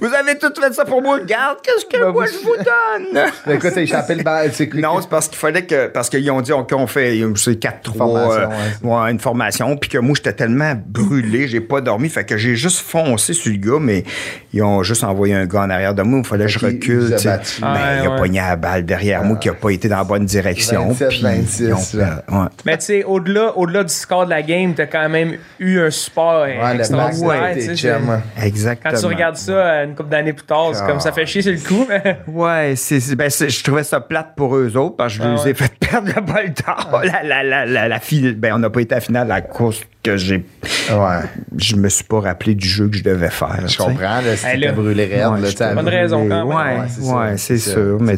Vous 0.00 0.06
avez 0.14 0.38
tout 0.38 0.52
fait 0.60 0.72
ça 0.72 0.84
pour 0.84 1.02
moi. 1.02 1.16
Regarde, 1.16 1.56
qu'est-ce 1.62 1.84
que 1.86 2.00
Ben, 2.00 2.12
moi 2.12 2.26
vous- 2.26 2.32
je 2.32 2.44
vous 2.44 2.56
donne? 2.56 3.24
Mais 3.46 3.54
écoute, 3.56 3.70
t'as 3.74 3.80
échappé 3.80 4.14
le 4.14 4.22
bal. 4.22 4.50
C'est 4.52 4.72
Non, 4.74 5.00
c'est 5.00 5.08
parce 5.08 5.26
qu'il 5.26 5.38
fallait 5.38 5.64
que. 5.64 5.88
Parce 5.88 6.08
qu'ils 6.10 6.30
ont 6.30 6.40
dit 6.40 6.52
on- 6.52 6.64
qu'on 6.64 6.86
fait 6.86 7.18
c'est 7.36 7.54
4-3. 7.58 7.96
Formation, 7.96 8.50
euh, 8.84 8.86
ouais, 9.04 9.10
une 9.10 9.18
formation. 9.20 9.76
Puis 9.76 9.90
que 9.90 9.98
moi, 9.98 10.14
j'étais 10.16 10.32
tellement 10.34 10.74
brûlé, 10.86 11.48
j'ai 11.48 11.60
pas 11.60 11.80
dormi. 11.80 12.08
Fait 12.08 12.24
que 12.24 12.36
j'ai 12.36 12.54
juste 12.56 12.80
foncé 12.80 13.32
sur 13.32 13.50
le 13.52 13.58
gars, 13.58 13.78
mais 13.80 14.04
ils 14.52 14.62
ont 14.62 14.82
juste 14.82 15.02
envoyé 15.02 15.34
un 15.34 15.46
gars 15.46 15.62
en 15.62 15.70
arrière 15.70 15.94
de 15.94 16.02
moi. 16.02 16.20
Il 16.22 16.26
fallait 16.26 16.44
que 16.44 16.50
je 16.52 16.58
recule. 16.60 17.10
battu. 17.10 17.60
Ben, 17.62 17.72
Ouais, 17.72 17.78
il 18.02 18.06
a 18.06 18.10
ouais. 18.10 18.16
pogné 18.18 18.38
la 18.40 18.56
balle 18.56 18.84
derrière 18.84 19.24
moi 19.24 19.36
qui 19.38 19.48
a 19.48 19.54
pas 19.54 19.70
été 19.70 19.88
dans 19.88 19.98
la 19.98 20.04
bonne 20.04 20.26
direction. 20.26 20.88
27, 20.88 21.08
puis 21.08 21.22
26, 21.22 21.62
ils 21.64 21.72
ont- 21.72 22.42
ouais. 22.42 22.48
Mais 22.64 22.78
tu 22.78 22.84
sais, 22.84 23.04
au-delà, 23.04 23.56
au-delà 23.56 23.82
du 23.84 23.92
score 23.94 24.24
de 24.24 24.30
la 24.30 24.42
game, 24.42 24.74
t'as 24.74 24.86
quand 24.86 25.08
même 25.08 25.36
eu 25.58 25.78
un 25.80 25.90
support 25.90 26.42
Ouais, 26.42 26.76
extraordinaire. 26.76 28.22
Exactement. 28.42 28.92
Quand 28.92 29.00
tu 29.00 29.06
regardes 29.06 29.36
ça 29.36 29.84
une 29.84 29.94
couple 29.94 30.08
d'années 30.10 30.32
plus 30.32 30.44
tard, 30.46 30.70
c'est 30.74 30.84
comme 30.86 31.00
ça 31.00 31.12
fait 31.12 31.26
chier 31.26 31.42
sur 31.42 31.52
le 31.52 31.58
coup. 31.58 31.86
Ouais, 32.26 32.74
c'est, 32.76 33.00
c'est- 33.00 33.14
ben, 33.16 33.30
c'est- 33.30 33.48
je 33.48 33.62
trouvais 33.62 33.84
ça 33.84 34.00
plate 34.00 34.34
pour 34.36 34.56
eux 34.56 34.76
autres 34.76 34.96
parce 34.96 35.16
que 35.16 35.22
je 35.22 35.28
Ah 35.28 35.34
les 35.34 35.40
ouais. 35.42 35.50
ai 35.50 35.54
fait 35.54 35.72
perdre 35.80 36.08
le 36.14 36.20
bol 36.20 36.52
d'or. 36.52 37.00
La, 37.04 37.22
la, 37.22 37.42
la, 37.66 37.88
la, 37.88 38.00
ben, 38.36 38.54
on 38.54 38.58
n'a 38.58 38.70
pas 38.70 38.80
été 38.80 38.94
à 38.94 38.96
la 38.96 39.00
finale 39.00 39.30
à 39.32 39.40
cause 39.40 39.82
que 40.04 40.16
j'ai. 40.16 40.44
Ouais. 40.92 41.22
Je 41.56 41.76
me 41.76 41.88
suis 41.88 42.04
pas 42.04 42.20
rappelé 42.20 42.54
du 42.54 42.68
jeu 42.68 42.88
que 42.88 42.96
je 42.96 43.02
devais 43.02 43.30
faire. 43.30 43.62
Je 43.66 43.76
comprends, 43.76 44.20
là, 44.20 44.36
si 44.36 44.56
là. 44.58 44.72
brûlé 44.72 45.06
raide, 45.06 45.26
Ouais, 45.32 45.40
là, 45.40 45.48
je 45.50 45.56
t'as 45.56 45.74
Bonne 45.74 45.88
raison 45.88 46.28
quand 46.28 46.46
même. 46.46 46.56
Ouais, 46.56 47.12
Ouais, 47.12 47.36
c'est 47.38 47.58
sûr. 47.58 47.98
Mais, 48.00 48.14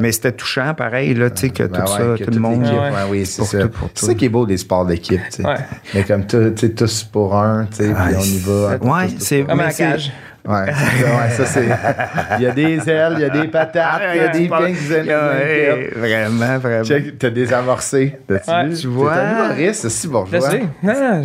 mais 0.00 0.12
c'était 0.12 0.32
touchant, 0.32 0.74
pareil, 0.74 1.14
là, 1.14 1.30
tu 1.30 1.42
sais, 1.42 1.50
que 1.50 1.62
Ben 1.62 1.78
tout 1.84 1.92
ouais, 1.92 1.98
ça, 1.98 2.14
que 2.18 2.24
tout 2.24 2.30
le 2.30 2.40
monde. 2.40 2.62
l'équipe, 2.62 2.78
Ouais. 2.78 2.88
ouais, 2.90 2.96
oui, 3.10 3.26
c'est 3.26 3.44
ça. 3.44 3.58
C'est 3.94 4.06
ça 4.06 4.14
qui 4.14 4.24
est 4.26 4.28
beau 4.28 4.44
des 4.46 4.56
sports 4.56 4.84
d'équipe, 4.84 5.20
tu 5.30 5.42
sais. 5.42 5.46
Ouais. 5.46 5.54
Mais 5.94 6.02
comme 6.04 6.26
tu 6.26 6.36
sais, 6.56 6.70
tous 6.70 7.04
pour 7.04 7.36
un, 7.36 7.66
tu 7.70 7.84
sais, 7.84 7.92
puis 7.94 8.14
on 8.16 8.22
y 8.22 8.38
va. 8.38 8.76
ouais, 8.76 9.08
c'est- 9.18 9.44
Comme 9.44 9.56
Mais 9.58 9.62
à 9.62 9.66
la 9.66 9.72
c'est- 9.72 9.84
cage. 9.84 10.12
Ouais, 10.48 10.64
ouais, 10.64 11.30
ça 11.30 11.44
c'est. 11.44 11.68
Il 12.38 12.42
y 12.42 12.46
a 12.46 12.52
des 12.52 12.88
ailes, 12.88 13.14
il 13.16 13.20
y 13.20 13.24
a 13.24 13.28
des 13.28 13.48
patates, 13.48 14.00
il 14.14 14.16
y 14.16 14.24
a 14.24 14.28
des 14.28 14.48
pinks 14.48 14.76
and 14.90 15.06
Ouais, 15.06 15.90
Vraiment, 15.94 16.58
vraiment. 16.58 16.84
Check, 16.84 17.18
t'as 17.18 17.30
désamorcé. 17.30 18.18
T'as-tu 18.26 18.50
Ouais. 18.50 18.66
vu? 18.68 18.76
Tu 18.76 18.86
vois? 18.86 19.12
T'es 19.14 19.20
un 19.20 19.44
humoriste, 19.44 19.82
c'est 19.82 19.90
si 19.90 20.06
Je 20.06 20.12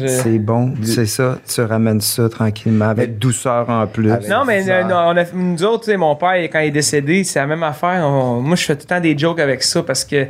je- 0.01 0.07
C'est 0.07 0.39
bon, 0.39 0.73
c'est 0.83 1.05
ça. 1.05 1.37
Tu 1.47 1.61
ramènes 1.61 2.01
ça 2.01 2.27
tranquillement, 2.27 2.89
avec 2.89 3.17
douceur 3.17 3.69
en 3.69 3.87
plus. 3.87 4.11
Avec- 4.11 4.27
Non, 4.29 4.43
mais 4.45 4.69
euh, 4.69 4.83
non, 4.83 4.97
on 5.07 5.17
a, 5.17 5.23
nous 5.33 5.63
autres, 5.63 5.85
tu 5.85 5.91
sais, 5.91 5.97
mon 5.97 6.15
père, 6.15 6.33
quand 6.51 6.59
il 6.59 6.67
est 6.67 6.71
décédé, 6.71 7.23
c'est 7.23 7.39
la 7.39 7.47
même 7.47 7.63
affaire. 7.63 8.03
On- 8.05 8.41
moi, 8.41 8.55
je 8.57 8.65
fais 8.65 8.75
tout 8.75 8.85
le 8.89 8.95
temps 8.95 8.99
des 9.01 9.17
jokes 9.17 9.39
avec 9.39 9.63
ça 9.63 9.83
parce 9.83 10.03
que 10.03 10.27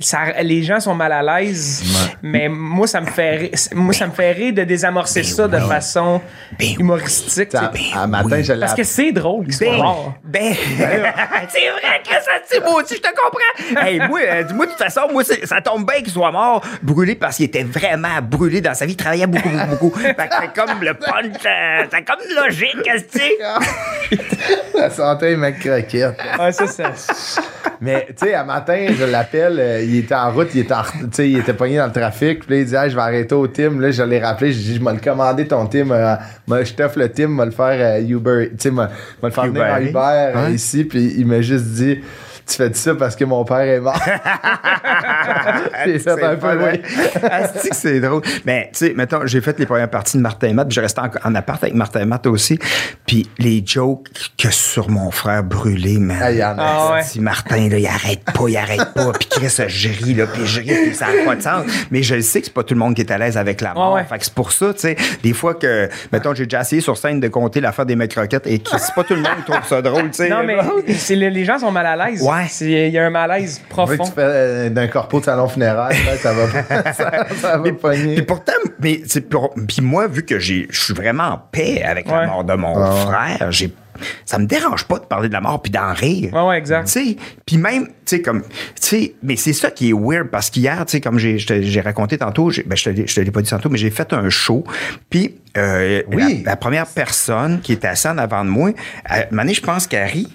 ça- 0.00 0.42
les 0.42 0.62
gens 0.62 0.80
sont 0.80 0.94
mal 0.94 1.12
à 1.12 1.22
l'aise, 1.22 1.82
mais 2.22 2.48
moi, 2.48 2.86
ça 2.86 3.00
me 3.00 3.06
fait 3.06 3.36
rire, 3.36 3.50
moi, 3.74 3.92
ça 3.92 4.06
me 4.06 4.12
fait 4.12 4.32
rire 4.32 4.54
de 4.54 4.64
désamorcer 4.64 5.22
ça 5.22 5.46
de 5.46 5.58
façon 5.58 6.20
Ben 6.58 6.74
humoristique. 6.78 7.50
tu 7.50 7.58
sais. 7.58 7.94
À, 7.94 8.02
à 8.02 8.06
matin, 8.06 8.42
je 8.42 8.52
l'ai 8.52 8.60
Parce 8.60 8.74
que 8.74 8.82
c'est 8.84 9.12
drôle 9.12 9.52
soient 9.52 10.14
Ben, 10.24 10.54
ben, 10.54 10.54
c'est 11.48 11.68
vrai 11.70 12.00
que 12.02 12.14
ça, 12.24 12.30
c'est 12.46 12.60
beau 12.64 12.80
aussi, 12.80 12.94
je 12.96 13.00
te 13.00 13.08
comprends. 13.08 13.86
Hey, 13.86 13.98
moi, 14.08 14.20
euh, 14.20 14.44
moi, 14.54 14.66
de 14.66 14.70
toute 14.72 14.80
façon, 14.80 15.02
moi, 15.12 15.22
ça 15.24 15.60
tombe 15.60 15.86
bien 15.86 16.00
qu'il 16.02 16.10
soit 16.12 16.32
mort, 16.32 16.64
brûlé 16.82 17.14
parce 17.14 17.36
qu'il 17.36 17.46
était 17.46 17.62
vraiment 17.64 18.20
brûlé 18.22 18.60
dans 18.60 18.74
sa 18.74 18.86
vie, 18.86 18.92
il 18.92 18.96
travaillait 18.96 19.26
beaucoup, 19.26 19.48
beaucoup, 19.48 19.68
beaucoup. 19.90 19.98
Fait 20.00 20.14
que 20.14 20.34
c'est 20.40 20.54
comme 20.54 20.80
le 20.82 20.94
punch, 20.94 21.26
euh, 21.46 21.84
c'est 21.90 22.04
comme 22.04 22.44
logique, 22.44 22.76
tu 23.12 23.18
sais? 23.18 23.38
La 24.74 24.90
santé, 24.90 25.36
mec 25.36 25.58
croquette. 25.60 26.16
Ouais, 26.38 26.52
ça, 26.52 26.66
ça. 26.66 26.90
Mais, 27.80 28.06
tu 28.08 28.26
sais, 28.26 28.34
à 28.34 28.44
matin, 28.44 28.86
je 28.98 29.04
l'appelle, 29.04 29.58
euh, 29.58 29.82
il 29.90 29.98
était 29.98 30.14
en 30.14 30.30
route, 30.32 30.48
il 30.54 30.60
était, 30.60 30.74
en- 30.74 30.82
il 31.18 31.38
était 31.38 31.52
pogné 31.54 31.76
dans 31.76 31.86
le 31.86 31.92
trafic. 31.92 32.46
Puis 32.46 32.54
là, 32.54 32.60
il 32.60 32.66
dit, 32.66 32.74
Hey, 32.74 32.90
je 32.90 32.94
vais 32.96 33.02
arrêter 33.02 33.34
au 33.34 33.46
Tim. 33.46 33.78
Là, 33.80 33.90
je 33.90 34.02
l'ai 34.02 34.18
rappelé, 34.18 34.52
j'ai 34.52 34.60
dit, 34.72 34.76
je 34.76 34.84
vais 34.84 34.92
le 34.92 35.00
commander 35.00 35.46
ton 35.46 35.66
Tim. 35.66 35.90
euh, 35.90 36.14
moi, 36.46 36.62
je 36.64 36.72
t'offre 36.72 36.98
le 36.98 37.08
Tim, 37.10 37.28
je 37.32 37.36
vais 37.38 37.44
le 37.46 37.50
faire 37.50 37.96
euh, 38.00 38.00
Uber. 38.08 38.50
Tu 38.52 38.56
sais, 38.58 38.70
je 38.70 38.74
vais 38.76 38.88
le 39.22 39.30
faire 39.30 39.44
venir 39.46 39.62
en 39.64 39.80
Uber. 39.80 39.98
Euh, 40.02 40.46
Ouais. 40.46 40.52
ici. 40.54 40.84
Puis 40.84 41.14
il 41.18 41.26
m'a 41.26 41.40
juste 41.42 41.64
dit, 41.66 42.00
tu 42.50 42.56
fais 42.56 42.72
ça 42.74 42.94
parce 42.94 43.16
que 43.16 43.24
mon 43.24 43.44
père 43.44 43.60
est 43.60 43.80
mort. 43.80 43.98
J'ai 45.86 45.98
fait 45.98 46.14
C'est 46.16 46.22
un 46.24 46.36
peu, 46.36 46.58
c'est 47.72 48.00
drôle. 48.00 48.22
Mais, 48.44 48.70
tu 48.72 48.86
sais, 48.86 48.94
mettons, 48.96 49.26
j'ai 49.26 49.40
fait 49.40 49.58
les 49.58 49.66
premières 49.66 49.90
parties 49.90 50.16
de 50.16 50.22
Martin 50.22 50.48
et 50.48 50.52
Matt, 50.52 50.68
puis 50.68 50.74
je 50.76 50.80
restais 50.80 51.00
en, 51.00 51.10
en 51.24 51.34
appart 51.34 51.62
avec 51.62 51.74
Martin 51.74 52.00
et 52.00 52.04
Matt 52.04 52.26
aussi. 52.26 52.58
Puis 53.06 53.28
les 53.38 53.62
jokes 53.64 54.08
que 54.38 54.50
sur 54.50 54.90
mon 54.90 55.10
frère 55.10 55.42
brûlé, 55.42 55.98
man. 55.98 56.18
Ah, 56.20 56.30
il 56.32 56.38
y 56.38 56.44
en 56.44 56.58
a. 56.58 56.62
Ah 56.62 56.92
ouais. 56.94 57.20
Martin, 57.20 57.68
là, 57.68 57.78
il 57.78 57.86
arrête 57.86 58.24
pas, 58.24 58.48
il 58.48 58.56
arrête 58.56 58.92
pas. 58.94 59.12
Puis 59.18 59.28
Chris, 59.28 59.56
je 59.68 59.88
ris, 59.88 60.14
là, 60.14 60.26
puis 60.26 60.46
je 60.46 60.60
ris, 60.60 60.66
puis 60.86 60.94
ça 60.94 61.06
n'a 61.06 61.24
pas 61.24 61.36
de 61.36 61.42
sens. 61.42 61.64
Mais 61.90 62.02
je 62.02 62.14
le 62.16 62.22
sais 62.22 62.40
que 62.40 62.46
c'est 62.46 62.54
pas 62.54 62.62
tout 62.64 62.74
le 62.74 62.80
monde 62.80 62.94
qui 62.94 63.02
est 63.02 63.10
à 63.10 63.18
l'aise 63.18 63.36
avec 63.36 63.60
la 63.60 63.74
mort. 63.74 63.94
Ouais. 63.94 64.04
Fait 64.04 64.18
que 64.18 64.24
c'est 64.24 64.34
pour 64.34 64.52
ça, 64.52 64.72
tu 64.74 64.80
sais, 64.80 64.96
des 65.22 65.32
fois 65.32 65.54
que, 65.54 65.88
mettons, 66.12 66.34
j'ai 66.34 66.44
déjà 66.44 66.60
essayé 66.60 66.80
sur 66.82 66.96
scène 66.96 67.20
de 67.20 67.28
compter 67.28 67.60
l'affaire 67.60 67.86
des 67.86 67.96
mecs 67.96 68.10
croquettes 68.14 68.46
et 68.46 68.58
que 68.58 68.70
c'est 68.78 68.94
pas 68.94 69.04
tout 69.04 69.14
le 69.14 69.20
monde 69.22 69.36
qui 69.44 69.50
trouve 69.52 69.66
ça 69.66 69.82
drôle, 69.82 70.04
tu 70.10 70.14
sais. 70.14 70.28
Non, 70.28 70.42
mais 70.44 70.56
c'est 70.94 71.16
le- 71.16 71.28
les 71.28 71.44
gens 71.44 71.58
sont 71.58 71.70
mal 71.72 71.86
à 71.86 71.96
l'aise. 72.08 72.22
Ouais. 72.22 72.39
Il 72.60 72.70
y 72.90 72.98
a 72.98 73.06
un 73.06 73.10
malaise 73.10 73.60
profond. 73.68 74.04
tu 74.04 74.12
fais 74.12 74.20
euh, 74.22 74.70
d'un 74.70 74.88
corpo 74.88 75.20
de 75.20 75.24
salon 75.26 75.48
funéraire, 75.48 75.92
ça 76.18 76.32
va 76.32 76.46
pas. 76.46 76.92
ça, 76.92 77.26
ça 77.40 77.58
va 77.58 77.72
pogner. 77.72 78.14
Puis 78.16 78.24
pourtant, 78.24 78.52
mais 78.80 79.00
c'est 79.06 79.28
pour- 79.28 79.54
puis 79.68 79.80
moi, 79.82 80.06
vu 80.06 80.24
que 80.24 80.38
je 80.38 80.64
suis 80.70 80.94
vraiment 80.94 81.24
en 81.24 81.38
paix 81.38 81.82
avec 81.82 82.08
la 82.08 82.26
mort 82.26 82.44
de 82.44 82.54
mon 82.54 82.74
Ah. 82.76 82.90
frère, 83.06 83.52
j'ai, 83.52 83.72
ça 84.24 84.38
me 84.38 84.46
dérange 84.46 84.84
pas 84.84 84.98
de 84.98 85.04
parler 85.04 85.28
de 85.28 85.34
la 85.34 85.40
mort 85.40 85.60
puis 85.60 85.70
d'en 85.70 85.92
rire. 85.92 86.32
Ouais, 86.32 86.42
ouais, 86.48 86.58
exact. 86.58 86.86
Tu 86.86 86.92
sais, 86.92 87.16
puis 87.44 87.58
même, 87.58 87.86
tu 87.86 87.92
sais, 88.06 88.22
comme, 88.22 88.42
tu 88.42 88.48
sais, 88.80 89.14
mais 89.22 89.36
c'est 89.36 89.52
ça 89.52 89.70
qui 89.70 89.90
est 89.90 89.92
weird 89.92 90.28
parce 90.28 90.48
qu'hier, 90.50 90.84
tu 90.86 90.92
sais, 90.92 91.00
comme 91.00 91.18
j'ai, 91.18 91.80
raconté 91.82 92.16
tantôt, 92.18 92.50
ben, 92.66 92.76
je 92.76 92.84
te, 92.90 92.90
te 93.14 93.20
l'ai 93.20 93.30
pas 93.30 93.42
dit 93.42 93.50
tantôt, 93.50 93.68
mais 93.68 93.78
j'ai 93.78 93.90
fait 93.90 94.12
un 94.12 94.28
show, 94.30 94.64
puis 95.10 95.36
euh, 95.56 96.02
Oui. 96.12 96.42
la, 96.44 96.52
la 96.52 96.56
première 96.56 96.86
personne 96.86 97.60
qui 97.60 97.72
était 97.74 97.88
assise 97.88 98.06
en 98.10 98.18
avant 98.18 98.44
de 98.44 98.50
moi, 98.50 98.70
à 99.04 99.16
un 99.16 99.22
moment 99.30 99.42
donné, 99.42 99.54
je 99.54 99.62
pense 99.62 99.86
qu'elle 99.86 100.06
rit, 100.08 100.28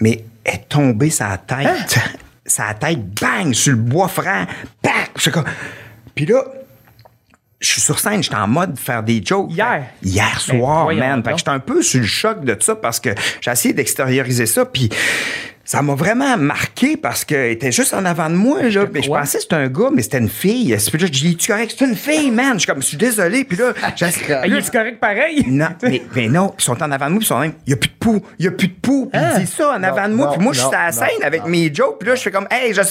mais 0.00 0.24
est 0.44 0.68
tombée 0.68 1.10
sa 1.10 1.38
tête, 1.38 1.66
Hein? 1.96 2.10
sa 2.44 2.74
tête, 2.74 2.98
bang, 3.20 3.52
sur 3.52 3.72
le 3.72 3.78
bois 3.78 4.08
franc, 4.08 4.46
bang, 4.82 5.44
puis 6.14 6.26
là, 6.26 6.44
je 7.60 7.70
suis 7.70 7.80
sur 7.80 7.98
scène, 7.98 8.22
j'étais 8.22 8.36
en 8.36 8.48
mode 8.48 8.76
faire 8.76 9.02
des 9.02 9.22
jokes. 9.24 9.50
Hier? 9.52 9.86
Hier 10.02 10.40
soir, 10.40 10.84
voyons 10.84 11.00
man. 11.00 11.22
Fait 11.22 11.32
que 11.32 11.38
j'étais 11.38 11.50
un 11.50 11.60
peu 11.60 11.80
sur 11.80 12.00
le 12.00 12.06
choc 12.06 12.44
de 12.44 12.56
ça 12.60 12.74
parce 12.74 12.98
que 12.98 13.10
j'ai 13.40 13.50
essayé 13.50 13.72
d'extérioriser 13.72 14.46
ça, 14.46 14.66
puis 14.66 14.90
ça 15.64 15.80
m'a 15.80 15.94
vraiment 15.94 16.36
marqué 16.36 16.96
parce 16.96 17.24
qu'elle 17.24 17.52
était 17.52 17.70
juste 17.72 17.94
en 17.94 18.04
avant 18.04 18.28
de 18.28 18.34
moi, 18.34 18.62
là. 18.62 18.86
Mais 18.92 19.00
je 19.02 19.08
pensais 19.20 19.38
que 19.38 19.42
c'était 19.44 19.54
un 19.56 19.68
gars, 19.68 19.90
mais 19.94 20.02
c'était 20.02 20.18
une 20.18 20.28
fille. 20.28 20.76
Puis 20.90 20.98
là, 20.98 21.06
je 21.06 21.12
dis, 21.12 21.36
tu 21.36 21.52
correct? 21.52 21.74
C'est 21.78 21.84
une 21.84 21.94
fille, 21.96 22.30
man. 22.30 22.54
Je 22.54 22.58
suis 22.60 22.66
comme, 22.66 22.82
je 22.82 22.88
suis 22.88 22.96
désolé. 22.96 23.44
Puis 23.44 23.56
là, 23.56 23.72
j'ai- 23.96 24.06
Ah, 24.06 24.46
Il 24.46 24.54
est 24.56 24.70
correct 24.72 24.98
pareil? 25.00 25.44
non, 25.46 25.68
mais, 25.82 26.02
mais 26.16 26.28
non, 26.28 26.52
ils 26.58 26.62
sont 26.62 26.82
en 26.82 26.90
avant 26.90 27.06
de 27.06 27.10
moi, 27.12 27.18
ils 27.22 27.26
sont 27.26 27.38
même, 27.38 27.52
il 27.66 27.70
n'y 27.70 27.74
a 27.74 27.76
plus 27.76 27.88
de 27.90 27.94
poux, 27.98 28.20
il 28.38 28.42
n'y 28.42 28.48
a 28.48 28.50
plus 28.52 28.68
de 28.68 28.74
poux. 28.82 29.08
Puis 29.12 29.20
ils 29.36 29.40
disent 29.40 29.54
ça 29.54 29.70
en 29.70 29.82
avant 29.82 30.08
de 30.08 30.14
moi, 30.14 30.26
non, 30.26 30.32
puis 30.32 30.42
moi, 30.42 30.52
je 30.52 30.60
suis 30.60 30.74
à 30.74 30.86
la 30.86 30.92
scène 30.92 31.22
avec 31.22 31.46
mes 31.46 31.72
jokes, 31.72 31.98
puis 32.00 32.08
là, 32.08 32.14
je 32.16 32.22
fais 32.22 32.30
comme, 32.30 32.48
hey, 32.50 32.74
je... 32.74 32.82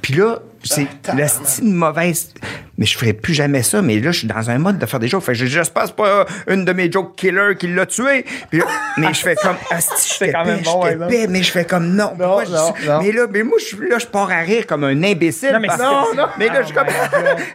Puis 0.00 0.14
là, 0.14 0.38
c'est 0.64 0.86
Ah, 1.08 1.14
la 1.16 1.28
style 1.28 1.72
mauvaise. 1.74 2.32
mais 2.78 2.86
je 2.86 2.96
ferai 2.96 3.12
plus 3.12 3.34
jamais 3.34 3.62
ça. 3.62 3.82
Mais 3.82 3.98
là, 4.00 4.10
je 4.12 4.20
suis 4.20 4.28
dans 4.28 4.50
un 4.50 4.58
mode 4.58 4.78
de 4.78 4.86
faire 4.86 5.00
des 5.00 5.08
jokes. 5.08 5.22
Fait 5.24 5.34
j'espère 5.34 5.86
c'est 5.86 5.96
pas 5.96 6.26
une 6.48 6.64
de 6.64 6.72
mes 6.72 6.90
jokes 6.90 7.16
killers 7.16 7.56
qui 7.58 7.68
l'a 7.68 7.86
tué. 7.86 8.24
Puis 8.50 8.60
là, 8.60 8.66
mais 8.96 9.12
je 9.14 9.20
fais 9.20 9.34
comme, 9.36 9.56
asti, 9.70 10.18
je 10.20 10.24
même 10.24 10.60
bon, 10.62 10.84
mais 11.28 11.42
je 11.42 11.50
fais 11.50 11.64
comme, 11.64 11.94
non. 11.94 12.12
Mais 12.18 13.12
là, 13.12 13.26
mais 13.30 13.42
moi, 13.42 13.58
je, 13.58 13.76
là, 13.82 13.98
je 13.98 14.06
pars 14.06 14.30
à 14.30 14.40
rire 14.40 14.66
comme 14.66 14.84
un 14.84 15.02
imbécile. 15.02 15.52
Non, 15.52 15.60
mais 15.60 15.68
parce 15.68 15.80
c'est- 15.80 15.86
que- 16.12 16.16
non. 16.16 16.26
Mais 16.38 16.48
là, 16.48 16.60
je 16.62 16.66
suis 16.66 16.74
comme, 16.74 16.86
je 16.88 16.92
riais, 16.92 17.36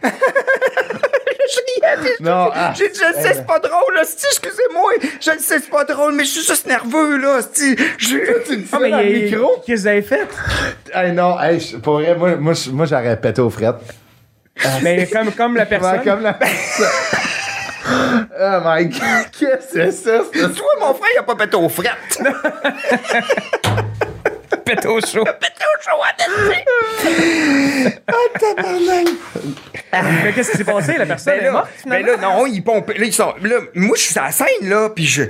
je- 1.54 1.77
Non, 2.20 2.50
ah. 2.54 2.72
j'ai 2.76 2.88
dit, 2.88 2.98
je 2.98 3.08
le 3.16 3.22
sais, 3.22 3.34
c'est 3.34 3.46
pas 3.46 3.58
drôle, 3.58 3.94
là, 3.94 4.02
excusez-moi. 4.02 4.92
Je 5.20 5.30
le 5.30 5.38
sais, 5.38 5.58
c'est 5.60 5.70
pas 5.70 5.84
drôle, 5.84 6.14
mais 6.14 6.24
je 6.24 6.30
suis 6.30 6.44
juste 6.46 6.66
nerveux, 6.66 7.16
là, 7.18 7.40
sti. 7.42 7.76
Je- 7.98 8.16
Ah, 8.72 8.78
mais 8.80 8.90
dans 8.90 8.96
le 8.98 9.06
il- 9.10 9.24
micro? 9.24 9.62
Qu'est-ce 9.66 9.76
que 9.76 9.80
vous 9.82 9.86
avez 9.88 10.02
fait? 10.02 10.28
Hey, 10.92 11.12
non, 11.12 11.40
hey, 11.40 11.58
pour 11.82 11.94
vrai, 12.00 12.14
moi, 12.14 12.36
moi, 12.36 12.52
moi 12.72 12.86
j'aurais 12.86 13.20
pété 13.20 13.40
aux 13.40 13.50
frettes. 13.50 13.76
Mais 14.82 15.06
comme, 15.06 15.30
comme 15.32 15.56
la 15.56 15.66
personne. 15.66 15.98
Ouais, 15.98 16.04
comme 16.04 16.22
la 16.22 16.34
personne. 16.34 16.86
oh 17.88 18.58
my 18.64 18.86
god, 18.86 19.00
qu'est-ce 19.38 19.72
que 19.74 19.90
c'est 19.90 19.92
ça? 19.92 20.20
c'est- 20.32 20.54
Toi, 20.54 20.68
mon 20.80 20.94
frère, 20.94 21.10
il 21.14 21.18
a 21.18 21.22
pas 21.22 21.36
pété 21.36 21.56
aux 21.56 21.68
frettes. 21.68 22.18
pète 24.68 24.86
au 24.86 25.00
chaud. 25.00 25.24
pété 25.40 25.64
au 25.64 25.82
chaud 25.82 26.02
dessus. 26.18 26.62
Mais 30.22 30.32
qu'est-ce 30.34 30.50
qui 30.52 30.56
s'est 30.58 30.64
passé? 30.64 30.96
La 30.98 31.06
personne 31.06 31.34
Ben 31.38 31.46
est 31.46 31.50
morte, 31.50 31.64
là, 31.64 31.70
ben 31.86 32.04
finalement? 32.04 32.22
là, 32.22 32.28
non, 32.38 32.46
ils 32.46 32.62
pompent. 32.62 32.88
Là, 32.90 33.04
ils 33.04 33.12
sont. 33.12 33.34
Là, 33.42 33.56
moi, 33.74 33.96
je 33.96 34.02
suis 34.02 34.12
sur 34.12 34.22
la 34.22 34.30
scène, 34.30 34.46
là, 34.68 34.90
puis 34.90 35.06
je. 35.06 35.22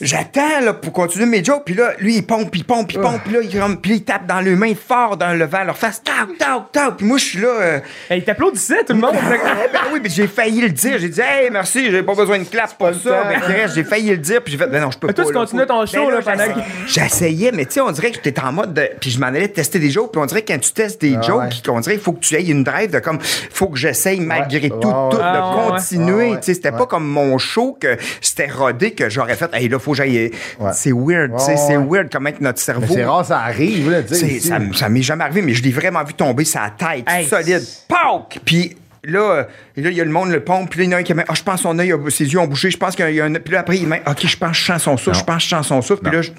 J'attends, 0.00 0.60
là, 0.62 0.74
pour 0.74 0.92
continuer 0.92 1.26
mes 1.26 1.44
jokes, 1.44 1.62
puis 1.64 1.74
là, 1.74 1.92
lui, 1.98 2.16
il 2.16 2.26
pompe, 2.26 2.54
il 2.56 2.64
pompe, 2.64 2.92
il 2.92 3.00
pompe, 3.00 3.22
puis 3.24 3.32
là, 3.34 3.40
il, 3.42 3.60
ram- 3.60 3.80
puis 3.80 3.92
là, 3.92 3.96
il 3.98 4.04
tape 4.04 4.26
dans 4.26 4.40
les 4.40 4.54
mains 4.56 4.74
fort 4.74 5.16
dans 5.16 5.32
le 5.32 5.44
vent, 5.44 5.62
leur 5.64 5.76
face, 5.76 6.02
tac, 6.02 6.36
tac, 6.38 6.72
tac, 6.72 6.96
puis 6.96 7.06
moi, 7.06 7.18
je 7.18 7.24
suis 7.24 7.38
là. 7.38 7.48
euh, 7.48 7.78
Hey, 8.10 8.18
il 8.18 8.24
t'applaudissait, 8.24 8.84
tout 8.84 8.94
le 8.94 9.00
monde. 9.00 9.14
Ben 9.72 9.80
oui, 9.92 10.00
mais 10.02 10.08
j'ai 10.08 10.26
failli 10.26 10.60
le 10.60 10.70
dire. 10.70 10.98
J'ai 10.98 11.08
dit, 11.08 11.20
hey, 11.20 11.50
merci, 11.50 11.90
j'ai 11.90 12.02
pas 12.02 12.14
besoin 12.14 12.38
de 12.38 12.44
classe 12.44 12.74
pour 12.74 12.92
ça. 12.94 13.24
Mais 13.28 13.40
Thérèse, 13.40 13.74
j'ai 13.74 13.84
failli 13.84 14.10
le 14.10 14.16
dire, 14.18 14.42
puis 14.42 14.52
j'ai 14.52 14.58
fait, 14.58 14.66
ben 14.66 14.80
non, 14.82 14.90
je 14.90 14.98
peux 14.98 15.06
Mais 15.08 15.12
pas. 15.12 15.22
toi, 15.22 15.30
tu 15.30 15.34
là, 15.34 15.40
continuais 15.40 15.66
ton 15.66 15.86
show, 15.86 16.06
Ben 16.06 16.14
là, 16.14 16.20
pendant 16.22 16.44
j'essayais- 16.44 16.64
J'essayais, 16.86 17.52
mais 17.52 17.64
tu 17.66 17.72
sais, 17.72 17.80
on 17.80 17.90
dirait 17.90 18.10
que 18.10 18.18
j'étais 18.22 18.40
en 18.40 18.52
mode 18.52 18.63
de. 18.66 18.88
Puis 19.00 19.10
je 19.10 19.18
m'en 19.20 19.26
allais 19.26 19.48
tester 19.48 19.78
des 19.78 19.90
jokes, 19.90 20.12
puis 20.12 20.20
on 20.20 20.26
dirait 20.26 20.42
que 20.42 20.52
quand 20.52 20.58
tu 20.58 20.72
testes 20.72 21.00
des 21.00 21.14
jokes, 21.22 21.42
ouais. 21.42 21.68
on 21.70 21.80
dirait 21.80 21.94
qu'il 21.96 22.04
faut 22.04 22.12
que 22.12 22.20
tu 22.20 22.34
aies 22.34 22.44
une 22.46 22.64
drive 22.64 22.90
de 22.90 22.98
comme, 22.98 23.18
faut 23.20 23.68
que 23.68 23.76
j'essaye 23.78 24.20
malgré 24.20 24.60
Ouais, 24.62 24.68
tout, 24.68 24.76
ouais, 24.88 24.92
tout, 25.10 25.16
ouais. 25.16 25.22
de 25.22 25.22
Ah, 25.22 25.56
ouais, 25.56 25.70
continuer. 25.70 26.36
c'était 26.42 26.70
ouais. 26.70 26.78
pas 26.78 26.86
comme 26.86 27.06
mon 27.06 27.36
show 27.38 27.76
que 27.80 27.96
c'était 28.20 28.48
rodé 28.50 28.92
que 28.92 29.08
j'aurais 29.10 29.34
fait, 29.36 29.50
hey, 29.52 29.68
là, 29.68 29.78
faut 29.78 29.90
que 29.92 29.96
j'aille. 29.98 30.30
Ouais. 30.60 30.70
C'est 30.72 30.92
weird, 30.92 31.32
c'est 31.38 31.76
weird 31.76 32.08
comment 32.12 32.30
que 32.32 32.42
notre 32.42 32.60
cerveau. 32.60 32.94
c'est 32.94 33.04
rare, 33.04 33.24
ça 33.26 33.40
arrive, 33.40 33.90
là, 33.90 33.98
ça, 34.06 34.58
ça 34.72 34.88
m'est 34.88 35.02
jamais 35.02 35.24
arrivé, 35.24 35.42
mais 35.42 35.54
je 35.54 35.62
l'ai 35.62 35.72
vraiment 35.72 36.02
vu 36.04 36.14
tomber 36.14 36.44
sa 36.44 36.70
tête, 36.76 37.04
Hey. 37.08 37.26
solide. 37.26 37.62
Pauk! 37.88 38.38
Puis 38.44 38.76
là, 39.04 39.46
là, 39.76 39.90
il 39.90 39.96
y 39.96 40.00
a 40.00 40.04
le 40.04 40.10
monde 40.10 40.30
le 40.30 40.40
pompe, 40.40 40.70
puis 40.70 40.80
là, 40.80 40.84
il 40.84 40.90
y 40.90 40.94
en 40.94 40.96
a 40.96 41.00
un 41.00 41.02
qui 41.02 41.12
met, 41.14 41.24
ah, 41.28 41.34
je 41.34 41.42
pense 41.42 41.60
son 41.62 41.78
œil, 41.78 41.92
a- 41.92 42.10
ses 42.10 42.24
yeux 42.32 42.38
ont 42.38 42.46
bougé, 42.46 42.70
je 42.70 42.76
pense 42.78 42.96
qu'il 42.96 43.08
y 43.14 43.20
a 43.20 43.24
un. 43.24 43.32
Puis 43.34 43.52
là, 43.52 43.60
après, 43.60 43.76
il 43.76 43.86
met, 43.86 44.02
OK, 44.06 44.26
je 44.26 44.36
pense 44.36 44.50
que 44.52 44.56
je 44.56 44.64
sens 44.64 44.82
son 44.82 44.96
souffle, 44.96 45.18
je 45.18 45.24
pense 45.24 45.36
que 45.36 45.42
je 45.42 45.48
sens 45.48 45.66
son 45.66 45.82
souffle, 45.82 46.02
puis 46.02 46.12
là, 46.14 46.22
je- 46.22 46.30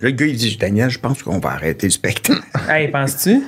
Là, 0.00 0.10
le 0.10 0.14
gars, 0.14 0.26
il 0.26 0.36
dit, 0.36 0.58
Daniel, 0.58 0.90
je 0.90 0.98
pense 0.98 1.22
qu'on 1.22 1.38
va 1.38 1.52
arrêter 1.52 1.86
le 1.86 1.90
spectacle. 1.90 2.40
Hey, 2.68 2.88
penses-tu? 2.88 3.42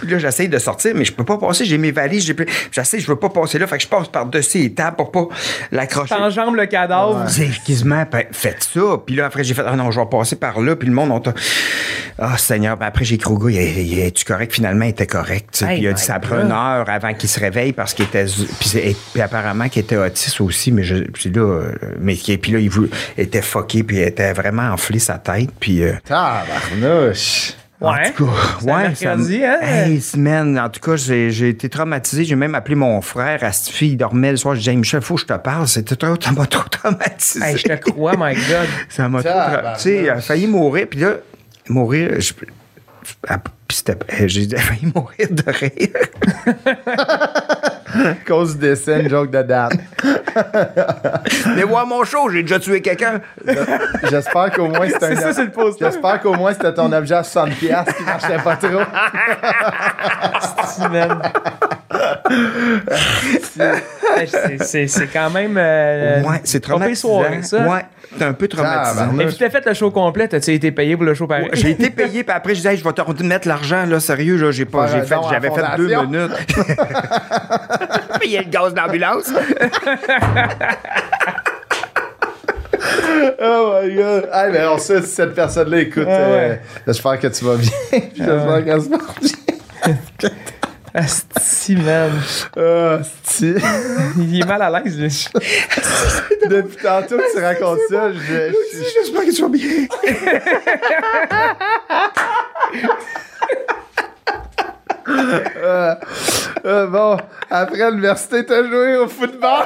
Puis 0.00 0.10
là, 0.10 0.18
j'essaye 0.18 0.48
de 0.48 0.58
sortir, 0.58 0.94
mais 0.94 1.04
je 1.04 1.12
peux 1.12 1.24
pas 1.24 1.36
passer. 1.36 1.66
J'ai 1.66 1.76
mes 1.76 1.90
valises, 1.90 2.24
j'ai 2.24 2.32
plus- 2.32 2.46
J'essaie, 2.70 2.98
je 2.98 3.06
veux 3.06 3.16
pas 3.16 3.28
passer 3.28 3.58
là. 3.58 3.66
Fait 3.66 3.76
que 3.76 3.82
je 3.82 3.88
passe 3.88 4.08
par-dessus 4.08 4.58
les 4.58 4.72
tables 4.72 4.96
pour 4.96 5.12
pas 5.12 5.28
l'accrocher. 5.70 6.14
T'enjambes 6.14 6.56
le 6.56 6.64
cadavre. 6.64 7.28
J'ai 7.28 7.50
quasiment 7.66 8.04
fait 8.30 8.56
ça. 8.72 8.80
Puis 9.04 9.14
là, 9.14 9.26
après, 9.26 9.44
j'ai 9.44 9.52
fait, 9.52 9.62
ah 9.66 9.76
non, 9.76 9.90
je 9.90 10.00
vais 10.00 10.06
passer 10.06 10.36
par 10.36 10.58
là. 10.62 10.74
Puis 10.74 10.88
le 10.88 10.94
monde, 10.94 11.10
on 11.10 11.20
t'a. 11.20 11.34
Ah, 12.18 12.38
Seigneur. 12.38 12.78
Puis 12.78 12.88
après, 12.88 13.04
j'ai 13.04 13.16
écrit 13.16 13.30
au 13.30 13.36
gars, 13.36 13.50
il, 13.50 13.98
es-tu 14.00 14.24
correct? 14.24 14.54
Finalement, 14.54 14.86
il 14.86 14.90
était 14.90 15.06
correct. 15.06 15.62
Hey 15.62 15.74
puis 15.76 15.82
il 15.84 15.88
a 15.88 15.92
dit, 15.92 16.02
ça 16.02 16.18
prend 16.18 16.40
une 16.40 16.52
heure 16.52 16.88
avant 16.88 17.12
qu'il 17.12 17.28
se 17.28 17.38
réveille 17.38 17.74
parce 17.74 17.92
qu'il 17.92 18.06
était. 18.06 18.24
Puis, 18.58 18.96
puis 19.12 19.20
apparemment, 19.22 19.68
qu'il 19.68 19.82
était 19.82 19.98
autiste 19.98 20.40
aussi. 20.40 20.72
Mais 20.72 20.82
je, 20.82 20.94
puis 20.96 21.30
là, 21.30 21.42
euh, 21.42 21.72
mais 22.00 22.14
puis 22.14 22.52
là, 22.52 22.58
il 22.58 22.70
était 23.18 23.42
fucké. 23.42 23.82
Puis 23.82 23.96
il 23.98 24.02
était 24.02 24.32
vraiment 24.32 24.70
enflé 24.70 24.98
sa 24.98 25.18
tête. 25.18 25.50
Puis. 25.60 25.81
Euh, 25.82 25.94
Tabarnouche. 26.04 27.54
Ouais. 27.80 27.88
en 27.88 28.10
tout 28.12 28.26
cas, 28.26 28.32
ouais, 28.62 28.94
ça 28.94 29.16
me- 29.16 29.44
hein? 29.44 29.58
Hey, 29.60 30.00
semaine. 30.00 30.56
En 30.56 30.68
tout 30.68 30.78
cas, 30.78 30.94
j'ai 30.94 31.48
été 31.48 31.68
traumatisé. 31.68 32.24
J'ai 32.24 32.36
même 32.36 32.54
appelé 32.54 32.76
mon 32.76 33.00
frère 33.00 33.42
à 33.42 33.50
cette 33.50 33.74
fille. 33.74 33.90
Il 33.92 33.96
dormait 33.96 34.30
le 34.30 34.36
soir. 34.36 34.54
J'ai 34.54 34.60
dit, 34.62 34.70
hey, 34.70 34.76
Michel, 34.76 35.02
faut 35.02 35.16
que 35.16 35.22
je 35.22 35.26
te 35.26 35.32
parle. 35.32 35.66
C'était 35.66 35.96
trop, 35.96 36.14
ça 36.20 36.30
m'a 36.30 36.46
trop 36.46 36.68
traumatisé. 36.68 37.44
Hey, 37.44 37.56
je 37.58 37.64
te 37.64 37.90
crois, 37.90 38.12
my 38.16 38.34
God. 38.34 38.68
Ça 38.88 39.08
m'a 39.08 39.20
trop 39.22 39.32
Tu 39.74 39.80
sais, 39.82 40.02
il 40.04 40.10
a 40.10 40.20
failli 40.20 40.46
mourir. 40.46 40.86
Puis 40.88 41.00
là, 41.00 41.14
mourir, 41.68 42.20
je- 42.20 42.32
ah, 43.28 43.38
c'était- 43.70 44.28
j'ai 44.28 44.48
failli 44.56 44.92
mourir 44.94 45.28
de 45.30 45.44
rire. 45.46 45.88
Cause 48.26 48.56
du 48.58 48.72
une 48.72 49.08
joke 49.08 49.30
de 49.30 49.42
date. 49.42 49.74
Mais 51.56 51.62
voir 51.62 51.86
mon 51.86 52.04
show, 52.04 52.30
j'ai 52.30 52.42
déjà 52.42 52.58
tué 52.58 52.80
quelqu'un. 52.80 53.20
J'espère 54.08 54.50
qu'au 54.52 54.68
moins 54.68 54.86
c'était 54.88 55.04
un. 55.06 55.16
C'est 55.16 55.20
ça, 55.20 55.32
c'est 55.34 55.44
le 55.44 55.50
poster. 55.50 55.84
J'espère 55.90 56.20
qu'au 56.22 56.34
moins 56.34 56.54
c'était 56.54 56.72
ton 56.72 56.90
objet 56.90 57.16
à 57.16 57.22
60$ 57.22 57.54
piastres 57.54 57.94
qui 57.96 58.02
marchait 58.04 58.38
pas 58.42 58.56
trop. 58.56 58.80
Hey, 64.16 64.28
c'est- 64.88 65.06
quand 65.12 65.30
même. 65.30 65.56
euh, 65.56 66.22
ouais, 66.22 66.40
c'est 66.44 66.60
traumatisant. 66.60 67.08
soirée, 67.08 67.42
ça. 67.42 67.58
Ouais, 67.66 67.84
c'est 68.18 68.24
un 68.24 68.32
peu 68.32 68.46
traumatisant. 68.48 68.94
Tabarnak. 68.94 69.16
Mais 69.16 69.26
puis 69.26 69.36
t'as 69.38 69.50
fait 69.50 69.64
le 69.66 69.74
show 69.74 69.90
complet, 69.90 70.28
t'as-tu 70.28 70.52
été 70.52 70.70
payé 70.70 70.96
pour 70.96 71.04
le 71.04 71.14
show 71.14 71.26
pareil? 71.26 71.48
J'ai 71.54 71.70
été 71.70 71.90
payé, 71.90 72.22
puis 72.24 72.34
après, 72.34 72.50
je 72.54 72.56
disais, 72.60 72.72
Hey, 72.72 72.76
je 72.78 72.84
vais 72.84 72.92
te 72.92 73.00
remettre 73.00 73.48
l'argent, 73.48 73.84
là, 73.86 74.00
sérieux, 74.00 74.36
là, 74.36 74.50
j'ai 74.50 74.64
pas, 74.64 74.86
j'ai 74.86 75.02
fait, 75.02 75.14
j'avais 75.30 75.50
fait 75.50 75.76
deux 75.76 75.88
minutes. 76.06 76.30
Payer 78.20 78.38
le 78.40 78.50
gaz 78.50 78.74
d'ambulance. 78.74 79.32
Oh 83.44 83.80
my 83.82 83.94
god. 83.94 84.28
Hey, 84.32 84.52
mais 84.52 84.58
alors 84.58 84.80
ça, 84.80 85.00
si 85.02 85.08
cette 85.08 85.34
personne-là 85.34 85.78
écoute, 85.80 86.06
euh, 86.06 86.56
j'espère 86.86 87.18
que 87.20 87.26
tu 87.28 87.44
vas 87.44 87.56
bien. 87.56 87.70
Puis 87.90 88.12
j'espère 88.16 88.64
qu'elle 88.64 88.82
se 88.82 88.88
porte 88.88 89.20
bien. 90.20 90.30
Asti, 90.94 91.76
man. 91.76 92.10
Ah, 92.56 92.98
si. 93.24 93.54
Il 94.18 94.40
est 94.40 94.46
mal 94.46 94.60
à 94.62 94.70
l'aise, 94.82 94.98
lui. 94.98 95.28
Depuis 96.48 96.76
tantôt 96.82 97.16
que 97.16 97.32
tu 97.34 97.42
racontes 97.42 97.78
ça, 97.88 98.12
je, 98.12 98.18
je- 98.18 98.84
J'espère 98.94 99.24
que 99.24 99.34
tu 99.34 99.42
vas 99.42 99.48
bien. 99.48 99.86
euh, 106.64 106.86
bon, 106.86 107.16
après 107.50 107.90
l'université, 107.90 108.44
t'as 108.46 108.62
joué 108.64 108.96
au 108.96 109.08
football. 109.08 109.64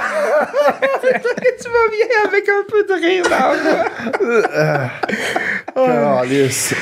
tu 1.03 1.69
vas 1.69 1.89
bien 1.91 2.25
avec 2.29 2.49
un 2.49 2.65
peu 2.69 2.85
de 2.85 2.95
rire 2.95 3.25
dans. 3.29 3.55
Calice. 6.23 6.75
Oh, 6.75 6.79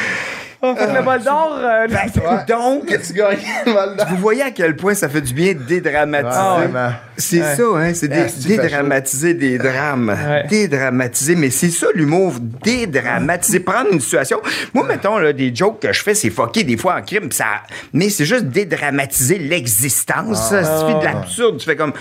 le 0.72 1.02
bol 1.04 1.22
d'or. 1.22 1.58
euh, 1.60 1.86
Donc, 2.48 2.86
Tu 2.86 3.12
gagnes 3.12 3.36
le 3.66 4.04
vous 4.10 4.16
voyez 4.16 4.42
à 4.42 4.50
quel 4.50 4.76
point 4.76 4.94
ça 4.94 5.08
fait 5.08 5.20
du 5.20 5.34
bien 5.34 5.52
de 5.54 5.60
dédramatiser. 5.60 6.30
Ah, 6.40 6.56
vraiment. 6.58 6.90
C'est 7.16 7.40
Ouais. 7.40 7.54
ça, 7.54 7.62
hein? 7.76 7.94
C'est 7.94 8.08
dé- 8.08 8.24
Ah, 8.26 8.48
dédramatiser 8.48 9.34
des 9.34 9.58
drames. 9.58 10.08
Ouais. 10.08 10.46
Dédramatiser. 10.48 11.36
Mais 11.36 11.50
c'est 11.50 11.70
ça, 11.70 11.86
l'humour. 11.94 12.32
Dédramatiser. 12.40 13.60
Prendre 13.60 13.92
une 13.92 14.00
situation. 14.00 14.40
Moi, 14.72 14.84
mettons, 14.86 15.18
là, 15.18 15.32
des 15.32 15.54
jokes 15.54 15.80
que 15.80 15.92
je 15.92 16.02
fais, 16.02 16.14
c'est 16.14 16.30
fucké 16.30 16.64
des 16.64 16.76
fois 16.76 16.96
en 16.96 17.02
crime. 17.02 17.30
Ça... 17.30 17.44
Mais 17.92 18.08
c'est 18.08 18.24
juste 18.24 18.46
dédramatiser 18.46 19.38
l'existence. 19.38 20.48
Ça 20.50 20.64
suffit 20.80 20.98
de 20.98 21.04
l'absurde. 21.04 21.58
Tu 21.58 21.64
fais 21.66 21.76
comme. 21.76 21.92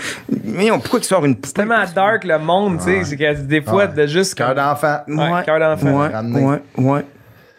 Mais 0.46 0.72
on- 0.72 0.80
pourquoi 0.80 1.00
il 1.00 1.06
sort 1.06 1.26
une 1.26 1.36
C'est 1.44 1.54
tellement 1.54 1.84
dark 1.94 2.24
le 2.24 2.40
monde, 2.40 2.80
tu 2.80 2.86
sais. 2.86 3.04
C'est 3.04 3.18
que 3.18 3.34
des 3.42 3.62
fois, 3.62 3.88
de 3.88 4.08
juste. 4.08 4.36
Cœur 4.36 4.56
d'enfant. 4.56 5.00
Ouais, 5.08 5.44
cœur 5.46 5.60
d'enfant. 5.60 6.02
Ouais, 6.02 6.08
Ramener. 6.08 6.40
ouais, 6.42 6.62
ouais. 6.78 7.06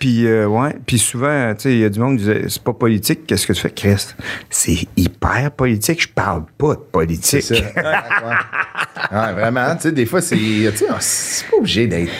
Puis, 0.04 0.26
euh, 0.26 0.46
ouais. 0.46 0.76
Puis 0.84 0.98
souvent, 0.98 1.54
tu 1.54 1.62
sais, 1.62 1.72
il 1.72 1.78
y 1.78 1.84
a 1.86 1.88
du 1.88 1.98
monde 1.98 2.18
qui 2.18 2.24
disait, 2.24 2.44
c'est 2.48 2.62
pas 2.62 2.74
politique, 2.74 3.26
qu'est-ce 3.26 3.46
que 3.46 3.54
tu 3.54 3.60
fais, 3.62 3.70
Christ? 3.70 4.14
C'est 4.50 4.86
hyper 4.98 5.50
politique, 5.52 6.02
je 6.02 6.08
parle 6.08 6.44
pas 6.58 6.74
de 6.74 6.80
politique. 6.80 7.40
C'est 7.40 7.54
ça. 7.54 7.54
Ouais. 7.74 9.18
Ouais, 9.18 9.32
vraiment, 9.32 9.74
tu 9.76 9.80
sais, 9.82 9.92
des 9.92 10.04
fois, 10.04 10.20
c'est. 10.20 10.36
Tu 10.36 10.70
sais, 10.76 10.86
c'est 11.00 11.46
pas 11.48 11.56
obligé 11.56 11.86
d'être. 11.86 12.10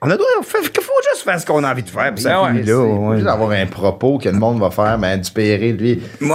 On 0.00 0.08
a 0.08 0.16
droit, 0.16 0.28
faut, 0.44 0.58
faut 0.62 0.92
juste 1.12 1.24
faire 1.24 1.40
ce 1.40 1.44
qu'on 1.44 1.64
a 1.64 1.72
envie 1.72 1.82
de 1.82 1.90
faire. 1.90 2.14
puis 2.14 2.22
ça 2.22 2.30
Ben 2.30 2.54
ouais, 2.54 2.62
là, 2.62 2.78
ouais. 2.78 3.06
obligé 3.08 3.24
d'avoir 3.24 3.50
un 3.50 3.66
propos 3.66 4.18
que 4.18 4.28
le 4.28 4.38
monde 4.38 4.60
va 4.60 4.70
faire, 4.70 4.96
mais 4.96 5.18
du 5.18 5.32
péril, 5.32 5.76
lui. 5.78 6.02
Ouais. 6.20 6.30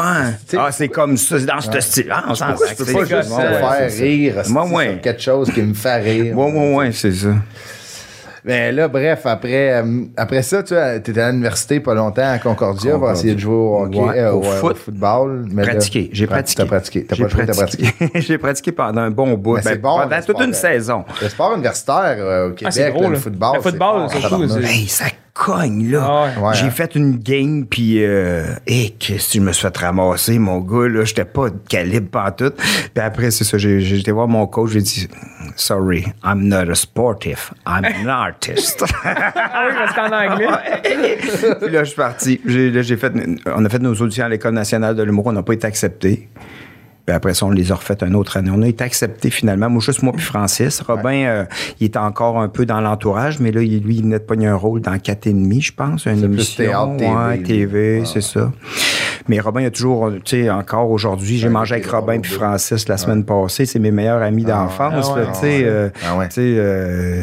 Ah, 0.57 0.71
c'est 0.73 0.89
comme 0.89 1.15
ça, 1.15 1.39
c'est 1.39 1.45
dans 1.45 1.61
ce 1.61 1.79
style. 1.79 2.09
Ah, 2.11 2.25
on 2.27 2.35
s'en 2.35 2.47
je 2.53 2.75
peux 2.83 2.91
pas 2.91 3.05
juste 3.05 3.33
faire 3.33 3.89
rire 3.91 4.43
Moi, 4.49 4.67
ouais. 4.67 4.99
quelque 5.01 5.21
chose 5.21 5.49
qui 5.51 5.61
me 5.61 5.73
fait 5.73 6.01
rire? 6.01 6.37
Ouais, 6.37 6.51
ouais, 6.51 6.75
ouais, 6.75 6.91
c'est 6.91 7.13
ça. 7.13 7.29
Mais 8.47 8.71
là, 8.71 8.87
bref, 8.87 9.25
après, 9.25 9.73
euh, 9.81 10.03
après 10.15 10.43
ça, 10.43 10.61
tu 10.61 10.75
étais 10.75 11.19
à 11.19 11.31
l'université 11.31 11.79
pas 11.79 11.95
longtemps 11.95 12.29
à 12.31 12.37
Concordia, 12.37 12.91
pour 12.91 12.99
Concordia. 12.99 13.19
essayer 13.19 13.33
de 13.33 13.39
jouer 13.39 13.55
au 13.55 13.81
hockey, 13.83 13.97
Ouais, 13.99 14.19
euh, 14.19 14.33
au 14.33 14.43
euh, 14.45 14.59
foot. 14.59 14.73
au 14.73 14.75
football. 14.75 15.45
Mais 15.51 15.63
là, 15.65 15.71
Pratiqué. 15.71 16.09
J'ai 16.13 16.27
t'as 16.27 16.33
pratiqué. 16.35 16.65
pratiqué. 16.65 17.05
T'as 17.05 17.15
J'ai 17.15 17.23
pas 17.23 17.29
joué, 17.29 17.45
t'as 17.47 17.53
pratiqué. 17.53 17.87
J'ai 18.21 18.37
pratiqué 18.37 18.71
pendant 18.71 19.01
un 19.01 19.09
bon 19.09 19.33
bout. 19.33 19.57
Ben, 19.63 19.77
bon, 19.79 19.97
pendant 19.99 20.15
toute 20.17 20.23
sport, 20.29 20.41
une 20.43 20.53
saison. 20.53 21.05
Le 21.23 21.29
sport 21.29 21.53
universitaire 21.55 22.15
euh, 22.19 22.49
au 22.49 22.53
Québec, 22.53 22.73
Ah, 22.77 22.99
là, 23.01 23.09
le 23.09 23.15
football. 23.17 23.55
Le 23.55 23.61
football, 23.61 24.07
c'est 24.09 24.63
Hey, 24.63 24.87
ça 24.87 25.05
cogne, 25.35 25.91
là. 25.91 26.01
Ah 26.03 26.39
ouais. 26.39 26.55
J'ai 26.55 26.65
hein. 26.65 26.71
fait 26.71 26.95
une 26.95 27.17
game, 27.17 27.65
puis, 27.65 28.03
euh, 28.03 28.45
qu'est-ce 28.65 29.33
que 29.33 29.33
je 29.35 29.39
me 29.41 29.51
suis 29.51 29.61
fait 29.61 29.77
ramasser, 29.77 30.39
mon 30.39 30.59
gars, 30.59 30.87
là. 30.87 31.03
J'étais 31.03 31.25
pas 31.25 31.49
de 31.49 31.57
calibre 31.67 32.09
pantoute. 32.09 32.55
Puis 32.55 33.03
après, 33.03 33.29
c'est 33.31 33.43
ça, 33.43 33.57
j'ai 33.57 33.81
j'ai 33.81 33.99
été 33.99 34.11
voir 34.11 34.29
mon 34.29 34.47
coach, 34.47 34.71
j'ai 34.71 34.81
dit, 34.81 35.07
sorry, 35.57 36.05
I'm 36.23 36.47
not 36.47 36.71
a 36.71 36.75
sportif, 36.75 37.53
I'm 37.67 37.85
an 37.85 38.07
artist. 38.09 38.83
Ah 39.03 39.65
oui, 39.67 39.73
parce 39.77 39.93
qu'en 39.93 40.15
anglais. 40.15 40.47
puis 41.61 41.71
là, 41.71 41.83
je 41.83 41.89
suis 41.89 41.95
parti. 41.95 42.41
Là, 42.45 42.81
j'ai 42.81 42.97
fait, 42.97 43.11
on 43.45 43.65
a 43.65 43.69
fait 43.69 43.79
nos 43.79 43.93
auditions 43.93 44.25
à 44.25 44.29
l'École 44.29 44.53
nationale 44.53 44.95
de 44.95 45.03
l'humour, 45.03 45.27
on 45.27 45.33
n'a 45.33 45.43
pas 45.43 45.53
été 45.53 45.67
acceptés. 45.67 46.29
Puis 47.05 47.15
après 47.15 47.33
ça, 47.35 47.45
on 47.45 47.51
les 47.51 47.71
a 47.71 47.75
refaites 47.75 48.01
une 48.03 48.15
autre 48.15 48.37
année. 48.37 48.49
On 48.51 48.61
a 48.63 48.67
été 48.67 48.83
acceptés 48.83 49.29
finalement. 49.29 49.69
Moi, 49.69 49.79
juste 49.81 50.01
moi 50.01 50.11
puis 50.13 50.25
Francis. 50.25 50.81
Robin, 50.81 51.25
euh, 51.25 51.45
il 51.79 51.85
était 51.87 51.99
encore 51.99 52.39
un 52.39 52.47
peu 52.47 52.65
dans 52.65 52.81
l'entourage, 52.81 53.39
mais 53.39 53.51
là, 53.51 53.61
il- 53.61 53.83
lui, 53.83 53.97
il 53.97 54.01
venait 54.03 54.19
de 54.19 54.23
pogner 54.23 54.47
un 54.47 54.55
rôle 54.55 54.81
dans 54.81 54.97
4 54.97 55.27
et 55.27 55.33
demi, 55.33 55.61
je 55.61 55.73
pense. 55.73 56.05
Une 56.05 56.15
C'est 56.19 56.27
plus 56.27 56.59
émission. 56.59 56.97
théâtre, 56.97 56.97
TV, 56.97 57.13
ouais. 57.15 57.43
TV, 57.43 58.03
c'est 58.05 58.21
ça. 58.21 58.51
Mais 59.27 59.39
Robin, 59.39 59.61
il 59.61 59.65
a 59.67 59.71
toujours, 59.71 60.11
tu 60.23 60.43
sais, 60.43 60.49
encore 60.49 60.89
aujourd'hui, 60.89 61.37
j'ai 61.37 61.49
mangé 61.49 61.75
avec 61.75 61.87
Robin 61.87 62.19
puis. 62.19 62.31
Francis 62.33 62.87
la 62.87 62.97
semaine 62.97 63.23
passée. 63.25 63.65
C'est 63.65 63.79
mes 63.79 63.91
meilleurs 63.91 64.21
amis 64.21 64.43
d'enfance, 64.43 65.11
Ah 65.15 65.19
là, 65.19 65.25
ah 65.29 65.33
tu 65.33 65.39
sais. 65.41 65.63
euh, 65.65 65.89
euh, 66.37 67.21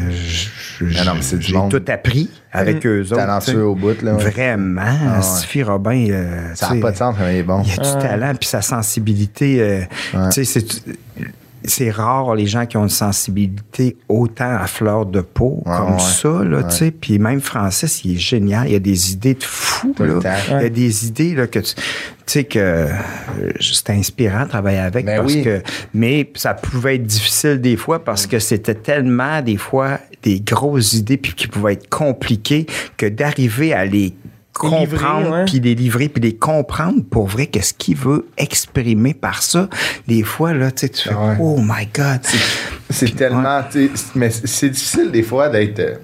j'ai 1.39 1.53
tout 1.69 1.81
appris 1.87 2.29
avec 2.51 2.85
eux 2.85 3.01
autres. 3.01 3.15
Talentueux 3.15 3.65
au 3.65 3.75
bout, 3.75 4.01
là, 4.01 4.13
ouais. 4.15 4.23
Vraiment. 4.29 4.81
Ah. 5.17 5.21
Sophie 5.21 5.63
Robin, 5.63 6.07
euh, 6.09 6.49
Ça 6.55 6.73
n'a 6.73 6.81
pas 6.81 6.91
de 6.91 6.97
sens, 6.97 7.15
mais 7.19 7.35
il 7.35 7.39
est 7.39 7.43
bon. 7.43 7.61
il 7.65 7.71
a 7.79 7.83
du 7.83 8.01
talent, 8.07 8.33
puis 8.39 8.49
sa 8.49 8.61
sensibilité. 8.61 9.57
euh, 9.61 9.79
Ouais. 10.13 10.29
Tu 10.31 10.45
sais, 10.45 10.61
c'est. 10.61 10.83
C'est 11.65 11.89
rare 11.91 12.35
les 12.35 12.45
gens 12.45 12.65
qui 12.65 12.77
ont 12.77 12.83
une 12.83 12.89
sensibilité 12.89 13.95
autant 14.09 14.55
à 14.57 14.67
fleur 14.67 15.05
de 15.05 15.21
peau 15.21 15.61
Ouais, 15.65 15.77
comme 15.77 15.93
ouais. 15.93 15.99
ça, 15.99 16.43
là, 16.43 16.63
tu 16.63 16.75
sais. 16.75 16.91
Puis 16.91 17.19
même 17.19 17.41
Francis, 17.41 18.03
il 18.03 18.15
est 18.15 18.19
génial. 18.19 18.69
Il 18.69 18.75
a 18.75 18.79
des 18.79 19.13
idées 19.13 19.33
de 19.35 19.43
fou, 19.43 19.93
là. 19.99 20.19
temps. 20.19 20.57
Il 20.57 20.63
y 20.63 20.65
a 20.65 20.69
des 20.69 21.07
idées, 21.07 21.35
là, 21.35 21.47
que 21.47 21.59
tu 21.59 21.75
tu 22.25 22.31
sais, 22.39 22.43
que 22.45 22.59
euh, 22.59 22.87
c'est 23.59 23.89
inspirant 23.89 24.43
de 24.43 24.49
travailler 24.49 24.79
avec 24.79 25.05
Ben 25.05 25.21
parce 25.21 25.33
oui. 25.33 25.43
que. 25.43 25.61
Mais 25.93 26.31
ça 26.35 26.53
pouvait 26.53 26.95
être 26.95 27.05
difficile 27.05 27.59
des 27.59 27.75
fois 27.75 28.03
parce 28.03 28.27
que 28.27 28.39
c'était 28.39 28.75
tellement, 28.75 29.41
des 29.41 29.57
fois, 29.57 29.99
des 30.21 30.39
grosses 30.39 30.93
idées 30.93 31.17
puis 31.17 31.33
qui 31.33 31.47
pouvaient 31.47 31.73
être 31.73 31.89
compliquées 31.89 32.65
que 32.95 33.05
d'arriver 33.05 33.73
à 33.73 33.85
les 33.85 34.13
comprendre 34.53 35.45
puis 35.45 35.59
les 35.59 35.75
livrer 35.75 36.09
puis 36.09 36.21
les 36.21 36.35
comprendre 36.35 37.01
pour 37.09 37.27
vrai 37.27 37.47
qu'est-ce 37.47 37.73
qu'il 37.73 37.97
veut 37.97 38.27
exprimer 38.37 39.13
par 39.13 39.41
ça 39.41 39.67
des 40.07 40.23
fois 40.23 40.53
là 40.53 40.71
tu 40.71 40.81
sais 40.81 40.89
tu 40.89 41.09
fais 41.09 41.15
Ah 41.17 41.29
ouais. 41.31 41.37
oh 41.39 41.57
my 41.59 41.87
god 41.93 42.21
C'est 42.89 43.15
tellement. 43.15 43.61
tu 43.71 43.89
sais, 43.95 44.03
Mais 44.15 44.29
c'est 44.29 44.69
difficile 44.69 45.09
des 45.11 45.23
fois 45.23 45.49
d'être. 45.49 45.99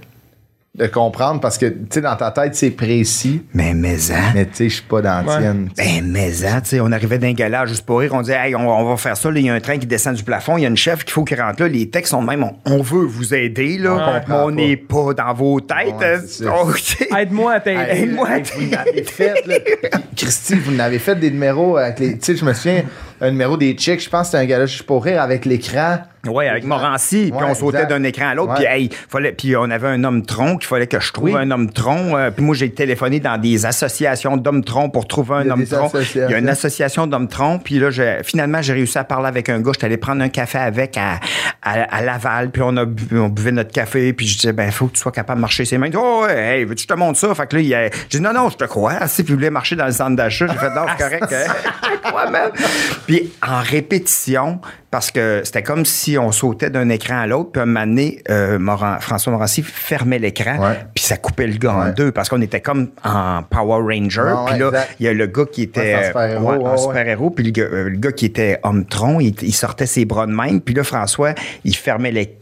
De 0.75 0.85
comprendre 0.85 1.41
parce 1.41 1.57
que, 1.57 1.65
tu 1.65 1.85
sais, 1.89 2.01
dans 2.01 2.15
ta 2.15 2.29
tête, 2.31 2.53
c'est 2.55 2.69
précis, 2.69 3.41
mais 3.53 3.73
mais 3.73 3.95
hein 4.11 4.31
mais 4.35 4.45
tu 4.45 4.51
sais, 4.53 4.69
je 4.69 4.73
suis 4.75 4.83
pas 4.83 5.01
dans 5.01 5.25
la 5.25 5.33
Ouais. 5.33 5.41
tienne. 5.41 5.69
ben, 5.75 6.05
mais 6.05 6.31
tu 6.31 6.37
sais, 6.63 6.79
on 6.79 6.91
arrivait 6.91 7.17
d'un 7.17 7.33
gala 7.33 7.65
juste 7.65 7.85
pour 7.85 7.99
rire, 7.99 8.11
on 8.13 8.21
disait, 8.21 8.37
hey, 8.39 8.55
on, 8.55 8.69
on 8.69 8.87
va 8.89 8.95
faire 8.95 9.17
ça, 9.17 9.31
là, 9.31 9.39
il 9.39 9.45
y 9.47 9.49
a 9.49 9.53
un 9.53 9.59
train 9.59 9.77
qui 9.79 9.87
descend 9.87 10.15
du 10.15 10.23
plafond, 10.23 10.57
il 10.57 10.61
y 10.61 10.65
a 10.65 10.69
une 10.69 10.77
chef 10.77 11.03
qu'il 11.03 11.11
faut 11.13 11.23
qu'il 11.23 11.41
rentre 11.41 11.63
là, 11.63 11.67
les 11.67 11.89
textes 11.89 12.11
sont 12.11 12.21
de 12.21 12.27
même, 12.27 12.43
on, 12.43 12.53
on 12.65 12.81
veut 12.81 13.03
vous 13.03 13.33
aider, 13.33 13.77
là, 13.79 14.21
On 14.29 14.51
n'est 14.51 14.77
pas 14.77 15.13
dans 15.13 15.33
vos 15.33 15.59
têtes. 15.59 15.95
Ouais, 15.99 16.17
hein. 16.45 16.51
Oh. 16.63 16.71
Aide-moi 17.17 17.53
à 17.53 17.59
t'aider. 17.59 17.81
Hey, 17.89 18.05
moi, 18.07 18.29
hey, 18.37 18.43
vous 18.55 18.71
l'avez 18.71 19.03
fait, 19.03 19.33
là. 19.47 19.55
Puis, 19.89 19.99
Christy, 20.15 20.55
vous 20.55 20.71
n'avez 20.71 20.99
fait 20.99 21.15
des 21.15 21.31
numéros 21.31 21.77
avec 21.77 21.99
les. 21.99 22.13
Tu 22.17 22.25
sais, 22.25 22.35
je 22.35 22.45
me 22.45 22.53
souviens, 22.53 22.83
un 23.21 23.31
numéro 23.31 23.57
des 23.57 23.73
chicks, 23.73 24.03
je 24.03 24.09
pense 24.09 24.21
que 24.21 24.37
c'était 24.37 24.37
un 24.43 24.45
gars 24.45 24.65
juste 24.65 24.83
pour 24.83 25.03
rire 25.03 25.21
avec 25.21 25.45
l'écran. 25.45 25.99
Ouais, 26.27 26.49
avec 26.49 26.65
Morancy, 26.65 27.31
puis 27.33 27.45
on 27.47 27.55
sautait 27.55 27.85
d'un 27.85 28.03
écran 28.03 28.27
à 28.27 28.35
l'autre, 28.35 28.53
puis 28.55 28.65
hey, 28.65 28.89
fallait, 29.07 29.31
puis 29.31 29.55
on 29.55 29.69
avait 29.71 29.87
un 29.87 30.03
homme 30.03 30.25
tronc 30.25 30.57
qu'il 30.57 30.67
fallait 30.67 30.85
que 30.85 30.99
je 30.99 31.13
trouve 31.13 31.29
Oui. 31.29 31.33
un 31.33 31.49
homme 31.49 31.69
tronc. 31.71 32.17
euh, 32.17 32.29
puis 32.29 32.43
moi 32.43 32.53
j'ai 32.55 32.69
téléphoné 32.71 33.21
dans 33.21 33.37
des 33.37 33.65
associations 33.65 34.35
d'hommes 34.35 34.65
troncs 34.65 34.91
pour 34.91 35.07
trouver 35.07 35.35
un 35.35 35.49
homme 35.49 35.65
tronc. 35.65 35.89
Il 36.15 36.19
y 36.29 36.33
a 36.33 36.37
une 36.39 36.49
association 36.49 37.07
d'hommes 37.07 37.29
troncs, 37.29 37.63
puis 37.63 37.79
là 37.79 37.89
finalement 38.23 38.61
j'ai 38.61 38.73
réussi 38.73 38.97
à 38.97 39.05
parler 39.05 39.27
avec 39.29 39.47
un 39.47 39.61
gars. 39.61 39.71
J'étais 39.73 39.85
allé 39.85 39.95
prendre 39.95 40.21
un 40.21 40.27
café 40.27 40.57
avec 40.57 40.97
à, 40.97 41.21
à, 41.63 41.83
à 41.83 42.01
Laval, 42.01 42.51
puis 42.51 42.63
on 42.65 42.75
a 42.75 42.83
bu- 42.83 43.17
on 43.17 43.29
buvait 43.29 43.53
notre 43.53 43.71
café, 43.71 44.11
puis 44.11 44.27
je 44.27 44.35
disais 44.39 44.51
ben 44.51 44.69
faut 44.71 44.87
que 44.87 44.95
tu 44.95 44.99
sois 44.99 45.13
capable 45.13 45.37
de 45.37 45.41
marcher 45.41 45.63
ses 45.63 45.77
mains. 45.77 45.87
Il 45.87 45.91
dit, 45.91 45.97
Oh 45.97 46.23
ouais, 46.25 46.37
hey, 46.37 46.63
veux-tu 46.65 46.75
que 46.75 46.81
je 46.81 46.87
te 46.95 46.99
montre 46.99 47.17
ça? 47.17 47.33
Fait 47.33 47.47
que 47.47 47.55
là 47.55 47.61
il 47.61 47.73
a, 47.73 47.85
j'ai 48.09 48.17
dit 48.17 48.21
non 48.21 48.33
non 48.33 48.49
je 48.49 48.57
te 48.57 48.65
crois. 48.65 49.07
Si 49.07 49.23
puis 49.23 49.31
il 49.31 49.35
voulait 49.37 49.49
marcher 49.49 49.77
dans 49.77 49.85
le 49.85 49.93
centre 49.93 50.17
d'achat, 50.17 50.47
j'ai 50.47 50.57
fait 50.57 50.75
non 50.75 50.81
c'est 50.97 51.01
correct. 51.01 51.33
hein. 51.33 51.53
Je 52.03 52.09
crois. 52.09 52.25
Puis 53.09 53.31
en 53.41 53.61
répétition 53.61 54.59
parce 54.91 55.09
que 55.09 55.41
c'était 55.43 55.63
comme 55.63 55.83
si 55.83 56.15
on 56.19 56.31
sautait 56.31 56.69
d'un 56.69 56.89
écran 56.89 57.17
à 57.19 57.25
l'autre, 57.27 57.51
puis 57.53 57.61
un 57.61 57.65
moment 57.65 57.85
donné, 57.87 58.21
euh, 58.29 58.57
Moran- 58.59 58.99
François 58.99 59.31
Morancy 59.33 59.63
fermait 59.63 60.19
l'écran, 60.19 60.57
Ouais. 60.59 60.77
puis 60.93 61.03
ça 61.03 61.17
coupait 61.17 61.47
le 61.47 61.57
gars 61.57 61.73
en 61.73 61.89
deux, 61.91 62.11
parce 62.11 62.29
qu'on 62.29 62.41
était 62.41 62.61
comme 62.61 62.89
en 63.03 63.41
Power 63.43 63.81
Ranger, 63.83 64.33
puis 64.47 64.59
là, 64.59 64.71
il 64.99 65.05
y 65.05 65.09
a 65.09 65.13
le 65.13 65.25
gars 65.27 65.45
qui 65.51 65.63
était 65.63 66.11
c'est 66.11 66.17
un 66.67 66.77
super-héros, 66.77 67.29
puis 67.31 67.45
le 67.45 67.51
gars, 67.51 67.63
euh, 67.63 67.89
le 67.89 67.97
gars 67.97 68.11
qui 68.11 68.25
était 68.25 68.59
homme-tronc, 68.63 69.19
il, 69.21 69.35
il 69.41 69.53
sortait 69.53 69.85
ses 69.87 70.05
bras 70.05 70.25
de 70.27 70.31
même, 70.31 70.61
puis 70.61 70.73
là, 70.75 70.83
François, 70.83 71.33
il 71.63 71.75
fermait 71.75 72.11
les... 72.11 72.35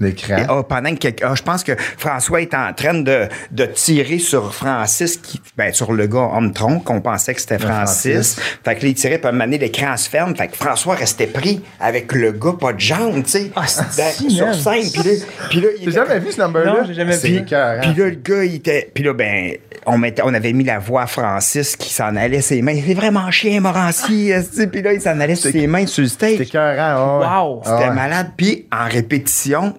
L'écran. 0.00 0.46
Ah, 0.48 0.62
pendant 0.68 0.94
que 0.94 1.08
ah, 1.22 1.34
je 1.34 1.42
pense 1.42 1.62
que 1.62 1.72
François 1.76 2.40
est 2.40 2.54
en 2.54 2.72
train 2.72 2.94
de, 2.94 3.28
de 3.50 3.64
tirer 3.66 4.18
sur 4.18 4.54
Francis, 4.54 5.16
qui, 5.18 5.40
ben, 5.56 5.72
sur 5.72 5.92
le 5.92 6.06
gars 6.06 6.30
homme 6.34 6.52
tronc, 6.52 6.80
qu'on 6.80 7.00
pensait 7.00 7.34
que 7.34 7.40
c'était 7.40 7.58
Francis. 7.58 8.34
Francis. 8.34 8.58
Fait 8.64 8.76
que 8.76 8.82
là, 8.82 8.88
il 8.88 8.94
tirait, 8.94 9.18
puis 9.18 9.28
à 9.28 9.46
l'écran 9.46 9.96
se 9.96 10.08
ferme. 10.08 10.34
Fait 10.34 10.48
que 10.48 10.56
François 10.56 10.94
restait 10.94 11.26
pris 11.26 11.62
avec 11.80 12.12
le 12.12 12.32
gars 12.32 12.54
pas 12.58 12.72
de 12.72 12.80
jambes, 12.80 13.22
tu 13.24 13.30
sais, 13.30 13.50
Ah, 13.54 13.66
si, 13.66 14.30
sur 14.30 14.54
scène. 14.54 14.90
Puis 14.92 15.02
là, 15.02 15.10
puis 15.50 15.60
là, 15.60 15.68
il 15.78 15.84
J'ai 15.84 15.92
jamais 15.92 16.18
vu 16.18 16.32
ce 16.32 16.40
number-là? 16.40 16.72
Non, 16.72 16.84
j'ai 16.86 16.94
jamais 16.94 17.16
vu. 17.16 17.42
puis 17.42 17.50
là, 17.50 17.80
le 17.94 18.10
gars, 18.10 18.44
il 18.44 18.54
était. 18.56 18.90
Puis 18.94 19.04
là, 19.04 19.12
ben, 19.12 19.52
on, 19.86 19.98
mettait, 19.98 20.22
on 20.24 20.32
avait 20.32 20.52
mis 20.52 20.64
la 20.64 20.78
voix 20.78 21.02
à 21.02 21.06
Francis 21.06 21.76
qui 21.76 21.92
s'en 21.92 22.16
allait 22.16 22.40
ses 22.40 22.62
mains. 22.62 22.78
C'est 22.86 22.94
vraiment 22.94 23.30
chien, 23.30 23.60
Morancy. 23.60 24.30
esti. 24.34 24.66
Puis 24.66 24.82
là, 24.82 24.92
il 24.92 25.00
s'en 25.00 25.18
allait 25.20 25.34
sur 25.34 25.50
ses 25.50 25.66
mains 25.66 25.86
sur 25.86 26.02
le 26.02 26.08
stage. 26.08 26.38
Ouais. 26.38 26.46
Wow. 26.52 26.54
Ah 26.54 27.60
C'était 27.64 27.88
ouais. 27.88 27.94
malade. 27.94 28.30
Puis 28.36 28.66
en 28.72 28.88
répétition, 28.88 29.74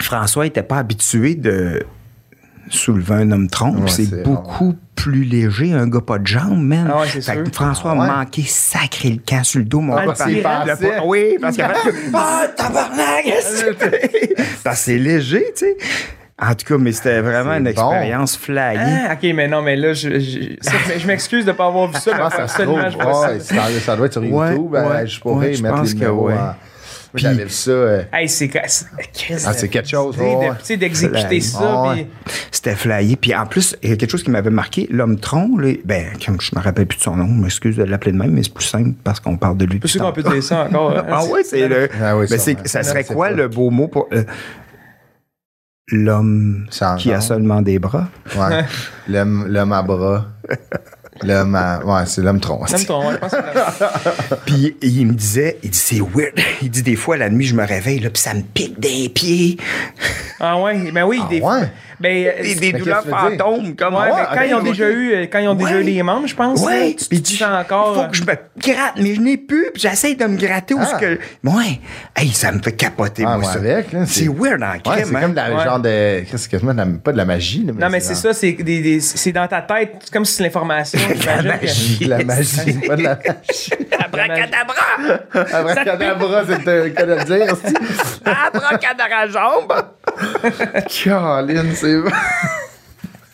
François 0.00 0.46
était 0.46 0.62
pas 0.62 0.78
habitué 0.78 1.34
de 1.34 1.84
soulever 2.68 3.14
un 3.14 3.30
homme 3.32 3.48
tronc. 3.48 3.76
Ouais, 3.76 3.88
c'est 3.90 4.22
beaucoup 4.22 4.74
plus 4.94 5.24
léger, 5.24 5.72
un 5.72 5.86
gars 5.88 6.00
pas 6.00 6.18
de 6.18 6.26
jambes, 6.26 6.62
man. 6.62 6.88
Ah 6.92 7.00
ouais, 7.00 7.06
que. 7.44 7.50
François 7.52 7.92
Ah 7.96 8.00
ouais. 8.00 8.08
a 8.08 8.16
manqué 8.18 8.42
sacré 8.42 9.10
le 9.10 9.18
camp 9.26 9.44
sur 9.44 9.58
le 9.58 9.64
dos, 9.66 9.80
mon 9.80 9.96
Ah, 9.96 10.04
pensait. 10.04 10.24
le- 10.30 11.06
Oui, 11.06 11.36
parce 11.40 11.56
fait 11.56 11.92
Ah, 12.14 12.46
tabarnak! 12.56 13.24
que- 13.24 14.42
Parce 14.64 14.78
que 14.78 14.84
c'est 14.84 14.98
léger, 14.98 15.44
tu 15.56 15.66
sais. 15.66 15.76
En 16.40 16.52
tout 16.54 16.66
cas, 16.66 16.78
mais 16.78 16.90
c'était 16.92 17.20
vraiment 17.20 17.52
une 17.54 17.64
bon. 17.64 17.70
expérience 17.70 18.36
flyée. 18.36 18.76
Ah, 19.08 19.12
ok, 19.14 19.30
mais 19.34 19.46
non, 19.46 19.62
mais 19.62 19.76
là, 19.76 19.92
je, 19.92 20.18
je, 20.18 21.06
m'excuse 21.06 21.44
de 21.44 21.52
ne 21.52 21.56
pas 21.56 21.66
avoir 21.66 21.86
vu 21.88 21.94
ça. 22.00 22.10
Mais 22.12 22.28
que 22.28 22.36
ça 22.36 22.48
se 22.48 22.62
trouve. 22.62 22.80
je 22.90 22.96
Ouais, 22.96 23.38
ça. 23.40 23.54
ça, 23.54 23.80
ça 23.80 23.96
doit 23.96 24.06
être 24.06 24.12
sur 24.14 24.22
Ouais, 24.22 24.50
YouTube. 24.50 24.74
hein, 24.74 24.88
ouais, 24.90 25.06
je 25.06 25.20
pourrais 25.20 25.46
ouais, 25.48 25.54
je 25.54 25.62
mettre 25.62 25.76
pense 25.76 25.88
les 25.88 25.94
que 25.94 25.98
numéros 26.00 26.26
ouais. 26.28 26.34
J'avais 27.14 27.44
vu 27.44 27.50
ça. 27.50 27.70
euh, 27.70 28.02
Hey, 28.12 28.28
c'est 28.28 28.50
c'est- 28.66 28.86
Chris, 29.12 29.42
Ah, 29.46 29.52
c'est 29.52 29.68
quelque 29.68 29.88
chose, 29.88 30.16
sais, 30.16 30.22
de- 30.22 30.36
ouais. 30.36 30.50
Tu 30.58 30.64
sais, 30.64 30.76
d'exécuter 30.76 31.40
ça. 31.40 31.94
C'était 32.50 32.74
flyé. 32.74 33.16
Puis 33.16 33.34
en 33.34 33.46
plus, 33.46 33.76
il 33.82 33.90
y 33.90 33.92
a 33.92 33.96
quelque 33.96 34.10
chose 34.10 34.22
qui 34.22 34.30
m'avait 34.30 34.50
marqué. 34.50 34.86
L'homme 34.90 35.18
tronc, 35.20 35.56
là, 35.58 35.72
ben, 35.84 36.06
comme 36.24 36.40
je 36.40 36.50
me 36.56 36.60
rappelle 36.60 36.86
plus 36.86 36.98
de 36.98 37.02
son 37.02 37.16
nom, 37.16 37.26
je 37.26 37.40
m'excuse 37.42 37.76
de 37.76 37.84
l'appeler 37.84 38.12
de 38.12 38.16
même, 38.18 38.30
mais 38.32 38.42
c'est 38.42 38.52
plus 38.52 38.64
simple 38.64 38.94
parce 39.04 39.20
qu'on 39.20 39.36
parle 39.36 39.56
de 39.56 39.64
lui. 39.66 39.80
Je 39.82 39.86
sûr 39.88 40.00
qu'on 40.02 40.12
peut 40.12 40.22
dire 40.22 40.42
ça 40.42 40.64
encore. 40.64 40.96
hein. 40.98 41.04
Ah 41.10 41.24
ouais, 41.26 41.44
c'est 41.44 41.68
le. 41.68 41.88
Ah 42.02 42.16
oui, 42.16 42.26
ben, 42.28 42.38
ça, 42.64 42.82
serait 42.82 43.04
quoi 43.04 43.30
le 43.30 43.48
beau 43.48 43.70
mot 43.70 43.86
pour 43.88 44.08
euh, 44.12 44.24
l'homme 45.88 46.66
Sans 46.70 46.96
qui 46.96 47.12
a 47.12 47.20
seulement 47.20 47.62
des 47.62 47.78
bras? 47.78 48.08
Ouais. 48.36 48.64
L'homme 49.08 49.46
l'homme 49.48 49.72
à 49.72 49.82
bras. 49.82 50.26
L'homme. 51.22 51.58
Ouais, 51.84 52.02
c'est 52.06 52.22
l'homme 52.22 52.40
tronc. 52.40 52.64
Ton, 52.86 53.06
ouais, 53.08 53.14
je 53.14 53.18
pense 53.18 53.30
que 53.30 53.36
c'est- 53.78 54.34
Puis 54.46 54.76
il 54.82 55.06
me 55.06 55.12
disait, 55.12 55.58
il 55.62 55.70
dit 55.70 55.78
c'est 55.78 56.00
weird. 56.00 56.32
Il 56.62 56.70
dit 56.70 56.82
des 56.82 56.96
fois 56.96 57.16
la 57.16 57.30
nuit 57.30 57.46
je 57.46 57.54
me 57.54 57.64
réveille 57.66 58.00
là, 58.00 58.10
puis 58.10 58.20
ça 58.22 58.34
me 58.34 58.42
pique 58.42 58.78
des 58.80 59.08
pieds, 59.08 59.56
Ah 60.40 60.60
ouais, 60.60 60.90
ben 60.92 61.04
oui, 61.04 61.20
Ah 61.22 61.28
des 61.30 61.40
ouais? 61.40 61.70
Ben, 62.04 62.26
euh, 62.26 62.42
des, 62.42 62.54
des 62.56 62.72
Mais 62.74 62.78
douleurs 62.78 63.02
tu 63.02 63.08
fantômes 63.08 63.74
comme 63.76 63.94
Ouais, 63.94 64.00
ouais, 64.02 64.08
mais 64.30 64.36
quand 64.36 64.42
ils 64.42 64.54
ont 64.54 64.62
déjà 64.62 64.90
eu, 64.90 65.12
euh, 65.14 65.22
quand 65.22 65.38
ils 65.38 65.48
ont 65.48 65.54
déjà 65.54 65.74
Ouais. 65.76 65.80
eu 65.80 65.84
des 65.84 66.02
membres, 66.02 66.26
je 66.26 66.34
pense. 66.34 66.60
Ouais, 66.60 66.94
tu 66.98 67.06
puis 67.06 67.22
te 67.22 67.28
dis 67.28 67.42
encore. 67.44 67.94
Faut 67.96 68.10
que 68.10 68.16
je 68.16 68.22
me 68.24 68.34
gratte, 68.58 68.94
mais 68.98 69.14
je 69.14 69.20
n'ai 69.22 69.36
plus, 69.38 69.70
puis 69.72 69.80
j'essaye 69.82 70.14
de 70.16 70.24
me 70.26 70.36
gratter 70.36 70.74
où 70.74 70.80
Ah. 70.82 70.86
ce 70.86 71.00
que. 71.00 71.18
Ouais, 71.44 71.80
hey, 72.14 72.28
ça 72.30 72.52
me 72.52 72.60
fait 72.60 72.72
capoter, 72.72 73.24
Ah, 73.26 73.30
moi, 73.30 73.38
moi, 73.38 73.52
ça. 73.52 73.58
avec, 73.58 73.90
là, 73.92 74.00
c'est 74.06 74.28
weird 74.28 74.62
en 74.62 74.72
Ouais, 74.72 74.80
crème, 74.84 75.06
c'est 75.08 75.16
hein. 75.16 75.20
comme 75.22 75.34
la 75.34 75.54
Ouais. 75.54 75.64
genre 75.64 75.80
de. 75.80 76.20
Qu'est-ce 76.20 76.30
que 76.32 76.38
c'est 76.38 76.48
quasiment 76.50 76.72
de 76.74 76.78
la- 76.78 76.86
pas 77.02 77.12
de 77.12 77.16
la 77.16 77.24
magie, 77.24 77.64
là, 77.64 77.72
Non, 77.78 77.88
mais 77.90 78.00
c'est 78.00 78.14
ça, 78.14 78.32
c'est 78.34 78.52
des, 78.52 78.80
des- 78.82 79.00
c'est 79.00 79.32
dans 79.32 79.48
ta 79.48 79.62
tête, 79.62 79.92
c'est 80.04 80.12
comme 80.12 80.24
si 80.26 80.34
c'est 80.34 80.42
l'information. 80.42 80.98
j'imagine 81.18 81.98
que- 81.98 82.04
De 82.04 82.10
la 82.10 82.24
magie, 82.24 82.72
pas 82.86 82.96
de 82.96 83.02
la 83.02 83.18
magie. 83.26 83.70
Abracadabra! 83.98 84.74
Abracadabra, 85.52 86.42
c'est 86.46 86.64
le 86.84 86.88
cas 86.90 87.06
de 87.06 87.14
le 87.14 87.24
dire. 87.24 87.56
Abracadabra 88.24 89.28
jambe! 89.28 89.72
Caroline, 90.88 91.74
c'est. 91.74 91.96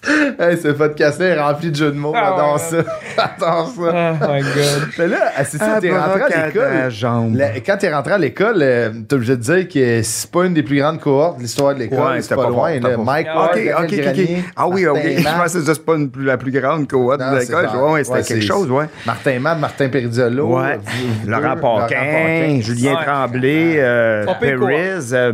hey, 0.39 0.57
ce 0.57 0.69
podcast 0.69 1.21
est 1.21 1.39
rempli 1.39 1.71
de 1.71 1.77
jeux 1.77 1.91
de 1.93 1.97
mots. 1.99 2.13
Ah, 2.17 2.35
J'adore 2.37 2.55
ouais. 2.55 2.83
ça. 2.83 2.91
J'adore 3.39 3.69
ça. 3.69 4.15
Oh 4.23 4.33
my 4.33 4.41
god. 4.41 4.89
Mais 4.99 5.07
là, 5.09 5.33
c'est 5.45 5.59
ça, 5.59 5.79
t'es 5.79 5.91
rentré 5.97 6.23
à 6.23 6.47
l'école. 6.47 7.37
La- 7.37 7.61
quand 7.61 7.77
t'es 7.79 7.93
rentré 7.95 8.13
à 8.15 8.19
l'école, 8.19 8.59
euh, 8.63 8.91
t'es 9.07 9.15
obligé 9.15 9.37
de 9.37 9.43
dire 9.43 9.69
que 9.69 10.01
c'est 10.03 10.31
pas 10.31 10.47
une 10.47 10.55
des 10.55 10.63
plus 10.63 10.79
grandes 10.79 11.01
cohortes 11.01 11.37
de 11.37 11.43
l'histoire 11.43 11.75
de 11.75 11.81
l'école. 11.81 11.99
Ouais, 11.99 12.05
c'est 12.17 12.23
c'était 12.23 12.35
pas, 12.37 12.45
pas 12.45 12.49
loin. 12.49 12.81
fort, 12.81 12.91
là. 12.91 12.97
pas 12.97 13.03
Mike. 13.03 13.27
Ward, 13.35 13.51
Ok, 13.53 13.61
ok, 13.83 13.95
ok. 14.09 14.29
Ah 14.57 14.69
oui, 14.69 14.87
Martin 14.87 14.89
ok. 14.89 14.99
Je 15.19 15.23
pensais 15.23 15.59
que 15.59 15.65
c'est 15.75 15.85
pas 15.85 15.95
une 15.97 16.11
plus- 16.11 16.25
la 16.25 16.37
plus 16.39 16.51
grande 16.53 16.89
cohorte 16.89 17.21
Non, 17.21 17.33
de 17.35 17.39
l'école. 17.41 17.67
Ouais, 17.91 18.05
c'était 18.05 18.17
Ouais, 18.17 18.23
quelque 18.25 18.45
chose, 18.47 18.71
ouais. 18.71 18.87
Martin 19.07 19.39
Matt, 19.39 19.59
Martin 19.59 19.89
Perizzolo. 19.91 20.47
Ouais. 20.57 20.79
vous 21.25 21.31
Laurent 21.31 21.57
Paquin, 21.57 22.61
Julien. 22.63 22.97
Tremblay, 23.05 23.75
euh, 23.77 24.25
Pas. 24.25 24.35
Perez, 24.37 24.99
euh, 25.13 25.33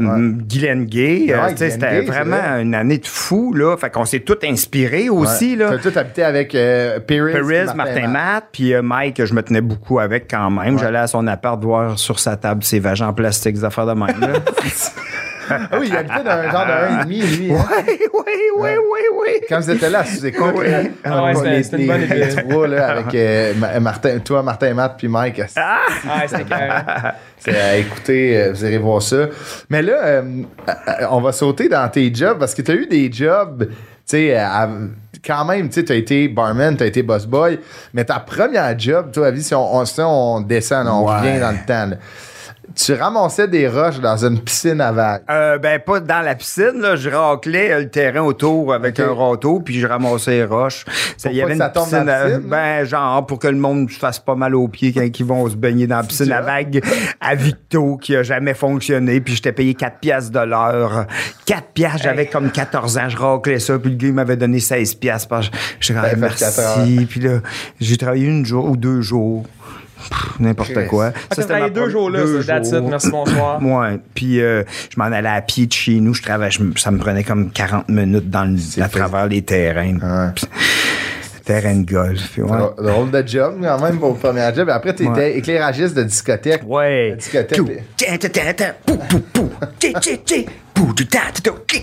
Guylaine 0.49 0.87
Gay. 0.87 1.27
euh, 1.31 1.49
C'était 1.57 2.01
vraiment 2.03 2.37
vrai. 2.37 2.63
une 2.63 2.75
année 2.75 2.99
de 2.99 3.07
fou, 3.07 3.53
là. 3.55 3.77
Fait 3.77 3.91
qu'on 3.91 4.05
s'est 4.05 4.21
tous 4.57 4.63
inspirés 4.63 5.09
Ouais. 5.11 5.27
aussi, 5.27 5.57
là. 5.57 5.71
T'as 5.81 5.91
tout 5.91 5.99
habité 5.99 6.23
avec 6.25 6.55
euh, 6.55 6.99
Perez, 7.01 7.33
Perez, 7.33 7.67
Martin, 7.75 8.09
Matt, 8.09 8.45
puis 8.53 8.75
euh, 8.75 8.83
Mike, 8.83 9.25
je 9.25 9.35
me 9.35 9.43
tenais 9.43 9.61
beaucoup 9.61 9.99
avec 10.01 10.29
quand 10.31 10.51
même. 10.51 10.79
J'allais 10.79 10.99
à 10.99 11.07
son 11.07 11.27
appart 11.27 11.63
voir 11.63 11.99
sur 11.99 12.19
sa 12.19 12.37
table 12.37 12.63
ses 12.65 12.79
vagins 12.81 13.09
en 13.09 13.13
plastique, 13.13 13.55
des 13.55 13.65
affaires 13.65 13.87
de 13.87 13.93
même. 13.95 14.21
là. 14.21 14.29
Ah 15.49 15.79
oui, 15.79 15.87
il 15.89 15.97
habitait 15.97 16.25
dans 16.25 16.31
un 16.33 16.51
genre 16.51 16.67
de 16.67 17.05
1,5, 17.05 17.07
lui. 17.07 17.53
oui, 17.53 17.53
oui, 17.53 18.31
oui, 18.59 18.71
oui, 18.91 19.01
oui. 19.17 19.29
Quand 19.49 19.61
vous 19.61 19.71
étiez 19.71 19.89
là, 19.91 20.03
écoute, 20.25 20.57
Ouais. 20.57 20.69
là, 20.69 20.81
Ah 21.05 21.25
ouais, 21.33 21.35
c'était- 21.63 21.83
une 21.83 21.87
bonne 21.87 22.03
idée. 22.03 22.15
les 22.17 22.35
trois, 22.35 22.67
là, 22.67 22.89
avec 22.89 23.15
euh, 23.15 23.55
Ma- 23.57 23.79
Martin, 23.79 24.19
toi, 24.19 24.43
Martin 24.43 24.75
Matt, 24.75 24.97
puis 24.99 25.07
Mike. 25.07 25.41
Ah, 25.55 25.79
c'était 26.27 26.43
carré. 26.43 26.69
C'est 27.39 27.57
à 27.61 27.77
écouter, 27.77 28.37
euh, 28.43 28.53
vous 28.55 28.65
irez 28.65 28.79
voir 28.79 29.01
ça. 29.01 29.27
Mais 29.71 29.83
là, 29.83 30.23
on 31.13 31.21
va 31.21 31.31
sauter 31.31 31.69
dans 31.69 31.89
tes 31.91 32.13
jobs 32.13 32.41
parce 32.41 32.53
que 32.53 32.63
tu 32.63 32.73
as 32.73 32.75
eu 32.75 32.87
des 32.89 33.09
jobs, 33.13 33.69
tu 33.69 33.75
sais, 34.07 34.35
à- 34.37 34.69
quand 35.25 35.45
même, 35.45 35.69
tu 35.69 35.85
as 35.89 35.95
été 35.95 36.29
barman, 36.29 36.77
tu 36.77 36.83
as 36.85 36.87
été 36.87 37.03
boss 37.03 37.27
boy, 37.27 37.59
mais 37.93 38.05
ta 38.05 38.21
première 38.21 38.79
job, 38.79 39.11
toi, 39.13 39.27
à 39.29 39.31
vie, 39.31 39.43
si 39.43 39.55
on, 39.55 39.77
on, 39.77 39.85
si 39.85 40.01
on 40.01 40.41
descend, 40.41 40.87
on 40.89 41.07
Ouais. 41.09 41.17
revient 41.19 41.41
dans 41.41 41.51
le 41.53 41.67
temps, 41.67 41.87
là. 41.91 41.97
Tu 42.75 42.93
ramassais 42.95 43.49
des 43.49 43.69
roches 43.69 44.01
dans 44.01 44.25
une 44.25 44.41
piscine 44.41 44.81
à 44.81 44.93
vagues. 44.93 45.23
Euh, 45.31 45.59
ben, 45.59 45.81
pas 45.81 46.01
dans 46.01 46.21
la 46.21 46.35
piscine, 46.35 46.81
là. 46.81 46.97
Je 46.97 47.09
raclais 47.11 47.73
euh, 47.73 47.79
le 47.81 47.89
terrain 47.89 48.21
autour 48.21 48.75
avec 48.75 48.99
un 49.01 49.13
râteau, 49.13 49.61
puis 49.61 49.79
je 49.79 49.87
ramassais 49.87 50.33
les 50.33 50.45
roches. 50.45 50.85
Ça, 51.17 51.31
tombe 51.71 51.91
dans 51.91 52.05
la 52.05 52.21
à- 52.21 52.25
piscine, 52.27 52.43
ben, 52.49 52.85
genre, 52.85 53.25
pour 53.27 53.39
que 53.39 53.49
le 53.49 53.57
monde 53.57 53.91
se 53.91 53.99
fasse 53.99 54.19
pas 54.19 54.35
mal 54.35 54.55
aux 54.55 54.69
pieds 54.69 54.93
quand 54.93 55.03
ils 55.03 55.25
vont 55.25 55.49
se 55.49 55.57
baigner 55.57 55.87
dans 55.87 55.97
la 55.99 56.03
piscine 56.03 56.33
à 56.33 56.41
vagues 56.41 56.83
à 57.21 57.35
Victo, 57.35 57.97
qui 57.97 58.17
a 58.17 58.23
jamais 58.23 58.55
fonctionné, 58.55 59.21
puis 59.21 59.35
j'étais 59.37 59.53
payé 59.53 59.75
4 59.75 59.99
piastres 59.99 60.33
de 60.33 60.41
l'heure. 60.41 61.07
4 61.47 61.63
piastres, 61.73 62.03
j'avais 62.03 62.27
comme 62.27 62.51
14 62.51 62.99
ans, 62.99 63.09
je 63.09 63.17
raclais 63.17 63.59
ça, 63.59 63.79
puis 63.79 63.91
le 63.91 63.97
gars, 63.97 64.09
il 64.09 64.15
m'avait 64.15 64.37
donné 64.37 64.61
16 64.61 64.95
piastres. 64.97 65.27
Je 65.81 65.93
T'avais 65.93 66.11
fait 66.11 66.39
quatre 66.39 66.59
merci. 66.59 67.07
Puis 67.07 67.21
là, 67.21 67.39
j'ai 67.81 67.97
travaillé 67.97 68.27
une 68.27 68.45
jour 68.45 68.67
ou 68.71 68.77
deux 68.77 69.01
jours. 69.01 69.45
N'importe 70.39 70.87
quoi. 70.89 71.13
Ah, 71.15 71.35
Ça, 71.35 71.43
c'était 71.43 71.55
deux 71.71 71.73
première- 71.73 71.91
jours 71.91 72.11
là, 72.11 72.21
deux 72.23 72.43
ça. 72.43 72.55
That's 72.55 72.69
it. 72.69 72.75
jours. 72.77 72.89
Merci, 72.91 73.11
bonsoir. 73.11 73.63
Ouais. 73.63 73.99
Puis 74.15 74.41
euh, 74.41 74.63
je 74.95 74.99
m'en 74.99 75.07
allais 75.07 75.29
à 75.29 75.41
pied 75.41 75.67
de 75.67 75.73
chez 75.73 75.95
nous. 76.01 76.15
Je 76.15 76.23
travaillais, 76.23 76.51
je 76.51 76.61
ça 76.79 76.91
me 76.91 76.99
prenait 76.99 77.25
comme 77.25 77.51
40 77.51 77.89
minutes 77.89 78.31
dans 78.31 78.45
le, 78.45 78.83
à 78.83 78.89
travers 78.89 79.27
les 79.27 79.43
terrains. 79.43 79.95
Ouais. 79.97 80.33
Terrain 81.45 81.77
de 81.77 81.91
golf. 81.91 82.39
ouais. 82.39 82.45
Drôle- 82.79 83.11
de 83.13 83.23
job, 83.27 83.59
quand 83.63 83.81
même, 83.81 83.99
pour 84.01 84.13
le 84.15 84.19
premier 84.19 84.49
job. 84.55 84.69
Et 84.69 84.73
après, 84.73 84.95
tu 84.95 85.05
étais 85.05 85.13
Ouais. 85.13 85.37
éclairagiste 85.39 85.95
de 85.97 86.03
discothèque. 86.03 86.63
Ouais. 86.67 87.11
La 87.11 87.17
discothèque. 87.17 87.61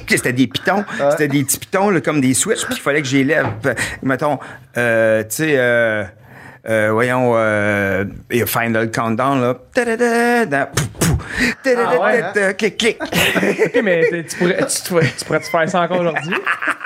C'était 0.09 0.33
des 0.33 0.47
pitons. 0.47 0.83
C'était 1.11 1.27
des 1.27 1.43
petits 1.43 1.57
pitons 1.59 1.89
là, 1.89 2.01
comme 2.01 2.21
des 2.21 2.33
switches. 2.33 2.65
Puis 2.65 2.75
il 2.77 2.81
fallait 2.81 3.01
que 3.01 3.07
j'y 3.07 3.23
lève. 3.23 3.45
Euh, 3.65 3.73
Mettons, 4.03 4.37
euh, 4.77 5.21
tu 5.23 5.27
sais, 5.29 5.53
euh, 5.57 6.03
euh, 6.69 6.89
voyons, 6.93 7.33
euh, 7.35 8.05
il 8.31 8.37
y 8.39 8.41
a 8.41 8.45
Final 8.45 8.89
Countdown, 8.91 9.41
là. 9.41 9.55
Ta, 9.73 9.85
ta, 9.85 9.97
ta, 9.97 10.45
ta. 10.47 10.65
Pou, 10.67 10.83
pou. 10.99 11.17
Ta, 11.63 11.75
ta, 11.75 11.89
Ah 11.91 12.01
ouais, 12.01 12.23
ta. 12.33 12.53
Clic, 12.53 12.77
clic. 12.77 12.97
Ok, 13.01 13.81
mais 13.83 14.03
tu 14.29 14.37
pourrais, 14.37 14.65
tu, 14.65 14.89
pourrais, 14.89 15.11
tu 15.17 15.25
pourrais-tu 15.25 15.49
faire 15.51 15.69
ça 15.69 15.81
encore 15.81 15.99
aujourd'hui? 15.99 16.35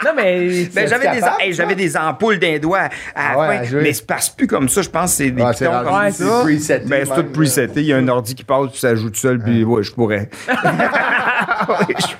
Non, 0.03 0.11
mais. 0.15 0.65
Ben, 0.73 0.87
j'avais 0.87 1.09
des, 1.09 1.17
hey, 1.17 1.21
ça? 1.21 1.37
j'avais 1.51 1.75
des 1.75 1.95
ampoules 1.97 2.39
d'un 2.39 2.57
doigt 2.59 2.79
à 2.79 2.89
Ah 3.15 3.31
la 3.33 3.39
ouais, 3.39 3.65
fin, 3.65 3.75
mais 3.77 3.93
c'est 3.93 4.05
passe 4.05 4.29
plus 4.29 4.47
comme 4.47 4.67
ça. 4.69 4.81
Je 4.81 4.89
pense 4.89 5.11
que 5.11 5.17
c'est 5.17 5.31
des 5.31 5.41
Ah, 5.43 5.53
c'est 5.53 5.65
pitons 5.65 5.83
comme 5.83 5.95
ouais, 5.99 6.11
c'est 6.11 6.23
ça. 6.23 6.39
preseté 6.41 6.79
Ben, 6.85 7.05
c'est 7.05 7.15
tout 7.15 7.23
preseté. 7.31 7.81
Il 7.81 7.87
y 7.87 7.93
a 7.93 7.97
un 7.97 8.07
ordi 8.07 8.35
qui 8.35 8.43
passe, 8.43 8.71
puis 8.71 8.79
ça 8.79 8.95
joue 8.95 9.09
tout 9.09 9.19
seul, 9.19 9.39
puis 9.39 9.63
ouais, 9.63 9.83
je 9.83 9.91
pourrais. 9.93 10.29
C'est 10.47 10.53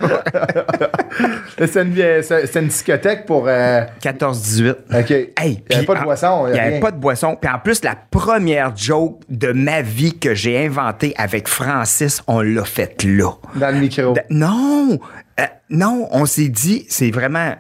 une, 0.01 0.11
euh, 0.11 1.37
c'est 1.65 2.21
c'est 2.21 2.59
une 2.59 2.67
discothèque 2.67 3.25
pour. 3.25 3.45
euh, 3.47 3.81
14-18. 4.01 4.69
OK. 4.99 5.11
Hey, 5.11 5.31
il 5.39 5.63
n'y 5.69 5.75
avait 5.77 5.85
pas 5.85 5.95
de 5.95 5.99
en- 5.99 6.03
boisson. 6.03 6.45
Il 6.47 6.53
n'y 6.53 6.59
avait 6.59 6.79
pas 6.79 6.91
de 6.91 6.97
boisson. 6.99 7.35
Puis 7.39 7.49
en 7.49 7.57
plus, 7.59 7.83
la 7.83 7.95
première 7.95 8.75
joke 8.75 9.21
de 9.29 9.51
ma 9.51 9.81
vie 9.81 10.17
que 10.19 10.35
j'ai 10.35 10.63
inventée 10.65 11.13
avec 11.17 11.47
Francis, 11.47 12.21
on 12.27 12.41
l'a 12.41 12.63
faite 12.65 13.03
là. 13.03 13.31
Dans 13.55 13.73
le 13.73 13.79
micro. 13.79 14.13
Non! 14.29 14.99
Euh, 15.39 15.43
non, 15.69 16.07
on 16.11 16.25
s'est 16.25 16.49
dit, 16.49 16.85
c'est 16.89 17.11
vraiment 17.11 17.53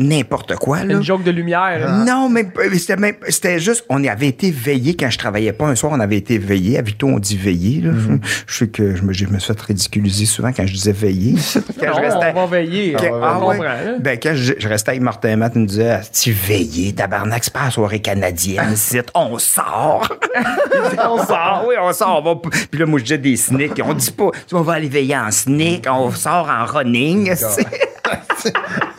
n'importe 0.00 0.56
quoi, 0.56 0.82
là. 0.84 0.94
Une 0.94 1.02
joke 1.02 1.22
de 1.22 1.30
lumière. 1.30 1.78
là. 1.78 2.04
Non, 2.04 2.28
mais 2.28 2.46
c'était 2.76 2.96
même, 2.96 3.14
c'était 3.28 3.58
juste, 3.60 3.84
on 3.88 4.02
avait 4.04 4.28
été 4.28 4.50
veillé 4.50 4.96
quand 4.96 5.10
je 5.10 5.18
travaillais 5.18 5.52
pas 5.52 5.66
un 5.66 5.74
soir, 5.74 5.92
on 5.94 6.00
avait 6.00 6.16
été 6.16 6.38
veillé. 6.38 6.78
À 6.78 6.82
on 7.02 7.18
dit 7.18 7.36
veillé, 7.36 7.80
là. 7.82 7.92
Mhm. 7.92 8.20
Je 8.46 8.54
sais 8.54 8.68
que 8.68 8.94
je 8.96 9.02
me, 9.02 9.12
je 9.12 9.26
me 9.26 9.38
suis 9.38 9.52
fait 9.52 9.60
ridiculiser 9.60 10.24
souvent 10.26 10.52
quand 10.52 10.66
je 10.66 10.72
disais 10.72 10.92
veillé. 10.92 11.34
quand 11.80 11.86
Non, 11.86 11.92
je 11.96 12.00
restais. 12.00 12.32
on 12.34 12.46
va 12.46 12.58
veiller. 12.58 12.96
Quand- 12.98 13.06
on 13.12 13.22
ah 13.22 13.46
ouais. 13.46 13.58
Ben, 14.00 14.18
quand 14.22 14.32
je, 14.34 14.54
je 14.58 14.68
restais 14.68 14.90
avec 14.90 15.02
Martin 15.02 15.36
Matt, 15.36 15.52
il 15.54 15.62
me 15.62 15.66
disait, 15.66 15.90
Ah, 15.90 16.00
tu 16.12 16.32
veillé, 16.32 16.92
tabarnak, 16.92 17.44
c'est 17.44 17.52
pas 17.52 17.64
la 17.66 17.70
soirée 17.70 18.00
canadienne, 18.00 18.70
ici. 18.74 18.98
on 19.14 19.38
sort. 19.38 20.08
On 21.02 21.16
sort, 21.24 21.64
oui, 21.68 21.74
on 21.80 21.92
sort. 21.92 22.22
on 22.24 22.34
va 22.34 22.40
Puis 22.70 22.78
là, 22.80 22.86
moi, 22.86 22.98
je 22.98 23.04
disais 23.04 23.18
des 23.18 23.36
sneaks. 23.36 23.80
On 23.84 23.94
dit 23.94 24.10
pas, 24.10 24.30
on 24.52 24.60
va 24.62 24.74
aller 24.74 24.88
veiller 24.88 25.16
en 25.16 25.30
sneak, 25.30 25.86
on 25.90 26.10
sort 26.10 26.48
en 26.48 26.64
running. 26.66 27.32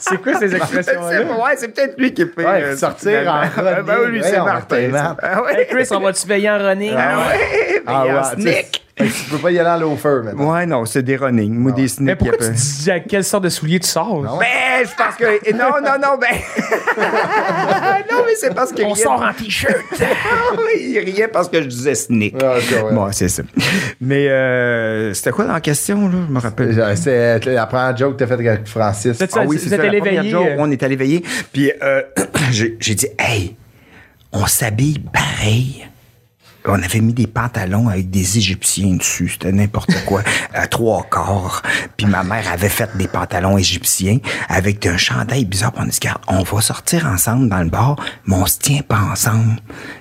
C'est 0.02 0.22
quoi 0.22 0.34
ces 0.36 0.56
expressions-là? 0.56 1.22
ouais, 1.24 1.56
c'est 1.58 1.68
peut-être 1.70 1.98
lui 1.98 2.14
qui 2.14 2.24
est 2.24 2.26
payé. 2.26 2.48
Ouais, 2.48 2.64
euh, 2.64 2.76
sortir 2.76 3.32
en 3.34 3.44
finalement. 3.50 3.84
Ben 3.84 3.98
oui, 4.04 4.12
lui, 4.12 4.24
c'est 4.24 4.40
Martin. 4.40 4.90
Ah 5.22 5.42
ouais. 5.44 5.60
Hey 5.62 5.68
Chris, 5.68 5.88
on 5.92 6.00
va-tu 6.00 6.28
veiller 6.28 6.50
en 6.50 6.58
running? 6.58 6.96
Ah 6.98 7.18
ouais, 7.20 7.84
Ah 7.86 8.06
ouais, 8.06 8.42
sneak. 8.42 8.82
Fait 9.04 9.08
que 9.10 9.24
Tu 9.26 9.30
peux 9.32 9.38
pas 9.38 9.52
y 9.52 9.60
aller 9.60 9.70
en 9.70 9.78
loafer 9.78 10.24
maintenant. 10.24 10.54
Ouais, 10.54 10.66
non, 10.66 10.86
c'est 10.86 11.04
des 11.04 11.16
running. 11.16 11.54
Moi, 11.54 11.72
des 11.72 11.84
Mais 11.84 11.88
sneaks. 11.88 12.18
pourquoi 12.20 12.48
tu 12.48 12.54
dis 12.54 12.92
à 12.92 13.00
quelle 13.00 13.24
sorte 13.24 13.44
de 13.44 13.50
souliers 13.50 13.80
tu 13.80 13.88
sors? 13.88 14.22
Non. 14.22 14.38
Ben, 14.38 14.86
je 14.86 14.96
pense 14.96 15.16
que. 15.16 15.52
Non, 15.54 15.82
non, 15.82 15.98
non, 16.02 16.18
ben. 16.20 16.38
non, 18.12 18.24
mais 18.26 18.36
c'est 18.36 18.54
parce 18.54 18.72
que. 18.72 18.84
On 18.84 18.96
sort 18.96 19.22
en 19.22 19.34
t-shirt. 19.34 19.76
il 20.80 21.00
riait 21.00 21.28
parce 21.28 21.50
que 21.50 21.62
je 21.62 21.68
disais 21.68 21.96
sneak. 21.96 22.36
Ah, 22.42 22.56
ouais. 22.56 22.94
Bon, 22.94 23.08
c'est 23.12 23.30
ça. 23.30 23.44
Mais 24.00 24.28
euh, 24.28 25.14
c'était 25.14 25.32
quoi 25.32 25.46
dans 25.46 25.54
la 25.54 25.62
question, 25.62 26.08
là? 26.08 26.18
Je 26.28 26.34
me 26.34 26.40
rappelle. 26.40 26.96
C'est 26.96 27.46
la 27.46 27.66
première 27.66 27.96
joke 27.96 28.14
que 28.14 28.20
t'as 28.20 28.28
faite 28.28 28.40
avec 28.40 28.68
Francis. 28.68 29.18
C'est- 29.18 29.30
Ah 29.36 29.44
oui, 29.46 29.58
vous 29.58 29.64
c'est 29.64 29.70
ça. 29.70 29.78
La 29.78 29.92
euh. 29.92 30.56
on 30.60 30.72
est 30.72 30.84
allé 30.84 30.96
veiller. 30.96 31.24
Puis 31.52 31.72
euh, 31.82 32.02
j'ai 32.52 32.78
j'ai 32.80 32.96
dit, 32.96 33.08
hey, 33.20 33.56
on 34.32 34.46
s'habille 34.46 35.00
pareil. 35.00 35.88
On 36.66 36.82
avait 36.82 37.00
mis 37.00 37.14
des 37.14 37.28
pantalons 37.28 37.90
avec 37.90 38.10
des 38.10 38.38
Égyptiens 38.38 38.96
dessus. 38.96 39.30
C'était 39.30 39.52
n'importe 39.52 39.94
quoi. 40.06 40.24
à 40.54 40.68
trois 40.68 41.04
quarts. 41.10 41.62
Puis 41.98 42.06
ma 42.06 42.24
mère 42.24 42.52
avait 42.52 42.70
fait 42.70 42.90
des 42.98 43.08
pantalons 43.08 43.58
égyptiens 43.58 44.20
avec 44.50 44.86
un 44.86 44.98
chandail 44.98 45.46
bizarre. 45.46 45.72
Puis 45.72 45.84
on 45.84 45.88
dit, 45.88 45.98
Regarde, 46.02 46.22
on 46.28 46.44
va 46.44 46.62
sortir 46.62 47.06
ensemble 47.06 47.50
dans 47.50 47.62
le 47.62 47.70
bar, 47.70 47.96
mais 48.26 48.36
on 48.36 48.46
se 48.46 48.60
tient 48.60 48.82
pas 48.82 49.00
ensemble. 49.00 49.60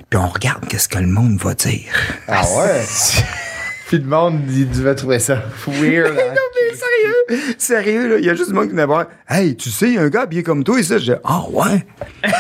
Puis 0.09 0.19
on 0.19 0.29
regarde 0.29 0.67
qu'est-ce 0.67 0.89
que 0.89 0.99
le 0.99 1.07
monde 1.07 1.39
va 1.39 1.55
dire. 1.55 1.93
Ah 2.29 2.43
ouais? 2.57 2.85
Puis 3.91 3.99
le 3.99 4.05
monde, 4.07 4.38
il 4.49 4.70
devait 4.70 4.95
trouver 4.95 5.18
ça 5.18 5.43
weird. 5.66 6.12
hein. 6.16 6.22
Non, 6.30 6.43
mais 6.55 6.76
sérieux, 6.76 7.55
sérieux, 7.59 8.09
là, 8.09 8.16
il 8.20 8.24
y 8.24 8.30
a 8.30 8.34
juste 8.36 8.51
du 8.51 8.55
monde 8.55 8.66
qui 8.66 8.70
venait 8.70 8.86
voir. 8.86 9.07
Hey, 9.28 9.57
tu 9.57 9.68
sais, 9.68 9.88
il 9.88 9.95
y 9.95 9.99
a 9.99 10.03
un 10.03 10.09
gars 10.09 10.22
habillé 10.22 10.45
comme 10.45 10.62
toi 10.62 10.78
et 10.78 10.84
ça. 10.84 10.97
Je 10.99 11.12
dis, 11.12 11.18
ah 11.24 11.43
ouais. 11.51 11.84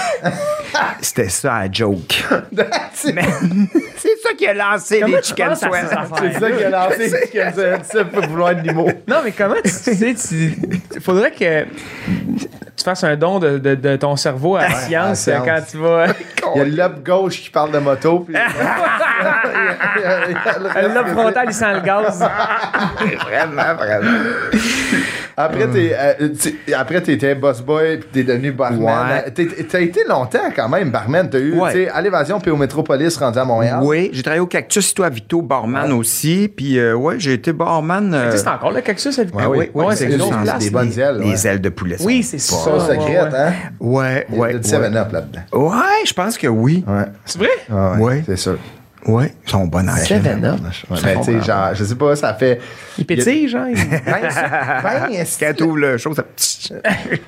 C'était 1.00 1.28
ça 1.28 1.58
la 1.60 1.72
joke. 1.72 2.22
C'est 2.94 3.12
ça 4.22 4.32
qui 4.38 4.46
a 4.46 4.54
lancé 4.54 5.00
Comment 5.00 5.16
les 5.16 5.22
chicken 5.24 5.48
penses 5.48 5.62
à 5.64 5.68
sweat. 5.68 5.88
ces 5.88 5.94
affaires? 5.96 6.32
c'est 6.32 6.38
ça 6.40 6.50
qui 6.52 6.64
a 6.64 6.70
lancé 6.70 7.10
Chicken 7.26 7.52
Sweat, 7.54 7.84
ça 7.84 8.04
pour 8.04 8.24
vouloir 8.26 8.50
être 8.50 8.62
l'humour. 8.62 8.90
Non, 9.08 9.16
mais 9.24 9.32
comment 9.32 9.54
tu 9.64 9.70
sais, 9.70 10.14
tu. 10.14 10.56
Faudrait 11.00 11.32
que 11.32 11.64
tu 11.64 12.84
fasses 12.84 13.02
un 13.04 13.16
don 13.16 13.38
de, 13.40 13.58
de- 13.58 13.74
de 13.74 13.96
ton 13.96 14.14
cerveau 14.16 14.56
à 14.56 14.68
la 14.68 14.74
science 14.74 15.26
à 15.28 15.32
la 15.32 15.36
euh, 15.36 15.44
quand 15.44 15.56
science. 15.56 15.70
tu 15.72 15.76
vas. 15.78 16.06
Il 16.54 16.58
y 16.58 16.60
a 16.60 16.64
le 16.64 16.76
lobe 16.76 17.04
gauche 17.04 17.40
qui 17.42 17.50
parle 17.50 17.72
de 17.72 17.78
moto. 17.78 18.20
Puis... 18.20 18.34
Le 19.20 20.94
lobe 20.94 21.08
frontal, 21.08 21.44
il 21.48 21.52
sent 21.54 21.72
le 21.74 21.80
gaz. 21.80 22.18
vraiment, 23.20 23.74
vraiment. 23.76 24.18
Après, 25.36 25.66
t'es, 25.68 25.96
euh, 25.98 26.28
tu- 26.38 26.74
après, 26.74 27.00
t'étais 27.00 27.34
boss 27.34 27.62
boy, 27.62 27.98
puis 27.98 28.08
t'es 28.12 28.24
devenu 28.24 28.52
barman. 28.52 29.08
Ouais. 29.08 29.30
T'es- 29.30 29.46
T'as 29.64 29.80
été 29.80 30.04
longtemps 30.06 30.50
quand 30.54 30.68
même 30.68 30.90
barman. 30.90 31.30
T'as 31.30 31.38
eu, 31.38 31.58
Ouais. 31.58 31.72
tu 31.72 31.84
sais, 31.84 31.88
à 31.88 32.00
l'évasion 32.02 32.38
puis 32.40 32.50
au 32.50 32.56
Métropolis 32.56 33.16
rendu 33.16 33.38
à 33.38 33.44
Montréal. 33.44 33.78
Oui, 33.82 34.10
j'ai 34.12 34.22
travaillé 34.22 34.40
au 34.40 34.46
Cactus, 34.46 34.92
toi, 34.92 35.08
Vito, 35.08 35.40
barman 35.40 35.92
aussi. 35.92 36.52
Puis, 36.54 36.78
euh, 36.78 36.94
ouais, 36.94 37.14
j'ai 37.18 37.34
été 37.34 37.52
barman. 37.54 38.12
euh, 38.12 38.32
C'est 38.36 38.48
encore 38.48 38.72
le 38.72 38.80
cactus, 38.82 39.18
elle 39.18 39.30
Ouais, 39.30 39.46
oui, 39.46 39.70
oui, 39.72 39.84
Ouais, 39.86 39.96
c'est 39.96 40.08
c'est 40.10 40.14
une 40.16 40.22
autre 40.22 40.36
en- 40.36 40.42
place. 40.42 40.58
des 40.64 40.70
bonnes 40.70 40.98
ailes. 40.98 41.18
Les 41.20 41.44
ouais. 41.46 41.50
ailes 41.52 41.60
de 41.60 41.68
poulet. 41.70 41.96
Oui, 42.00 42.22
c'est 42.22 42.38
ça. 42.38 42.56
Sauce 42.56 42.88
Ouais, 42.88 42.96
secrète, 42.96 43.32
ouais. 43.32 43.38
hein? 43.38 43.52
Ouais, 43.78 44.26
Il 44.28 44.34
y 44.34 44.38
a 44.38 44.40
ouais. 44.42 44.58
du 44.58 44.68
7-Up 44.68 45.12
là-dedans. 45.12 45.40
Ouais, 45.52 45.70
Ouais, 45.70 46.04
je 46.06 46.12
pense 46.12 46.36
que 46.36 46.46
oui. 46.48 46.84
Ouais. 46.86 47.04
C'est 47.24 47.38
vrai? 47.38 47.48
Ouais, 47.70 47.96
Ouais. 47.98 48.22
C'est 48.26 48.36
sûr. 48.36 48.58
Ouais, 49.06 49.32
ils 49.46 49.50
sont 49.50 49.66
bonnes 49.66 49.88
en. 49.88 49.96
Seven 49.96 50.44
Up. 50.44 50.58
Tu 50.94 51.04
sais, 51.24 51.40
genre, 51.42 51.74
je 51.74 51.84
sais 51.84 51.94
pas, 51.94 52.14
ça 52.16 52.34
fait. 52.34 52.60
Il 52.98 53.06
pétille, 53.06 53.48
genre. 53.48 53.66
il- 53.68 53.74
Ben, 54.04 54.20
ben, 54.82 55.24
Quand 55.40 55.52
tu 55.56 55.62
ouvres 55.62 55.76
le 55.78 55.96
show, 55.98 56.14
ça. 56.14 56.22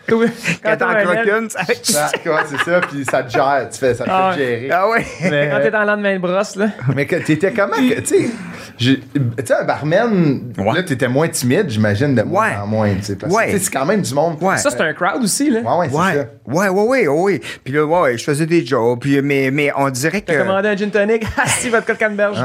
Quand 0.08 0.18
Quand 0.18 0.26
t'as 0.62 0.76
t'en 0.76 1.38
une, 1.38 1.48
ça. 1.50 1.60
Ouais, 1.62 2.32
c'est 2.46 2.70
ça, 2.70 2.80
puis 2.80 3.04
ça 3.04 3.22
te 3.22 3.30
gère, 3.32 3.68
tu 3.72 3.78
fais, 3.78 3.94
ça 3.94 4.04
te 4.04 4.10
Ah 4.12 4.32
fait 4.34 4.44
gérer. 4.44 4.70
Ah 4.70 4.88
ouais. 4.90 5.04
Mais, 5.30 5.48
Quand 5.50 5.60
t'es 5.62 5.70
dans 5.70 5.80
le 5.80 5.86
lendemain 5.86 6.14
de 6.14 6.18
brosse, 6.20 6.56
là. 6.56 6.66
mais 6.94 7.06
que 7.06 7.16
t'étais 7.16 7.52
comment, 7.52 7.74
que- 7.76 8.00
tu 8.00 8.06
sais, 8.06 8.30
tu 8.78 9.02
sais, 9.44 9.54
un 9.54 9.64
barman, 9.64 10.52
Ouais. 10.58 10.74
là, 10.74 10.82
t'étais 10.82 11.08
moins 11.08 11.28
timide, 11.28 11.70
j'imagine, 11.70 12.14
de 12.14 12.22
moins 12.22 12.50
Ouais. 12.50 12.56
en 12.62 12.66
moins, 12.66 12.94
tu 12.94 13.02
sais, 13.02 13.16
parce 13.16 13.32
que, 13.32 13.36
Ouais. 13.38 13.58
c'est 13.58 13.72
quand 13.72 13.86
même 13.86 14.02
du 14.02 14.12
monde. 14.14 14.36
Ouais. 14.42 14.58
Ça, 14.58 14.70
c'est 14.70 14.80
un 14.80 14.92
crowd 14.92 15.22
aussi, 15.22 15.50
là. 15.50 15.60
Ouais, 15.60 15.78
ouais, 15.78 15.88
c'est 15.90 15.96
Ouais, 15.96 16.14
ça. 16.14 16.26
ouais, 16.46 16.68
ouais, 16.68 17.06
ouais, 17.06 17.08
ouais. 17.08 17.40
Puis 17.64 17.72
là, 17.72 17.84
ouais, 17.86 18.18
je 18.18 18.24
faisais 18.24 18.46
des 18.46 18.64
jobs. 18.66 18.98
Puis, 19.00 19.20
mais, 19.22 19.50
mais 19.50 19.70
on 19.76 19.88
dirait 19.90 20.20
que. 20.20 20.26
T'as 20.32 20.38
commandé 20.38 20.68
un 20.68 20.76
gin 20.76 20.90
tonic. 20.90 21.24
Ah, 21.62 21.62
si, 21.62 21.68
votre 21.68 21.96
canneberge. 21.96 22.38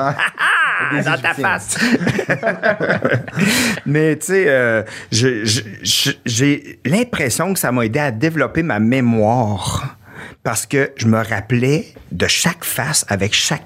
Des 0.91 1.01
dans 1.03 1.17
ta 1.17 1.33
face. 1.33 1.77
Mais 3.85 4.15
tu 4.17 4.27
sais, 4.27 4.45
euh, 4.47 4.83
j'ai 5.11 6.79
l'impression 6.85 7.53
que 7.53 7.59
ça 7.59 7.71
m'a 7.71 7.85
aidé 7.85 7.99
à 7.99 8.11
développer 8.11 8.63
ma 8.63 8.79
mémoire 8.79 9.97
parce 10.43 10.65
que 10.65 10.91
je 10.97 11.07
me 11.07 11.17
rappelais 11.17 11.87
de 12.11 12.27
chaque 12.27 12.63
face 12.63 13.05
avec 13.09 13.33
chaque 13.33 13.65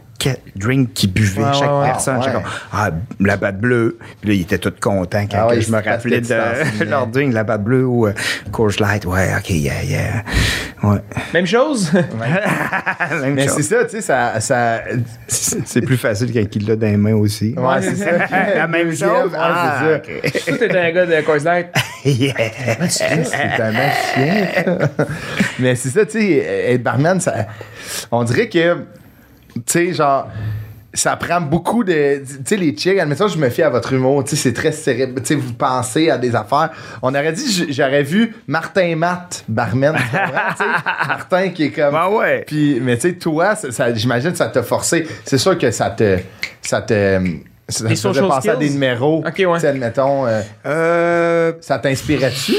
drink 0.55 0.93
qu'ils 0.93 1.11
buvaient, 1.11 1.41
Ouais, 1.43 1.53
chaque 1.53 1.69
ouais, 1.71 1.85
personne. 1.85 2.19
Ah, 2.21 2.37
ouais. 2.37 2.43
ah, 2.73 2.89
la 3.19 3.37
batte 3.37 3.59
bleue. 3.59 3.97
Puis 4.21 4.29
là, 4.29 4.35
ils 4.35 4.41
étaient 4.41 4.57
tous 4.57 4.73
contents 4.79 5.25
quand 5.29 5.47
Ah 5.49 5.59
je 5.59 5.71
me 5.71 5.81
rappelais 5.83 6.21
de 6.21 6.83
leur 6.89 7.07
drink, 7.07 7.33
la 7.33 7.43
batte 7.43 7.63
bleue 7.63 7.85
ou 7.85 8.07
euh, 8.07 8.13
Coors 8.51 8.71
Light. 8.79 9.05
Ouais, 9.05 9.29
OK, 9.37 9.49
yeah, 9.49 9.83
yeah. 9.83 10.23
Ouais. 10.83 10.97
Même 11.33 11.45
chose? 11.45 11.91
Même 13.21 13.33
Mais 13.35 13.47
chose. 13.47 13.57
c'est 13.57 13.63
ça, 13.63 13.83
tu 13.85 13.89
sais, 13.91 14.01
ça. 14.01 14.39
ça 14.39 14.81
C'est 15.27 15.81
plus 15.81 15.97
facile 15.97 16.31
quand 16.33 16.55
il 16.55 16.67
l'a 16.67 16.75
dans 16.75 16.87
les 16.87 16.97
mains 16.97 17.13
aussi. 17.15 17.53
ouais, 17.57 17.81
c'est 17.81 17.95
ça. 17.95 18.27
La 18.55 18.67
même 18.67 18.89
chose. 18.95 19.31
Ah, 19.37 19.79
c'est 19.79 19.85
ça. 19.85 19.95
ok. 19.97 20.57
Toi, 20.57 20.67
t'es 20.67 20.77
un 20.79 20.91
gars 20.91 21.05
de 21.05 21.21
Coors 21.21 21.43
Light. 21.43 21.67
Yeah. 22.03 22.33
C'est 22.89 23.61
un 23.61 23.71
machin. 23.71 24.87
Mais 25.59 25.75
c'est 25.75 25.89
ça, 25.89 26.05
tu 26.05 26.19
sais, 26.19 26.37
être 26.73 26.81
barman, 26.83 27.19
ça, 27.19 27.45
on 28.11 28.23
dirait 28.23 28.49
que, 28.49 28.77
tu 29.55 29.61
sais, 29.67 29.93
genre, 29.93 30.27
ça 30.93 31.15
prend 31.15 31.39
beaucoup 31.39 31.83
de. 31.85 32.21
Tu 32.25 32.33
sais, 32.45 32.57
les 32.57 32.75
chicks, 32.75 32.99
admettons, 32.99 33.27
je 33.29 33.37
me 33.37 33.49
fie 33.49 33.63
à 33.63 33.69
votre 33.69 33.93
humour, 33.93 34.23
tu 34.25 34.31
sais, 34.31 34.35
c'est 34.35 34.53
très 34.53 34.71
cérébral. 34.73 35.23
Tu 35.23 35.27
sais, 35.29 35.35
vous 35.35 35.53
pensez 35.53 36.09
à 36.09 36.17
des 36.17 36.35
affaires. 36.35 36.69
On 37.01 37.09
aurait 37.15 37.31
dit, 37.31 37.67
j'aurais 37.71 38.03
vu 38.03 38.35
Martin 38.47 38.95
Matt, 38.97 39.45
barman, 39.47 39.95
tu 39.95 40.01
comprends, 40.17 40.51
tu 40.51 40.63
sais, 40.63 40.69
Martin 41.07 41.49
qui 41.49 41.63
est 41.63 41.71
comme. 41.71 41.93
Ben 41.93 42.09
ouais. 42.09 42.43
Puis, 42.45 42.79
mais 42.81 42.95
tu 42.97 43.09
sais, 43.09 43.13
toi, 43.13 43.55
ça, 43.55 43.71
ça- 43.71 43.93
j'imagine 43.93 44.31
que 44.31 44.37
ça 44.37 44.47
t'a 44.47 44.63
forcé. 44.63 45.07
C'est 45.23 45.37
sûr 45.37 45.57
que 45.57 45.71
ça 45.71 45.89
te. 45.91 46.17
Ça 46.61 46.81
te. 46.81 47.19
Ça 47.69 47.85
faisait 47.85 47.95
social 47.95 48.27
penser 48.27 48.49
à 48.49 48.55
skills? 48.55 48.67
des 48.67 48.73
numéros. 48.73 49.23
Ok, 49.25 49.35
ouais. 49.47 49.65
Admettons, 49.65 50.25
euh, 50.27 50.41
Euh, 50.65 51.53
ça 51.61 51.79
t'inspirait-tu? 51.79 52.53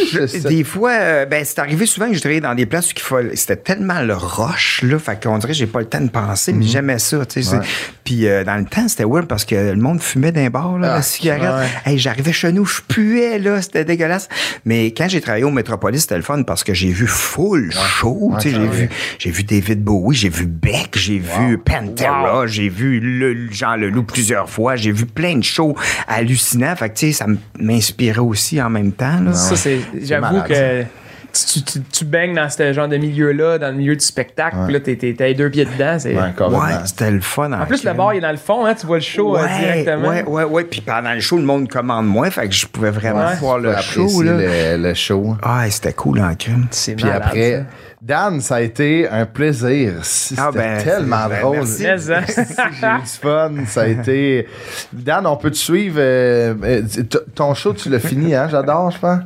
Des 0.49 0.65
fois, 0.65 0.93
euh, 0.93 1.27
ben, 1.27 1.45
c'est 1.45 1.59
arrivé 1.59 1.87
souvent 1.87 2.09
que 2.09 2.15
je 2.15 2.21
travaillais 2.21 2.41
dans 2.41 2.55
des 2.55 2.67
places 2.67 2.89
où 2.89 2.93
il 2.97 3.01
fallait- 3.03 3.37
c'était 3.37 3.57
tellement 3.57 4.01
le 4.01 4.15
rush, 4.15 4.83
là, 4.83 4.99
fait 4.99 5.23
qu'on 5.23 5.39
dirait 5.39 5.53
que 5.53 5.59
j'ai 5.59 5.67
pas 5.67 5.81
le 5.81 5.87
temps 5.87 6.01
de 6.01 6.09
penser, 6.11 6.53
mais 6.53 6.65
j'aimais 6.65 6.99
ça, 6.99 7.25
tu 7.27 7.43
sais. 7.43 7.55
Mhm. 7.57 7.61
Ouais. 7.61 7.67
Puis 8.05 8.27
euh, 8.27 8.43
dans 8.45 8.57
le 8.57 8.65
temps, 8.65 8.89
c'était 8.89 9.05
weird 9.05 9.27
parce 9.27 9.45
que 9.45 9.55
le 9.55 9.77
monde 9.77 10.01
fumait 10.01 10.33
d'un 10.33 10.49
bar, 10.51 10.79
là, 10.79 10.93
Ah, 10.93 10.97
la 10.97 11.03
cigarette. 11.03 11.69
ouais. 11.85 11.93
Hey, 11.93 11.99
j'arrivais 11.99 12.33
chez 12.33 12.53
nous, 12.53 12.65
je 12.65 12.81
puais, 12.87 13.39
là, 13.39 13.61
c'était 13.61 13.85
dégueulasse. 13.85 14.29
Mais 14.65 14.87
quand 14.93 15.09
j'ai 15.09 15.21
travaillé 15.21 15.45
au 15.45 15.51
Métropolis, 15.51 16.03
c'était 16.03 16.17
le 16.17 16.23
fun 16.23 16.43
parce 16.43 16.65
que 16.65 16.73
j'ai 16.75 16.89
vu 16.91 17.07
full 17.07 17.71
show, 17.73 18.33
tu 18.41 18.51
sais, 18.51 18.55
j'ai 18.57 18.67
vu, 18.67 18.89
j'ai 19.19 19.31
vu 19.31 19.45
David 19.45 19.83
Bowie, 19.85 20.17
j'ai 20.17 20.29
vu 20.29 20.47
Beck, 20.47 20.97
j'ai 20.97 21.19
vu 21.19 21.59
Pantera, 21.59 22.47
j'ai 22.47 22.69
vu 22.69 22.99
le, 23.01 23.51
Jean 23.53 23.77
Leloup 23.77 24.05
plusieurs 24.05 24.49
fois, 24.49 24.77
j'ai 24.77 24.92
vu 24.93 25.07
plein 25.07 25.37
de 25.37 25.45
shows 25.45 25.75
hallucinants, 26.07 26.77
fait 26.77 26.91
que, 26.91 26.99
tu 26.99 27.07
sais, 27.07 27.13
ça 27.13 27.27
m'inspirait 27.59 28.19
aussi 28.19 28.61
en 28.61 28.71
même 28.71 28.93
temps, 28.93 29.21
là. 29.21 29.33
Ça, 29.33 29.57
c'est. 29.57 29.81
J'avoue 30.03 30.43
que. 30.43 30.85
Tu, 31.33 31.63
tu, 31.63 31.81
tu 31.81 32.05
baignes 32.05 32.35
dans 32.35 32.49
ce 32.51 32.73
genre 32.75 32.89
de 32.89 32.97
milieu-là, 32.99 33.59
dans 33.59 33.69
le 33.69 33.75
milieu 33.77 33.97
du 33.97 34.05
spectacle, 34.05 34.57
puis 34.65 34.75
là, 34.75 34.81
t'es, 34.81 34.97
t'es, 34.97 35.35
deux 35.35 35.49
pieds 35.51 35.65
dedans. 35.65 35.97
C'est... 35.99 36.15
Ouais. 36.15 36.23
Ouais, 36.49 36.73
c'était 36.85 37.11
le 37.11 37.21
fun. 37.21 37.51
En 37.53 37.65
plus, 37.65 37.85
le 37.85 37.93
bar, 37.95 38.13
il 38.13 38.19
est 38.19 38.21
dans 38.21 38.31
le 38.31 38.37
fond, 38.37 38.67
hein, 38.67 38.75
tu 38.75 38.87
vois 38.87 38.97
le 38.99 39.03
show 39.03 39.37
euh, 39.37 39.43
ouais, 39.43 39.59
directement. 39.59 40.09
Ouais, 40.09 40.23
ouais, 40.25 40.45
ouais. 40.45 40.65
Puis 40.65 40.83
pendant 40.83 41.13
le 41.15 41.21
show, 41.21 41.39
le 41.39 41.45
monde 41.45 41.69
commande 41.69 42.07
moins, 42.07 42.29
fait 42.31 42.49
que 42.49 42.55
je 42.55 42.67
pouvais 42.67 42.91
vraiment 42.91 43.27
Ouais. 43.29 43.37
voir 43.37 43.59
le 43.59 43.75
show. 43.79 44.21
Là. 44.23 44.33
Le, 44.77 44.83
le 44.83 44.95
show. 44.95 45.37
Ah, 45.43 45.65
c'était 45.71 45.93
cool 45.95 46.21
en 46.21 46.35
crime. 46.35 46.67
C'est 46.71 46.95
Puis 46.97 47.05
malade, 47.07 47.23
après, 47.25 47.53
ça. 47.61 47.65
Dan, 48.03 48.41
ça 48.41 48.57
a 48.57 48.61
été 48.61 49.09
un 49.09 49.25
plaisir. 49.27 49.93
C'était 50.03 50.41
Ah 50.45 50.51
ben, 50.53 50.83
tellement 50.83 51.29
ben, 51.29 51.41
drôle. 51.41 51.57
merci. 51.59 51.87
Hein. 51.87 51.97
J'ai 52.27 52.43
eu 52.43 53.01
du 53.01 53.07
fun. 53.21 53.51
Ça 53.67 53.83
a 53.83 53.87
été. 53.87 54.47
Dan, 54.93 55.27
on 55.27 55.37
peut 55.37 55.51
te 55.51 55.57
suivre. 55.57 55.97
euh, 55.99 56.53
euh, 56.65 56.83
t- 56.83 57.19
ton 57.35 57.55
show, 57.55 57.73
tu 57.73 57.89
l'as 57.89 58.01
fini, 58.01 58.35
hein? 58.35 58.49
J'adore, 58.51 58.91
je 58.91 58.99
pense. 58.99 59.21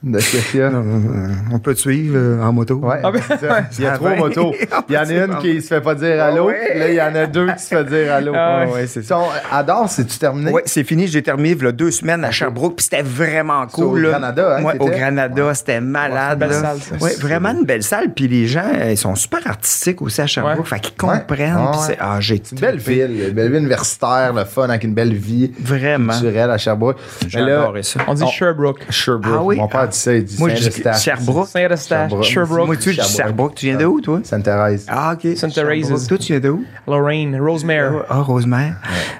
De? 0.00 0.18
Euh, 0.54 1.28
on 1.52 1.58
peut 1.58 1.74
te 1.74 1.80
suivre 1.80 2.14
euh, 2.16 2.40
en 2.42 2.52
moto. 2.52 2.76
Ouais, 2.76 3.00
Ah 3.02 3.10
ben. 3.10 3.20
Il 3.78 3.84
y 3.84 3.86
a 3.88 3.92
trois 3.92 4.14
motos. 4.14 4.54
Il 4.88 4.94
y 4.94 4.98
en 4.98 5.00
a 5.02 5.12
une 5.12 5.38
qui 5.38 5.60
se 5.60 5.66
fait 5.74 5.80
pas 5.80 5.96
dire 5.96 6.22
allô. 6.22 6.46
Ouais. 6.46 6.78
Là, 6.78 6.88
il 6.88 6.94
y 6.94 7.02
en 7.02 7.14
a 7.16 7.26
deux 7.26 7.50
qui 7.52 7.62
se 7.62 7.68
fait 7.74 7.84
dire 7.84 8.12
allô. 8.12 8.32
Ah 8.36 8.66
ouais, 8.68 8.86
c'est 8.86 9.02
ça. 9.02 9.16
Ton 9.16 9.24
Adore, 9.50 9.88
c'est-tu 9.88 10.16
terminé? 10.18 10.52
Ouais, 10.52 10.62
c'est 10.66 10.84
fini. 10.84 11.08
J'ai 11.08 11.22
terminé 11.22 11.50
il 11.50 11.62
y 11.62 11.66
a 11.66 11.72
deux 11.72 11.90
semaines 11.90 12.24
à 12.24 12.30
Sherbrooke, 12.30 12.76
puis 12.76 12.84
c'était 12.84 13.02
vraiment 13.02 13.66
C'est 13.68 13.82
au 13.82 13.90
cool. 13.90 14.02
là. 14.02 14.10
Granada, 14.10 14.56
hein, 14.58 14.62
Ouais, 14.62 14.76
au? 14.78 14.86
Granada, 14.86 15.54
c'était 15.54 15.80
malade. 15.80 16.40
Une 16.42 16.48
belle 16.48 16.58
salle, 16.60 16.78
ça. 16.78 17.04
Ouais, 17.04 17.14
vraiment 17.16 17.50
une 17.50 17.64
belle 17.64 17.82
salle. 17.82 18.12
Puis 18.14 18.28
les 18.28 18.46
gens, 18.46 18.70
euh, 18.78 18.92
ils 18.92 18.96
sont 18.96 19.16
super 19.16 19.40
artistiques 19.46 20.00
aussi 20.00 20.20
à 20.20 20.26
Sherbrooke. 20.28 20.60
Ouais. 20.60 20.64
Fait 20.64 20.80
qu'ils 20.80 20.94
comprennent. 20.96 21.56
Ouais. 21.56 21.70
puis 21.72 21.80
Ouais. 21.80 21.86
c'est- 21.88 21.96
ah, 21.98 22.18
j'ai 22.20 22.40
C'est 22.44 22.54
une 22.54 22.60
belle 22.60 22.78
ville. 22.78 23.24
Une 23.28 23.34
belle 23.34 23.48
ville 23.50 23.60
universitaire, 23.62 24.32
le 24.32 24.44
fun, 24.44 24.68
avec 24.68 24.84
une 24.84 24.94
belle 24.94 25.12
vie. 25.14 25.52
Vraiment. 25.60 26.12
Culturelle 26.12 26.50
à 26.52 26.58
Sherbrooke. 26.58 26.98
J'ai 27.26 27.40
adoré 27.40 27.82
ça. 27.82 27.98
On 28.06 28.14
dit. 28.14 28.24
Sherbrooke. 28.28 28.78
Sherbrooke. 28.90 29.34
Ah 29.36 29.42
oui? 29.42 29.56
Mon 29.56 29.66
père 29.66 29.87
dit 29.88 29.98
ça, 29.98 30.14
il 30.14 30.24
dit 30.24 30.36
Moi, 30.38 30.50
je 30.50 30.54
dis 30.54 30.62
Saint-Eustache. 30.62 31.02
Sherbrooke. 31.02 31.48
Saint-Eustache. 31.48 32.08
Sherbrooke. 32.10 32.24
Sherbrooke. 32.24 32.66
Moi, 32.66 32.76
tu 32.76 32.90
dis 32.90 32.94
Sherbrooke. 32.94 33.16
Sherbrooke. 33.16 33.54
Tu 33.56 33.66
viens 33.66 33.76
de 33.76 33.84
où, 33.84 34.00
toi? 34.00 34.20
Sainte-Thérèse. 34.22 34.86
Ah, 34.88 35.14
OK. 35.14 35.36
Sainte 35.36 35.52
Sherbrooke. 35.54 35.82
Thérèse. 35.82 36.06
Toi, 36.06 36.18
tu 36.18 36.26
viens 36.32 36.40
de 36.40 36.48
où? 36.50 36.64
Lorraine. 36.86 37.40
Rosemary. 37.40 37.96
Ah, 38.08 38.20
Rosemère. 38.20 38.76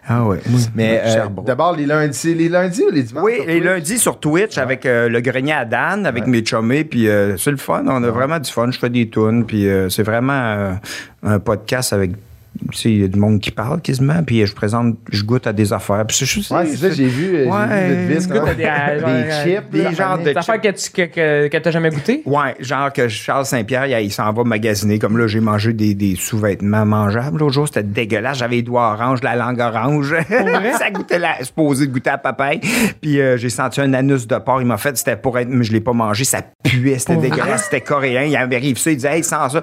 Ah, 0.06 0.24
ouais. 0.24 0.38
Moi, 0.46 0.60
Mais 0.74 1.02
euh, 1.04 1.12
Sherbrooke. 1.14 1.46
d'abord, 1.46 1.76
les 1.76 1.86
lundis, 1.86 2.34
les 2.34 2.48
lundis 2.48 2.82
ou 2.84 2.90
les 2.90 3.02
dimanches? 3.02 3.24
Oui, 3.24 3.40
les 3.46 3.60
lundis 3.60 3.98
sur 3.98 4.18
Twitch 4.20 4.56
avec 4.58 4.86
euh, 4.86 5.08
le 5.08 5.20
grenier 5.20 5.52
à 5.52 5.64
Dan, 5.64 6.06
avec 6.06 6.26
mes 6.26 6.44
chummés, 6.44 6.84
puis 6.84 7.08
euh, 7.08 7.36
c'est 7.36 7.50
le 7.50 7.56
fun. 7.56 7.84
On 7.86 8.02
a 8.02 8.10
vraiment 8.10 8.38
du 8.38 8.50
fun. 8.50 8.70
Je 8.70 8.78
fais 8.78 8.90
des 8.90 9.08
tunes, 9.08 9.44
puis 9.44 9.68
euh, 9.68 9.88
c'est 9.88 10.02
vraiment 10.02 10.32
euh, 10.32 10.72
un 11.22 11.38
podcast 11.38 11.92
avec. 11.92 12.12
Il 12.85 13.01
y 13.01 13.05
a 13.05 13.09
du 13.09 13.18
monde 13.18 13.40
qui 13.40 13.51
parle 13.51 13.80
quasiment, 13.80 14.22
puis 14.24 14.44
je 14.47 14.55
présente, 14.55 14.97
je 15.10 15.22
goûte 15.22 15.47
à 15.47 15.52
des 15.52 15.72
affaires. 15.72 16.05
Puis 16.06 16.16
c'est 16.18 16.26
juste. 16.26 16.51
Ouais, 16.51 16.66
c'est 16.66 16.76
ça, 16.76 16.90
j'ai 16.90 17.06
vu, 17.06 17.47
Ouais, 17.47 18.06
vu 18.06 18.16
à 18.66 18.94
des- 18.97 19.30
chips. 19.44 19.70
des 19.70 19.94
genres 19.94 20.18
de 20.18 20.24
Des 20.24 20.36
affaires 20.36 20.60
que 20.60 20.68
tu 20.68 20.90
que, 20.90 21.48
que, 21.48 21.70
jamais 21.70 21.90
goûté? 21.90 22.22
Ouais, 22.26 22.55
genre 22.60 22.93
que 22.93 23.09
Charles 23.09 23.47
Saint-Pierre, 23.47 23.86
il, 23.86 24.06
il 24.06 24.12
s'en 24.12 24.32
va 24.32 24.44
magasiner. 24.44 24.98
Comme 24.98 25.18
là, 25.18 25.26
j'ai 25.26 25.40
mangé 25.40 25.72
des, 25.72 25.94
des 25.94 26.16
sous-vêtements 26.16 26.85
mangeables. 26.86 27.39
L'autre 27.39 27.52
jour, 27.55 27.66
c'était 27.66 27.82
dégueulasse. 27.82 28.39
J'avais 28.39 28.56
les 28.56 28.62
doigts 28.62 28.93
orange, 28.93 29.22
la 29.22 29.36
langue 29.36 29.60
orange. 29.60 30.14
ça 30.78 30.90
goûtait 30.90 31.18
la, 31.18 31.43
supposé 31.44 31.86
de 31.86 31.93
goûter 31.93 32.10
à 32.10 32.18
papaye. 32.18 32.60
Puis 33.01 33.20
euh, 33.20 33.36
j'ai 33.36 33.51
senti 33.51 33.80
un 33.80 33.93
anus 33.94 34.26
de 34.26 34.36
porc. 34.39 34.60
Il 34.60 34.66
m'a 34.66 34.78
fait, 34.78 34.97
c'était 34.97 35.16
pour 35.16 35.39
être, 35.39 35.48
mais 35.48 35.64
je 35.64 35.72
l'ai 35.72 35.80
pas 35.80 35.93
mangé. 35.93 36.24
Ça 36.24 36.43
puait, 36.62 36.98
c'était 36.98 37.16
dégueulasse. 37.16 37.64
C'était 37.64 37.80
coréen. 37.80 38.22
Il 38.24 38.36
arrive 38.36 38.78
ça, 38.78 38.90
il 38.90 38.97
disait, 38.97 39.16
hey, 39.18 39.24
sans 39.24 39.48
ça. 39.48 39.60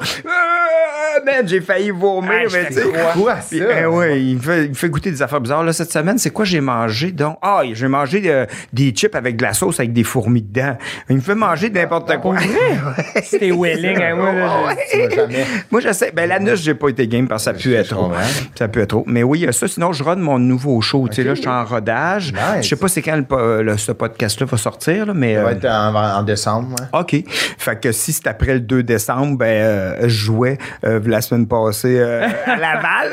Ah, 1.17 1.21
man, 1.23 1.47
j'ai 1.47 1.61
failli 1.61 1.91
vomir, 1.91 2.31
Ah, 2.33 2.49
mais 2.51 2.67
tu 2.67 2.73
sais. 2.73 2.81
Quoi, 3.13 3.35
Puis, 3.49 3.59
ça? 3.59 3.65
eh 3.81 3.85
ouais, 3.85 4.21
il 4.21 4.35
me, 4.35 4.41
fait, 4.41 4.63
il 4.65 4.69
me 4.69 4.73
fait 4.73 4.89
goûter 4.89 5.11
des 5.11 5.21
affaires 5.21 5.39
bizarres. 5.41 5.63
Là, 5.63 5.71
cette 5.73 5.91
semaine, 5.91 6.17
c'est 6.17 6.29
quoi 6.31 6.45
j'ai 6.45 6.61
mangé? 6.61 7.11
Donc, 7.11 7.37
ah, 7.41 7.61
j'ai 7.71 7.87
mangé 7.87 8.21
euh, 8.25 8.45
des 8.73 8.89
chips 8.91 9.15
avec 9.15 9.37
de 9.37 9.43
la 9.43 9.53
sauce 9.53 9.79
avec 9.79 9.93
des 9.93 10.03
fourmis 10.03 10.41
dedans. 10.41 10.77
Il 11.09 11.15
me 11.17 11.21
fait 11.21 11.35
manger 11.35 11.69
n'importe 11.69 12.17
quoi. 12.21 12.35
C'était 13.23 13.51
Welling, 13.51 14.01
hein, 14.01 14.15
moi, 14.15 14.33
là, 14.33 14.75
Tu 14.91 14.97
vas 14.99 15.09
jamais. 15.09 15.45
Moi, 15.71 15.81
j'essaie. 15.81 16.11
Ben, 16.11 16.27
l'anus, 16.27 16.61
j'ai 16.61 16.73
pas 16.75 16.89
été 16.89 17.07
game 17.07 17.27
parce 17.27 17.43
que 17.45 17.51
ça 17.51 17.57
puait 17.57 17.83
je 17.83 17.89
trop. 17.89 18.05
comprends. 18.05 18.19
Ça 18.55 18.67
puait 18.67 18.85
trop. 18.85 19.03
Mais 19.07 19.23
oui, 19.23 19.47
ça. 19.51 19.67
Sinon, 19.67 19.93
je 19.93 20.03
run 20.03 20.17
mon 20.17 20.39
nouveau 20.39 20.81
show. 20.81 21.07
Tu 21.07 21.15
sais, 21.15 21.23
là, 21.23 21.35
je 21.35 21.41
suis 21.41 21.49
en 21.49 21.63
rodage. 21.65 22.33
Nice. 22.33 22.63
Je 22.63 22.69
sais 22.69 22.75
pas 22.75 22.87
c'est 22.87 23.01
quand 23.01 23.21
le, 23.61 23.77
ce 23.77 23.91
podcast-là 23.91 24.45
va 24.47 24.57
sortir, 24.57 25.05
là, 25.05 25.13
mais. 25.13 25.35
Ça 25.35 25.43
va 25.43 25.49
euh, 25.49 25.51
être 25.53 25.65
en, 25.65 26.19
en 26.19 26.23
décembre. 26.23 26.75
ouais. 26.93 26.99
OK. 26.99 27.23
Fait 27.57 27.79
que 27.79 27.91
si 27.91 28.13
c'est 28.13 28.27
après 28.27 28.53
le 28.55 28.59
2 28.59 28.83
décembre, 28.83 29.37
ben, 29.37 29.45
euh, 29.47 29.95
je 30.03 30.07
jouais 30.07 30.57
euh, 30.85 30.99
la 31.11 31.21
semaine 31.21 31.47
passée 31.47 31.97
euh, 31.99 32.27
à 32.45 32.55
Laval. 32.57 33.11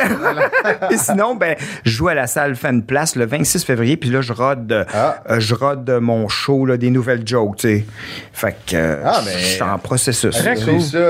Et 0.90 0.96
sinon, 0.96 1.34
ben, 1.34 1.56
je 1.84 1.90
joue 1.90 2.08
à 2.08 2.14
la 2.14 2.26
salle 2.26 2.54
Fan 2.56 2.82
Place 2.82 3.16
le 3.16 3.26
26 3.26 3.64
février, 3.64 3.96
puis 3.96 4.10
là, 4.10 4.20
je 4.20 4.32
rode, 4.32 4.86
Ah. 4.94 5.16
euh, 5.30 5.40
je 5.40 5.54
rode 5.54 5.88
mon 6.00 6.28
show, 6.28 6.66
là, 6.66 6.76
des 6.76 6.90
nouvelles 6.90 7.26
jokes, 7.26 7.56
tu 7.56 7.68
sais. 7.68 7.84
Fait 8.32 8.56
que 8.66 8.74
euh, 8.76 9.02
Ah, 9.04 9.20
ben- 9.24 9.32
je 9.38 9.44
suis 9.44 9.62
en 9.62 9.78
processus. 9.78 10.34
Ça 10.36 10.56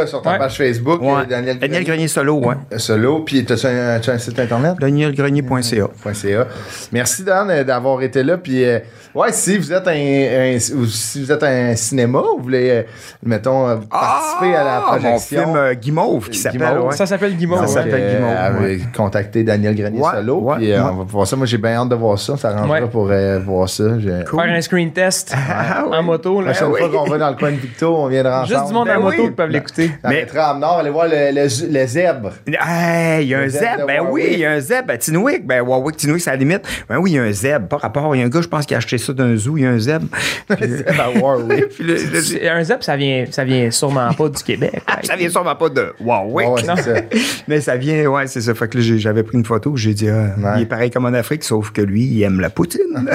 sur 0.07 0.23
ta 0.23 0.31
Ouais. 0.33 0.39
page 0.39 0.57
Facebook, 0.57 1.01
Ouais. 1.03 1.27
Daniel, 1.29 1.59
Daniel 1.59 1.85
Grenier 1.85 2.09
Solo, 2.09 2.35
ouais. 2.39 2.55
Solo, 2.79 3.21
puis 3.21 3.45
t'as 3.45 3.55
un, 3.69 3.99
t'as 4.01 4.13
un 4.13 4.19
site 4.19 4.39
internet? 4.39 4.77
danielgrenier.ca. 4.81 5.89
.ca. 6.15 6.47
Merci 6.93 7.25
Dan 7.25 7.51
euh, 7.51 7.65
d'avoir 7.65 8.03
été 8.03 8.23
là. 8.23 8.37
Puis 8.39 8.65
euh, 8.65 8.79
ouais, 9.15 9.33
si 9.33 9.59
vous 9.59 9.73
êtes 9.73 9.87
un, 9.89 9.93
un- 9.93 10.57
ou 10.77 10.87
si 10.87 11.23
vous 11.23 11.33
êtes 11.33 11.43
un 11.43 11.75
cinéma, 11.77 12.21
vous 12.37 12.43
voulez 12.43 12.71
euh, 12.71 12.83
mettons 13.25 13.69
euh, 13.69 13.77
participer 13.91 14.55
à 14.57 14.65
la 14.65 14.77
Ah, 14.79 14.81
projection. 14.87 15.13
Mon 15.13 15.19
film 15.47 15.57
euh, 15.57 15.75
Guimauve 15.75 16.29
qui 16.31 16.39
s'appelle. 16.39 16.72
Ouais. 16.81 16.97
Ça 16.97 17.07
s'appelle 17.07 17.37
Guimauve. 17.37 17.59
Donc, 17.61 17.69
ça 17.69 17.75
s'appelle 17.75 17.95
euh, 18.03 18.17
Guimauve, 18.17 18.37
avec- 18.65 18.93
contacter 18.93 19.45
Daniel 19.45 19.75
Grenier 19.75 20.01
Ouais, 20.01 20.11
Solo. 20.17 20.39
ouais, 20.41 20.57
puis 20.57 20.73
euh, 20.73 20.83
ouais. 20.83 20.91
on 20.93 20.97
va 20.97 21.05
voir 21.05 21.27
ça. 21.27 21.37
Moi, 21.37 21.47
j'ai 21.47 21.59
bien 21.59 21.73
hâte 21.73 21.89
de 21.89 21.95
voir 21.95 22.19
ça. 22.19 22.37
Ça 22.37 22.55
Ouais. 22.67 22.81
pour 22.87 23.09
euh, 23.11 23.39
voir 23.41 23.69
ça. 23.69 23.99
J'ai- 23.99 24.25
Faire 24.25 24.41
un 24.41 24.61
screen 24.61 24.93
test 24.93 25.35
Ah, 25.35 25.85
ouais. 25.87 25.97
en 25.97 26.03
moto. 26.03 26.41
La 26.41 26.53
prochaine 26.53 26.75
fois 26.75 26.89
qu'on 26.89 27.11
va 27.11 27.19
dans 27.19 27.31
le 27.31 27.37
coin 27.37 27.51
de 27.51 27.57
Victo, 27.57 27.95
on 27.97 28.07
viendra 28.09 28.43
ensemble. 28.43 28.55
Juste 28.55 28.67
du 28.69 28.73
monde 28.75 28.87
Ben 28.89 28.97
en 28.99 29.03
moto 29.03 29.17
oui. 29.19 29.25
qui 29.27 29.31
peuvent 29.33 29.51
l'écouter. 29.51 29.91
Dans 30.03 30.09
Mais- 30.11 30.27
trams 30.27 30.59
nord, 30.61 30.79
aller 30.79 30.91
voir 30.91 31.07
le, 31.09 31.33
le, 31.33 31.43
le 31.73 31.87
zèbre. 31.87 32.31
Hey, 32.47 33.25
il 33.25 33.29
y 33.29 33.35
a 33.35 33.41
un 33.41 33.49
zèbre 33.49 33.65
zèbre. 33.77 33.87
Ben 33.87 34.01
oui, 34.11 34.29
il 34.33 34.39
y 34.39 34.45
a 34.47 34.53
un 34.53 34.61
zèbre 34.61 34.93
à 34.93 34.99
Tinwick. 34.99 35.47
Ben 35.47 35.61
Warwick, 35.63 35.97
Tinwick, 35.97 36.21
c'est 36.21 36.31
la 36.31 36.37
limite. 36.37 36.63
Ben 36.89 36.99
oui, 36.99 37.13
il 37.13 37.15
y 37.15 37.19
a 37.19 37.23
un 37.23 37.33
zèbre. 37.33 37.69
Par 37.69 37.81
rapport, 37.81 38.15
il 38.15 38.21
y 38.21 38.23
a 38.23 38.27
un 38.27 38.29
gars, 38.29 38.41
je 38.43 38.49
pense, 38.49 38.67
qui 38.67 38.75
a 38.75 38.79
acheté 38.79 38.99
ça 38.99 39.13
d'un 39.13 39.37
zoo. 39.37 39.57
Il 39.57 39.63
y 39.65 39.67
a 39.67 39.71
un 39.71 39.79
zèbre. 39.79 40.07
Un 42.53 42.63
vient, 42.97 43.25
ça 43.31 43.45
vient 43.45 43.71
sûrement 43.71 44.13
pas 44.13 44.29
du 44.29 44.43
Québec. 44.43 44.83
ça 45.03 45.17
vient 45.17 45.29
sûrement 45.29 45.55
pas 45.55 45.69
de 45.69 45.93
Warwick. 46.01 46.62
Ça. 46.65 46.95
Mais 47.49 47.61
ça 47.61 47.77
vient, 47.77 48.07
ouais, 48.07 48.27
c'est 48.27 48.41
ça. 48.41 48.55
Fait 48.55 48.69
que 48.69 48.79
là, 48.79 48.85
j'avais 48.99 49.23
pris 49.23 49.37
une 49.39 49.45
photo. 49.45 49.77
J'ai 49.77 49.95
dit, 49.95 50.09
ah, 50.09 50.35
Ouais. 50.39 50.51
il 50.59 50.63
est 50.63 50.67
pareil 50.67 50.91
comme 50.91 51.05
en 51.05 51.13
Afrique, 51.15 51.45
sauf 51.45 51.71
que 51.71 51.81
lui, 51.83 52.03
il 52.05 52.23
aime 52.23 52.41
la 52.41 52.51
poutine. 52.51 52.81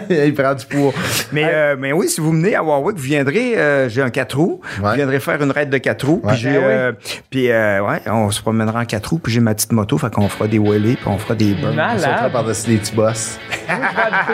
Il 0.10 0.34
prend 0.34 0.54
du 0.54 0.66
poids. 0.66 0.92
mais, 1.32 1.44
euh, 1.46 1.76
mais 1.78 1.92
oui, 1.92 2.08
si 2.08 2.20
vous 2.20 2.30
venez 2.32 2.54
à 2.54 2.62
Warwick, 2.62 2.96
vous 2.96 3.02
viendrez, 3.02 3.56
euh, 3.56 3.88
j'ai 3.88 4.02
un 4.02 4.10
4 4.10 4.36
roues. 4.36 4.60
Ouais. 4.82 4.90
Vous 4.90 4.94
viendrez 4.96 5.20
faire 5.20 5.42
une 5.42 5.50
raide 5.50 5.70
de 5.70 5.78
4 5.78 6.06
roues. 6.06 6.22
Puis 6.26 6.36
j'ai, 6.36 6.50
Ben 6.50 6.56
euh, 6.62 6.92
puis, 7.30 7.48
ouais, 7.48 8.00
on 8.06 8.30
se 8.30 8.40
promènera 8.40 8.80
en 8.80 8.84
4 8.84 9.06
roues. 9.10 9.18
Puis 9.18 9.32
j'ai 9.32 9.40
ma 9.40 9.54
petite 9.54 9.72
moto. 9.72 9.98
Fait 9.98 10.10
qu'on 10.12 10.28
fera 10.28 10.48
des 10.48 10.58
wheelies, 10.58 10.96
puis 10.96 11.06
on 11.08 11.18
fera 11.18 11.34
des 11.34 11.54
burns. 11.54 11.74
Malade. 11.74 11.96
On 11.98 12.02
sautera 12.02 12.30
par-dessus 12.30 12.70
les 12.70 12.76
petits 12.78 12.94
boss. 12.94 13.38
Je 13.68 13.74
vais 13.74 13.80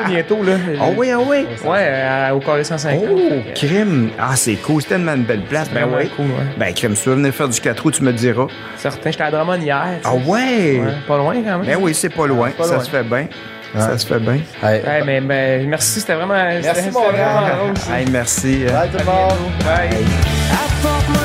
coup 0.04 0.08
bientôt. 0.10 0.42
Là. 0.42 0.52
Ah 0.80 0.84
oui, 0.96 1.10
ah 1.12 1.18
oui. 1.20 1.46
Ouais, 1.64 1.78
euh, 1.80 2.30
au 2.32 2.40
carré 2.40 2.64
150. 2.64 3.04
Oh, 3.10 3.18
crime. 3.54 4.10
Ah, 4.18 4.36
c'est 4.36 4.54
cool. 4.56 4.82
C'est 4.82 4.88
tellement 4.88 5.14
une 5.14 5.24
belle 5.24 5.42
place. 5.42 5.68
Ben 5.70 5.82
Vraiment 5.86 5.98
oui. 5.98 6.10
cool, 6.16 6.26
ouais. 6.26 6.46
Ben, 6.58 6.72
crime, 6.74 6.94
si 6.96 7.02
tu 7.04 7.08
veux 7.10 7.14
venir 7.16 7.32
faire 7.34 7.48
du 7.48 7.60
4 7.60 7.80
roues, 7.82 7.90
tu 7.90 8.02
me 8.02 8.12
diras. 8.12 8.46
Certain, 8.76 9.10
j'étais 9.10 9.24
à 9.24 9.30
Drummond 9.30 9.60
hier. 9.60 9.84
Ah 10.04 10.14
ouais? 10.14 10.80
Ouais, 10.80 10.80
Pas 11.06 11.16
loin 11.18 11.34
quand 11.34 11.58
même. 11.58 11.66
Ben 11.66 11.76
oui, 11.80 11.94
c'est 11.94 12.08
pas 12.08 12.26
loin. 12.26 12.50
pas 12.50 12.64
ça 12.64 12.74
loin. 12.76 12.84
se 12.84 12.90
fait 12.90 13.02
bien. 13.04 13.26
Ouais, 13.74 13.80
ça 13.80 13.98
se 13.98 14.06
fait 14.06 14.18
bien. 14.18 14.40
Hey, 14.62 14.82
hey, 14.86 15.02
mais, 15.04 15.20
mais, 15.20 15.64
merci, 15.66 16.00
c'était 16.00 16.14
vraiment. 16.14 16.34
Merci, 16.34 16.90
mon 16.90 17.00
vraiment 17.10 17.72
hey, 17.94 18.06
Merci. 18.10 18.64
Bye, 18.64 18.88
tout 18.90 18.98
le 18.98 19.04
monde. 19.04 19.52
Bye. 19.64 19.90
Bye. 20.82 21.17